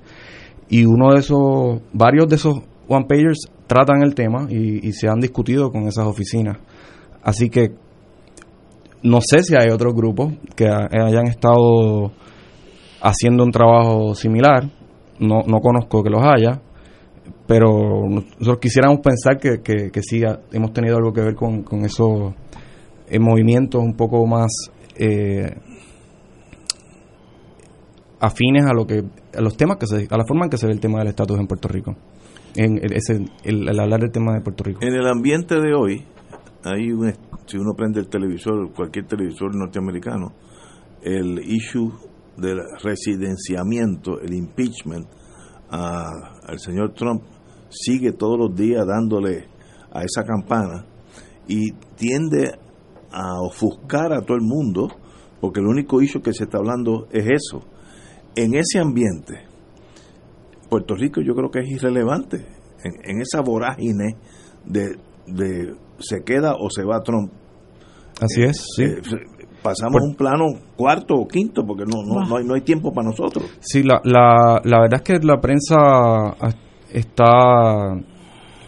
Y 0.68 0.84
uno 0.84 1.12
de 1.14 1.20
esos, 1.20 1.80
varios 1.94 2.28
de 2.28 2.36
esos 2.36 2.60
one 2.86 3.06
pagers 3.06 3.48
tratan 3.66 4.02
el 4.02 4.14
tema 4.14 4.48
y, 4.50 4.92
se 4.92 5.08
han 5.08 5.20
discutido 5.20 5.70
con 5.70 5.86
esas 5.86 6.06
oficinas. 6.06 6.58
Así 7.22 7.48
que 7.48 7.70
no 9.02 9.18
sé 9.20 9.42
si 9.42 9.54
hay 9.54 9.70
otros 9.70 9.94
grupos 9.94 10.34
que 10.56 10.66
hayan 10.66 11.26
estado 11.28 12.12
haciendo 13.00 13.44
un 13.44 13.50
trabajo 13.50 14.14
similar. 14.14 14.68
No, 15.20 15.42
no 15.46 15.60
conozco 15.60 16.02
que 16.02 16.10
los 16.10 16.22
haya, 16.22 16.60
pero 17.46 18.08
nosotros 18.08 18.58
quisiéramos 18.60 19.00
pensar 19.00 19.38
que, 19.38 19.60
que, 19.62 20.02
sí 20.02 20.22
hemos 20.52 20.72
tenido 20.72 20.96
algo 20.96 21.12
que 21.12 21.22
ver 21.22 21.34
con, 21.34 21.62
con 21.62 21.84
eso 21.84 22.34
en 23.08 23.22
movimientos 23.22 23.82
un 23.82 23.94
poco 23.94 24.26
más 24.26 24.50
eh, 24.96 25.50
afines 28.20 28.64
a 28.66 28.74
lo 28.74 28.86
que 28.86 29.02
a 29.34 29.40
los 29.40 29.56
temas 29.56 29.78
que 29.78 29.86
se, 29.86 30.06
a 30.10 30.16
la 30.16 30.24
forma 30.26 30.44
en 30.44 30.50
que 30.50 30.58
se 30.58 30.66
ve 30.66 30.72
el 30.72 30.80
tema 30.80 30.98
del 30.98 31.08
estatus 31.08 31.38
en 31.38 31.46
Puerto 31.46 31.68
Rico 31.68 31.96
en 32.54 32.80
ese, 32.92 33.24
el, 33.44 33.68
hablar 33.80 34.00
del 34.00 34.10
tema 34.10 34.34
de 34.34 34.40
Puerto 34.40 34.64
Rico 34.64 34.80
en 34.82 34.94
el 34.94 35.06
ambiente 35.06 35.60
de 35.60 35.74
hoy 35.74 36.04
hay 36.68 36.90
un, 36.92 37.12
si 37.46 37.56
uno 37.56 37.74
prende 37.76 38.00
el 38.00 38.08
televisor 38.08 38.72
cualquier 38.72 39.06
televisor 39.06 39.54
norteamericano 39.54 40.32
el 41.02 41.38
issue 41.38 41.92
del 42.36 42.60
residenciamiento 42.82 44.20
el 44.20 44.34
impeachment 44.34 45.06
al 45.70 46.58
señor 46.58 46.94
Trump 46.94 47.22
sigue 47.70 48.12
todos 48.12 48.38
los 48.38 48.54
días 48.54 48.86
dándole 48.86 49.48
a 49.92 50.02
esa 50.02 50.24
campana 50.24 50.86
y 51.46 51.72
tiende 51.96 52.52
a 53.10 53.40
ofuscar 53.40 54.12
a 54.12 54.20
todo 54.20 54.36
el 54.36 54.44
mundo, 54.44 54.88
porque 55.40 55.60
el 55.60 55.66
único 55.66 56.00
issue 56.02 56.22
que 56.22 56.32
se 56.32 56.44
está 56.44 56.58
hablando 56.58 57.08
es 57.10 57.26
eso. 57.26 57.64
En 58.36 58.54
ese 58.54 58.78
ambiente, 58.78 59.46
Puerto 60.68 60.94
Rico 60.94 61.20
yo 61.22 61.34
creo 61.34 61.50
que 61.50 61.60
es 61.60 61.68
irrelevante. 61.68 62.44
En, 62.84 63.20
esa 63.20 63.40
vorágine 63.40 64.16
de, 64.64 64.98
de, 65.26 65.74
se 65.98 66.22
queda 66.24 66.54
o 66.58 66.68
se 66.70 66.84
va 66.84 67.00
Trump. 67.02 67.32
Así 68.20 68.42
es, 68.42 68.64
sí. 68.76 68.84
Eh, 68.84 69.00
pasamos 69.62 70.00
un 70.02 70.14
plano 70.14 70.46
cuarto 70.76 71.14
o 71.14 71.26
quinto 71.26 71.64
porque 71.66 71.84
no, 71.84 72.02
no, 72.02 72.26
no, 72.26 72.36
hay, 72.36 72.44
no 72.44 72.54
hay 72.54 72.62
tiempo 72.62 72.92
para 72.92 73.08
nosotros. 73.08 73.44
Sí, 73.60 73.82
la, 73.82 74.00
la, 74.04 74.60
la 74.64 74.80
verdad 74.80 75.00
es 75.00 75.02
que 75.02 75.26
la 75.26 75.40
prensa 75.40 75.76
está 76.92 77.94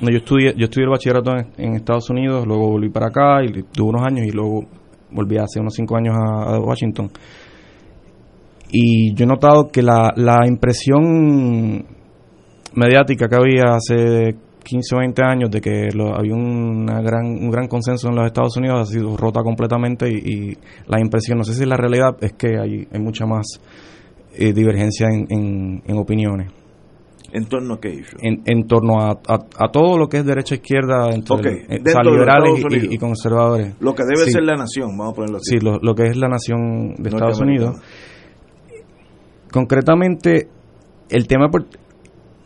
no, 0.00 0.10
yo 0.10 0.16
estudié, 0.16 0.54
yo 0.56 0.64
estudié 0.64 0.84
el 0.84 0.90
bachillerato 0.90 1.32
en, 1.58 1.74
Estados 1.74 2.08
Unidos, 2.08 2.46
luego 2.46 2.68
volví 2.70 2.88
para 2.88 3.08
acá 3.08 3.44
y 3.44 3.62
tuve 3.64 3.90
unos 3.90 4.02
años 4.02 4.26
y 4.26 4.30
luego 4.30 4.64
volví 5.10 5.36
hace 5.36 5.60
unos 5.60 5.74
cinco 5.74 5.96
años 5.96 6.14
a, 6.16 6.58
Washington. 6.58 7.10
Y 8.72 9.14
yo 9.14 9.24
he 9.24 9.28
notado 9.28 9.68
que 9.68 9.82
la, 9.82 10.12
la 10.16 10.46
impresión 10.46 11.84
mediática 12.74 13.28
que 13.28 13.36
había 13.36 13.74
hace 13.74 14.36
15 14.62 14.94
o 14.94 14.98
20 14.98 15.22
años 15.22 15.50
de 15.50 15.60
que 15.60 15.88
había 16.14 16.34
una 16.34 17.00
gran, 17.00 17.26
un 17.26 17.50
gran 17.50 17.66
consenso 17.68 18.08
en 18.08 18.16
los 18.16 18.26
Estados 18.26 18.56
Unidos 18.56 18.80
ha 18.80 18.92
sido 18.92 19.16
rota 19.16 19.42
completamente 19.42 20.08
y, 20.08 20.56
la 20.86 21.00
impresión, 21.00 21.38
no 21.38 21.44
sé 21.44 21.54
si 21.54 21.64
la 21.64 21.76
realidad 21.76 22.16
es 22.20 22.32
que 22.34 22.58
hay, 22.58 22.86
hay 22.92 23.00
mucha 23.00 23.26
más 23.26 23.60
eh, 24.34 24.52
divergencia 24.52 25.08
en, 25.08 25.82
en 25.84 25.98
opiniones. 25.98 26.52
¿En 27.32 27.46
torno 27.46 27.74
a 27.74 27.80
qué 27.80 28.02
En, 28.22 28.66
torno 28.66 29.00
a, 29.00 29.12
a, 29.12 29.70
todo 29.70 29.96
lo 29.96 30.08
que 30.08 30.18
es 30.18 30.26
derecha 30.26 30.56
e 30.56 30.58
izquierda, 30.58 31.10
entre 31.14 31.64
eh, 31.68 31.80
liberales 32.04 32.64
y, 32.90 32.98
conservadores. 32.98 33.76
Lo 33.80 33.94
que 33.94 34.02
debe 34.02 34.28
ser 34.30 34.42
la 34.42 34.56
nación, 34.56 34.96
vamos 34.96 35.12
a 35.12 35.14
ponerlo 35.14 35.36
así. 35.36 35.58
Sí, 35.58 35.60
lo, 35.60 35.94
que 35.94 36.08
es 36.08 36.16
la 36.16 36.28
nación 36.28 36.94
de 36.98 37.08
Estados 37.08 37.40
Unidos. 37.40 37.76
Concretamente, 39.52 40.48
el 41.08 41.28
tema. 41.28 41.48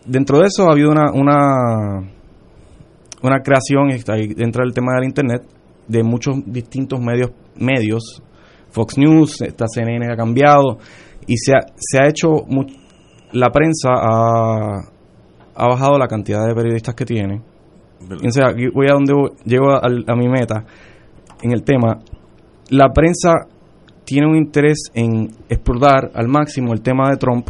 Dentro 0.06 0.38
de 0.38 0.46
eso 0.46 0.68
ha 0.68 0.72
habido 0.72 0.90
una, 0.90 1.10
una, 1.12 2.00
una 3.22 3.40
creación 3.40 3.88
dentro 4.36 4.64
del 4.64 4.74
tema 4.74 4.92
del 4.96 5.04
Internet 5.04 5.42
de 5.88 6.02
muchos 6.02 6.36
distintos 6.46 7.00
medios. 7.00 7.30
medios 7.56 8.22
Fox 8.70 8.98
News, 8.98 9.40
esta 9.42 9.66
CNN 9.68 10.12
ha 10.12 10.16
cambiado 10.16 10.78
y 11.28 11.36
se 11.36 11.52
ha, 11.52 11.60
se 11.76 11.98
ha 11.98 12.08
hecho 12.08 12.44
la 13.32 13.50
prensa 13.50 13.90
ha, 13.92 14.80
ha 15.54 15.68
bajado 15.68 15.96
la 15.96 16.08
cantidad 16.08 16.46
de 16.46 16.54
periodistas 16.54 16.94
que 16.94 17.04
tiene. 17.04 17.40
sea, 18.30 18.48
aquí 18.48 18.66
voy 18.68 18.86
a 18.90 18.94
donde 18.94 19.14
llego 19.44 19.70
a, 19.70 20.16
mi 20.16 20.28
meta 20.28 20.64
en 21.40 21.52
el 21.52 21.62
tema. 21.62 22.00
La 22.70 22.92
prensa 22.92 23.46
tiene 24.04 24.26
un 24.26 24.36
interés 24.36 24.90
en 24.92 25.30
explotar 25.48 26.10
al 26.12 26.28
máximo 26.28 26.72
el 26.72 26.82
tema 26.82 27.10
de 27.10 27.16
Trump 27.16 27.48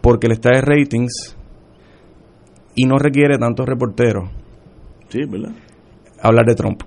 porque 0.00 0.28
le 0.28 0.34
está 0.34 0.50
de 0.54 0.60
ratings 0.62 1.36
y 2.78 2.86
no 2.86 2.98
requiere 2.98 3.38
tantos 3.38 3.66
reporteros. 3.66 4.30
Sí, 5.08 5.24
¿verdad? 5.28 5.50
Hablar 6.22 6.46
de 6.46 6.54
Trump. 6.54 6.82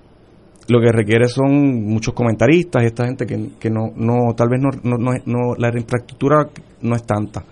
Lo 0.68 0.80
que 0.80 0.92
requiere 0.92 1.28
son 1.28 1.84
muchos 1.84 2.14
comentaristas 2.14 2.82
y 2.82 2.86
esta 2.86 3.04
gente 3.04 3.26
que, 3.26 3.50
que 3.58 3.70
no, 3.70 3.92
no, 3.94 4.34
tal 4.36 4.48
vez 4.48 4.60
no, 4.60 4.70
no, 4.82 4.96
no, 4.98 5.54
la 5.56 5.68
infraestructura 5.68 6.48
no 6.82 6.94
es 6.94 7.04
tanta 7.04 7.44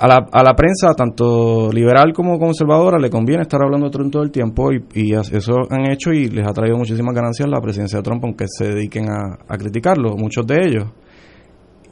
a 0.00 0.08
la, 0.08 0.26
a 0.32 0.42
la 0.42 0.54
prensa, 0.54 0.94
tanto 0.94 1.70
liberal 1.70 2.14
como 2.14 2.38
conservadora, 2.38 2.98
le 2.98 3.10
conviene 3.10 3.42
estar 3.42 3.62
hablando 3.62 3.86
de 3.86 3.92
Trump 3.92 4.10
todo 4.10 4.22
el 4.22 4.30
tiempo 4.30 4.72
y, 4.72 5.12
eso 5.12 5.56
han 5.68 5.90
hecho 5.90 6.10
y 6.10 6.28
les 6.28 6.46
ha 6.46 6.54
traído 6.54 6.78
muchísimas 6.78 7.14
ganancias 7.14 7.46
la 7.50 7.60
presidencia 7.60 7.98
de 7.98 8.02
Trump, 8.02 8.24
aunque 8.24 8.46
se 8.48 8.68
dediquen 8.68 9.10
a, 9.10 9.56
criticarlo, 9.58 10.16
muchos 10.16 10.46
de 10.46 10.56
ellos. 10.58 10.84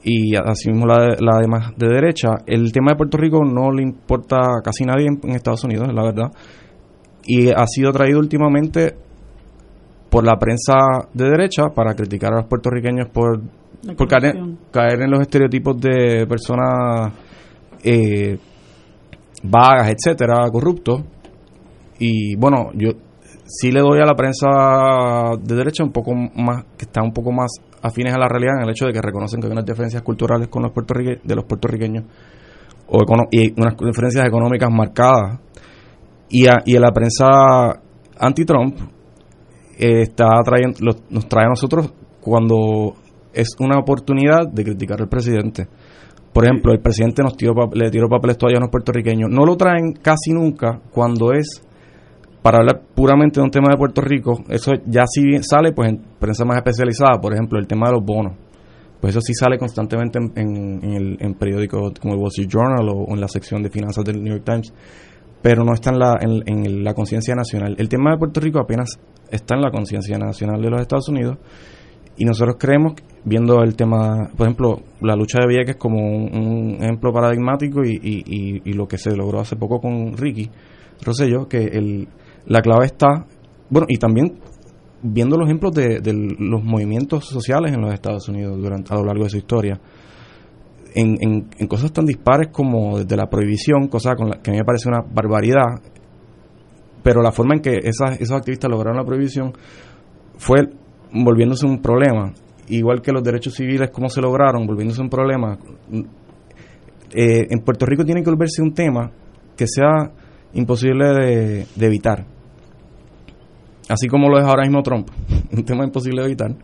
Y 0.03 0.37
asimismo 0.37 0.87
la, 0.87 1.17
la 1.19 1.39
demás 1.41 1.73
de 1.77 1.89
derecha. 1.89 2.29
El 2.47 2.73
tema 2.73 2.93
de 2.93 2.97
Puerto 2.97 3.19
Rico 3.19 3.45
no 3.45 3.73
le 3.73 3.83
importa 3.83 4.37
a 4.37 4.63
casi 4.63 4.85
nadie 4.85 5.07
en, 5.07 5.31
Estados 5.31 5.65
Unidos, 5.65 5.93
la 5.93 6.03
verdad. 6.03 6.31
Y 7.25 7.51
ha 7.51 7.67
sido 7.67 7.93
traído 7.93 8.19
últimamente 8.19 8.95
por 10.09 10.25
la 10.25 10.37
prensa 10.39 10.75
de 11.13 11.25
derecha 11.29 11.65
para 11.75 11.95
criticar 11.95 12.33
a 12.33 12.37
los 12.39 12.47
puertorriqueños 12.47 13.09
por, 13.11 13.43
por 13.97 14.09
caer 14.09 15.03
en 15.03 15.11
los 15.11 15.21
estereotipos 15.21 15.79
de 15.81 16.27
personas 16.27 17.13
eh, 17.85 18.39
vagas, 19.43 19.91
etcétera, 19.91 20.49
corruptos. 20.51 21.03
Y 21.99 22.37
bueno, 22.37 22.71
yo 22.75 22.93
sí 23.45 23.73
le 23.73 23.81
doy 23.81 24.01
a 24.01 24.07
la 24.07 24.15
prensa 24.15 25.37
de 25.41 25.55
derecha 25.55 25.83
un 25.85 25.93
poco 25.93 26.15
más, 26.15 26.65
que 26.77 26.85
está 26.85 27.03
un 27.03 27.13
poco 27.13 27.33
más 27.33 27.51
afines 27.83 28.15
a 28.15 28.19
la 28.19 28.29
realidad 28.29 28.57
en 28.57 28.65
el 28.65 28.71
hecho 28.71 28.87
de 28.87 28.93
que 28.93 29.01
reconocen 29.01 29.41
que 29.41 29.47
hay 29.47 29.53
unas 29.53 29.65
diferencias 29.65 30.03
culturales 30.03 30.49
con 30.49 30.63
los 30.63 30.73
de 30.75 31.35
los 31.35 31.45
puertorriqueños 31.45 32.05
o 32.89 33.05
y 33.31 33.53
unas 33.61 33.77
diferencias 33.77 34.27
económicas 34.27 34.71
marcadas. 34.71 35.41
Y 36.31 36.47
a, 36.47 36.59
y 36.65 36.79
la 36.79 36.93
prensa 36.93 37.27
anti-Trump 38.19 38.77
eh, 39.79 40.03
está 40.03 40.29
trayendo, 40.45 40.79
nos 41.11 41.29
trae 41.29 41.47
a 41.47 41.49
nosotros 41.49 41.93
cuando 42.21 42.95
es 43.33 43.57
una 43.61 43.79
oportunidad 43.79 44.49
de 44.51 44.65
criticar 44.65 45.01
al 45.01 45.09
presidente. 45.09 45.69
Por 46.33 46.45
ejemplo, 46.45 46.73
el 46.73 46.81
presidente 46.81 47.23
nos 47.23 47.37
tiró, 47.37 47.53
le 47.73 47.91
tiró 47.91 48.09
papeles 48.09 48.37
todavía 48.37 48.59
a 48.59 48.63
los 48.63 48.71
puertorriqueños. 48.71 49.31
No 49.31 49.45
lo 49.45 49.57
traen 49.57 49.93
casi 49.93 50.33
nunca 50.33 50.81
cuando 50.93 51.33
es 51.33 51.63
para 52.49 52.61
hablar 52.61 52.81
puramente 52.95 53.41
de 53.41 53.45
un 53.45 53.51
tema 53.51 53.69
de 53.71 53.77
Puerto 53.77 54.01
Rico, 54.01 54.43
eso 54.49 54.73
ya 54.87 55.03
sí 55.07 55.39
sale 55.43 55.73
pues 55.73 55.91
en 55.91 56.01
prensa 56.19 56.47
más 56.47 56.57
especializada, 56.57 57.21
por 57.21 57.35
ejemplo, 57.35 57.59
el 57.59 57.67
tema 57.67 57.89
de 57.89 57.97
los 57.97 58.03
bonos. 58.03 58.39
Pues 58.99 59.15
eso 59.15 59.21
sí 59.21 59.35
sale 59.35 59.59
constantemente 59.59 60.19
en, 60.19 60.33
en, 60.83 61.17
en 61.21 61.35
periódicos 61.35 61.93
como 62.01 62.15
el 62.15 62.21
Wall 62.21 62.29
Street 62.29 62.49
Journal 62.49 62.89
o, 62.89 63.13
en 63.13 63.21
la 63.21 63.29
sección 63.29 63.63
de 63.63 63.69
finanzas 63.69 64.03
del 64.03 64.23
New 64.23 64.33
York 64.33 64.47
Times, 64.47 64.73
pero 65.43 65.63
no 65.63 65.75
está 65.75 65.91
en 65.91 65.99
la, 65.99 66.15
en, 66.23 66.83
la 66.83 66.95
conciencia 66.95 67.35
nacional. 67.35 67.77
El 67.77 67.87
tema 67.91 68.13
de 68.13 68.17
Puerto 68.17 68.41
Rico 68.41 68.61
apenas 68.61 68.99
está 69.31 69.55
en 69.55 69.61
la 69.61 69.71
conciencia 69.71 70.17
nacional 70.17 70.63
de 70.63 70.71
los 70.71 70.81
Estados 70.81 71.11
Unidos 71.11 71.37
y 72.17 72.25
nosotros 72.25 72.57
creemos, 72.59 72.95
viendo 73.27 73.63
el 73.63 73.77
tema, 73.77 74.31
por 74.35 74.47
ejemplo, 74.47 74.81
la 75.03 75.17
lucha 75.17 75.37
de 75.43 75.49
Vieques 75.49 75.77
como 75.77 75.99
un, 75.99 76.79
ejemplo 76.81 77.13
paradigmático 77.13 77.83
y, 77.85 78.01
y, 78.03 78.63
y, 78.65 78.73
lo 78.73 78.89
que 78.89 78.97
se 78.97 79.15
logró 79.15 79.39
hace 79.41 79.57
poco 79.57 79.81
con 79.81 80.17
Ricky 80.17 80.51
Rosselló, 81.05 81.47
que 81.47 81.59
el, 81.59 82.09
la 82.47 82.61
clave 82.61 82.87
está, 82.87 83.27
bueno, 83.71 83.87
y 83.89 83.97
también 83.99 84.39
viendo 85.03 85.37
los 85.37 85.47
ejemplos 85.47 85.73
de, 85.73 86.01
los 86.39 86.65
movimientos 86.65 87.27
sociales 87.27 87.73
en 87.73 87.81
los 87.81 87.93
Estados 87.93 88.29
Unidos 88.29 88.61
durante 88.61 88.93
a 88.93 88.97
lo 88.97 89.05
largo 89.05 89.25
de 89.25 89.31
su 89.31 89.37
historia, 89.37 89.81
en, 90.95 91.49
cosas 91.69 91.93
tan 91.93 92.07
dispares 92.07 92.49
como 92.51 92.99
desde 92.99 93.17
la 93.17 93.29
prohibición, 93.29 93.89
cosa 93.89 94.15
con 94.17 94.31
la 94.31 94.41
que 94.41 94.51
a 94.51 94.53
mí 94.53 94.59
me 94.59 94.65
parece 94.65 94.89
una 94.89 95.03
barbaridad, 95.03 95.81
pero 97.03 97.23
la 97.23 97.31
forma 97.31 97.55
en 97.55 97.61
que 97.61 97.79
esas, 97.85 98.21
esos 98.21 98.37
activistas 98.37 98.71
lograron 98.71 98.97
la 98.97 99.05
prohibición 99.05 99.53
fue 100.37 100.69
volviéndose 101.13 101.67
un 101.67 101.81
problema, 101.81 102.33
igual 102.69 103.01
que 103.01 103.13
los 103.13 103.23
derechos 103.23 103.55
civiles, 103.55 103.91
cómo 103.91 104.09
se 104.09 104.21
lograron, 104.21 104.67
volviéndose 104.67 105.01
un 105.01 105.09
problema. 105.09 105.59
Eh, 107.11 107.47
en 107.51 107.61
Puerto 107.61 107.87
Rico 107.87 108.05
tiene 108.05 108.23
que 108.23 108.31
volverse 108.31 108.61
un 108.61 108.75
tema 108.75 109.11
que 109.57 109.67
sea 109.67 110.13
imposible 110.55 111.09
de, 111.09 111.67
de 111.75 111.87
evitar 111.87 112.27
así 113.89 114.07
como 114.07 114.29
lo 114.29 114.39
es 114.39 114.45
ahora 114.45 114.63
mismo 114.63 114.83
Trump, 114.83 115.09
un 115.53 115.65
tema 115.65 115.85
imposible 115.85 116.23
de 116.23 116.29
evitar, 116.29 116.55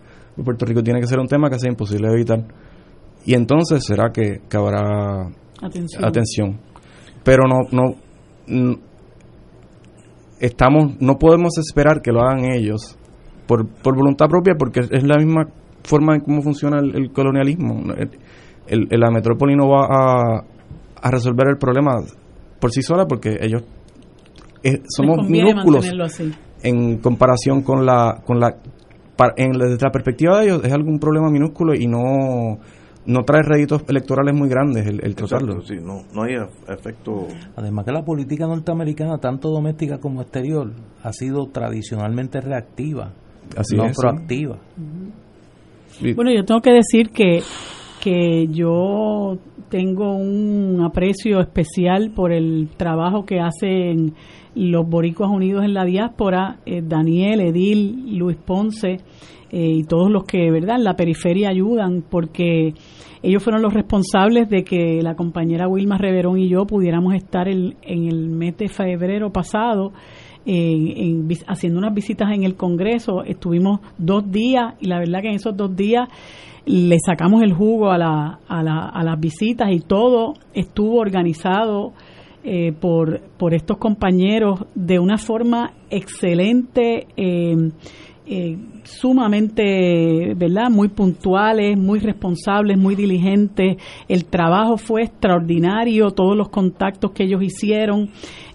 Puerto 0.42 0.66
Rico 0.66 0.82
tiene 0.82 1.00
que 1.00 1.06
ser 1.06 1.18
un 1.18 1.28
tema 1.28 1.48
que 1.48 1.58
sea 1.58 1.70
imposible 1.70 2.08
de 2.08 2.14
evitar. 2.14 2.44
Y 3.24 3.34
entonces 3.34 3.84
será 3.84 4.10
que, 4.12 4.40
habrá 4.52 5.28
atención. 6.02 6.58
Pero 7.22 7.44
no, 7.48 7.94
no, 8.46 8.74
estamos, 10.40 11.00
no 11.00 11.16
podemos 11.16 11.56
esperar 11.56 12.02
que 12.02 12.12
lo 12.12 12.20
hagan 12.20 12.52
ellos 12.52 12.98
por, 13.46 13.66
por 13.66 13.96
voluntad 13.96 14.26
propia, 14.26 14.54
porque 14.58 14.80
es 14.80 15.04
la 15.04 15.16
misma 15.16 15.46
forma 15.84 16.16
en 16.16 16.20
cómo 16.20 16.42
funciona 16.42 16.80
el, 16.80 17.12
colonialismo. 17.12 17.94
El, 18.66 18.88
la 18.90 19.10
metrópoli 19.10 19.54
no 19.54 19.68
va 19.68 19.86
a, 19.86 20.44
a 21.00 21.10
resolver 21.10 21.48
el 21.48 21.56
problema 21.56 21.92
por 22.60 22.70
sí 22.70 22.82
sola 22.82 23.06
porque 23.06 23.38
ellos 23.40 23.62
eh, 24.62 24.80
somos 24.88 25.28
minúsculos 25.28 25.86
en 26.62 26.98
comparación 26.98 27.62
con 27.62 27.84
la 27.84 28.22
con 28.24 28.40
la 28.40 28.56
en, 29.36 29.52
desde 29.52 29.84
la 29.84 29.90
perspectiva 29.90 30.38
de 30.38 30.46
ellos 30.46 30.64
es 30.64 30.72
algún 30.72 30.98
problema 30.98 31.30
minúsculo 31.30 31.74
y 31.74 31.86
no 31.86 32.58
no 33.06 33.22
trae 33.24 33.42
réditos 33.42 33.84
electorales 33.88 34.34
muy 34.34 34.48
grandes 34.48 34.86
el, 34.86 35.04
el 35.04 35.14
tratarlo. 35.14 35.60
sí, 35.62 35.74
no, 35.80 36.02
no 36.14 36.22
hay 36.22 36.36
efecto. 36.68 37.26
Además 37.56 37.84
que 37.84 37.92
la 37.92 38.02
política 38.02 38.46
norteamericana, 38.46 39.18
tanto 39.18 39.50
doméstica 39.50 39.98
como 39.98 40.22
exterior, 40.22 40.72
ha 41.02 41.12
sido 41.12 41.46
tradicionalmente 41.48 42.40
reactiva, 42.40 43.12
Así 43.56 43.76
no 43.76 43.84
proactiva. 43.94 44.58
Bueno, 46.16 46.32
yo 46.34 46.44
tengo 46.44 46.60
que 46.60 46.72
decir 46.72 47.10
que, 47.10 47.40
que 48.04 48.48
yo 48.50 49.38
tengo 49.70 50.14
un 50.14 50.82
aprecio 50.84 51.40
especial 51.40 52.12
por 52.14 52.32
el 52.32 52.68
trabajo 52.76 53.24
que 53.24 53.40
hacen 53.40 54.12
los 54.54 54.86
boricuas 54.86 55.30
unidos 55.30 55.64
en 55.64 55.72
la 55.72 55.86
diáspora, 55.86 56.58
eh, 56.66 56.82
Daniel, 56.84 57.40
Edil, 57.40 58.18
Luis 58.18 58.36
Ponce 58.36 58.98
eh, 59.50 59.70
y 59.78 59.84
todos 59.84 60.10
los 60.10 60.24
que, 60.24 60.50
¿verdad?, 60.50 60.76
en 60.76 60.84
la 60.84 60.96
periferia 60.96 61.48
ayudan 61.48 62.04
porque 62.10 62.74
ellos 63.22 63.42
fueron 63.42 63.62
los 63.62 63.72
responsables 63.72 64.50
de 64.50 64.64
que 64.64 65.00
la 65.00 65.16
compañera 65.16 65.66
Wilma 65.66 65.96
Reverón 65.96 66.38
y 66.38 66.50
yo 66.50 66.66
pudiéramos 66.66 67.14
estar 67.14 67.48
en, 67.48 67.74
el 67.82 68.28
mes 68.28 68.58
de 68.58 68.68
febrero 68.68 69.32
pasado 69.32 69.94
en, 70.46 71.28
haciendo 71.46 71.78
unas 71.78 71.94
visitas 71.94 72.30
en 72.32 72.44
el 72.44 72.56
Congreso. 72.56 73.22
Estuvimos 73.24 73.80
dos 73.98 74.30
días 74.30 74.74
y 74.80 74.86
la 74.86 74.98
verdad 74.98 75.20
que 75.22 75.28
en 75.28 75.34
esos 75.34 75.56
dos 75.56 75.74
días 75.74 76.08
le 76.66 76.96
sacamos 77.04 77.42
el 77.42 77.52
jugo 77.52 77.90
a, 77.90 77.98
la, 77.98 78.38
a, 78.48 78.62
la, 78.62 78.86
a 78.88 79.04
las 79.04 79.20
visitas 79.20 79.70
y 79.70 79.80
todo 79.80 80.34
estuvo 80.54 80.98
organizado 80.98 81.92
eh, 82.42 82.72
por, 82.72 83.20
por 83.38 83.54
estos 83.54 83.78
compañeros 83.78 84.60
de 84.74 84.98
una 84.98 85.18
forma 85.18 85.72
excelente. 85.90 87.06
Eh, 87.16 87.70
eh, 88.26 88.56
sumamente, 88.84 90.32
¿verdad? 90.34 90.70
Muy 90.70 90.88
puntuales, 90.88 91.76
muy 91.76 91.98
responsables, 91.98 92.78
muy 92.78 92.94
diligentes. 92.94 93.76
El 94.08 94.24
trabajo 94.24 94.78
fue 94.78 95.02
extraordinario, 95.02 96.10
todos 96.10 96.34
los 96.34 96.48
contactos 96.48 97.12
que 97.12 97.24
ellos 97.24 97.42
hicieron 97.42 98.08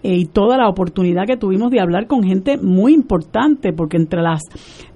eh, 0.04 0.16
y 0.16 0.26
toda 0.26 0.58
la 0.58 0.70
oportunidad 0.70 1.26
que 1.26 1.38
tuvimos 1.38 1.72
de 1.72 1.80
hablar 1.80 2.08
con 2.08 2.24
gente 2.24 2.58
muy 2.58 2.94
importante, 2.94 3.74
porque 3.74 3.98
entre 3.98 4.22
las 4.22 4.42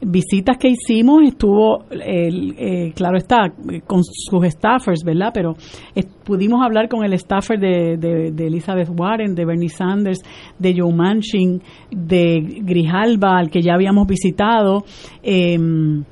visitas 0.02 0.58
que 0.58 0.70
hicimos 0.70 1.24
estuvo, 1.24 1.86
eh, 1.92 2.92
claro 2.96 3.18
está, 3.18 3.54
con 3.86 4.04
sus 4.04 4.46
staffers, 4.48 5.04
¿verdad? 5.04 5.32
Pero 5.34 5.56
pudimos 6.24 6.64
hablar 6.64 6.88
con 6.90 7.04
el 7.04 7.18
staffer 7.18 7.60
de, 7.60 7.98
de, 7.98 8.48
Elizabeth 8.48 8.90
Warren, 8.90 9.36
de 9.36 9.46
Bernie 9.46 9.70
Sanders, 9.70 10.22
de 10.58 10.74
Joe 10.78 10.94
Manchin, 10.94 11.62
de 11.92 12.62
Grijalba, 12.62 13.38
al 13.38 13.50
que 13.50 13.62
ya 13.62 13.74
habíamos 13.74 14.08
visitado, 14.08 14.84
Em, 15.22 16.04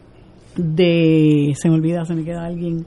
de 0.55 1.53
se 1.55 1.69
me 1.69 1.75
olvida, 1.75 2.05
se 2.05 2.15
me 2.15 2.23
queda 2.23 2.45
alguien. 2.45 2.85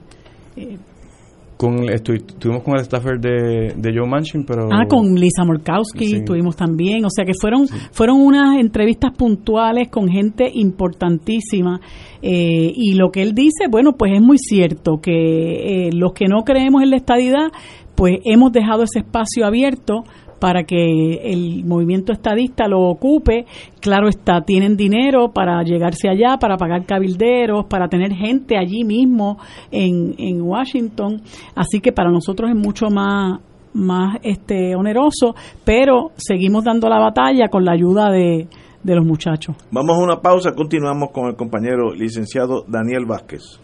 Con 1.57 1.89
estuvimos 1.89 2.63
con 2.63 2.75
el 2.75 2.83
staffer 2.83 3.19
de, 3.19 3.73
de 3.77 3.93
Joe 3.97 4.07
Manchin, 4.07 4.43
pero 4.45 4.67
ah 4.71 4.85
con 4.89 5.15
Lisa 5.15 5.45
Murkowski 5.45 6.15
estuvimos 6.15 6.55
también, 6.55 7.05
o 7.05 7.09
sea 7.09 7.23
que 7.23 7.31
fueron 7.39 7.67
fueron 7.91 8.19
unas 8.19 8.59
entrevistas 8.59 9.11
puntuales 9.17 9.87
con 9.89 10.09
gente 10.09 10.49
importantísima 10.53 11.79
eh, 12.21 12.71
y 12.75 12.95
lo 12.95 13.09
que 13.09 13.21
él 13.21 13.33
dice, 13.33 13.67
bueno, 13.69 13.93
pues 13.93 14.13
es 14.15 14.21
muy 14.21 14.37
cierto 14.37 14.97
que 15.01 15.87
eh, 15.87 15.89
los 15.93 16.13
que 16.13 16.25
no 16.25 16.43
creemos 16.43 16.81
en 16.83 16.89
la 16.89 16.97
estadidad, 16.97 17.51
pues 17.95 18.17
hemos 18.25 18.51
dejado 18.51 18.83
ese 18.83 18.99
espacio 18.99 19.45
abierto 19.45 20.03
para 20.39 20.63
que 20.63 21.31
el 21.31 21.63
movimiento 21.65 22.11
estadista 22.11 22.67
lo 22.67 22.81
ocupe. 22.81 23.45
Claro 23.79 24.07
está, 24.07 24.41
tienen 24.41 24.75
dinero 24.75 25.31
para 25.33 25.63
llegarse 25.63 26.09
allá, 26.09 26.37
para 26.37 26.57
pagar 26.57 26.85
cabilderos, 26.85 27.65
para 27.65 27.87
tener 27.87 28.13
gente 28.13 28.57
allí 28.57 28.83
mismo 28.83 29.37
en, 29.71 30.15
en 30.17 30.41
Washington. 30.41 31.21
Así 31.55 31.79
que 31.81 31.91
para 31.91 32.11
nosotros 32.11 32.49
es 32.49 32.55
mucho 32.55 32.87
más 32.89 33.39
más 33.73 34.19
este 34.23 34.73
oneroso, 34.73 35.35
pero 35.65 36.11
seguimos 36.15 36.63
dando 36.63 36.87
la 36.87 36.97
batalla 36.97 37.49
con 37.49 37.65
la 37.65 37.73
ayuda 37.73 38.09
de, 38.09 38.47
de 38.83 38.95
los 38.95 39.05
muchachos. 39.05 39.55
Vamos 39.71 39.97
a 39.97 40.01
una 40.01 40.21
pausa, 40.21 40.53
continuamos 40.53 41.09
con 41.11 41.27
el 41.27 41.35
compañero 41.35 41.93
licenciado 41.93 42.63
Daniel 42.67 43.05
Vázquez. 43.05 43.59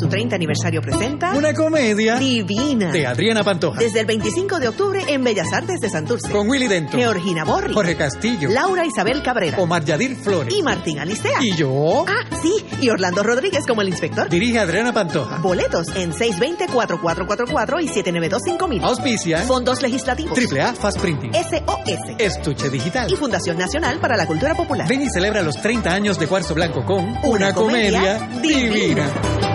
su 0.00 0.08
30 0.08 0.34
aniversario 0.34 0.80
presenta 0.80 1.32
Una 1.34 1.52
comedia 1.52 2.16
divina 2.16 2.90
de 2.90 3.06
Adriana 3.06 3.44
Pantoja. 3.44 3.78
Desde 3.78 4.00
el 4.00 4.06
25 4.06 4.58
de 4.58 4.68
octubre 4.68 5.04
en 5.08 5.22
Bellas 5.22 5.52
Artes 5.52 5.78
de 5.80 5.90
Santurce. 5.90 6.30
Con 6.30 6.48
Willy 6.48 6.68
Dento. 6.68 6.96
Georgina 6.96 7.44
Borri. 7.44 7.74
Jorge 7.74 7.96
Castillo. 7.96 8.48
Laura 8.50 8.86
Isabel 8.86 9.22
Cabrera. 9.22 9.58
Omar 9.58 9.84
Yadir 9.84 10.16
Flores. 10.16 10.54
Y 10.56 10.62
Martín 10.62 10.98
Alistea. 11.00 11.38
¿Y 11.42 11.54
yo? 11.54 12.04
Ah, 12.08 12.24
sí. 12.42 12.54
Y 12.80 12.88
Orlando 12.88 13.22
Rodríguez 13.22 13.66
como 13.66 13.82
el 13.82 13.88
inspector. 13.88 14.28
Dirige 14.30 14.58
Adriana 14.58 14.92
Pantoja. 14.94 15.36
Boletos 15.38 15.88
en 15.94 16.12
620-4444 16.12 17.82
y 17.82 17.88
792-5000. 17.88 18.82
Auspicia. 18.82 19.38
Fondos 19.42 19.82
legislativos. 19.82 20.34
Triple 20.34 20.62
A 20.62 20.72
Fast 20.72 20.98
Printing. 21.00 21.32
SOS. 21.34 22.14
Estuche 22.18 22.70
Digital. 22.70 23.12
Y 23.12 23.16
Fundación 23.16 23.58
Nacional 23.58 23.98
para 24.00 24.16
la 24.16 24.26
Cultura 24.26 24.54
Popular. 24.54 24.88
Ven 24.88 25.02
y 25.02 25.10
celebra 25.10 25.42
los 25.42 25.56
30 25.60 25.90
años 25.92 26.18
de 26.18 26.26
Cuarzo 26.26 26.54
Blanco 26.54 26.84
con 26.86 27.16
Una, 27.24 27.52
comedia, 27.52 28.18
divina. 28.42 28.70
divina. 28.70 29.49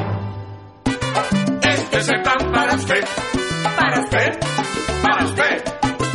Este 2.05 2.13
es 2.13 2.19
el 2.19 2.21
plan 2.21 2.37
para 2.51 2.75
usted, 2.75 3.03
para 3.75 3.99
usted, 3.99 4.39
para 5.01 5.25
usted. 5.25 5.63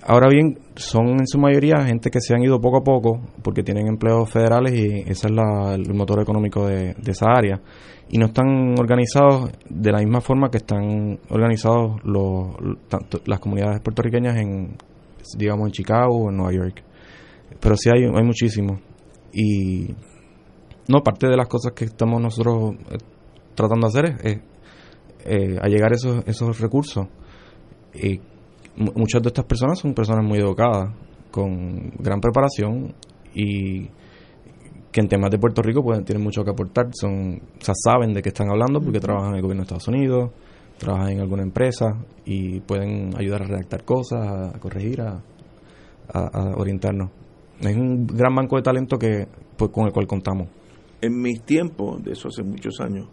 Ahora 0.06 0.28
bien, 0.28 0.58
son 0.76 1.08
en 1.18 1.26
su 1.26 1.38
mayoría 1.38 1.82
gente 1.86 2.10
que 2.10 2.20
se 2.20 2.34
han 2.34 2.42
ido 2.42 2.60
poco 2.60 2.78
a 2.78 2.84
poco 2.84 3.20
porque 3.42 3.62
tienen 3.62 3.86
empleos 3.86 4.30
federales 4.30 4.74
y 4.74 5.00
ese 5.10 5.28
es 5.28 5.30
la- 5.30 5.74
el 5.74 5.94
motor 5.94 6.20
económico 6.20 6.66
de, 6.66 6.94
esa 7.06 7.26
área. 7.34 7.60
Y 8.10 8.18
no 8.18 8.26
están 8.26 8.74
organizados 8.78 9.50
de 9.68 9.92
la 9.92 9.98
misma 10.00 10.20
forma 10.20 10.50
que 10.50 10.58
están 10.58 11.18
organizados 11.30 12.02
los, 12.04 12.48
las 13.24 13.40
comunidades 13.40 13.80
puertorriqueñas 13.80 14.36
en, 14.36 14.76
digamos, 15.38 15.66
en 15.68 15.72
Chicago 15.72 16.24
o 16.24 16.30
en 16.30 16.36
Nueva 16.36 16.52
York. 16.52 16.82
Pero 17.60 17.74
sí 17.76 17.88
hay, 17.88 18.04
hay 18.04 18.22
muchísimos. 18.24 18.80
Y 19.32 19.86
no, 20.86 21.00
parte 21.02 21.28
de 21.28 21.36
las 21.36 21.48
cosas 21.48 21.72
que 21.72 21.86
estamos 21.86 22.20
nosotros 22.20 22.74
eh, 22.90 22.98
tratando 23.54 23.88
de 23.88 23.98
hacer 24.00 24.16
es, 24.22 24.36
es, 24.36 24.40
eh, 25.24 25.58
allegar 25.62 25.92
esos, 25.94 26.22
esos 26.26 26.60
recursos. 26.60 27.06
Mu- 27.94 28.33
muchas 28.76 29.22
de 29.22 29.28
estas 29.28 29.44
personas 29.44 29.78
son 29.78 29.94
personas 29.94 30.24
muy 30.24 30.38
educadas, 30.38 30.90
con 31.30 31.90
gran 31.98 32.20
preparación 32.20 32.94
y 33.34 33.88
que 34.92 35.00
en 35.00 35.08
temas 35.08 35.30
de 35.30 35.38
Puerto 35.38 35.60
Rico 35.62 35.82
pueden, 35.82 36.04
tienen 36.04 36.22
mucho 36.22 36.44
que 36.44 36.50
aportar. 36.50 36.86
Son, 36.92 37.40
o 37.60 37.64
sea, 37.64 37.74
saben 37.84 38.12
de 38.14 38.22
qué 38.22 38.28
están 38.28 38.48
hablando 38.50 38.80
porque 38.80 39.00
trabajan 39.00 39.30
en 39.30 39.36
el 39.36 39.42
gobierno 39.42 39.62
de 39.62 39.64
Estados 39.64 39.88
Unidos, 39.88 40.30
trabajan 40.78 41.10
en 41.12 41.20
alguna 41.20 41.42
empresa 41.42 41.86
y 42.24 42.60
pueden 42.60 43.10
ayudar 43.18 43.42
a 43.42 43.46
redactar 43.46 43.84
cosas, 43.84 44.54
a 44.54 44.58
corregir, 44.60 45.00
a, 45.00 45.20
a- 46.12 46.28
a 46.32 46.56
orientarnos. 46.56 47.10
Es 47.60 47.76
un 47.76 48.06
gran 48.06 48.34
banco 48.34 48.56
de 48.56 48.62
talento 48.62 48.96
que 48.98 49.26
pues, 49.56 49.70
con 49.72 49.86
el 49.86 49.92
cual 49.92 50.06
contamos. 50.06 50.48
En 51.00 51.20
mis 51.20 51.42
tiempos, 51.42 52.02
de 52.04 52.12
eso 52.12 52.28
hace 52.28 52.42
muchos 52.44 52.80
años, 52.80 53.08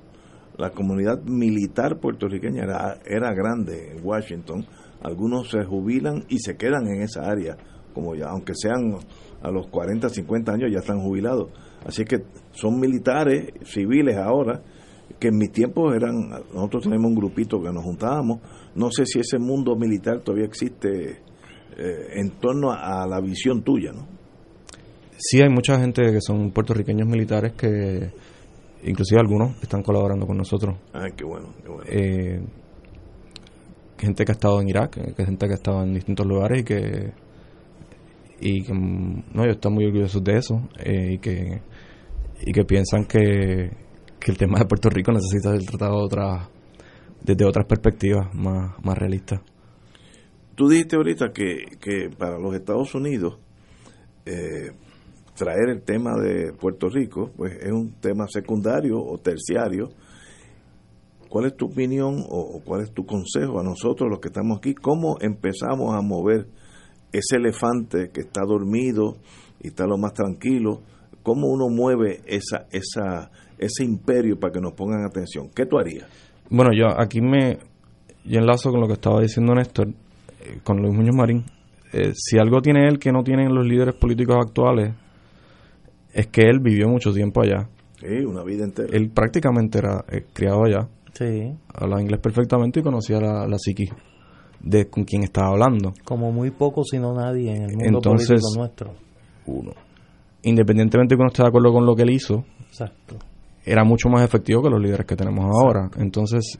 la 0.57 0.69
comunidad 0.69 1.21
militar 1.23 1.99
puertorriqueña 1.99 2.63
era, 2.63 2.97
era 3.05 3.33
grande 3.33 3.93
en 3.95 4.05
Washington. 4.05 4.65
Algunos 5.01 5.49
se 5.49 5.63
jubilan 5.63 6.25
y 6.29 6.39
se 6.39 6.55
quedan 6.55 6.87
en 6.87 7.01
esa 7.01 7.29
área, 7.29 7.57
como 7.93 8.15
ya, 8.15 8.27
aunque 8.27 8.53
sean 8.55 8.95
a 9.41 9.51
los 9.51 9.67
40, 9.67 10.09
50 10.09 10.51
años, 10.51 10.71
ya 10.71 10.79
están 10.79 10.99
jubilados. 10.99 11.49
Así 11.85 12.05
que 12.05 12.23
son 12.51 12.79
militares, 12.79 13.53
civiles 13.63 14.17
ahora, 14.17 14.61
que 15.19 15.29
en 15.29 15.37
mis 15.37 15.51
tiempos 15.51 15.95
eran, 15.95 16.29
nosotros 16.53 16.83
tenemos 16.83 17.07
un 17.07 17.15
grupito 17.15 17.61
que 17.61 17.71
nos 17.71 17.83
juntábamos. 17.83 18.39
No 18.75 18.91
sé 18.91 19.05
si 19.05 19.19
ese 19.19 19.39
mundo 19.39 19.75
militar 19.75 20.21
todavía 20.21 20.45
existe 20.45 21.19
eh, 21.77 22.07
en 22.13 22.31
torno 22.39 22.71
a, 22.71 23.03
a 23.03 23.07
la 23.07 23.19
visión 23.19 23.63
tuya, 23.63 23.91
¿no? 23.91 24.07
Sí, 25.23 25.39
hay 25.39 25.49
mucha 25.49 25.79
gente 25.79 26.01
que 26.11 26.19
son 26.19 26.49
puertorriqueños 26.51 27.07
militares 27.07 27.53
que, 27.53 28.09
inclusive 28.83 29.19
algunos, 29.19 29.61
están 29.61 29.83
colaborando 29.83 30.25
con 30.25 30.35
nosotros. 30.35 30.75
Ay, 30.93 31.11
qué 31.15 31.23
bueno, 31.23 31.53
qué 31.61 31.69
bueno. 31.69 31.83
Eh, 31.87 32.41
gente 34.07 34.25
que 34.25 34.31
ha 34.31 34.33
estado 34.33 34.61
en 34.61 34.69
Irak, 34.69 34.97
eh, 34.97 35.13
que 35.15 35.25
gente 35.25 35.47
que 35.47 35.53
ha 35.53 35.55
estado 35.55 35.83
en 35.83 35.93
distintos 35.93 36.25
lugares 36.25 36.61
y 36.61 36.63
que 36.63 37.11
y 38.39 38.63
que 38.63 38.73
mm, 38.73 39.23
no 39.33 39.45
yo 39.45 39.51
estoy 39.51 39.71
muy 39.71 39.85
orgulloso 39.85 40.19
de 40.19 40.37
eso 40.37 40.67
eh, 40.79 41.13
y 41.13 41.17
que 41.19 41.61
y 42.43 42.51
que 42.51 42.65
piensan 42.65 43.05
que, 43.05 43.69
que 44.19 44.31
el 44.31 44.37
tema 44.37 44.59
de 44.59 44.65
Puerto 44.65 44.89
Rico 44.89 45.11
necesita 45.11 45.51
ser 45.51 45.63
tratado 45.65 46.07
de 46.07 46.17
desde 47.21 47.45
otras 47.45 47.67
perspectivas 47.67 48.33
más, 48.33 48.73
más 48.83 48.97
realistas. 48.97 49.41
Tú 50.55 50.67
dijiste 50.67 50.95
ahorita 50.95 51.31
que, 51.31 51.77
que 51.79 52.09
para 52.17 52.39
los 52.39 52.55
Estados 52.55 52.93
Unidos 52.95 53.37
eh, 54.25 54.71
traer 55.35 55.69
el 55.69 55.81
tema 55.83 56.19
de 56.19 56.53
Puerto 56.53 56.89
Rico 56.89 57.31
pues 57.35 57.53
es 57.61 57.71
un 57.71 57.93
tema 57.99 58.27
secundario 58.27 58.97
o 58.99 59.17
terciario. 59.17 59.89
¿Cuál 61.31 61.45
es 61.45 61.57
tu 61.57 61.65
opinión 61.65 62.25
o, 62.29 62.39
o 62.39 62.61
cuál 62.63 62.83
es 62.83 62.91
tu 62.91 63.07
consejo 63.07 63.59
a 63.59 63.63
nosotros 63.63 64.07
los 64.07 64.19
que 64.19 64.27
estamos 64.27 64.59
aquí? 64.59 64.75
¿Cómo 64.75 65.17
empezamos 65.19 65.95
a 65.95 66.01
mover 66.01 66.45
ese 67.11 67.37
elefante 67.37 68.09
que 68.13 68.21
está 68.21 68.41
dormido 68.45 69.17
y 69.61 69.67
está 69.67 69.85
lo 69.85 69.97
más 69.97 70.13
tranquilo, 70.13 70.81
¿cómo 71.23 71.47
uno 71.47 71.69
mueve 71.69 72.21
esa, 72.25 72.67
esa, 72.71 73.31
ese 73.57 73.83
imperio 73.83 74.39
para 74.39 74.53
que 74.53 74.61
nos 74.61 74.73
pongan 74.73 75.05
atención? 75.05 75.49
¿Qué 75.53 75.65
tú 75.65 75.77
harías? 75.77 76.07
Bueno, 76.49 76.71
yo 76.73 76.87
aquí 76.99 77.21
me 77.21 77.59
yo 78.23 78.39
enlazo 78.39 78.71
con 78.71 78.81
lo 78.81 78.87
que 78.87 78.93
estaba 78.93 79.21
diciendo 79.21 79.53
Néstor, 79.55 79.89
eh, 79.89 80.59
con 80.63 80.77
Luis 80.77 80.93
Muñoz 80.93 81.15
Marín. 81.15 81.45
Eh, 81.93 82.13
si 82.15 82.37
algo 82.37 82.61
tiene 82.61 82.87
él 82.87 82.99
que 82.99 83.11
no 83.11 83.23
tienen 83.23 83.53
los 83.53 83.65
líderes 83.65 83.95
políticos 83.95 84.37
actuales, 84.39 84.93
es 86.13 86.27
que 86.27 86.41
él 86.41 86.59
vivió 86.59 86.87
mucho 86.87 87.11
tiempo 87.11 87.41
allá. 87.41 87.67
Sí, 87.99 88.25
una 88.25 88.43
vida 88.43 88.63
entera. 88.63 88.89
Él 88.91 89.09
prácticamente 89.09 89.79
era 89.79 90.03
eh, 90.09 90.25
criado 90.33 90.63
allá. 90.65 90.87
Sí. 91.13 91.53
Hablaba 91.73 92.01
inglés 92.01 92.19
perfectamente 92.19 92.79
y 92.79 92.83
conocía 92.83 93.19
la, 93.19 93.47
la 93.47 93.57
psiquis 93.57 93.91
de 94.63 94.89
con 94.89 95.03
quien 95.03 95.23
estaba 95.23 95.49
hablando. 95.49 95.93
Como 96.03 96.31
muy 96.31 96.51
poco, 96.51 96.83
si 96.83 96.99
no 96.99 97.13
nadie, 97.13 97.51
en 97.51 97.63
el 97.63 97.75
mundo 97.75 97.97
Entonces, 97.97 98.27
político 98.41 98.57
nuestro. 98.57 98.93
Uno. 99.47 99.71
Independientemente 100.43 101.15
de 101.15 101.17
que 101.17 101.21
uno 101.21 101.29
esté 101.29 101.43
de 101.43 101.49
acuerdo 101.49 101.71
con 101.73 101.85
lo 101.85 101.95
que 101.95 102.03
él 102.03 102.11
hizo, 102.11 102.45
Exacto. 102.67 103.17
era 103.65 103.83
mucho 103.83 104.09
más 104.09 104.23
efectivo 104.23 104.61
que 104.61 104.69
los 104.69 104.81
líderes 104.81 105.05
que 105.05 105.15
tenemos 105.15 105.45
ahora. 105.45 105.89
Entonces, 105.97 106.59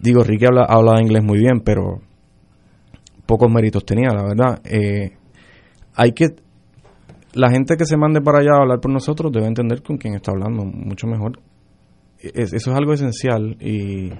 digo, 0.00 0.22
Ricky 0.22 0.46
habla, 0.46 0.64
hablaba 0.68 1.00
inglés 1.00 1.22
muy 1.24 1.38
bien, 1.38 1.60
pero 1.64 2.00
pocos 3.26 3.50
méritos 3.50 3.84
tenía, 3.84 4.10
la 4.10 4.22
verdad. 4.22 4.60
Eh, 4.64 5.16
hay 5.94 6.12
que, 6.12 6.34
la 7.34 7.50
gente 7.50 7.76
que 7.76 7.84
se 7.84 7.96
mande 7.96 8.20
para 8.20 8.38
allá 8.38 8.52
a 8.58 8.62
hablar 8.62 8.80
por 8.80 8.92
nosotros 8.92 9.32
debe 9.32 9.46
entender 9.46 9.82
con 9.82 9.96
quién 9.96 10.14
está 10.14 10.32
hablando, 10.32 10.64
mucho 10.64 11.06
mejor. 11.06 11.38
Es- 12.22 12.52
eso 12.52 12.70
es 12.70 12.76
algo 12.76 12.92
esencial 12.92 13.56
y 13.60 14.10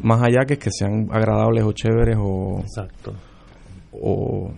más 0.00 0.22
allá 0.22 0.44
que 0.46 0.58
que 0.58 0.70
sean 0.70 1.08
agradables 1.10 1.64
o 1.64 1.72
chéveres 1.72 2.16
o, 2.18 2.60
Exacto. 2.60 3.12
o, 3.92 4.52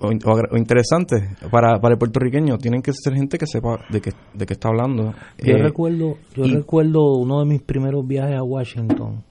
o, 0.00 0.56
interesantes 0.56 1.22
para, 1.50 1.80
para 1.80 1.94
el 1.94 1.98
puertorriqueño, 1.98 2.58
tienen 2.58 2.82
que 2.82 2.92
ser 2.92 3.14
gente 3.14 3.38
que 3.38 3.46
sepa 3.46 3.78
de 3.88 4.00
qué, 4.00 4.12
de 4.34 4.46
qué 4.46 4.52
está 4.52 4.68
hablando. 4.68 5.14
Yo 5.38 5.54
Eh, 5.56 5.62
recuerdo, 5.62 6.16
yo 6.34 6.44
y- 6.44 6.54
recuerdo 6.54 7.14
uno 7.14 7.40
de 7.40 7.46
mis 7.46 7.62
primeros 7.62 8.06
viajes 8.06 8.36
a 8.36 8.42
Washington. 8.42 9.22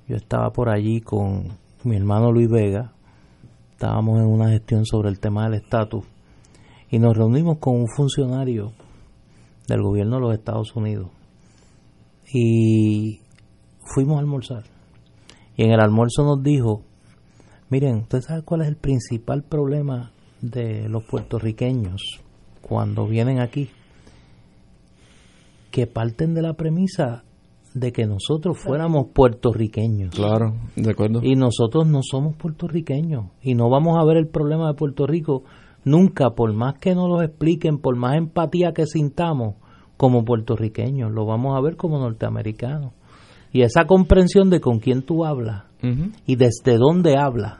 Yo 0.08 0.16
estaba 0.18 0.52
por 0.52 0.68
allí 0.68 1.00
con 1.00 1.58
mi 1.86 1.96
hermano 1.96 2.34
Luis 2.34 2.50
Vega. 2.50 2.92
Estábamos 3.72 4.20
en 4.20 4.28
una 4.28 4.50
gestión 4.50 4.86
sobre 4.86 5.08
el 5.08 5.22
tema 5.22 5.46
del 5.46 5.54
estatus 5.62 6.04
y 6.92 7.00
nos 7.00 7.16
reunimos 7.16 7.60
con 7.60 7.78
un 7.78 7.88
funcionario 7.88 8.74
del 9.70 9.82
gobierno 9.82 10.18
de 10.18 10.22
los 10.22 10.34
Estados 10.34 10.76
Unidos 10.76 11.08
y 12.34 13.22
fuimos 13.96 14.18
a 14.18 14.20
almorzar. 14.20 14.66
Y 15.56 15.64
en 15.64 15.72
el 15.72 15.80
almuerzo 15.80 16.26
nos 16.26 16.44
dijo, 16.44 16.82
miren, 17.70 18.00
¿usted 18.00 18.20
sabe 18.20 18.44
cuál 18.44 18.64
es 18.64 18.68
el 18.68 18.76
principal 18.76 19.44
problema 19.44 20.12
de 20.42 20.90
los 20.90 21.06
puertorriqueños 21.06 22.20
cuando 22.62 23.08
vienen 23.08 23.40
aquí? 23.40 23.70
Que 25.72 25.88
parten 25.88 26.34
de 26.34 26.42
la 26.42 26.54
premisa 26.54 27.24
de 27.74 27.92
que 27.92 28.06
nosotros 28.06 28.58
fuéramos 28.58 29.08
puertorriqueños. 29.14 30.16
Claro, 30.16 30.56
de 30.76 30.90
acuerdo. 30.90 31.22
Y 31.24 31.36
nosotros 31.36 31.88
no 31.88 32.02
somos 32.04 32.36
puertorriqueños 32.36 33.26
y 33.42 33.54
no 33.54 33.70
vamos 33.70 33.98
a 34.00 34.06
ver 34.06 34.18
el 34.18 34.28
problema 34.28 34.68
de 34.68 34.74
Puerto 34.74 35.06
Rico 35.06 35.44
nunca, 35.84 36.32
por 36.32 36.54
más 36.54 36.80
que 36.80 36.96
nos 36.96 37.08
lo 37.08 37.22
expliquen, 37.22 37.80
por 37.80 37.96
más 37.96 38.16
empatía 38.16 38.74
que 38.74 38.86
sintamos 38.86 39.56
como 39.98 40.24
puertorriqueños, 40.24 41.12
lo 41.12 41.26
vamos 41.26 41.58
a 41.58 41.62
ver 41.62 41.76
como 41.76 42.00
norteamericanos. 42.00 42.94
Y 43.52 43.62
esa 43.64 43.86
comprensión 43.86 44.50
de 44.50 44.60
con 44.60 44.80
quién 44.80 45.02
tú 45.02 45.26
hablas 45.26 45.66
y 46.26 46.36
desde 46.36 46.78
dónde 46.78 47.18
hablas 47.18 47.58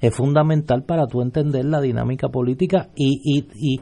es 0.00 0.14
fundamental 0.14 0.84
para 0.84 1.06
tú 1.06 1.20
entender 1.20 1.64
la 1.64 1.80
dinámica 1.80 2.28
política 2.28 2.88
y, 2.96 3.20
y, 3.22 3.46
y, 3.54 3.80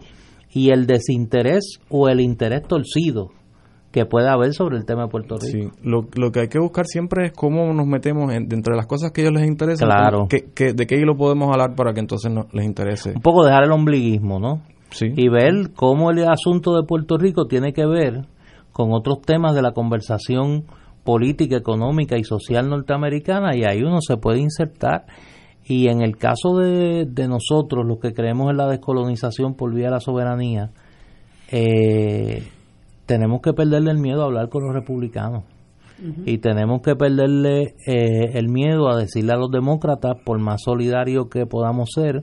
y 0.52 0.70
el 0.70 0.86
desinterés 0.86 1.78
o 1.88 2.08
el 2.08 2.20
interés 2.20 2.62
torcido 2.66 3.30
que 3.90 4.04
puede 4.04 4.28
haber 4.28 4.52
sobre 4.52 4.76
el 4.76 4.84
tema 4.84 5.04
de 5.04 5.08
Puerto 5.08 5.36
Rico. 5.36 5.72
Sí, 5.72 5.80
lo, 5.82 6.06
lo 6.14 6.30
que 6.30 6.40
hay 6.40 6.48
que 6.48 6.58
buscar 6.58 6.84
siempre 6.86 7.26
es 7.26 7.32
cómo 7.32 7.72
nos 7.72 7.86
metemos 7.86 8.32
en- 8.34 8.46
dentro 8.48 8.72
de 8.74 8.76
las 8.76 8.86
cosas 8.86 9.12
que 9.12 9.22
a 9.22 9.24
ellos 9.24 9.40
les 9.40 9.48
interesan. 9.48 9.88
Claro. 9.88 10.26
qué- 10.28 10.46
qué- 10.54 10.74
de 10.74 10.86
qué 10.86 10.96
lo 10.98 11.16
podemos 11.16 11.50
hablar 11.50 11.74
para 11.74 11.94
que 11.94 12.00
entonces 12.00 12.30
no, 12.30 12.46
les 12.52 12.66
interese. 12.66 13.12
un 13.16 13.22
poco 13.22 13.44
dejar 13.44 13.64
el 13.64 13.72
ombliguismo, 13.72 14.38
¿no? 14.38 14.60
Sí. 14.90 15.06
Y 15.16 15.28
ver 15.28 15.72
cómo 15.74 16.10
el 16.10 16.22
asunto 16.28 16.74
de 16.76 16.86
Puerto 16.86 17.16
Rico 17.18 17.46
tiene 17.46 17.72
que 17.72 17.86
ver 17.86 18.26
con 18.72 18.92
otros 18.92 19.22
temas 19.22 19.54
de 19.54 19.62
la 19.62 19.72
conversación 19.72 20.64
política, 21.04 21.56
económica 21.56 22.16
y 22.18 22.24
social 22.24 22.68
norteamericana 22.68 23.56
y 23.56 23.64
ahí 23.64 23.82
uno 23.82 24.00
se 24.02 24.16
puede 24.18 24.40
insertar. 24.40 25.06
Y 25.64 25.88
en 25.88 26.00
el 26.02 26.16
caso 26.16 26.56
de, 26.58 27.06
de 27.06 27.28
nosotros, 27.28 27.86
los 27.86 27.98
que 27.98 28.12
creemos 28.14 28.50
en 28.50 28.56
la 28.58 28.66
descolonización 28.68 29.54
por 29.54 29.74
vía 29.74 29.86
de 29.86 29.90
la 29.92 30.00
soberanía, 30.00 30.70
eh, 31.50 32.42
tenemos 33.08 33.40
que 33.40 33.54
perderle 33.54 33.90
el 33.90 33.98
miedo 33.98 34.22
a 34.22 34.26
hablar 34.26 34.50
con 34.50 34.64
los 34.64 34.74
republicanos. 34.74 35.44
Y 36.26 36.38
tenemos 36.38 36.82
que 36.82 36.94
perderle 36.94 37.74
eh, 37.84 38.38
el 38.38 38.48
miedo 38.48 38.88
a 38.88 38.96
decirle 38.96 39.32
a 39.32 39.36
los 39.36 39.50
demócratas, 39.50 40.16
por 40.24 40.38
más 40.38 40.62
solidarios 40.62 41.26
que 41.28 41.44
podamos 41.44 41.88
ser 41.92 42.22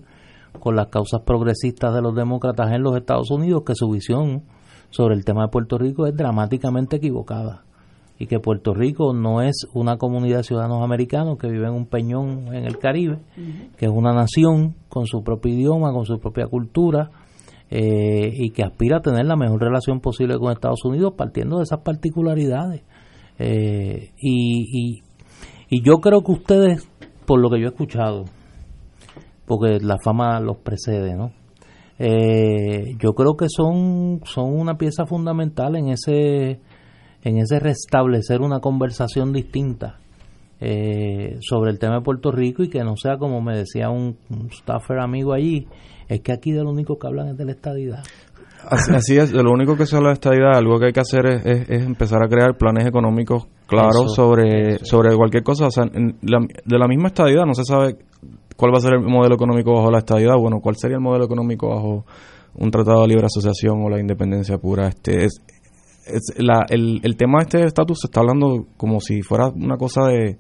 con 0.62 0.78
las 0.78 0.88
causas 0.88 1.24
progresistas 1.26 1.94
de 1.94 2.02
los 2.02 2.16
demócratas 2.16 2.72
en 2.72 2.84
los 2.84 2.96
Estados 2.96 3.32
Unidos, 3.32 3.64
que 3.66 3.74
su 3.76 3.90
visión 3.90 4.44
sobre 4.92 5.16
el 5.16 5.26
tema 5.26 5.42
de 5.42 5.48
Puerto 5.50 5.78
Rico 5.78 6.06
es 6.06 6.16
dramáticamente 6.16 6.98
equivocada. 6.98 7.64
Y 8.18 8.28
que 8.28 8.40
Puerto 8.40 8.74
Rico 8.74 9.14
no 9.14 9.42
es 9.42 9.68
una 9.74 9.98
comunidad 9.98 10.38
de 10.38 10.44
ciudadanos 10.44 10.82
americanos 10.84 11.38
que 11.38 11.50
viven 11.50 11.70
en 11.70 11.76
un 11.76 11.86
peñón 11.88 12.56
en 12.56 12.64
el 12.64 12.78
Caribe, 12.78 13.18
que 13.76 13.88
es 13.88 13.92
una 13.92 14.14
nación 14.14 14.76
con 14.88 15.06
su 15.06 15.22
propio 15.22 15.54
idioma, 15.54 15.92
con 15.92 16.06
su 16.06 16.18
propia 16.20 16.48
cultura, 16.48 17.10
eh, 17.70 18.30
y 18.34 18.52
que 18.52 18.64
aspira 18.64 18.98
a 18.98 19.02
tener 19.02 19.26
la 19.26 19.36
mejor 19.36 19.62
relación 19.62 20.00
posible 20.00 20.38
con 20.38 20.52
Estados 20.52 20.86
Unidos 20.86 21.14
partiendo 21.18 21.58
de 21.58 21.64
esas 21.64 21.80
particularidades. 21.82 22.84
Eh, 23.40 24.12
y, 24.18 25.02
y, 25.70 25.84
yo 25.84 25.98
creo 25.98 26.22
que 26.22 26.32
ustedes, 26.32 26.88
por 27.26 27.42
lo 27.42 27.50
que 27.50 27.60
yo 27.60 27.66
he 27.66 27.70
escuchado, 27.70 28.26
porque 29.46 29.80
la 29.82 29.98
fama 30.04 30.40
los 30.40 30.58
precede, 30.58 31.16
¿no? 31.16 31.32
Eh, 31.98 32.96
yo 33.00 33.14
creo 33.14 33.36
que 33.36 33.48
son, 33.50 34.22
son 34.26 34.58
una 34.58 34.78
pieza 34.78 35.06
fundamental 35.06 35.76
en 35.76 35.90
ese, 35.90 36.60
en 37.24 37.38
ese 37.38 37.60
restablecer 37.60 38.42
una 38.42 38.60
conversación 38.60 39.32
distinta 39.32 40.00
eh, 40.60 41.38
sobre 41.42 41.72
el 41.72 41.80
tema 41.80 41.96
de 41.96 42.02
Puerto 42.02 42.32
Rico 42.32 42.64
y 42.64 42.70
que 42.70 42.84
no 42.84 42.96
sea 42.98 43.18
como 43.18 43.42
me 43.42 43.58
decía 43.58 43.90
un 43.90 44.18
staffer 44.52 45.00
amigo 45.00 45.34
allí, 45.34 45.68
es 46.08 46.22
que 46.22 46.32
aquí 46.32 46.52
de 46.52 46.64
lo 46.64 46.72
único 46.72 46.98
que 46.98 47.08
hablan 47.08 47.30
es 47.30 47.38
de 47.38 47.46
la 47.46 47.52
estadidad. 47.52 48.04
Así, 48.68 48.92
así 48.96 49.18
es, 49.18 49.32
de 49.32 49.44
lo 49.44 49.52
único 49.52 49.76
que 49.78 49.86
se 49.86 49.96
habla 49.96 50.10
de 50.10 50.14
esta 50.16 50.34
idea, 50.36 50.52
algo 50.58 50.80
que 50.80 50.88
hay 50.88 50.94
que 50.94 51.00
hacer 51.00 51.26
es, 51.28 51.46
es- 51.46 51.70
es 51.70 51.86
empezar 51.86 52.24
a 52.24 52.28
crear 52.28 52.58
planes 52.58 52.88
económicos 52.88 53.48
claros 53.68 54.06
Eso, 54.06 54.08
sobre, 54.16 54.80
sobre 54.80 55.16
cualquier 55.16 55.44
cosa. 55.44 55.68
O 55.68 55.72
sea, 55.72 55.84
en 55.94 56.18
la- 56.24 56.40
de 56.66 56.78
la 56.80 56.88
misma 56.88 57.10
estadidad 57.10 57.46
no 57.46 57.54
se 57.54 57.64
sabe 57.64 57.98
cuál 58.56 58.74
va 58.74 58.78
a 58.78 58.82
ser 58.82 58.94
el 58.96 59.02
modelo 59.02 59.36
económico 59.36 59.74
bajo 59.74 59.92
la 59.92 60.00
estadidad. 60.00 60.34
Bueno, 60.40 60.62
cuál 60.62 60.76
sería 60.78 60.98
el 60.98 61.04
modelo 61.04 61.26
económico 61.26 61.70
bajo 61.70 62.06
un 62.56 62.72
tratado 62.72 63.02
de 63.02 63.10
libre 63.10 63.26
asociación 63.28 63.84
o 63.84 63.90
la 63.90 64.00
independencia 64.00 64.58
pura. 64.58 64.88
Este 64.88 65.26
es, 65.26 65.42
es 66.08 66.34
la, 66.38 66.66
el, 66.70 67.02
el 67.04 67.18
tema 67.18 67.40
de 67.40 67.44
este 67.44 67.64
estatus 67.66 68.00
se 68.02 68.08
está 68.08 68.22
hablando 68.22 68.66
como 68.78 69.00
si 69.00 69.22
fuera 69.22 69.50
una 69.50 69.78
cosa 69.78 70.08
de, 70.08 70.38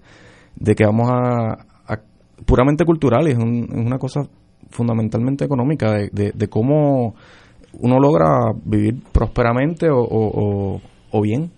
de 0.55 0.75
que 0.75 0.85
vamos 0.85 1.09
a, 1.11 1.93
a- 1.93 2.01
puramente 2.45 2.85
cultural 2.85 3.27
y 3.27 3.31
es, 3.31 3.37
un- 3.37 3.67
es 3.71 3.85
una 3.85 3.97
cosa 3.99 4.21
fundamentalmente 4.69 5.45
económica 5.45 5.91
de, 5.93 6.09
de, 6.11 6.31
de 6.33 6.47
cómo 6.47 7.15
uno 7.79 7.99
logra 7.99 8.53
vivir 8.63 9.01
prósperamente 9.11 9.89
o, 9.89 9.99
o- 9.99 10.75
o- 10.75 10.81
o 11.11 11.21
bien. 11.21 11.51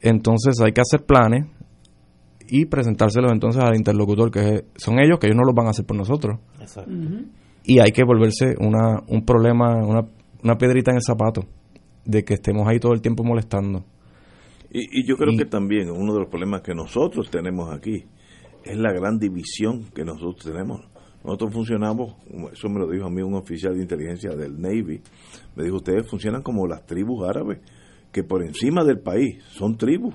Entonces 0.00 0.60
hay 0.60 0.72
que 0.72 0.80
hacer 0.80 1.04
planes 1.04 1.46
y 2.48 2.66
presentárselos 2.66 3.30
entonces 3.32 3.62
al 3.62 3.76
interlocutor, 3.76 4.30
que 4.30 4.64
son 4.76 4.98
ellos, 4.98 5.18
que 5.18 5.26
ellos 5.28 5.36
no 5.36 5.44
los 5.44 5.54
van 5.54 5.66
a 5.66 5.70
hacer 5.70 5.84
por 5.86 5.96
nosotros. 5.96 6.38
Y 7.64 7.78
hay 7.78 7.90
que 7.92 8.02
volverse 8.04 8.54
una, 8.58 9.00
un 9.08 9.24
problema, 9.24 9.76
una, 9.84 10.06
una 10.42 10.56
piedrita 10.56 10.90
en 10.90 10.96
el 10.96 11.02
zapato, 11.02 11.42
de 12.04 12.24
que 12.24 12.34
estemos 12.34 12.66
ahí 12.66 12.80
todo 12.80 12.92
el 12.92 13.00
tiempo 13.02 13.22
molestando. 13.22 13.84
Y, 14.72 15.00
y 15.00 15.06
yo 15.06 15.16
creo 15.16 15.32
Y- 15.32 15.36
que 15.36 15.44
también 15.44 15.90
uno 15.90 16.12
de 16.14 16.20
los 16.20 16.28
problemas 16.28 16.62
que 16.62 16.74
nosotros 16.74 17.30
tenemos 17.30 17.72
aquí 17.72 18.04
es 18.64 18.76
la 18.78 18.92
gran 18.92 19.18
división 19.18 19.84
que 19.94 20.04
nosotros 20.04 20.44
tenemos. 20.44 20.80
Nosotros 21.24 21.52
funcionamos, 21.52 22.14
eso 22.52 22.68
me 22.68 22.80
lo 22.80 22.88
dijo 22.88 23.06
a 23.06 23.10
mí 23.10 23.20
un 23.20 23.34
oficial 23.34 23.74
de 23.74 23.82
inteligencia 23.82 24.30
del 24.30 24.60
Navy, 24.60 25.02
me 25.54 25.64
dijo, 25.64 25.76
ustedes 25.76 26.08
funcionan 26.08 26.42
como 26.42 26.66
las 26.66 26.86
tribus 26.86 27.28
árabes, 27.28 27.60
que 28.10 28.24
por 28.24 28.42
encima 28.42 28.84
del 28.84 29.00
país 29.00 29.42
son 29.50 29.76
tribus. 29.76 30.14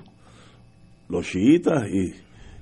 Los 1.08 1.26
chiitas 1.26 1.84
y, 1.88 2.12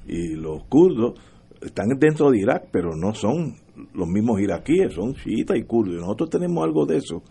y 0.06 0.34
los 0.36 0.64
kurdos 0.64 1.18
están 1.62 1.88
dentro 1.98 2.30
de 2.30 2.38
Irak, 2.38 2.68
pero 2.70 2.94
no 2.94 3.14
son 3.14 3.56
los 3.94 4.08
mismos 4.08 4.40
iraquíes, 4.40 4.92
son 4.92 5.14
chiitas 5.14 5.56
y 5.56 5.64
kurdos. 5.64 5.94
Y 5.94 6.00
nosotros 6.00 6.30
tenemos 6.30 6.62
algo 6.64 6.86
de 6.86 6.98
eso 6.98 7.22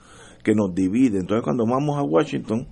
que 0.43 0.53
nos 0.55 0.73
divide. 0.73 1.19
Entonces, 1.19 1.43
cuando 1.43 1.65
vamos 1.65 1.97
a 1.97 2.03
Washington, 2.03 2.67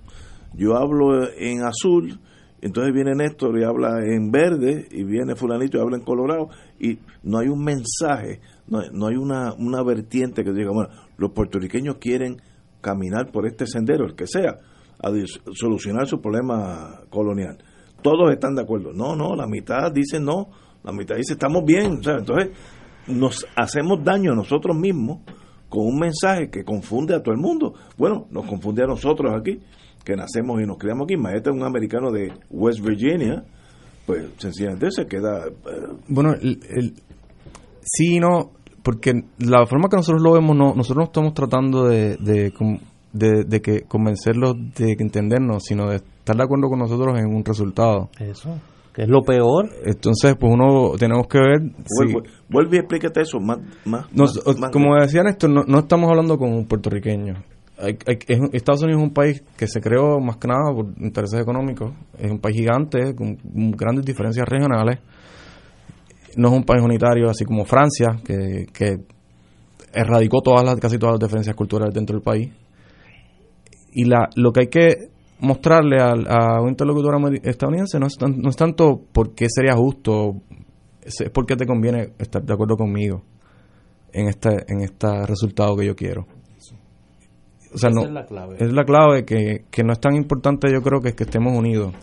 yo 0.54 0.76
hablo 0.76 1.28
en 1.38 1.62
azul, 1.62 2.18
entonces 2.60 2.92
viene 2.92 3.12
Néstor 3.14 3.58
y 3.58 3.64
habla 3.64 4.04
en 4.04 4.30
verde, 4.30 4.86
y 4.90 5.04
viene 5.04 5.34
Fulanito 5.34 5.78
y 5.78 5.80
habla 5.80 5.96
en 5.96 6.04
colorado, 6.04 6.48
y 6.82 6.98
no 7.22 7.38
hay 7.38 7.48
un 7.48 7.62
mensaje, 7.62 8.40
no, 8.66 8.80
no 8.92 9.06
hay 9.06 9.16
una, 9.16 9.54
una 9.54 9.82
vertiente 9.84 10.42
que 10.42 10.52
diga, 10.52 10.72
bueno, 10.72 10.90
los 11.16 11.30
puertorriqueños 11.30 11.96
quieren 11.98 12.42
caminar 12.80 13.30
por 13.30 13.46
este 13.46 13.66
sendero, 13.66 14.04
el 14.04 14.14
que 14.14 14.26
sea, 14.26 14.56
a 15.02 15.10
solucionar 15.54 16.06
su 16.06 16.20
problema 16.20 17.00
colonial. 17.08 17.58
Todos 18.02 18.32
están 18.32 18.56
de 18.56 18.62
acuerdo. 18.62 18.92
No, 18.92 19.14
no, 19.14 19.36
la 19.36 19.46
mitad 19.46 19.92
dice 19.92 20.20
no, 20.20 20.48
la 20.82 20.92
mitad 20.92 21.16
dice 21.16 21.34
estamos 21.34 21.64
bien. 21.64 22.00
Entonces, 22.04 22.50
nos 23.06 23.46
hacemos 23.56 24.02
daño 24.04 24.32
a 24.32 24.34
nosotros 24.34 24.76
mismos 24.76 25.20
con 25.68 25.86
un 25.86 25.98
mensaje 25.98 26.50
que 26.50 26.64
confunde 26.64 27.14
a 27.14 27.22
todo 27.22 27.34
el 27.34 27.40
mundo. 27.40 27.74
Bueno, 27.96 28.26
nos 28.30 28.46
confunde 28.46 28.82
a 28.82 28.86
nosotros 28.86 29.32
aquí, 29.34 29.60
que 30.04 30.16
nacemos 30.16 30.60
y 30.60 30.66
nos 30.66 30.78
criamos 30.78 31.04
aquí. 31.04 31.16
Maestro 31.16 31.52
es 31.54 31.60
un 31.60 31.66
americano 31.66 32.10
de 32.10 32.32
West 32.50 32.80
Virginia, 32.80 33.44
pues 34.06 34.24
sencillamente 34.38 34.90
se 34.90 35.06
queda... 35.06 35.46
eh, 35.46 35.86
Bueno, 36.08 36.32
el, 36.34 36.60
el- 36.70 36.94
sí 37.82 38.16
y 38.16 38.20
no, 38.20 38.50
porque 38.82 39.24
la 39.38 39.66
forma 39.66 39.88
que 39.88 39.96
nosotros 39.96 40.22
lo 40.22 40.32
vemos, 40.32 40.56
no, 40.56 40.74
nosotros 40.74 40.96
no 40.98 41.04
estamos 41.04 41.34
tratando 41.34 41.86
de, 41.86 42.16
de, 42.16 42.52
de- 43.12 43.44
de 43.44 43.60
que 43.62 43.82
convencerlos 43.82 44.56
de 44.76 44.96
que 44.96 45.02
entendernos, 45.02 45.62
sino 45.64 45.88
de 45.90 45.96
estar 45.96 46.36
de 46.36 46.42
acuerdo 46.42 46.68
con 46.68 46.78
nosotros 46.78 47.18
en 47.18 47.26
un 47.34 47.44
resultado. 47.44 48.08
Eso, 48.18 48.58
que 48.94 49.02
es 49.02 49.08
lo 49.08 49.22
peor. 49.22 49.70
Entonces, 49.84 50.34
pues 50.38 50.52
uno 50.52 50.92
tenemos 50.98 51.26
que 51.28 51.38
ver... 51.38 51.60
si- 51.62 52.12
vuelve, 52.12 52.30
vuelve 52.48 52.76
y 52.76 52.80
explícate 52.80 53.20
eso 53.22 53.38
más... 53.40 53.58
más, 53.84 54.06
Nos- 54.12 54.44
más- 54.46 54.58
más- 54.58 54.70
como 54.70 54.96
decía 54.96 55.22
Néstor, 55.22 55.50
no, 55.50 55.62
no 55.66 55.78
estamos 55.80 56.08
hablando 56.10 56.36
con 56.38 56.52
un 56.52 56.66
puertorriqueño. 56.66 57.34
Estados 58.52 58.82
Unidos 58.82 59.00
es 59.00 59.08
un 59.08 59.14
país 59.14 59.42
que 59.56 59.66
se 59.66 59.80
creó 59.80 60.20
más 60.20 60.36
que 60.36 60.48
nada 60.48 60.72
por 60.72 60.86
intereses 60.98 61.40
económicos. 61.40 61.92
Es 62.18 62.30
un 62.30 62.38
país 62.38 62.56
gigante, 62.56 63.14
con 63.14 63.36
grandes 63.72 64.04
diferencias 64.04 64.48
regionales. 64.48 65.00
No 66.36 66.48
es 66.48 66.54
un 66.54 66.64
país 66.64 66.82
unitario, 66.82 67.28
así 67.28 67.44
como 67.44 67.64
Francia, 67.64 68.20
que, 68.24 69.00
erradicó 69.94 70.40
todas 70.40 70.64
las, 70.64 70.76
casi 70.76 70.98
todas 70.98 71.14
las 71.14 71.20
diferencias 71.20 71.54
culturales 71.54 71.92
dentro 71.92 72.16
del 72.16 72.22
país. 72.22 72.50
Y 73.92 74.04
la, 74.04 74.30
lo 74.36 74.52
que 74.52 74.60
hay 74.60 74.68
que 74.68 74.96
mostrarle 75.40 75.98
a, 76.00 76.60
un 76.62 76.70
interlocutor 76.70 77.14
estadounidense 77.42 77.98
no 77.98 78.06
es, 78.06 78.56
tanto 78.56 79.02
por 79.12 79.34
qué 79.34 79.48
sería 79.50 79.74
justo, 79.74 80.36
es 81.02 81.20
es 81.20 81.30
porque 81.30 81.56
te 81.56 81.66
conviene 81.66 82.12
estar 82.18 82.42
de 82.42 82.52
acuerdo 82.54 82.76
conmigo 82.76 83.22
en 84.12 84.28
este, 84.28 84.64
en 84.68 84.82
este 84.82 85.26
resultado 85.26 85.76
que 85.76 85.86
yo 85.86 85.96
quiero. 85.96 86.26
O 87.74 87.78
sea, 87.78 87.90
Esa 87.90 88.00
no, 88.00 88.06
es 88.06 88.12
la 88.12 88.24
clave. 88.26 88.56
es 88.58 88.72
la 88.72 88.84
clave 88.84 89.24
que, 89.24 89.64
que 89.70 89.82
no 89.84 89.92
es 89.92 90.00
tan 90.00 90.14
importante 90.14 90.70
yo 90.72 90.80
creo 90.82 91.00
que 91.00 91.10
es 91.10 91.14
que 91.14 91.24
estemos 91.24 91.56
unidos 91.56 91.94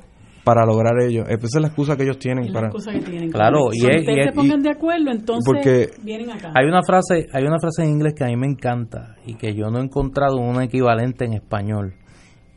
para 0.44 0.66
lograr 0.66 0.94
ello. 1.02 1.24
Esa 1.28 1.46
es 1.46 1.62
la 1.62 1.68
excusa 1.68 1.96
que 1.96 2.04
ellos 2.04 2.18
tienen 2.18 2.46
Es 2.46 2.50
la 2.52 2.54
para... 2.56 2.68
excusa 2.68 2.92
que 2.92 3.00
tienen. 3.02 3.30
Claro, 3.30 3.60
Cuando 3.66 3.76
y 3.76 3.78
es- 3.80 4.00
ustedes 4.02 4.18
y 4.18 4.20
es- 4.22 4.26
se 4.28 4.32
pongan 4.34 4.62
de 4.64 4.70
acuerdo, 4.72 5.12
entonces 5.12 5.44
Porque 5.46 5.90
vienen 6.04 6.32
acá. 6.32 6.52
Hay 6.56 6.66
una 6.68 6.82
frase, 6.82 7.28
hay 7.34 7.44
una 7.44 7.60
frase 7.60 7.84
en 7.84 7.90
inglés 7.90 8.14
que 8.16 8.24
a 8.24 8.28
mí 8.28 8.36
me 8.38 8.48
encanta 8.48 9.16
y 9.26 9.36
que 9.36 9.54
yo 9.54 9.70
no 9.70 9.80
he 9.80 9.84
encontrado 9.84 10.38
un 10.38 10.62
equivalente 10.62 11.26
en 11.26 11.34
español, 11.34 11.94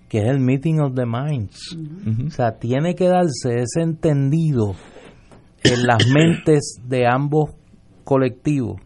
que 0.09 0.19
es 0.21 0.29
el 0.29 0.41
meeting 0.41 0.81
of 0.81 0.95
the 0.95 1.05
minds. 1.07 1.77
O 2.27 2.31
sea, 2.31 2.53
tiene 2.59 2.95
que 2.95 3.09
darse 3.09 3.59
ese 3.59 3.83
entendido 3.83 4.75
en 5.65 5.87
las 5.87 6.07
mentes 6.15 6.81
de 6.89 7.07
ambos 7.07 7.51
colectivos. 8.05 8.81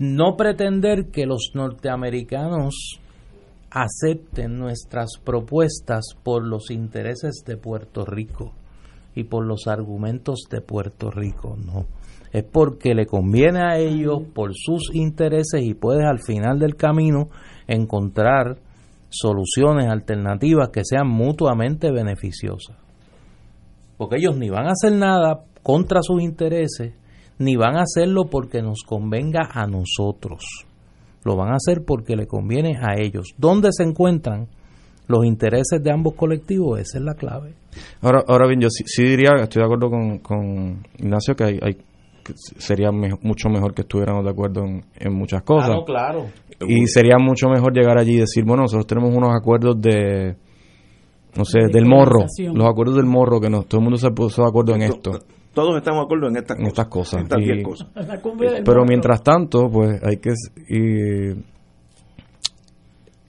No 0.00 0.34
pretender 0.36 1.10
que 1.12 1.24
los 1.26 1.52
norteamericanos 1.54 3.00
acepten 3.74 4.56
nuestras 4.56 5.18
propuestas 5.22 6.04
por 6.22 6.46
los 6.46 6.70
intereses 6.70 7.42
de 7.44 7.56
Puerto 7.56 8.04
Rico 8.04 8.52
y 9.16 9.24
por 9.24 9.44
los 9.44 9.66
argumentos 9.66 10.44
de 10.48 10.60
Puerto 10.60 11.10
Rico, 11.10 11.56
no. 11.56 11.86
Es 12.32 12.44
porque 12.44 12.94
le 12.94 13.06
conviene 13.06 13.60
a 13.60 13.78
ellos, 13.78 14.22
por 14.32 14.52
sus 14.54 14.94
intereses 14.94 15.62
y 15.62 15.74
puedes 15.74 16.04
al 16.04 16.20
final 16.20 16.58
del 16.58 16.76
camino 16.76 17.28
encontrar 17.66 18.58
soluciones 19.10 19.88
alternativas 19.88 20.68
que 20.70 20.82
sean 20.84 21.08
mutuamente 21.08 21.90
beneficiosas. 21.90 22.76
Porque 23.96 24.16
ellos 24.18 24.36
ni 24.36 24.50
van 24.50 24.66
a 24.66 24.72
hacer 24.72 24.92
nada 24.92 25.44
contra 25.62 26.00
sus 26.02 26.22
intereses, 26.22 26.94
ni 27.38 27.56
van 27.56 27.76
a 27.76 27.82
hacerlo 27.82 28.26
porque 28.30 28.62
nos 28.62 28.82
convenga 28.84 29.48
a 29.52 29.66
nosotros. 29.66 30.44
Lo 31.24 31.36
van 31.36 31.52
a 31.52 31.56
hacer 31.56 31.84
porque 31.86 32.16
le 32.16 32.26
conviene 32.26 32.76
a 32.80 32.94
ellos. 33.00 33.34
¿Dónde 33.38 33.70
se 33.72 33.82
encuentran 33.82 34.46
los 35.08 35.24
intereses 35.24 35.82
de 35.82 35.90
ambos 35.90 36.14
colectivos? 36.14 36.78
Esa 36.80 36.98
es 36.98 37.04
la 37.04 37.14
clave. 37.14 37.54
Ahora, 38.02 38.22
ahora 38.28 38.46
bien, 38.46 38.60
yo 38.60 38.68
sí, 38.70 38.84
sí 38.86 39.02
diría, 39.04 39.30
estoy 39.42 39.60
de 39.60 39.64
acuerdo 39.66 39.90
con, 39.90 40.18
con 40.18 40.86
Ignacio, 40.98 41.34
que, 41.34 41.44
hay, 41.44 41.58
hay- 41.62 41.74
que 42.24 42.32
sería 42.36 42.90
me- 42.92 43.18
mucho 43.22 43.48
mejor 43.48 43.74
que 43.74 43.82
estuviéramos 43.82 44.24
de 44.24 44.30
acuerdo 44.30 44.64
en, 44.64 44.84
en 44.96 45.12
muchas 45.14 45.42
cosas. 45.42 45.68
Claro, 45.84 45.84
claro. 45.84 46.26
Y 46.68 46.86
sería 46.86 47.16
mucho 47.18 47.48
mejor 47.48 47.72
llegar 47.74 47.98
allí 47.98 48.12
y 48.16 48.20
decir, 48.20 48.44
bueno, 48.44 48.62
nosotros 48.62 48.86
tenemos 48.86 49.14
unos 49.14 49.34
acuerdos 49.34 49.80
de, 49.80 50.36
no 51.36 51.44
sé, 51.44 51.58
De 51.66 51.68
del 51.72 51.84
morro, 51.86 52.20
los 52.54 52.66
acuerdos 52.68 52.96
del 52.96 53.06
morro, 53.06 53.40
que 53.40 53.50
no, 53.50 53.64
todo 53.64 53.78
el 53.80 53.84
mundo 53.84 53.98
se 53.98 54.10
puso 54.12 54.42
de 54.42 54.48
acuerdo 54.48 54.74
en 54.74 54.82
esto, 54.82 55.10
Todos 55.54 55.76
estamos 55.76 56.00
de 56.00 56.04
acuerdo 56.04 56.28
en 56.28 56.36
estas 56.36 56.56
cosas. 56.88 57.22
estas 57.22 57.38
estas 57.38 57.40
Y- 57.40 57.62
pero 58.64 58.84
mientras 58.84 59.22
tanto, 59.22 59.68
pues 59.70 60.02
hay 60.02 60.16
que... 60.18 60.30
Y, 60.68 61.30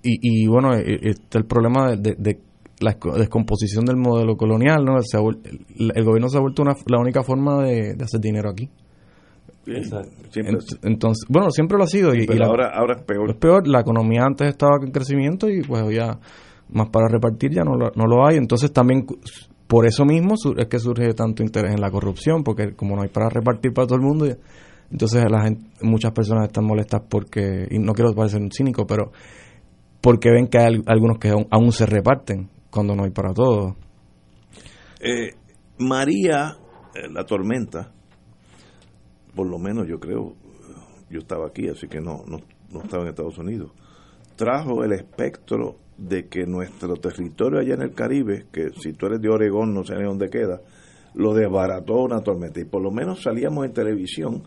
y, 0.03 0.43
y 0.43 0.47
bueno, 0.47 0.73
eh, 0.75 0.99
está 1.03 1.37
el 1.39 1.45
problema 1.45 1.91
de, 1.91 1.97
de- 1.97 2.15
de 2.17 2.39
la 2.81 2.91
esco- 2.99 3.15
descomposición 3.15 3.85
del 3.85 3.95
modelo 3.97 4.35
colonial, 4.35 4.83
¿no? 4.83 5.01
Se 5.01 5.17
ha 5.17 5.21
vuel- 5.21 5.39
el, 5.77 5.91
el 5.95 6.03
gobierno 6.03 6.27
se 6.29 6.37
ha 6.37 6.41
vuelto 6.41 6.61
una, 6.61 6.73
la 6.87 6.99
única 6.99 7.23
forma 7.23 7.63
de, 7.63 7.93
de 7.95 8.03
hacer 8.03 8.19
dinero 8.19 8.49
aquí. 8.49 8.69
Siempre 10.29 10.57
Ent- 10.57 10.79
entonces, 10.83 11.25
bueno, 11.29 11.49
siempre 11.49 11.77
lo 11.77 11.85
ha 11.85 11.87
sido. 11.87 12.13
y, 12.13 12.25
pero 12.27 12.35
y 12.35 12.39
la- 12.39 12.45
ahora, 12.47 12.69
ahora 12.75 12.95
es 12.97 13.03
peor. 13.03 13.29
es 13.31 13.35
peor, 13.37 13.67
la 13.67 13.79
economía 13.79 14.23
antes 14.25 14.47
estaba 14.49 14.73
en 14.83 14.91
crecimiento 14.91 15.49
y 15.49 15.61
pues 15.63 15.83
ya 15.95 16.19
más 16.69 16.89
para 16.89 17.07
repartir 17.07 17.51
ya 17.51 17.63
no 17.63 17.75
lo, 17.75 17.91
no 17.95 18.05
lo 18.05 18.27
hay. 18.27 18.37
Entonces 18.37 18.71
también 18.71 19.05
por 19.67 19.85
eso 19.85 20.05
mismo 20.05 20.35
es 20.57 20.67
que 20.67 20.79
surge 20.79 21.13
tanto 21.13 21.41
interés 21.43 21.73
en 21.73 21.81
la 21.81 21.89
corrupción, 21.91 22.43
porque 22.43 22.75
como 22.75 22.95
no 22.95 23.01
hay 23.01 23.09
para 23.09 23.29
repartir 23.29 23.73
para 23.73 23.87
todo 23.87 23.97
el 23.97 24.03
mundo, 24.05 24.27
entonces 24.91 25.23
muchas 25.81 26.11
personas 26.11 26.47
están 26.47 26.65
molestas 26.65 27.01
porque, 27.09 27.67
y 27.71 27.79
no 27.79 27.93
quiero 27.93 28.13
parecer 28.13 28.41
un 28.41 28.51
cínico, 28.51 28.85
pero 28.85 29.11
porque 30.01 30.29
ven 30.29 30.47
que 30.47 30.59
hay 30.59 30.65
al- 30.67 30.83
algunos 30.85 31.17
que 31.17 31.29
aún, 31.29 31.47
aún 31.49 31.71
se 31.71 31.85
reparten 31.87 32.49
cuando 32.69 32.95
no 32.95 33.03
hay 33.05 33.09
para 33.11 33.33
todos. 33.33 33.73
Eh, 34.99 35.31
María, 35.79 36.57
eh, 36.93 37.09
la 37.11 37.25
tormenta, 37.25 37.91
por 39.35 39.47
lo 39.47 39.57
menos 39.57 39.87
yo 39.87 39.99
creo, 39.99 40.35
yo 41.09 41.19
estaba 41.19 41.47
aquí, 41.47 41.67
así 41.67 41.87
que 41.87 41.99
no, 41.99 42.23
no, 42.27 42.37
no 42.71 42.81
estaba 42.81 43.03
en 43.03 43.09
Estados 43.09 43.37
Unidos, 43.37 43.71
trajo 44.35 44.83
el 44.83 44.93
espectro 44.93 45.77
de 45.97 46.27
que 46.27 46.45
nuestro 46.45 46.95
territorio 46.95 47.59
allá 47.59 47.75
en 47.75 47.81
el 47.81 47.93
Caribe, 47.93 48.45
que 48.51 48.69
si 48.81 48.93
tú 48.93 49.07
eres 49.07 49.21
de 49.21 49.29
Oregón 49.29 49.73
no 49.73 49.83
sé 49.83 49.95
ni 49.95 50.03
dónde 50.03 50.29
queda, 50.29 50.61
lo 51.13 51.33
desbarató 51.33 52.03
una 52.03 52.21
tormenta. 52.21 52.59
Y 52.59 52.65
por 52.65 52.81
lo 52.81 52.91
menos 52.91 53.21
salíamos 53.23 53.65
en 53.65 53.73
televisión 53.73 54.43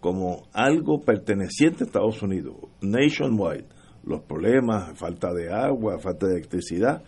como 0.00 0.48
algo 0.52 1.00
perteneciente 1.00 1.84
a 1.84 1.86
Estados 1.86 2.22
Unidos, 2.22 2.56
nationwide. 2.80 3.66
Los 4.04 4.22
problemas, 4.22 4.98
falta 4.98 5.32
de 5.32 5.52
agua, 5.52 5.98
falta 5.98 6.26
de 6.26 6.34
electricidad. 6.34 7.02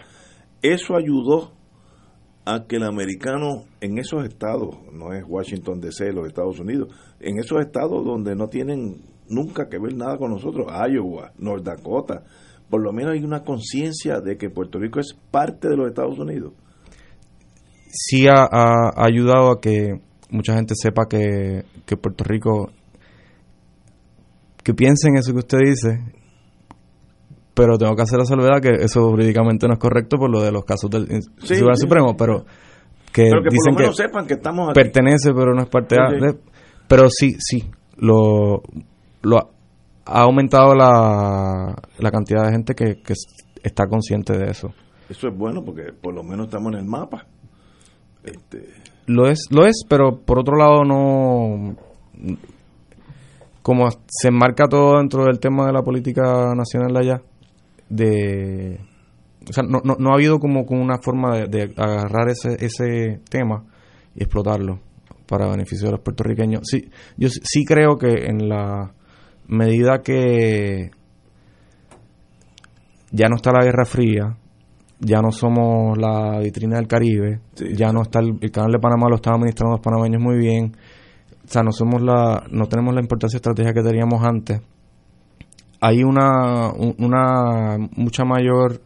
Eso 0.60 0.96
ayudó 0.96 1.52
a 2.44 2.66
que 2.66 2.76
el 2.76 2.84
americano 2.84 3.64
en 3.80 3.98
esos 3.98 4.24
estados, 4.24 4.76
no 4.92 5.12
es 5.12 5.24
Washington 5.26 5.80
DC, 5.80 6.12
los 6.12 6.26
Estados 6.26 6.58
Unidos, 6.58 6.88
en 7.20 7.38
esos 7.38 7.60
estados 7.60 8.04
donde 8.04 8.34
no 8.34 8.48
tienen 8.48 9.02
nunca 9.28 9.68
que 9.68 9.78
ver 9.78 9.94
nada 9.94 10.18
con 10.18 10.32
nosotros, 10.32 10.66
Iowa, 10.90 11.32
North 11.38 11.64
Dakota, 11.64 12.24
por 12.70 12.80
lo 12.82 12.92
menos 12.92 13.12
hay 13.14 13.24
una 13.24 13.42
conciencia 13.42 14.20
de 14.20 14.36
que 14.38 14.48
Puerto 14.48 14.78
Rico 14.78 15.01
es 15.01 15.14
parte 15.30 15.68
de 15.68 15.76
los 15.76 15.88
Estados 15.88 16.18
Unidos. 16.18 16.52
sí 17.92 18.28
ha, 18.28 18.44
ha- 18.44 18.90
ha 18.97 19.05
ayudado 19.05 19.51
a 19.51 19.60
que 19.60 20.01
mucha 20.30 20.55
gente 20.55 20.74
sepa 20.76 21.06
que, 21.09 21.64
que 21.84 21.97
Puerto 21.97 22.22
Rico, 22.24 22.70
que 24.62 24.74
piensen 24.74 25.16
eso 25.16 25.32
que 25.32 25.38
usted 25.40 25.59
dice, 25.59 26.01
pero 27.55 27.76
tengo 27.78 27.94
que 27.97 28.02
hacer 28.02 28.18
la 28.18 28.24
salvedad 28.24 28.60
que 28.60 28.84
eso 28.84 29.09
jurídicamente 29.10 29.66
no 29.66 29.74
es 29.74 29.78
correcto 29.80 30.16
por 30.18 30.30
lo 30.30 30.40
de 30.40 30.52
los 30.52 30.64
casos 30.64 30.90
del 30.90 31.06
Tribunal 31.09 31.76
sí. 31.76 31.82
Supremo, 31.82 32.16
pero 32.16 32.44
que, 33.12 33.24
Pero 33.24 33.42
que 33.42 33.48
por 33.48 33.52
dicen 33.52 33.72
lo 33.74 33.78
menos 33.80 33.97
que 33.97 34.02
sepan 34.05 34.26
que 34.26 34.34
estamos 34.34 34.68
aquí. 34.70 34.74
pertenece 34.80 35.32
pero 35.34 35.52
no 35.55 35.62
es 35.62 35.68
parte 35.68 35.97
Sí, 35.97 36.12
de- 36.14 36.20
sí. 36.20 36.26
de- 36.26 36.38
pero 36.86 37.09
sí, 37.10 37.36
sí, 37.40 37.70
lo, 37.97 38.62
lo 39.22 39.51
ha, 40.10 40.22
aumentado 40.22 40.74
la, 40.74 41.74
la 41.98 42.10
cantidad 42.10 42.44
de 42.46 42.52
gente 42.52 42.74
que, 42.74 43.02
que 43.02 43.14
está 43.62 43.86
consciente 43.86 44.36
de 44.36 44.50
eso. 44.50 44.68
Eso 45.08 45.28
es 45.28 45.36
bueno 45.36 45.64
porque 45.64 45.92
por 45.92 46.14
lo 46.14 46.22
menos 46.22 46.46
estamos 46.46 46.72
en 46.72 46.78
el 46.80 46.84
mapa. 46.86 47.26
Este, 48.22 48.68
Lo 49.06 49.26
es, 49.28 49.46
lo 49.50 49.66
es, 49.66 49.82
pero 49.88 50.20
por 50.20 50.38
otro 50.38 50.56
lado 50.56 50.84
no 50.84 51.74
como 53.62 53.88
se 53.90 54.28
enmarca 54.28 54.66
todo 54.68 54.98
dentro 54.98 55.24
del 55.24 55.38
tema 55.38 55.66
de 55.66 55.72
la 55.72 55.82
política 55.82 56.54
nacional 56.54 56.96
allá, 56.96 57.22
de 57.88 58.80
o 59.48 59.52
sea, 59.52 59.64
no, 59.64 59.80
no, 59.84 59.96
no 59.98 60.10
ha 60.10 60.14
habido 60.14 60.38
como, 60.38 60.64
como 60.66 60.82
una 60.82 60.98
forma 61.02 61.36
de, 61.38 61.46
de 61.48 61.62
agarrar 61.76 62.28
ese, 62.28 62.56
ese 62.64 63.20
tema 63.28 63.64
y 64.14 64.22
explotarlo 64.22 64.80
para 65.26 65.46
beneficio 65.48 65.86
de 65.86 65.92
los 65.92 66.00
puertorriqueños. 66.00 66.62
Sí, 66.64 66.90
yo 67.16 67.28
sí- 67.28 67.40
sí 67.42 67.64
creo 67.64 67.96
que 67.96 68.26
en 68.26 68.48
la 68.48 68.92
medida 69.51 70.01
que 70.02 70.90
ya 73.12 73.28
no 73.28 73.36
está 73.36 73.52
la 73.52 73.64
Guerra 73.64 73.85
Fría, 73.85 74.36
ya 75.01 75.20
no 75.20 75.32
somos 75.32 75.98
la 75.98 76.39
vitrina 76.40 76.77
del 76.77 76.86
Caribe, 76.86 77.40
ya 77.74 77.93
no 77.93 78.02
está 78.02 78.20
el, 78.20 78.39
el 78.40 78.51
canal 78.51 78.72
de 78.72 78.78
Panamá 78.78 79.09
lo 79.09 79.16
están 79.16 79.35
administrando 79.35 79.77
los 79.77 79.81
panameños 79.85 80.22
muy 80.22 80.39
bien, 80.39 80.77
o 81.44 81.48
sea, 81.48 81.62
no 81.62 81.72
somos 81.72 82.01
la, 82.02 82.44
no 82.51 82.66
tenemos 82.66 82.94
la 82.94 83.01
importancia 83.01 83.36
estratégica 83.39 83.74
que 83.82 83.89
teníamos 83.89 84.22
antes. 84.24 84.60
Hay 85.81 86.05
una, 86.05 86.70
un- 86.72 86.94
una 86.98 87.78
mucha 87.97 88.24
mayor 88.24 88.81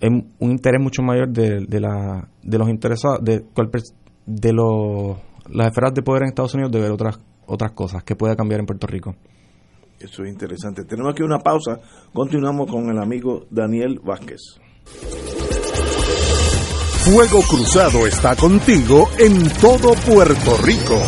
em- 0.00 0.28
un 0.38 0.50
interés 0.50 0.80
mucho 0.80 1.02
mayor 1.02 1.30
de, 1.30 1.64
de, 1.66 1.80
la, 1.80 2.28
de 2.42 2.58
los 2.58 2.68
interesados, 2.68 3.24
de, 3.24 3.42
de 4.26 4.52
los, 4.52 5.16
las 5.50 5.68
esferas 5.68 5.94
de 5.94 6.02
poder 6.02 6.22
en 6.24 6.28
Estados 6.28 6.54
Unidos 6.54 6.70
de 6.72 6.80
ver 6.80 6.90
otras, 6.92 7.18
otras 7.46 7.72
cosas 7.72 8.04
que 8.04 8.16
pueda 8.16 8.36
cambiar 8.36 8.60
en 8.60 8.66
Puerto 8.66 8.86
Rico. 8.86 9.14
Eso 9.98 10.24
es 10.24 10.30
interesante. 10.30 10.84
Tenemos 10.84 11.12
aquí 11.12 11.22
una 11.22 11.38
pausa. 11.38 11.80
Continuamos 12.12 12.70
con 12.70 12.90
el 12.90 12.98
amigo 12.98 13.46
Daniel 13.50 14.00
Vázquez. 14.02 14.60
Fuego 17.04 17.40
Cruzado 17.42 18.06
está 18.06 18.34
contigo 18.34 19.08
en 19.18 19.48
todo 19.60 19.94
Puerto 20.06 20.56
Rico. 20.62 21.00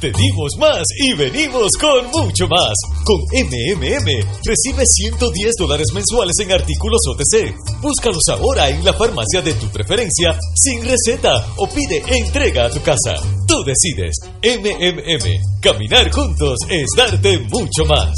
Pedimos 0.00 0.52
más 0.58 0.82
y 0.98 1.12
venimos 1.12 1.68
con 1.78 2.06
mucho 2.06 2.48
más. 2.48 2.72
Con 3.04 3.20
MMM 3.34 4.08
recibe 4.42 4.86
110 4.86 5.52
dólares 5.58 5.88
mensuales 5.92 6.38
en 6.40 6.52
artículos 6.52 7.00
OTC. 7.06 7.54
Búscalos 7.82 8.22
ahora 8.30 8.70
en 8.70 8.82
la 8.82 8.94
farmacia 8.94 9.42
de 9.42 9.52
tu 9.52 9.66
preferencia 9.68 10.38
sin 10.54 10.82
receta 10.86 11.46
o 11.58 11.68
pide 11.68 12.02
entrega 12.16 12.64
a 12.64 12.70
tu 12.70 12.80
casa. 12.80 13.14
Tú 13.46 13.62
decides. 13.62 14.16
MMM. 14.42 15.60
Caminar 15.60 16.10
juntos 16.10 16.58
es 16.70 16.86
darte 16.96 17.38
mucho 17.50 17.84
más. 17.84 18.14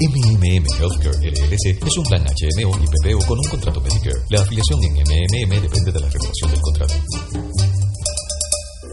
MMM 0.00 0.66
Healthcare 0.80 1.30
LLC 1.30 1.86
es 1.86 1.96
un 1.96 2.04
plan 2.06 2.24
HMO 2.24 2.76
y 2.82 2.86
PPO 2.86 3.24
con 3.26 3.38
un 3.38 3.48
contrato 3.48 3.80
Medicare. 3.80 4.18
La 4.30 4.42
afiliación 4.42 4.82
en 4.82 4.94
MMM 4.94 5.62
depende 5.62 5.92
de 5.92 6.00
la 6.00 6.08
renovación 6.08 6.50
del 6.50 6.60
contrato. 6.60 6.94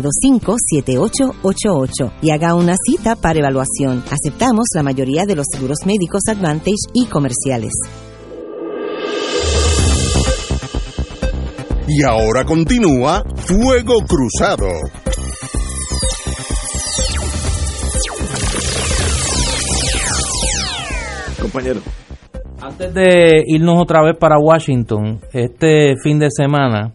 725-7888 0.00 2.12
y 2.22 2.30
haga 2.30 2.54
una 2.54 2.76
cita 2.76 3.16
para 3.16 3.38
evaluación. 3.38 4.02
Aceptamos 4.10 4.66
la 4.74 4.82
mayoría 4.82 5.26
de 5.26 5.36
los 5.36 5.46
seguros 5.50 5.78
médicos 5.86 6.22
Advantage 6.28 6.88
y 6.94 7.06
comerciales. 7.06 7.72
Y 11.88 12.04
ahora 12.04 12.44
continúa 12.44 13.22
Fuego 13.36 13.94
Cruzado. 14.06 14.68
Compañero. 21.40 21.80
Antes 22.60 22.92
de 22.92 23.42
irnos 23.46 23.80
otra 23.80 24.02
vez 24.02 24.18
para 24.18 24.38
Washington, 24.38 25.20
este 25.32 25.94
fin 26.02 26.18
de 26.18 26.28
semana, 26.30 26.92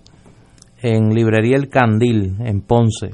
en 0.83 1.13
Librería 1.15 1.55
El 1.55 1.69
Candil, 1.69 2.35
en 2.39 2.61
Ponce, 2.61 3.09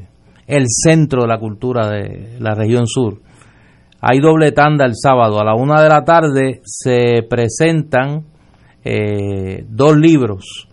el 0.47 0.65
centro 0.67 1.21
de 1.21 1.27
la 1.27 1.37
cultura 1.37 1.87
de 1.87 2.37
la 2.39 2.55
región 2.55 2.87
sur, 2.87 3.21
hay 4.01 4.19
doble 4.19 4.51
tanda 4.51 4.85
el 4.85 4.95
sábado. 4.95 5.39
A 5.39 5.45
la 5.45 5.55
una 5.55 5.81
de 5.81 5.89
la 5.89 6.03
tarde 6.03 6.61
se 6.63 7.23
presentan 7.29 8.25
eh, 8.83 9.65
dos 9.69 9.95
libros, 9.95 10.67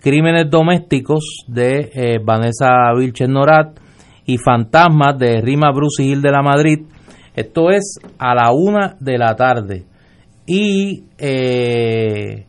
Crímenes 0.00 0.48
Domésticos 0.48 1.44
de 1.48 1.90
eh, 1.92 2.18
Vanessa 2.24 2.92
Vilches 2.96 3.28
Norat 3.28 3.78
y 4.24 4.38
Fantasmas 4.38 5.18
de 5.18 5.40
Rima 5.42 5.70
Bruce 5.72 6.02
Gil 6.02 6.22
de 6.22 6.30
la 6.30 6.40
Madrid. 6.40 6.86
Esto 7.34 7.70
es 7.70 8.00
a 8.18 8.34
la 8.34 8.52
una 8.52 8.96
de 9.00 9.18
la 9.18 9.34
tarde. 9.36 9.84
Y 10.46 11.04
eh, 11.18 12.46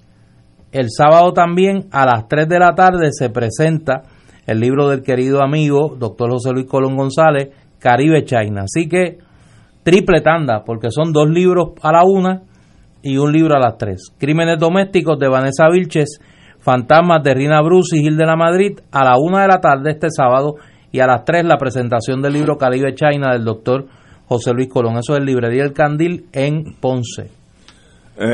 el 0.72 0.88
sábado 0.90 1.34
también 1.34 1.88
a 1.92 2.06
las 2.06 2.28
3 2.28 2.48
de 2.48 2.60
la 2.60 2.76
tarde 2.76 3.10
se 3.12 3.30
presenta 3.30 4.04
el 4.46 4.60
libro 4.60 4.88
del 4.90 5.02
querido 5.02 5.42
amigo 5.42 5.96
doctor 5.98 6.32
José 6.32 6.52
Luis 6.52 6.68
Colón 6.68 6.96
González, 6.96 7.50
Caribe 7.80 8.24
China. 8.24 8.64
Así 8.64 8.88
que 8.88 9.18
triple 9.84 10.22
tanda, 10.22 10.64
porque 10.64 10.92
son 10.92 11.12
dos 11.12 11.30
libros 11.30 11.74
a 11.82 11.92
la 11.92 12.04
una 12.04 12.44
y 13.02 13.18
un 13.18 13.32
libro 13.32 13.56
a 13.56 13.60
las 13.60 13.78
3. 13.78 14.16
Crímenes 14.18 14.60
domésticos 14.60 15.18
de 15.20 15.28
Vanessa 15.28 15.70
Vilches, 15.72 16.20
Fantasmas 16.60 17.24
de 17.24 17.34
Rina 17.34 17.62
Bruce 17.62 17.98
y 17.98 18.02
Gil 18.02 18.18
de 18.18 18.26
la 18.26 18.36
Madrid 18.36 18.80
a 18.92 19.06
la 19.06 19.18
una 19.18 19.44
de 19.44 19.48
la 19.48 19.62
tarde 19.62 19.92
este 19.92 20.10
sábado 20.10 20.56
y 20.92 21.00
a 21.00 21.08
las 21.08 21.24
3 21.24 21.46
la 21.46 21.58
presentación 21.58 22.22
del 22.22 22.34
libro 22.34 22.58
Caribe 22.58 22.94
China 22.94 23.32
del 23.32 23.46
doctor 23.46 23.86
José 24.26 24.52
Luis 24.54 24.68
Colón. 24.68 24.98
Eso 24.98 25.14
es 25.14 25.20
el 25.20 25.26
Librería 25.26 25.64
El 25.64 25.74
Candil 25.74 26.26
en 26.34 26.76
Ponce. 26.80 27.39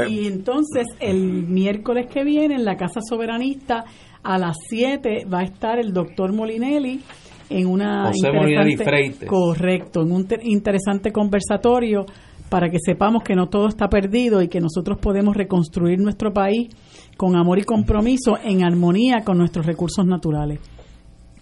Y 0.09 0.27
entonces 0.27 0.85
el 0.99 1.43
miércoles 1.47 2.07
que 2.11 2.23
viene 2.23 2.55
en 2.55 2.65
la 2.65 2.75
Casa 2.75 2.99
Soberanista 3.07 3.83
a 4.23 4.37
las 4.37 4.55
7 4.67 5.25
va 5.31 5.39
a 5.39 5.43
estar 5.43 5.77
el 5.79 5.93
doctor 5.93 6.33
Molinelli 6.33 7.01
en 7.49 7.67
una 7.67 8.07
José 8.07 8.31
Molinelli 8.31 8.75
Freites. 8.77 9.29
correcto, 9.29 10.01
en 10.01 10.11
un 10.11 10.27
te- 10.27 10.39
interesante 10.43 11.11
conversatorio 11.11 12.05
para 12.49 12.69
que 12.69 12.77
sepamos 12.83 13.23
que 13.23 13.35
no 13.35 13.47
todo 13.47 13.67
está 13.67 13.87
perdido 13.87 14.41
y 14.41 14.47
que 14.47 14.59
nosotros 14.59 14.97
podemos 14.99 15.35
reconstruir 15.35 15.99
nuestro 15.99 16.31
país 16.33 16.69
con 17.17 17.35
amor 17.35 17.59
y 17.59 17.63
compromiso 17.63 18.37
en 18.43 18.63
armonía 18.63 19.21
con 19.23 19.37
nuestros 19.37 19.65
recursos 19.65 20.05
naturales. 20.05 20.59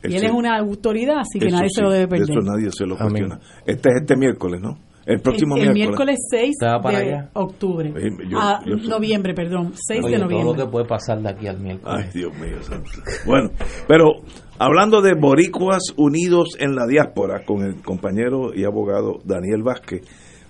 Y 0.04 0.16
él 0.16 0.26
es 0.26 0.32
una 0.32 0.58
autoridad, 0.58 1.20
así 1.20 1.40
que 1.40 1.50
nadie 1.50 1.70
sí, 1.70 1.76
se 1.76 1.82
lo 1.82 1.90
debe 1.92 2.02
de 2.02 2.08
perder. 2.10 2.30
Eso 2.30 2.40
nadie 2.42 2.70
se 2.72 2.86
lo 2.86 2.98
cuestiona. 2.98 3.40
Este 3.66 3.90
es 3.90 3.96
este 4.02 4.16
miércoles, 4.18 4.60
¿no? 4.62 4.78
El 5.06 5.20
próximo 5.22 5.56
el, 5.58 5.64
el 5.68 5.74
miércoles. 5.74 6.18
miércoles 6.18 6.20
6 6.32 6.50
¿Usted 6.52 6.68
va 6.68 6.82
para 6.82 7.00
de 7.00 7.06
allá? 7.14 7.30
octubre. 7.34 7.90
Eh, 7.96 8.10
yo- 8.30 8.38
Ah, 8.40 8.62
yo 8.66 8.76
noviembre, 8.78 9.34
perdón. 9.34 9.74
6 9.76 10.02
Oye, 10.04 10.14
de 10.16 10.20
todo 10.22 10.30
lo 10.30 10.38
noviembre. 10.40 10.64
que 10.66 10.72
puede 10.72 10.86
pasar 10.86 11.22
de 11.22 11.30
aquí 11.30 11.48
al 11.48 11.60
miércoles. 11.60 12.06
Ay, 12.06 12.10
Dios 12.14 12.34
mío. 12.40 12.62
santo. 12.64 12.90
Bueno, 13.26 13.50
pero 13.88 14.14
hablando 14.60 15.02
de 15.02 15.14
boricuas 15.16 15.84
unidos 15.98 16.56
en 16.60 16.76
la 16.76 16.86
diáspora 16.88 17.44
con 17.46 17.64
el 17.64 17.82
compañero 17.82 18.54
y 18.56 18.64
abogado 18.64 19.20
Daniel 19.26 19.62
Vázquez, 19.64 20.02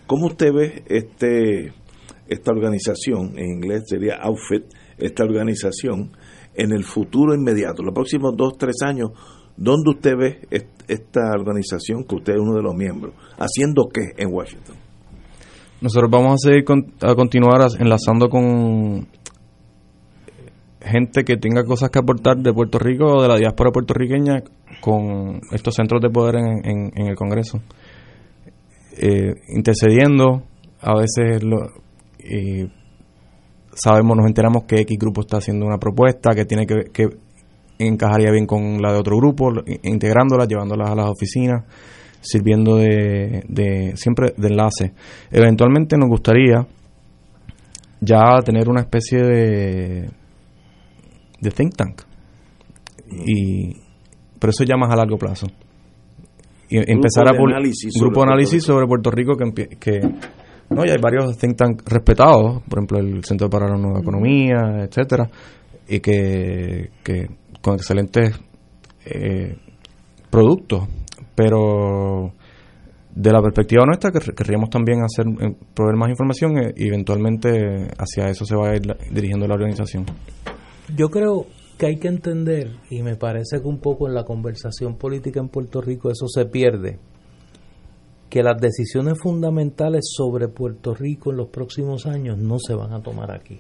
¿cómo 0.06 0.28
usted 0.28 0.54
ve 0.54 0.84
este 0.88 1.74
esta 2.28 2.52
organización, 2.52 3.38
en 3.38 3.46
inglés 3.58 3.84
sería 3.88 4.16
outfit, 4.22 4.64
esta 4.98 5.24
organización, 5.24 6.12
en 6.56 6.72
el 6.72 6.84
futuro 6.84 7.34
inmediato, 7.36 7.84
los 7.84 7.94
próximos 7.94 8.34
dos, 8.38 8.58
tres 8.58 8.76
años, 8.86 9.12
¿dónde 9.58 9.92
usted 9.92 10.16
ve 10.18 10.40
esta 10.88 11.32
organización 11.32 12.04
que 12.04 12.16
usted 12.16 12.34
es 12.34 12.40
uno 12.40 12.56
de 12.56 12.62
los 12.62 12.76
miembros? 12.76 13.14
¿Haciendo 13.38 13.90
qué 13.94 14.14
en 14.18 14.34
Washington? 14.34 14.76
Nosotros 15.82 16.10
vamos 16.10 16.34
a 16.34 16.50
seguir 16.50 16.64
a 17.02 17.16
continuar 17.16 17.62
enlazando 17.80 18.30
con 18.30 19.08
gente 20.82 21.24
que 21.24 21.38
tenga 21.38 21.64
cosas 21.64 21.90
que 21.90 22.00
aportar 22.00 22.38
de 22.38 22.54
Puerto 22.54 22.80
Rico 22.80 23.06
o 23.06 23.22
de 23.22 23.28
la 23.28 23.38
diáspora 23.38 23.72
puertorriqueña 23.72 24.44
con 24.82 25.42
estos 25.52 25.76
centros 25.76 26.02
de 26.02 26.10
poder 26.10 26.36
en, 26.36 26.92
el 26.96 27.16
Congreso. 27.16 27.62
Eh, 28.98 29.34
intercediendo, 29.50 30.44
a 30.82 30.96
veces 30.96 31.44
lo, 31.44 31.58
sabemos, 33.74 34.18
nos 34.18 34.28
enteramos 34.28 34.64
que 34.64 34.82
X 34.82 34.98
grupo 35.00 35.22
está 35.22 35.38
haciendo 35.38 35.66
una 35.66 35.78
propuesta 35.78 36.32
que 36.36 36.46
tiene 36.46 36.66
que, 36.66 36.86
que 36.92 37.10
encajaría 37.88 38.32
bien 38.32 38.46
con 38.46 38.82
la 38.82 38.92
de 38.92 39.00
otro 39.00 39.18
grupo, 39.18 39.52
integrándolas, 39.84 40.48
llevándolas 40.48 40.90
a 40.90 40.96
las 40.96 41.10
oficinas, 41.10 41.64
sirviendo 42.22 42.78
de, 42.78 43.44
de 43.48 43.94
siempre 43.96 44.34
de 44.38 44.48
enlace. 44.48 44.94
Eventualmente 45.32 45.98
nos 45.98 46.10
gustaría 46.10 46.66
ya 48.00 48.40
tener 48.44 48.70
una 48.70 48.82
especie 48.82 49.24
de 49.24 50.10
de 51.44 51.52
think 51.52 51.76
tank. 51.76 52.02
Y, 53.12 53.76
pero 54.40 54.52
eso 54.52 54.64
ya 54.64 54.78
más 54.78 54.92
a 54.92 54.96
largo 54.96 55.18
plazo. 55.18 55.48
Y 56.70 56.78
empezar 56.78 57.28
a 57.28 57.32
un 57.32 57.38
grupo 58.00 58.22
de 58.22 58.32
análisis 58.32 58.64
sobre 58.64 58.88
Puerto 58.88 59.12
Rico 59.12 59.36
que, 59.36 59.68
que 59.78 60.00
no 60.70 60.86
ya 60.86 60.94
hay 60.94 61.02
varios 61.02 61.38
think 61.38 61.56
tanks 61.56 61.84
respetados, 61.86 62.64
por 62.64 62.80
ejemplo 62.80 62.98
el 63.00 63.24
Centro 63.24 63.50
para 63.50 63.68
la 63.68 63.78
Nueva 63.78 64.00
Economía, 64.00 64.86
etcétera, 64.88 65.30
y 65.88 66.00
que, 66.00 66.90
que 67.04 67.28
con 67.64 67.76
excelentes 67.76 68.38
eh, 69.06 69.56
productos, 70.30 70.84
pero 71.34 72.34
de 73.16 73.32
la 73.32 73.42
perspectiva 73.42 73.86
nuestra 73.86 74.12
que 74.12 74.20
querríamos 74.34 74.70
también 74.70 75.00
hacer 75.02 75.26
eh, 75.28 75.56
proveer 75.74 75.96
más 75.96 76.10
información 76.10 76.58
eh, 76.58 76.74
y 76.76 76.88
eventualmente 76.90 77.88
hacia 77.98 78.30
eso 78.30 78.44
se 78.44 78.56
va 78.56 78.72
a 78.72 78.76
ir 78.76 78.82
dirigiendo 79.12 79.48
la 79.48 79.54
organización. 79.54 80.06
Yo 80.94 81.08
creo 81.08 81.46
que 81.78 81.86
hay 81.86 82.00
que 82.00 82.10
entender, 82.10 82.72
y 82.90 83.02
me 83.02 83.16
parece 83.16 83.62
que 83.62 83.68
un 83.68 83.80
poco 83.80 84.10
en 84.10 84.14
la 84.14 84.26
conversación 84.26 84.98
política 84.98 85.40
en 85.40 85.48
Puerto 85.48 85.80
Rico 85.80 86.12
eso 86.12 86.28
se 86.28 86.46
pierde, 86.46 87.00
que 88.30 88.44
las 88.44 88.60
decisiones 88.60 89.14
fundamentales 89.22 90.02
sobre 90.12 90.50
Puerto 90.50 90.94
Rico 90.94 91.32
en 91.32 91.38
los 91.38 91.48
próximos 91.48 92.08
años 92.08 92.38
no 92.38 92.58
se 92.60 92.74
van 92.74 92.92
a 92.92 93.02
tomar 93.02 93.32
aquí. 93.32 93.60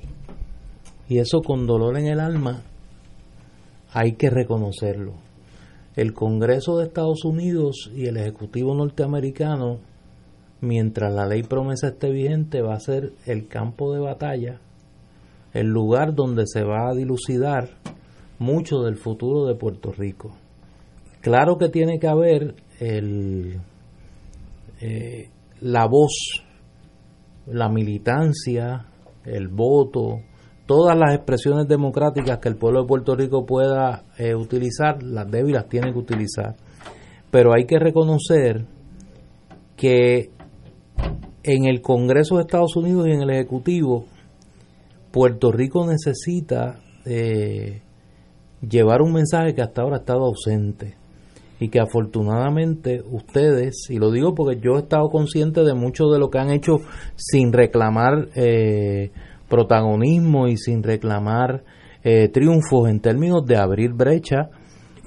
Y 1.07 1.19
eso 1.19 1.41
con 1.41 1.65
dolor 1.65 1.97
en 1.97 2.07
el 2.07 2.19
alma 2.19 2.63
hay 3.93 4.13
que 4.13 4.29
reconocerlo. 4.29 5.13
El 5.95 6.13
Congreso 6.13 6.77
de 6.77 6.85
Estados 6.85 7.23
Unidos 7.23 7.91
y 7.95 8.07
el 8.07 8.17
Ejecutivo 8.17 8.73
norteamericano, 8.73 9.79
mientras 10.61 11.13
la 11.13 11.27
ley 11.27 11.43
promesa 11.43 11.89
esté 11.89 12.09
vigente, 12.09 12.61
va 12.61 12.73
a 12.73 12.79
ser 12.79 13.13
el 13.25 13.47
campo 13.47 13.93
de 13.93 13.99
batalla 13.99 14.59
el 15.53 15.67
lugar 15.67 16.15
donde 16.15 16.45
se 16.47 16.63
va 16.63 16.89
a 16.89 16.95
dilucidar 16.95 17.69
mucho 18.39 18.81
del 18.81 18.97
futuro 18.97 19.45
de 19.45 19.55
Puerto 19.55 19.91
Rico. 19.91 20.35
Claro 21.21 21.57
que 21.57 21.69
tiene 21.69 21.99
que 21.99 22.07
haber 22.07 22.55
el, 22.79 23.61
eh, 24.81 25.29
la 25.61 25.85
voz, 25.85 26.43
la 27.45 27.69
militancia, 27.69 28.87
el 29.25 29.47
voto, 29.47 30.21
todas 30.65 30.97
las 30.97 31.13
expresiones 31.15 31.67
democráticas 31.67 32.39
que 32.39 32.49
el 32.49 32.55
pueblo 32.55 32.81
de 32.81 32.87
Puerto 32.87 33.15
Rico 33.15 33.45
pueda 33.45 34.03
eh, 34.17 34.35
utilizar, 34.35 35.03
las 35.03 35.29
débiles 35.29 35.67
tiene 35.67 35.91
que 35.91 35.99
utilizar. 35.99 36.55
Pero 37.31 37.53
hay 37.53 37.65
que 37.65 37.79
reconocer 37.79 38.65
que 39.75 40.29
en 41.43 41.65
el 41.65 41.81
Congreso 41.81 42.35
de 42.35 42.41
Estados 42.41 42.75
Unidos 42.75 43.07
y 43.07 43.11
en 43.11 43.21
el 43.21 43.29
Ejecutivo 43.31 44.05
Puerto 45.11 45.51
Rico 45.51 45.85
necesita 45.85 46.79
eh, 47.05 47.81
llevar 48.67 49.01
un 49.01 49.13
mensaje 49.13 49.53
que 49.53 49.61
hasta 49.61 49.81
ahora 49.81 49.97
ha 49.97 49.99
estado 49.99 50.25
ausente 50.25 50.95
y 51.59 51.69
que 51.69 51.79
afortunadamente 51.79 53.01
ustedes, 53.09 53.89
y 53.89 53.97
lo 53.97 54.11
digo 54.11 54.33
porque 54.33 54.59
yo 54.59 54.75
he 54.75 54.79
estado 54.79 55.09
consciente 55.09 55.63
de 55.63 55.73
mucho 55.73 56.07
de 56.07 56.19
lo 56.19 56.29
que 56.29 56.39
han 56.39 56.49
hecho 56.49 56.77
sin 57.15 57.53
reclamar 57.53 58.29
eh, 58.35 59.11
protagonismo 59.53 60.47
y 60.47 60.57
sin 60.57 60.81
reclamar 60.81 61.63
eh, 62.03 62.27
triunfos 62.29 62.89
en 62.89 63.01
términos 63.01 63.45
de 63.45 63.55
abrir 63.55 63.93
brecha 63.93 64.49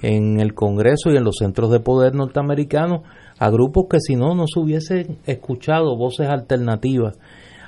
en 0.03 0.39
el 0.39 0.55
Congreso 0.55 1.11
y 1.11 1.17
en 1.17 1.25
los 1.25 1.39
centros 1.41 1.73
de 1.73 1.81
poder 1.81 2.15
norteamericanos 2.15 3.01
a 3.41 3.51
grupos 3.51 3.87
que 3.91 3.99
si 3.99 4.15
no 4.15 4.37
no 4.37 4.45
se 4.47 4.61
hubiesen 4.61 5.19
escuchado 5.27 5.97
voces 5.97 6.29
alternativas. 6.29 7.19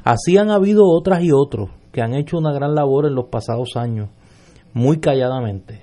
Así 0.04 0.36
han 0.36 0.50
habido 0.50 0.84
otras 0.86 1.24
y 1.24 1.32
otros 1.32 1.70
que 1.90 2.00
han 2.00 2.14
hecho 2.14 2.38
una 2.38 2.52
gran 2.52 2.76
labor 2.76 3.06
en 3.06 3.16
los 3.16 3.26
pasados 3.26 3.70
años, 3.74 4.10
muy 4.72 5.00
calladamente, 5.00 5.82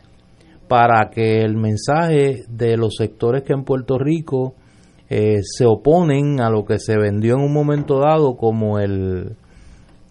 para 0.69 1.09
que 1.09 1.41
el 1.41 1.57
mensaje 1.57 2.45
de 2.47 2.77
los 2.77 2.95
sectores 2.97 3.43
que 3.43 3.51
en 3.51 3.65
Puerto 3.65 3.97
Rico 3.97 4.55
eh, 5.09 5.41
se 5.43 5.65
oponen 5.65 6.39
a 6.39 6.49
lo 6.49 6.63
que 6.63 6.79
se 6.79 6.97
vendió 6.97 7.35
en 7.35 7.41
un 7.41 7.53
momento 7.53 7.99
dado 7.99 8.37
como 8.37 8.79
el 8.79 9.35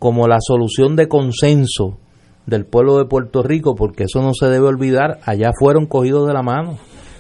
como 0.05 0.29
la 0.29 0.37
solución 0.39 0.97
de 0.97 1.09
consenso 1.09 1.97
del 2.45 2.67
pueblo 2.67 2.99
de 2.99 3.07
Puerto 3.07 3.43
Rico, 3.43 3.75
porque 3.75 4.05
eso 4.05 4.21
no 4.21 4.35
se 4.35 4.49
debe 4.49 4.67
olvidar, 4.67 5.21
allá 5.25 5.53
fueron 5.59 5.87
cogidos 5.87 6.29
de 6.29 6.35
la 6.35 6.43
mano 6.43 6.77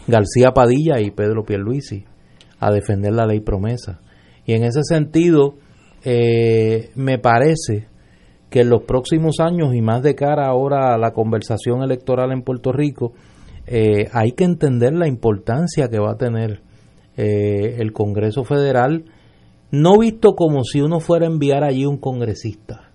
García 0.07 0.51
Padilla 0.51 1.01
y 1.01 1.11
Pedro 1.11 1.47
Pierluisi 1.47 2.05
a 2.61 2.71
defender 2.71 3.15
la 3.15 3.25
ley 3.25 3.41
promesa. 3.41 4.03
Y 4.45 4.53
en 4.53 4.65
ese 4.65 4.83
sentido, 4.83 5.55
eh, 6.05 6.91
me 6.95 7.19
parece 7.19 7.89
que 8.51 8.61
en 8.61 8.69
los 8.69 8.83
próximos 8.83 9.37
años 9.41 9.75
y 9.75 9.81
más 9.81 10.03
de 10.03 10.15
cara 10.15 10.47
ahora 10.47 10.93
a 10.93 10.99
la 10.99 11.13
conversación 11.13 11.83
electoral 11.83 12.33
en 12.33 12.43
Puerto 12.43 12.71
Rico, 12.71 13.15
eh, 13.67 14.11
hay 14.13 14.33
que 14.33 14.45
entender 14.45 14.93
la 14.93 15.09
importancia 15.09 15.89
que 15.89 16.01
va 16.01 16.13
a 16.13 16.19
tener 16.19 16.61
eh, 17.17 17.77
el 17.79 17.95
Congreso 17.95 18.45
Federal, 18.45 19.07
no 19.75 19.99
visto 19.99 20.37
como 20.37 20.63
si 20.63 20.81
uno 20.81 21.01
fuera 21.01 21.27
a 21.27 21.31
enviar 21.31 21.65
allí 21.65 21.85
un 21.85 21.99
congresista, 21.99 22.93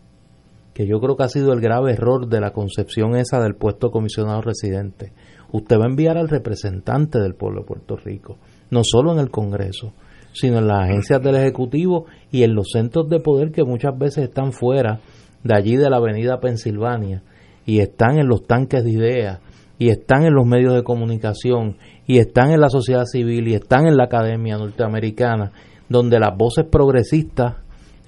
que 0.73 0.87
yo 0.87 1.01
creo 1.01 1.17
que 1.17 1.23
ha 1.23 1.29
sido 1.29 1.51
el 1.51 1.59
grave 1.59 1.91
error 1.91 2.29
de 2.29 2.39
la 2.39 2.51
concepción 2.51 3.17
esa 3.17 3.41
del 3.41 3.55
puesto 3.55 3.87
de 3.87 3.91
comisionado 3.91 4.41
residente. 4.41 5.11
Usted 5.51 5.77
va 5.77 5.83
a 5.83 5.89
enviar 5.89 6.17
al 6.17 6.29
representante 6.29 7.19
del 7.19 7.35
pueblo 7.35 7.61
de 7.61 7.67
Puerto 7.67 7.97
Rico, 7.97 8.37
no 8.69 8.83
solo 8.85 9.11
en 9.11 9.19
el 9.19 9.29
Congreso, 9.29 9.91
sino 10.31 10.59
en 10.59 10.67
las 10.67 10.87
agencias 10.87 11.21
del 11.21 11.35
Ejecutivo 11.35 12.05
y 12.31 12.43
en 12.43 12.55
los 12.55 12.69
centros 12.71 13.09
de 13.09 13.19
poder 13.19 13.51
que 13.51 13.65
muchas 13.65 13.97
veces 13.97 14.29
están 14.29 14.53
fuera 14.53 15.01
de 15.43 15.55
allí 15.55 15.75
de 15.75 15.89
la 15.89 15.97
avenida 15.97 16.39
Pensilvania 16.39 17.23
y 17.65 17.79
están 17.79 18.19
en 18.19 18.27
los 18.29 18.47
tanques 18.47 18.85
de 18.85 18.91
ideas 18.91 19.39
y 19.77 19.89
están 19.89 20.23
en 20.23 20.33
los 20.33 20.45
medios 20.45 20.75
de 20.75 20.83
comunicación 20.83 21.75
y 22.07 22.19
están 22.19 22.51
en 22.51 22.61
la 22.61 22.69
sociedad 22.69 23.03
civil 23.03 23.49
y 23.49 23.55
están 23.55 23.85
en 23.85 23.97
la 23.97 24.05
academia 24.05 24.57
norteamericana 24.57 25.51
donde 25.89 26.19
las 26.19 26.37
voces 26.37 26.65
progresistas 26.65 27.57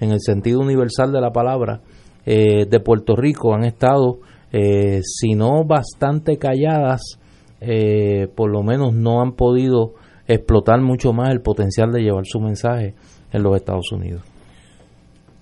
en 0.00 0.10
el 0.10 0.20
sentido 0.20 0.60
universal 0.60 1.12
de 1.12 1.20
la 1.20 1.32
palabra 1.32 1.82
eh, 2.24 2.66
de 2.66 2.80
Puerto 2.80 3.16
Rico 3.16 3.54
han 3.54 3.64
estado 3.64 4.20
eh, 4.52 5.00
si 5.02 5.34
no 5.34 5.64
bastante 5.64 6.38
calladas 6.38 7.18
eh, 7.60 8.28
por 8.34 8.50
lo 8.50 8.62
menos 8.62 8.94
no 8.94 9.20
han 9.20 9.32
podido 9.32 9.94
explotar 10.26 10.80
mucho 10.80 11.12
más 11.12 11.30
el 11.30 11.40
potencial 11.40 11.92
de 11.92 12.02
llevar 12.02 12.24
su 12.26 12.40
mensaje 12.40 12.94
en 13.32 13.42
los 13.42 13.56
Estados 13.56 13.90
Unidos 13.92 14.22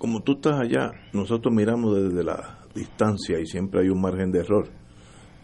como 0.01 0.23
tú 0.23 0.31
estás 0.31 0.59
allá, 0.59 0.93
nosotros 1.13 1.53
miramos 1.53 1.95
desde 1.95 2.23
la 2.23 2.57
distancia 2.73 3.39
y 3.39 3.45
siempre 3.45 3.81
hay 3.81 3.89
un 3.89 4.01
margen 4.01 4.31
de 4.31 4.39
error. 4.39 4.67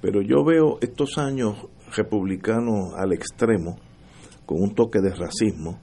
Pero 0.02 0.24
yo 0.24 0.44
veo 0.44 0.80
estos 0.82 1.20
años 1.20 1.68
republicanos 1.96 2.96
al 2.98 3.14
extremo, 3.14 3.78
con 4.48 4.60
un 4.64 4.74
toque 4.74 5.00
de 5.00 5.14
racismo. 5.14 5.80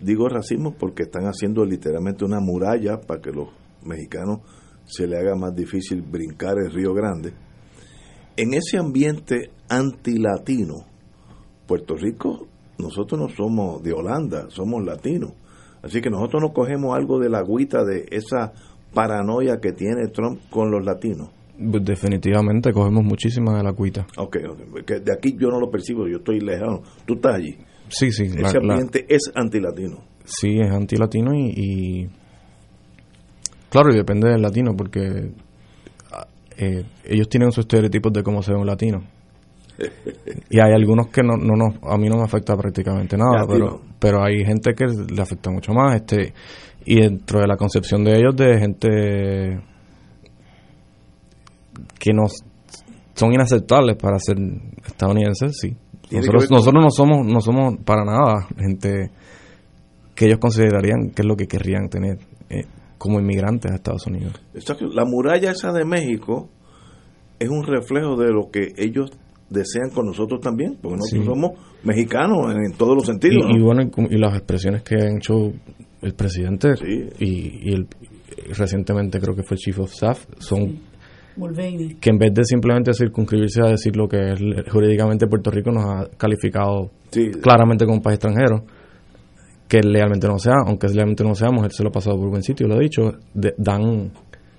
Digo 0.00 0.28
racismo 0.28 0.74
porque 0.78 1.04
están 1.04 1.24
haciendo 1.24 1.64
literalmente 1.64 2.24
una 2.24 2.40
muralla 2.40 3.00
para 3.00 3.20
que 3.20 3.30
los 3.30 3.48
mexicanos 3.84 4.40
se 4.84 5.06
le 5.06 5.18
haga 5.18 5.34
más 5.36 5.54
difícil 5.54 6.02
brincar 6.02 6.56
el 6.58 6.72
Río 6.72 6.94
Grande. 6.94 7.32
En 8.36 8.54
ese 8.54 8.78
ambiente 8.78 9.50
antilatino, 9.68 10.86
Puerto 11.66 11.94
Rico, 11.96 12.46
nosotros 12.78 13.20
no 13.20 13.28
somos 13.28 13.82
de 13.82 13.92
Holanda, 13.92 14.46
somos 14.48 14.82
latinos 14.84 15.32
Así 15.82 16.00
que 16.00 16.10
nosotros 16.10 16.42
nos 16.42 16.52
cogemos 16.52 16.96
algo 16.96 17.18
de 17.18 17.30
la 17.30 17.38
agüita 17.38 17.84
de 17.84 18.06
esa 18.10 18.52
paranoia 18.92 19.58
que 19.60 19.72
tiene 19.72 20.08
Trump 20.08 20.40
con 20.50 20.70
los 20.70 20.84
latinos. 20.84 21.30
Pues 21.56 21.84
definitivamente 21.84 22.72
cogemos 22.72 23.04
muchísima 23.04 23.56
de 23.56 23.62
la 23.62 23.70
agüita. 23.70 24.06
Ok, 24.16 24.36
okay. 24.82 25.00
de 25.00 25.12
aquí 25.12 25.36
yo 25.38 25.48
no 25.48 25.60
lo 25.60 25.70
percibo, 25.70 26.06
yo 26.06 26.18
estoy 26.18 26.40
lejano. 26.40 26.82
Tú 27.06 27.14
estás 27.14 27.36
allí. 27.36 27.56
Sí, 27.90 28.10
sí. 28.10 28.24
Ese 28.24 28.58
ambiente 28.58 29.04
es 29.08 29.30
antilatino. 29.34 29.98
Sí, 30.24 30.58
es 30.60 30.70
antilatino 30.70 31.34
y, 31.34 31.52
y 31.56 32.08
Claro, 33.70 33.90
y 33.92 33.96
depende 33.96 34.28
del 34.28 34.42
latino, 34.42 34.74
porque 34.76 35.30
eh, 36.58 36.84
ellos 37.04 37.28
tienen 37.28 37.52
sus 37.52 37.62
estereotipos 37.62 38.12
de 38.12 38.22
cómo 38.22 38.42
se 38.42 38.52
ve 38.52 38.58
un 38.58 38.66
latino. 38.66 39.02
Y 40.50 40.58
hay 40.58 40.72
algunos 40.74 41.08
que 41.08 41.22
no, 41.22 41.36
no, 41.36 41.54
no 41.54 41.88
a 41.88 41.96
mí 41.96 42.08
no 42.08 42.16
me 42.16 42.24
afecta 42.24 42.56
prácticamente 42.56 43.16
nada, 43.16 43.46
pero, 43.48 43.80
pero 44.00 44.22
hay 44.22 44.44
gente 44.44 44.74
que 44.74 44.84
le 44.84 45.22
afecta 45.22 45.48
mucho 45.50 45.72
más. 45.72 45.94
este 45.94 46.34
Y 46.84 47.00
dentro 47.00 47.40
de 47.40 47.46
la 47.46 47.56
concepción 47.56 48.02
de 48.02 48.16
ellos, 48.18 48.34
de 48.34 48.58
gente 48.58 48.88
que 51.98 52.12
no 52.12 52.24
son 53.14 53.32
inaceptables 53.32 53.96
para 53.96 54.18
ser 54.18 54.38
estadounidenses, 54.84 55.56
sí. 55.56 55.76
Nosotros, 56.10 56.50
nosotros 56.50 56.82
no 56.82 56.90
somos 56.90 57.26
no 57.26 57.40
somos 57.40 57.76
para 57.84 58.04
nada 58.04 58.48
gente 58.58 59.10
que 60.14 60.26
ellos 60.26 60.38
considerarían 60.38 61.10
que 61.14 61.22
es 61.22 61.26
lo 61.26 61.36
que 61.36 61.46
querrían 61.46 61.88
tener 61.88 62.18
eh, 62.48 62.64
como 62.98 63.18
inmigrantes 63.18 63.70
a 63.70 63.76
Estados 63.76 64.06
Unidos. 64.06 64.34
La 64.92 65.04
muralla 65.04 65.50
esa 65.50 65.72
de 65.72 65.84
México 65.84 66.48
es 67.38 67.48
un 67.48 67.64
reflejo 67.64 68.16
de 68.16 68.30
lo 68.30 68.50
que 68.50 68.72
ellos 68.76 69.10
desean 69.48 69.90
con 69.90 70.06
nosotros 70.06 70.40
también, 70.40 70.76
porque 70.80 70.98
nosotros 70.98 71.26
somos 71.26 71.50
mexicanos 71.82 72.54
en, 72.54 72.76
todos 72.76 72.94
los 72.94 73.06
sentidos. 73.06 73.46
Y, 73.48 73.60
bueno, 73.60 73.82
y 74.10 74.18
las 74.18 74.36
expresiones 74.36 74.82
que 74.82 74.96
ha 74.96 75.16
hecho 75.16 75.52
el 76.02 76.14
presidente 76.14 76.74
y, 77.18 77.72
el, 77.72 77.86
recientemente 78.56 79.18
creo 79.18 79.34
que 79.34 79.42
fue 79.42 79.56
el 79.56 79.60
Chief 79.60 79.78
of 79.78 79.90
Staff 79.92 80.26
son 80.38 80.78
que 82.00 82.10
en 82.10 82.18
vez 82.18 82.34
de 82.34 82.44
simplemente 82.44 82.92
circunscribirse 82.92 83.60
a 83.62 83.70
decir 83.70 83.96
lo 83.96 84.08
que 84.08 84.32
es 84.32 84.40
jurídicamente 84.70 85.26
Puerto 85.26 85.50
Rico 85.50 85.70
nos 85.70 85.84
ha 85.84 86.08
calificado 86.16 86.90
claramente 87.42 87.84
como 87.84 87.98
un 87.98 88.02
país 88.02 88.16
extranjero, 88.16 88.64
que 89.68 89.80
legalmente 89.80 90.26
no 90.26 90.38
sea, 90.38 90.56
aunque 90.66 90.88
legalmente 90.88 91.24
no 91.24 91.34
seamos, 91.34 91.64
él 91.64 91.70
se 91.70 91.82
lo 91.82 91.90
ha 91.90 91.92
pasado 91.92 92.16
por 92.16 92.28
buen 92.30 92.42
sitio, 92.42 92.66
lo 92.66 92.74
ha 92.74 92.80
dicho, 92.80 93.02
dan, 93.32 94.10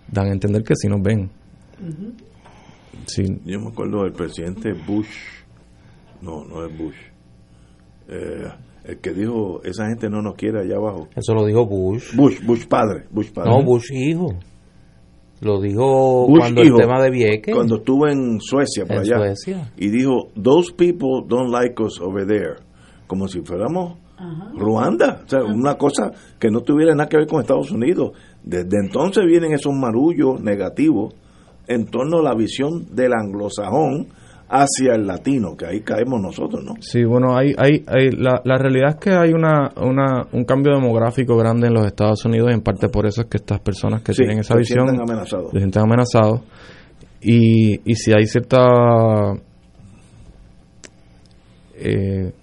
dan 0.09 0.27
a 0.27 0.31
entender 0.31 0.63
que 0.63 0.73
sí 0.75 0.87
nos 0.87 1.01
ven. 1.01 1.29
Yo 3.45 3.59
me 3.59 3.67
acuerdo 3.69 4.03
del 4.03 4.13
presidente 4.13 4.73
Bush, 4.87 5.09
no, 6.21 6.45
no 6.45 6.65
es 6.65 6.77
Bush, 6.77 6.95
eh, 8.07 8.47
el 8.85 8.99
que 8.99 9.13
dijo, 9.13 9.61
esa 9.63 9.87
gente 9.87 10.09
no 10.09 10.21
nos 10.21 10.35
quiere 10.35 10.61
allá 10.61 10.75
abajo. 10.77 11.07
Eso 11.15 11.33
lo 11.33 11.45
dijo 11.45 11.65
Bush. 11.65 12.15
Bush, 12.15 12.43
Bush 12.43 12.65
padre, 12.67 13.05
Bush 13.11 13.31
padre. 13.31 13.51
No, 13.51 13.63
Bush 13.63 13.91
hijo. 13.91 14.33
Lo 15.41 15.59
dijo 15.59 16.27
cuando 16.27 16.61
el 16.61 16.73
tema 16.73 17.01
de 17.01 17.09
Vieques. 17.09 17.53
Cuando 17.53 17.77
estuvo 17.77 18.07
en 18.07 18.39
Suecia, 18.39 18.85
por 18.85 18.99
allá. 18.99 19.17
Suecia. 19.17 19.71
Y 19.75 19.89
dijo, 19.89 20.29
those 20.41 20.71
people 20.71 21.23
don't 21.27 21.51
like 21.51 21.81
us 21.81 21.99
over 21.99 22.25
there. 22.25 22.57
Como 23.07 23.27
si 23.27 23.41
fuéramos 23.41 23.97
Ruanda. 24.55 25.21
O 25.25 25.27
sea, 25.27 25.43
una 25.43 25.75
cosa 25.75 26.11
que 26.39 26.49
no 26.49 26.61
tuviera 26.61 26.93
nada 26.93 27.09
que 27.09 27.17
ver 27.17 27.27
con 27.27 27.41
Estados 27.41 27.71
Unidos. 27.71 28.11
Desde 28.43 28.77
entonces 28.83 29.25
vienen 29.25 29.53
esos 29.53 29.73
marullos 29.73 30.39
negativos 30.41 31.15
en 31.67 31.85
torno 31.85 32.19
a 32.19 32.23
la 32.23 32.35
visión 32.35 32.93
del 32.93 33.13
anglosajón 33.13 34.09
hacia 34.53 34.95
el 34.95 35.07
latino, 35.07 35.55
que 35.55 35.65
ahí 35.65 35.79
caemos 35.79 36.21
nosotros, 36.21 36.61
¿no? 36.61 36.73
Sí, 36.81 37.05
bueno, 37.05 37.37
hay, 37.37 37.53
hay, 37.57 38.11
la, 38.11 38.41
la 38.43 38.57
realidad 38.57 38.89
es 38.89 38.95
que 38.97 39.11
hay 39.11 39.31
una, 39.31 39.71
una, 39.77 40.27
un 40.33 40.43
cambio 40.43 40.73
demográfico 40.73 41.37
grande 41.37 41.67
en 41.67 41.73
los 41.73 41.85
Estados 41.85 42.25
Unidos 42.25 42.51
y 42.51 42.55
en 42.55 42.61
parte 42.61 42.89
por 42.89 43.05
eso 43.05 43.21
es 43.21 43.27
que 43.27 43.37
estas 43.37 43.61
personas 43.61 44.01
que 44.01 44.11
tienen 44.11 44.39
esa 44.39 44.55
visión 44.57 44.89
se 44.89 45.01
amenazados. 45.01 45.51
se 45.51 45.57
sienten 45.57 45.81
amenazados 45.81 46.41
y, 47.21 47.79
y 47.89 47.95
si 47.95 48.11
hay 48.11 48.25
cierta 48.25 49.33
eh, 51.75 52.33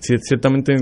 ciertamente 0.00 0.74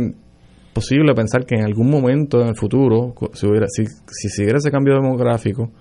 posible 0.73 1.15
pensar 1.15 1.45
que 1.45 1.57
en 1.57 1.65
algún 1.65 1.91
momento 1.91 2.41
en 2.43 2.49
el 2.49 2.55
futuro 2.55 3.13
si 3.33 3.47
hubiera 3.49 3.67
si, 3.67 3.87
si 3.87 4.29
siguiera 4.29 4.59
ese 4.59 4.71
cambio 4.71 4.95
demográfico 4.95 5.73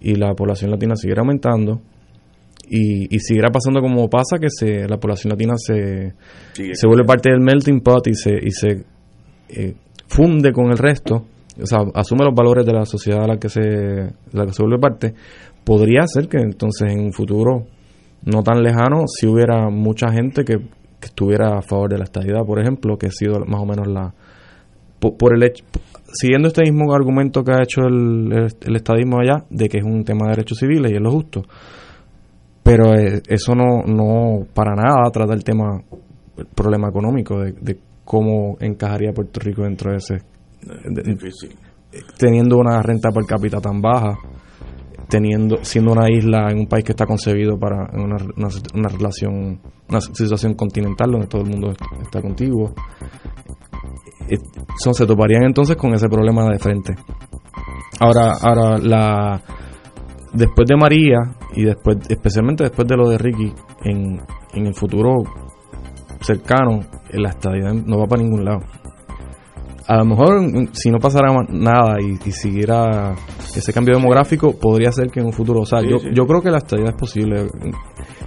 y 0.00 0.14
la 0.14 0.32
población 0.32 0.70
latina 0.70 0.96
siguiera 0.96 1.20
aumentando 1.20 1.82
y, 2.70 3.14
y 3.14 3.18
siguiera 3.20 3.50
pasando 3.50 3.80
como 3.80 4.08
pasa 4.08 4.38
que 4.38 4.48
se, 4.50 4.86
la 4.88 4.98
población 4.98 5.30
latina 5.30 5.54
se, 5.56 6.14
se 6.52 6.86
vuelve 6.86 7.04
parte 7.04 7.30
del 7.30 7.40
melting 7.40 7.80
pot 7.80 8.06
y 8.06 8.14
se, 8.14 8.32
y 8.32 8.50
se 8.50 8.84
eh, 9.48 9.74
funde 10.06 10.52
con 10.52 10.70
el 10.70 10.78
resto, 10.78 11.24
o 11.60 11.66
sea, 11.66 11.80
asume 11.94 12.24
los 12.24 12.34
valores 12.34 12.64
de 12.64 12.72
la 12.72 12.84
sociedad 12.84 13.24
a 13.24 13.26
la 13.26 13.38
que 13.38 13.48
se, 13.48 13.60
la 14.32 14.46
que 14.46 14.52
se 14.52 14.62
vuelve 14.62 14.78
parte, 14.78 15.14
podría 15.64 16.06
ser 16.06 16.28
que 16.28 16.38
entonces 16.38 16.92
en 16.92 17.00
un 17.00 17.12
futuro 17.12 17.66
no 18.24 18.42
tan 18.42 18.62
lejano 18.62 19.04
si 19.06 19.26
hubiera 19.26 19.68
mucha 19.70 20.10
gente 20.12 20.44
que, 20.44 20.56
estuviera 21.00 21.58
a 21.58 21.62
favor 21.62 21.88
de 21.90 21.96
la 21.98 22.04
estabilidad, 22.04 22.44
por 22.44 22.60
ejemplo, 22.60 22.98
que 22.98 23.06
ha 23.06 23.10
sido 23.12 23.38
más 23.46 23.60
o 23.60 23.64
menos 23.64 23.86
la 23.86 24.12
por, 24.98 25.32
el 25.32 25.44
hecho 25.44 25.64
siguiendo 26.12 26.48
este 26.48 26.62
mismo 26.62 26.92
argumento 26.92 27.44
que 27.44 27.52
ha 27.52 27.62
hecho 27.62 27.82
el, 27.82 28.48
el, 28.60 28.76
estadismo 28.76 29.20
allá 29.20 29.44
de 29.48 29.68
que 29.68 29.78
es 29.78 29.84
un 29.84 30.02
tema 30.02 30.24
de 30.24 30.30
derechos 30.30 30.58
civiles 30.58 30.90
y 30.90 30.96
es 30.96 31.00
lo 31.00 31.12
justo 31.12 31.44
pero 32.68 32.94
eh, 32.94 33.22
eso 33.26 33.54
no, 33.54 33.82
no 33.86 34.44
para 34.52 34.74
nada 34.74 35.10
trata 35.10 35.32
el 35.32 35.42
tema, 35.42 35.80
el 36.36 36.46
problema 36.54 36.90
económico 36.90 37.38
de, 37.38 37.78
cómo 38.04 38.58
encajaría 38.60 39.12
Puerto 39.14 39.40
Rico 39.40 39.62
dentro 39.62 39.90
de 39.90 39.96
ese. 39.96 40.18
difícil. 41.02 41.56
Teniendo 42.18 42.58
una 42.58 42.82
renta 42.82 43.08
per 43.08 43.24
cápita 43.24 43.58
tan 43.58 43.80
baja, 43.80 44.18
teniendo 45.08 45.64
siendo 45.64 45.92
una 45.92 46.10
isla 46.10 46.50
en 46.50 46.58
un 46.58 46.66
país 46.66 46.84
que 46.84 46.92
está 46.92 47.06
concebido 47.06 47.58
para 47.58 47.88
una, 47.94 48.16
una, 48.74 48.88
relación, 48.88 49.58
una 49.88 50.00
situación 50.02 50.52
continental 50.52 51.10
donde 51.10 51.26
todo 51.26 51.40
el 51.40 51.48
mundo 51.48 51.72
está 52.02 52.20
contigo. 52.20 52.74
Eh, 54.28 54.36
son, 54.78 54.92
se 54.92 55.06
toparían 55.06 55.44
entonces 55.44 55.74
con 55.76 55.94
ese 55.94 56.06
problema 56.10 56.46
de 56.50 56.58
frente. 56.58 56.94
Ahora, 57.98 58.34
ahora 58.42 58.76
la 58.76 59.42
después 60.32 60.66
de 60.68 60.76
María 60.76 61.18
y 61.54 61.64
después, 61.64 61.98
especialmente 62.08 62.64
después 62.64 62.86
de 62.88 62.96
lo 62.96 63.08
de 63.08 63.18
Ricky, 63.18 63.52
en, 63.84 64.20
en 64.54 64.66
el 64.66 64.74
futuro 64.74 65.22
cercano, 66.20 66.80
la 67.12 67.30
estadía 67.30 67.72
no 67.72 67.98
va 67.98 68.06
para 68.06 68.22
ningún 68.22 68.44
lado. 68.44 68.60
A 69.86 69.96
lo 69.96 70.04
mejor, 70.04 70.42
si 70.72 70.90
no 70.90 70.98
pasara 70.98 71.32
nada 71.48 71.96
y, 71.98 72.16
siguiera 72.30 73.14
ese 73.56 73.72
cambio 73.72 73.96
demográfico, 73.96 74.52
podría 74.52 74.92
ser 74.92 75.10
que 75.10 75.20
en 75.20 75.26
un 75.26 75.32
futuro, 75.32 75.60
o 75.60 75.64
sea, 75.64 75.80
yo, 75.80 75.96
yo 76.12 76.26
creo 76.26 76.42
que 76.42 76.50
la 76.50 76.58
estadía 76.58 76.90
es 76.90 76.94
posible. 76.94 77.46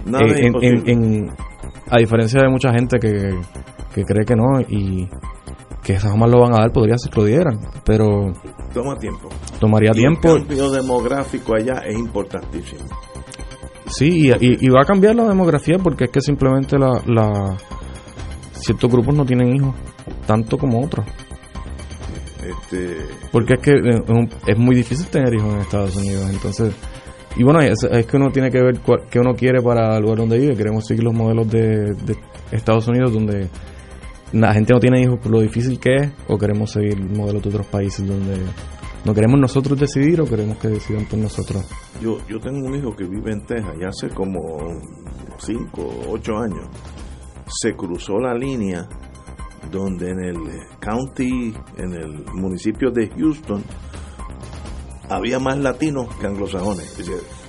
en, 0.04 1.30
a 1.88 1.98
diferencia 1.98 2.40
de 2.42 2.48
mucha 2.48 2.72
gente 2.72 2.98
que, 2.98 3.30
que 3.94 4.02
cree 4.02 4.24
que 4.24 4.34
no 4.34 4.60
y 4.60 5.08
que 5.82 5.98
jamás 5.98 6.30
lo 6.30 6.40
van 6.40 6.54
a 6.54 6.58
dar, 6.58 6.72
podría 6.72 6.96
ser 6.96 7.12
que 7.12 7.20
lo 7.20 7.26
dieran, 7.26 7.58
pero... 7.84 8.32
Toma 8.72 8.96
tiempo. 8.96 9.28
Tomaría 9.58 9.92
tiempo. 9.92 10.36
El 10.36 10.46
cambio 10.46 10.70
demográfico 10.70 11.54
allá 11.56 11.82
es 11.84 11.98
importantísimo. 11.98 12.84
Sí, 13.86 14.30
y, 14.40 14.68
va 14.70 14.82
a 14.82 14.84
cambiar 14.84 15.16
la 15.16 15.28
demografía 15.28 15.76
porque 15.78 16.04
es 16.04 16.10
que 16.10 16.20
simplemente 16.20 16.78
la, 16.78 17.02
la 17.06 17.56
ciertos 18.52 18.90
grupos 18.90 19.14
no 19.14 19.26
tienen 19.26 19.54
hijos, 19.56 19.74
tanto 20.26 20.56
como 20.56 20.82
otros. 20.82 21.04
Este... 22.38 22.96
Porque 23.30 23.54
es 23.54 23.60
que 23.60 23.72
eh, 23.72 24.28
es 24.46 24.58
muy 24.58 24.76
difícil 24.76 25.06
tener 25.08 25.34
hijos 25.34 25.52
en 25.52 25.60
Estados 25.60 25.96
Unidos, 25.96 26.30
entonces... 26.30 26.74
Y 27.34 27.44
bueno, 27.44 27.60
es, 27.60 28.06
que 28.06 28.16
uno 28.16 28.30
tiene 28.30 28.50
que 28.50 28.62
ver 28.62 28.78
qué 29.10 29.18
uno 29.18 29.34
quiere 29.34 29.62
para 29.62 29.96
el 29.96 30.02
lugar 30.02 30.18
donde 30.18 30.38
vive. 30.38 30.54
Queremos 30.54 30.86
seguir 30.86 31.02
los 31.02 31.14
modelos 31.14 31.50
de, 31.50 31.94
de 31.94 32.14
Estados 32.50 32.86
Unidos 32.88 33.10
donde 33.14 33.48
la 34.32 34.54
gente 34.54 34.72
no 34.72 34.80
tiene 34.80 35.02
hijos 35.02 35.18
por 35.18 35.30
lo 35.30 35.40
difícil 35.40 35.78
que 35.78 35.94
es, 35.94 36.12
o 36.28 36.38
queremos 36.38 36.70
seguir 36.70 36.98
modelos 36.98 37.42
de 37.42 37.48
otros 37.50 37.66
países 37.66 38.06
donde 38.06 38.36
no 39.04 39.14
queremos 39.14 39.38
nosotros 39.38 39.78
decidir 39.78 40.20
o 40.20 40.24
queremos 40.24 40.58
que 40.58 40.68
decidan 40.68 41.04
por 41.06 41.18
nosotros. 41.18 41.64
Yo, 42.00 42.18
yo 42.28 42.38
tengo 42.40 42.66
un 42.66 42.74
hijo 42.74 42.94
que 42.94 43.04
vive 43.04 43.32
en 43.32 43.44
Texas 43.44 43.74
y 43.80 43.84
hace 43.84 44.14
como 44.14 44.58
5 45.38 45.82
o 45.82 46.12
8 46.12 46.36
años 46.38 46.68
se 47.46 47.74
cruzó 47.74 48.18
la 48.18 48.34
línea 48.34 48.88
donde 49.70 50.10
en 50.10 50.20
el 50.20 50.36
county, 50.80 51.54
en 51.76 51.92
el 51.92 52.24
municipio 52.34 52.90
de 52.90 53.08
Houston, 53.10 53.62
había 55.08 55.38
más 55.38 55.58
latinos 55.58 56.14
que 56.16 56.26
anglosajones. 56.26 56.98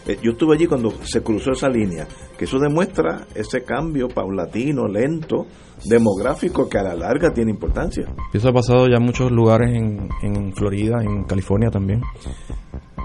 Eh, 0.05 0.19
yo 0.21 0.31
estuve 0.31 0.55
allí 0.55 0.67
cuando 0.67 0.91
se 1.03 1.21
cruzó 1.21 1.51
esa 1.51 1.69
línea, 1.69 2.07
que 2.37 2.45
eso 2.45 2.59
demuestra 2.59 3.25
ese 3.35 3.63
cambio 3.63 4.07
paulatino, 4.09 4.87
lento, 4.87 5.47
demográfico 5.85 6.67
que 6.69 6.77
a 6.77 6.83
la 6.83 6.95
larga 6.95 7.31
tiene 7.31 7.51
importancia. 7.51 8.05
Eso 8.33 8.49
ha 8.49 8.53
pasado 8.53 8.87
ya 8.87 8.97
en 8.97 9.03
muchos 9.03 9.31
lugares 9.31 9.73
en, 9.73 10.09
en 10.21 10.53
Florida, 10.53 11.01
en 11.01 11.23
California 11.23 11.69
también. 11.69 12.01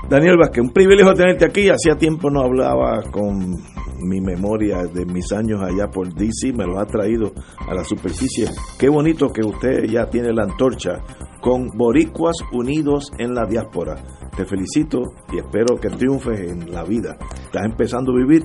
Daniel 0.08 0.38
Vázquez, 0.38 0.64
un 0.64 0.70
privilegio 0.70 1.12
tenerte 1.12 1.44
aquí. 1.44 1.68
Hacía 1.68 1.96
tiempo 1.96 2.30
no 2.30 2.40
hablaba 2.40 3.02
con 3.10 3.56
mi 4.00 4.20
memoria 4.20 4.84
de 4.84 5.04
mis 5.04 5.32
años 5.32 5.60
allá 5.60 5.88
por 5.88 6.12
DC, 6.14 6.52
me 6.52 6.64
lo 6.64 6.78
ha 6.78 6.86
traído 6.86 7.32
a 7.66 7.74
la 7.74 7.84
superficie. 7.84 8.48
Qué 8.78 8.88
bonito 8.88 9.28
que 9.30 9.44
usted 9.44 9.84
ya 9.84 10.06
tiene 10.06 10.32
la 10.32 10.44
antorcha 10.44 11.02
con 11.40 11.68
Boricuas 11.76 12.36
Unidos 12.52 13.10
en 13.18 13.34
la 13.34 13.46
Diáspora. 13.46 13.96
Te 14.36 14.44
felicito 14.44 15.00
y 15.32 15.38
espero 15.38 15.76
que 15.80 15.88
triunfes 15.90 16.40
en 16.50 16.70
la 16.72 16.84
vida. 16.84 17.16
Estás 17.44 17.64
empezando 17.64 18.12
a 18.12 18.16
vivir, 18.16 18.44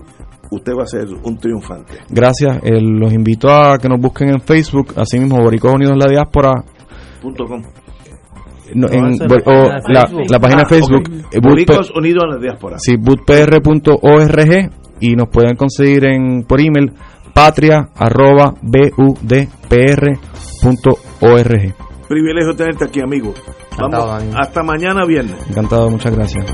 usted 0.51 0.73
va 0.77 0.83
a 0.83 0.87
ser 0.87 1.07
un 1.23 1.37
triunfante. 1.37 1.93
Gracias, 2.09 2.57
eh, 2.63 2.79
los 2.81 3.11
invito 3.13 3.49
a 3.51 3.77
que 3.77 3.87
nos 3.89 3.99
busquen 3.99 4.29
en 4.29 4.39
Facebook, 4.41 4.93
así 4.97 5.19
mismo 5.19 5.41
Boricuas 5.41 5.73
Unidos 5.75 5.93
en 5.93 5.99
la 5.99 6.07
Diáspora. 6.09 6.63
no, 8.75 8.75
No, 8.75 8.87
en- 8.93 9.13
esa 9.13 9.25
es 9.25 9.29
bo- 9.29 9.35
la 9.35 9.41
o 9.41 9.45
página 9.69 9.81
de 9.87 9.93
la, 9.93 10.01
Facebook. 10.07 10.31
la 10.31 10.39
página 10.39 10.61
Ah, 10.61 10.65
de 10.67 10.75
Facebook. 10.75 11.01
ok. 11.01 11.09
eh, 11.31 11.41
P- 11.41 11.47
Unidos 11.99 12.23
a 12.23 12.27
la 12.27 12.37
Diáspora. 12.39 12.75
Sí, 12.79 12.95
bootpr.org 12.97 14.69
y 14.99 15.15
nos 15.15 15.27
pueden 15.29 15.55
conseguir 15.55 16.05
en 16.05 16.43
por 16.43 16.59
email 16.61 16.91
patria 17.33 17.89
arroba 17.95 18.53
budpr.org. 18.61 20.13
Privilegio 22.13 22.55
tenerte 22.55 22.85
aquí, 22.85 23.01
amigo. 23.01 23.33
Encantado, 23.71 24.05
Vamos, 24.05 24.21
amigo. 24.21 24.37
hasta 24.37 24.61
mañana 24.61 25.03
viernes. 25.03 25.35
Encantado, 25.49 25.89
muchas 25.89 26.15
gracias. 26.15 26.45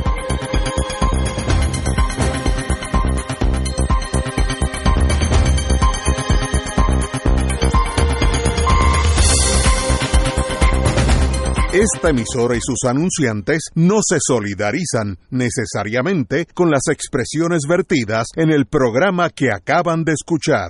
Esta 11.74 12.10
emisora 12.10 12.56
y 12.56 12.60
sus 12.62 12.90
anunciantes 12.90 13.60
no 13.76 14.00
se 14.02 14.18
solidarizan 14.20 15.18
necesariamente 15.30 16.48
con 16.54 16.72
las 16.72 16.82
expresiones 16.92 17.62
vertidas 17.70 18.26
en 18.36 18.50
el 18.52 18.66
programa 18.66 19.30
que 19.30 19.52
acaban 19.52 20.04
de 20.04 20.14
escuchar. 20.14 20.68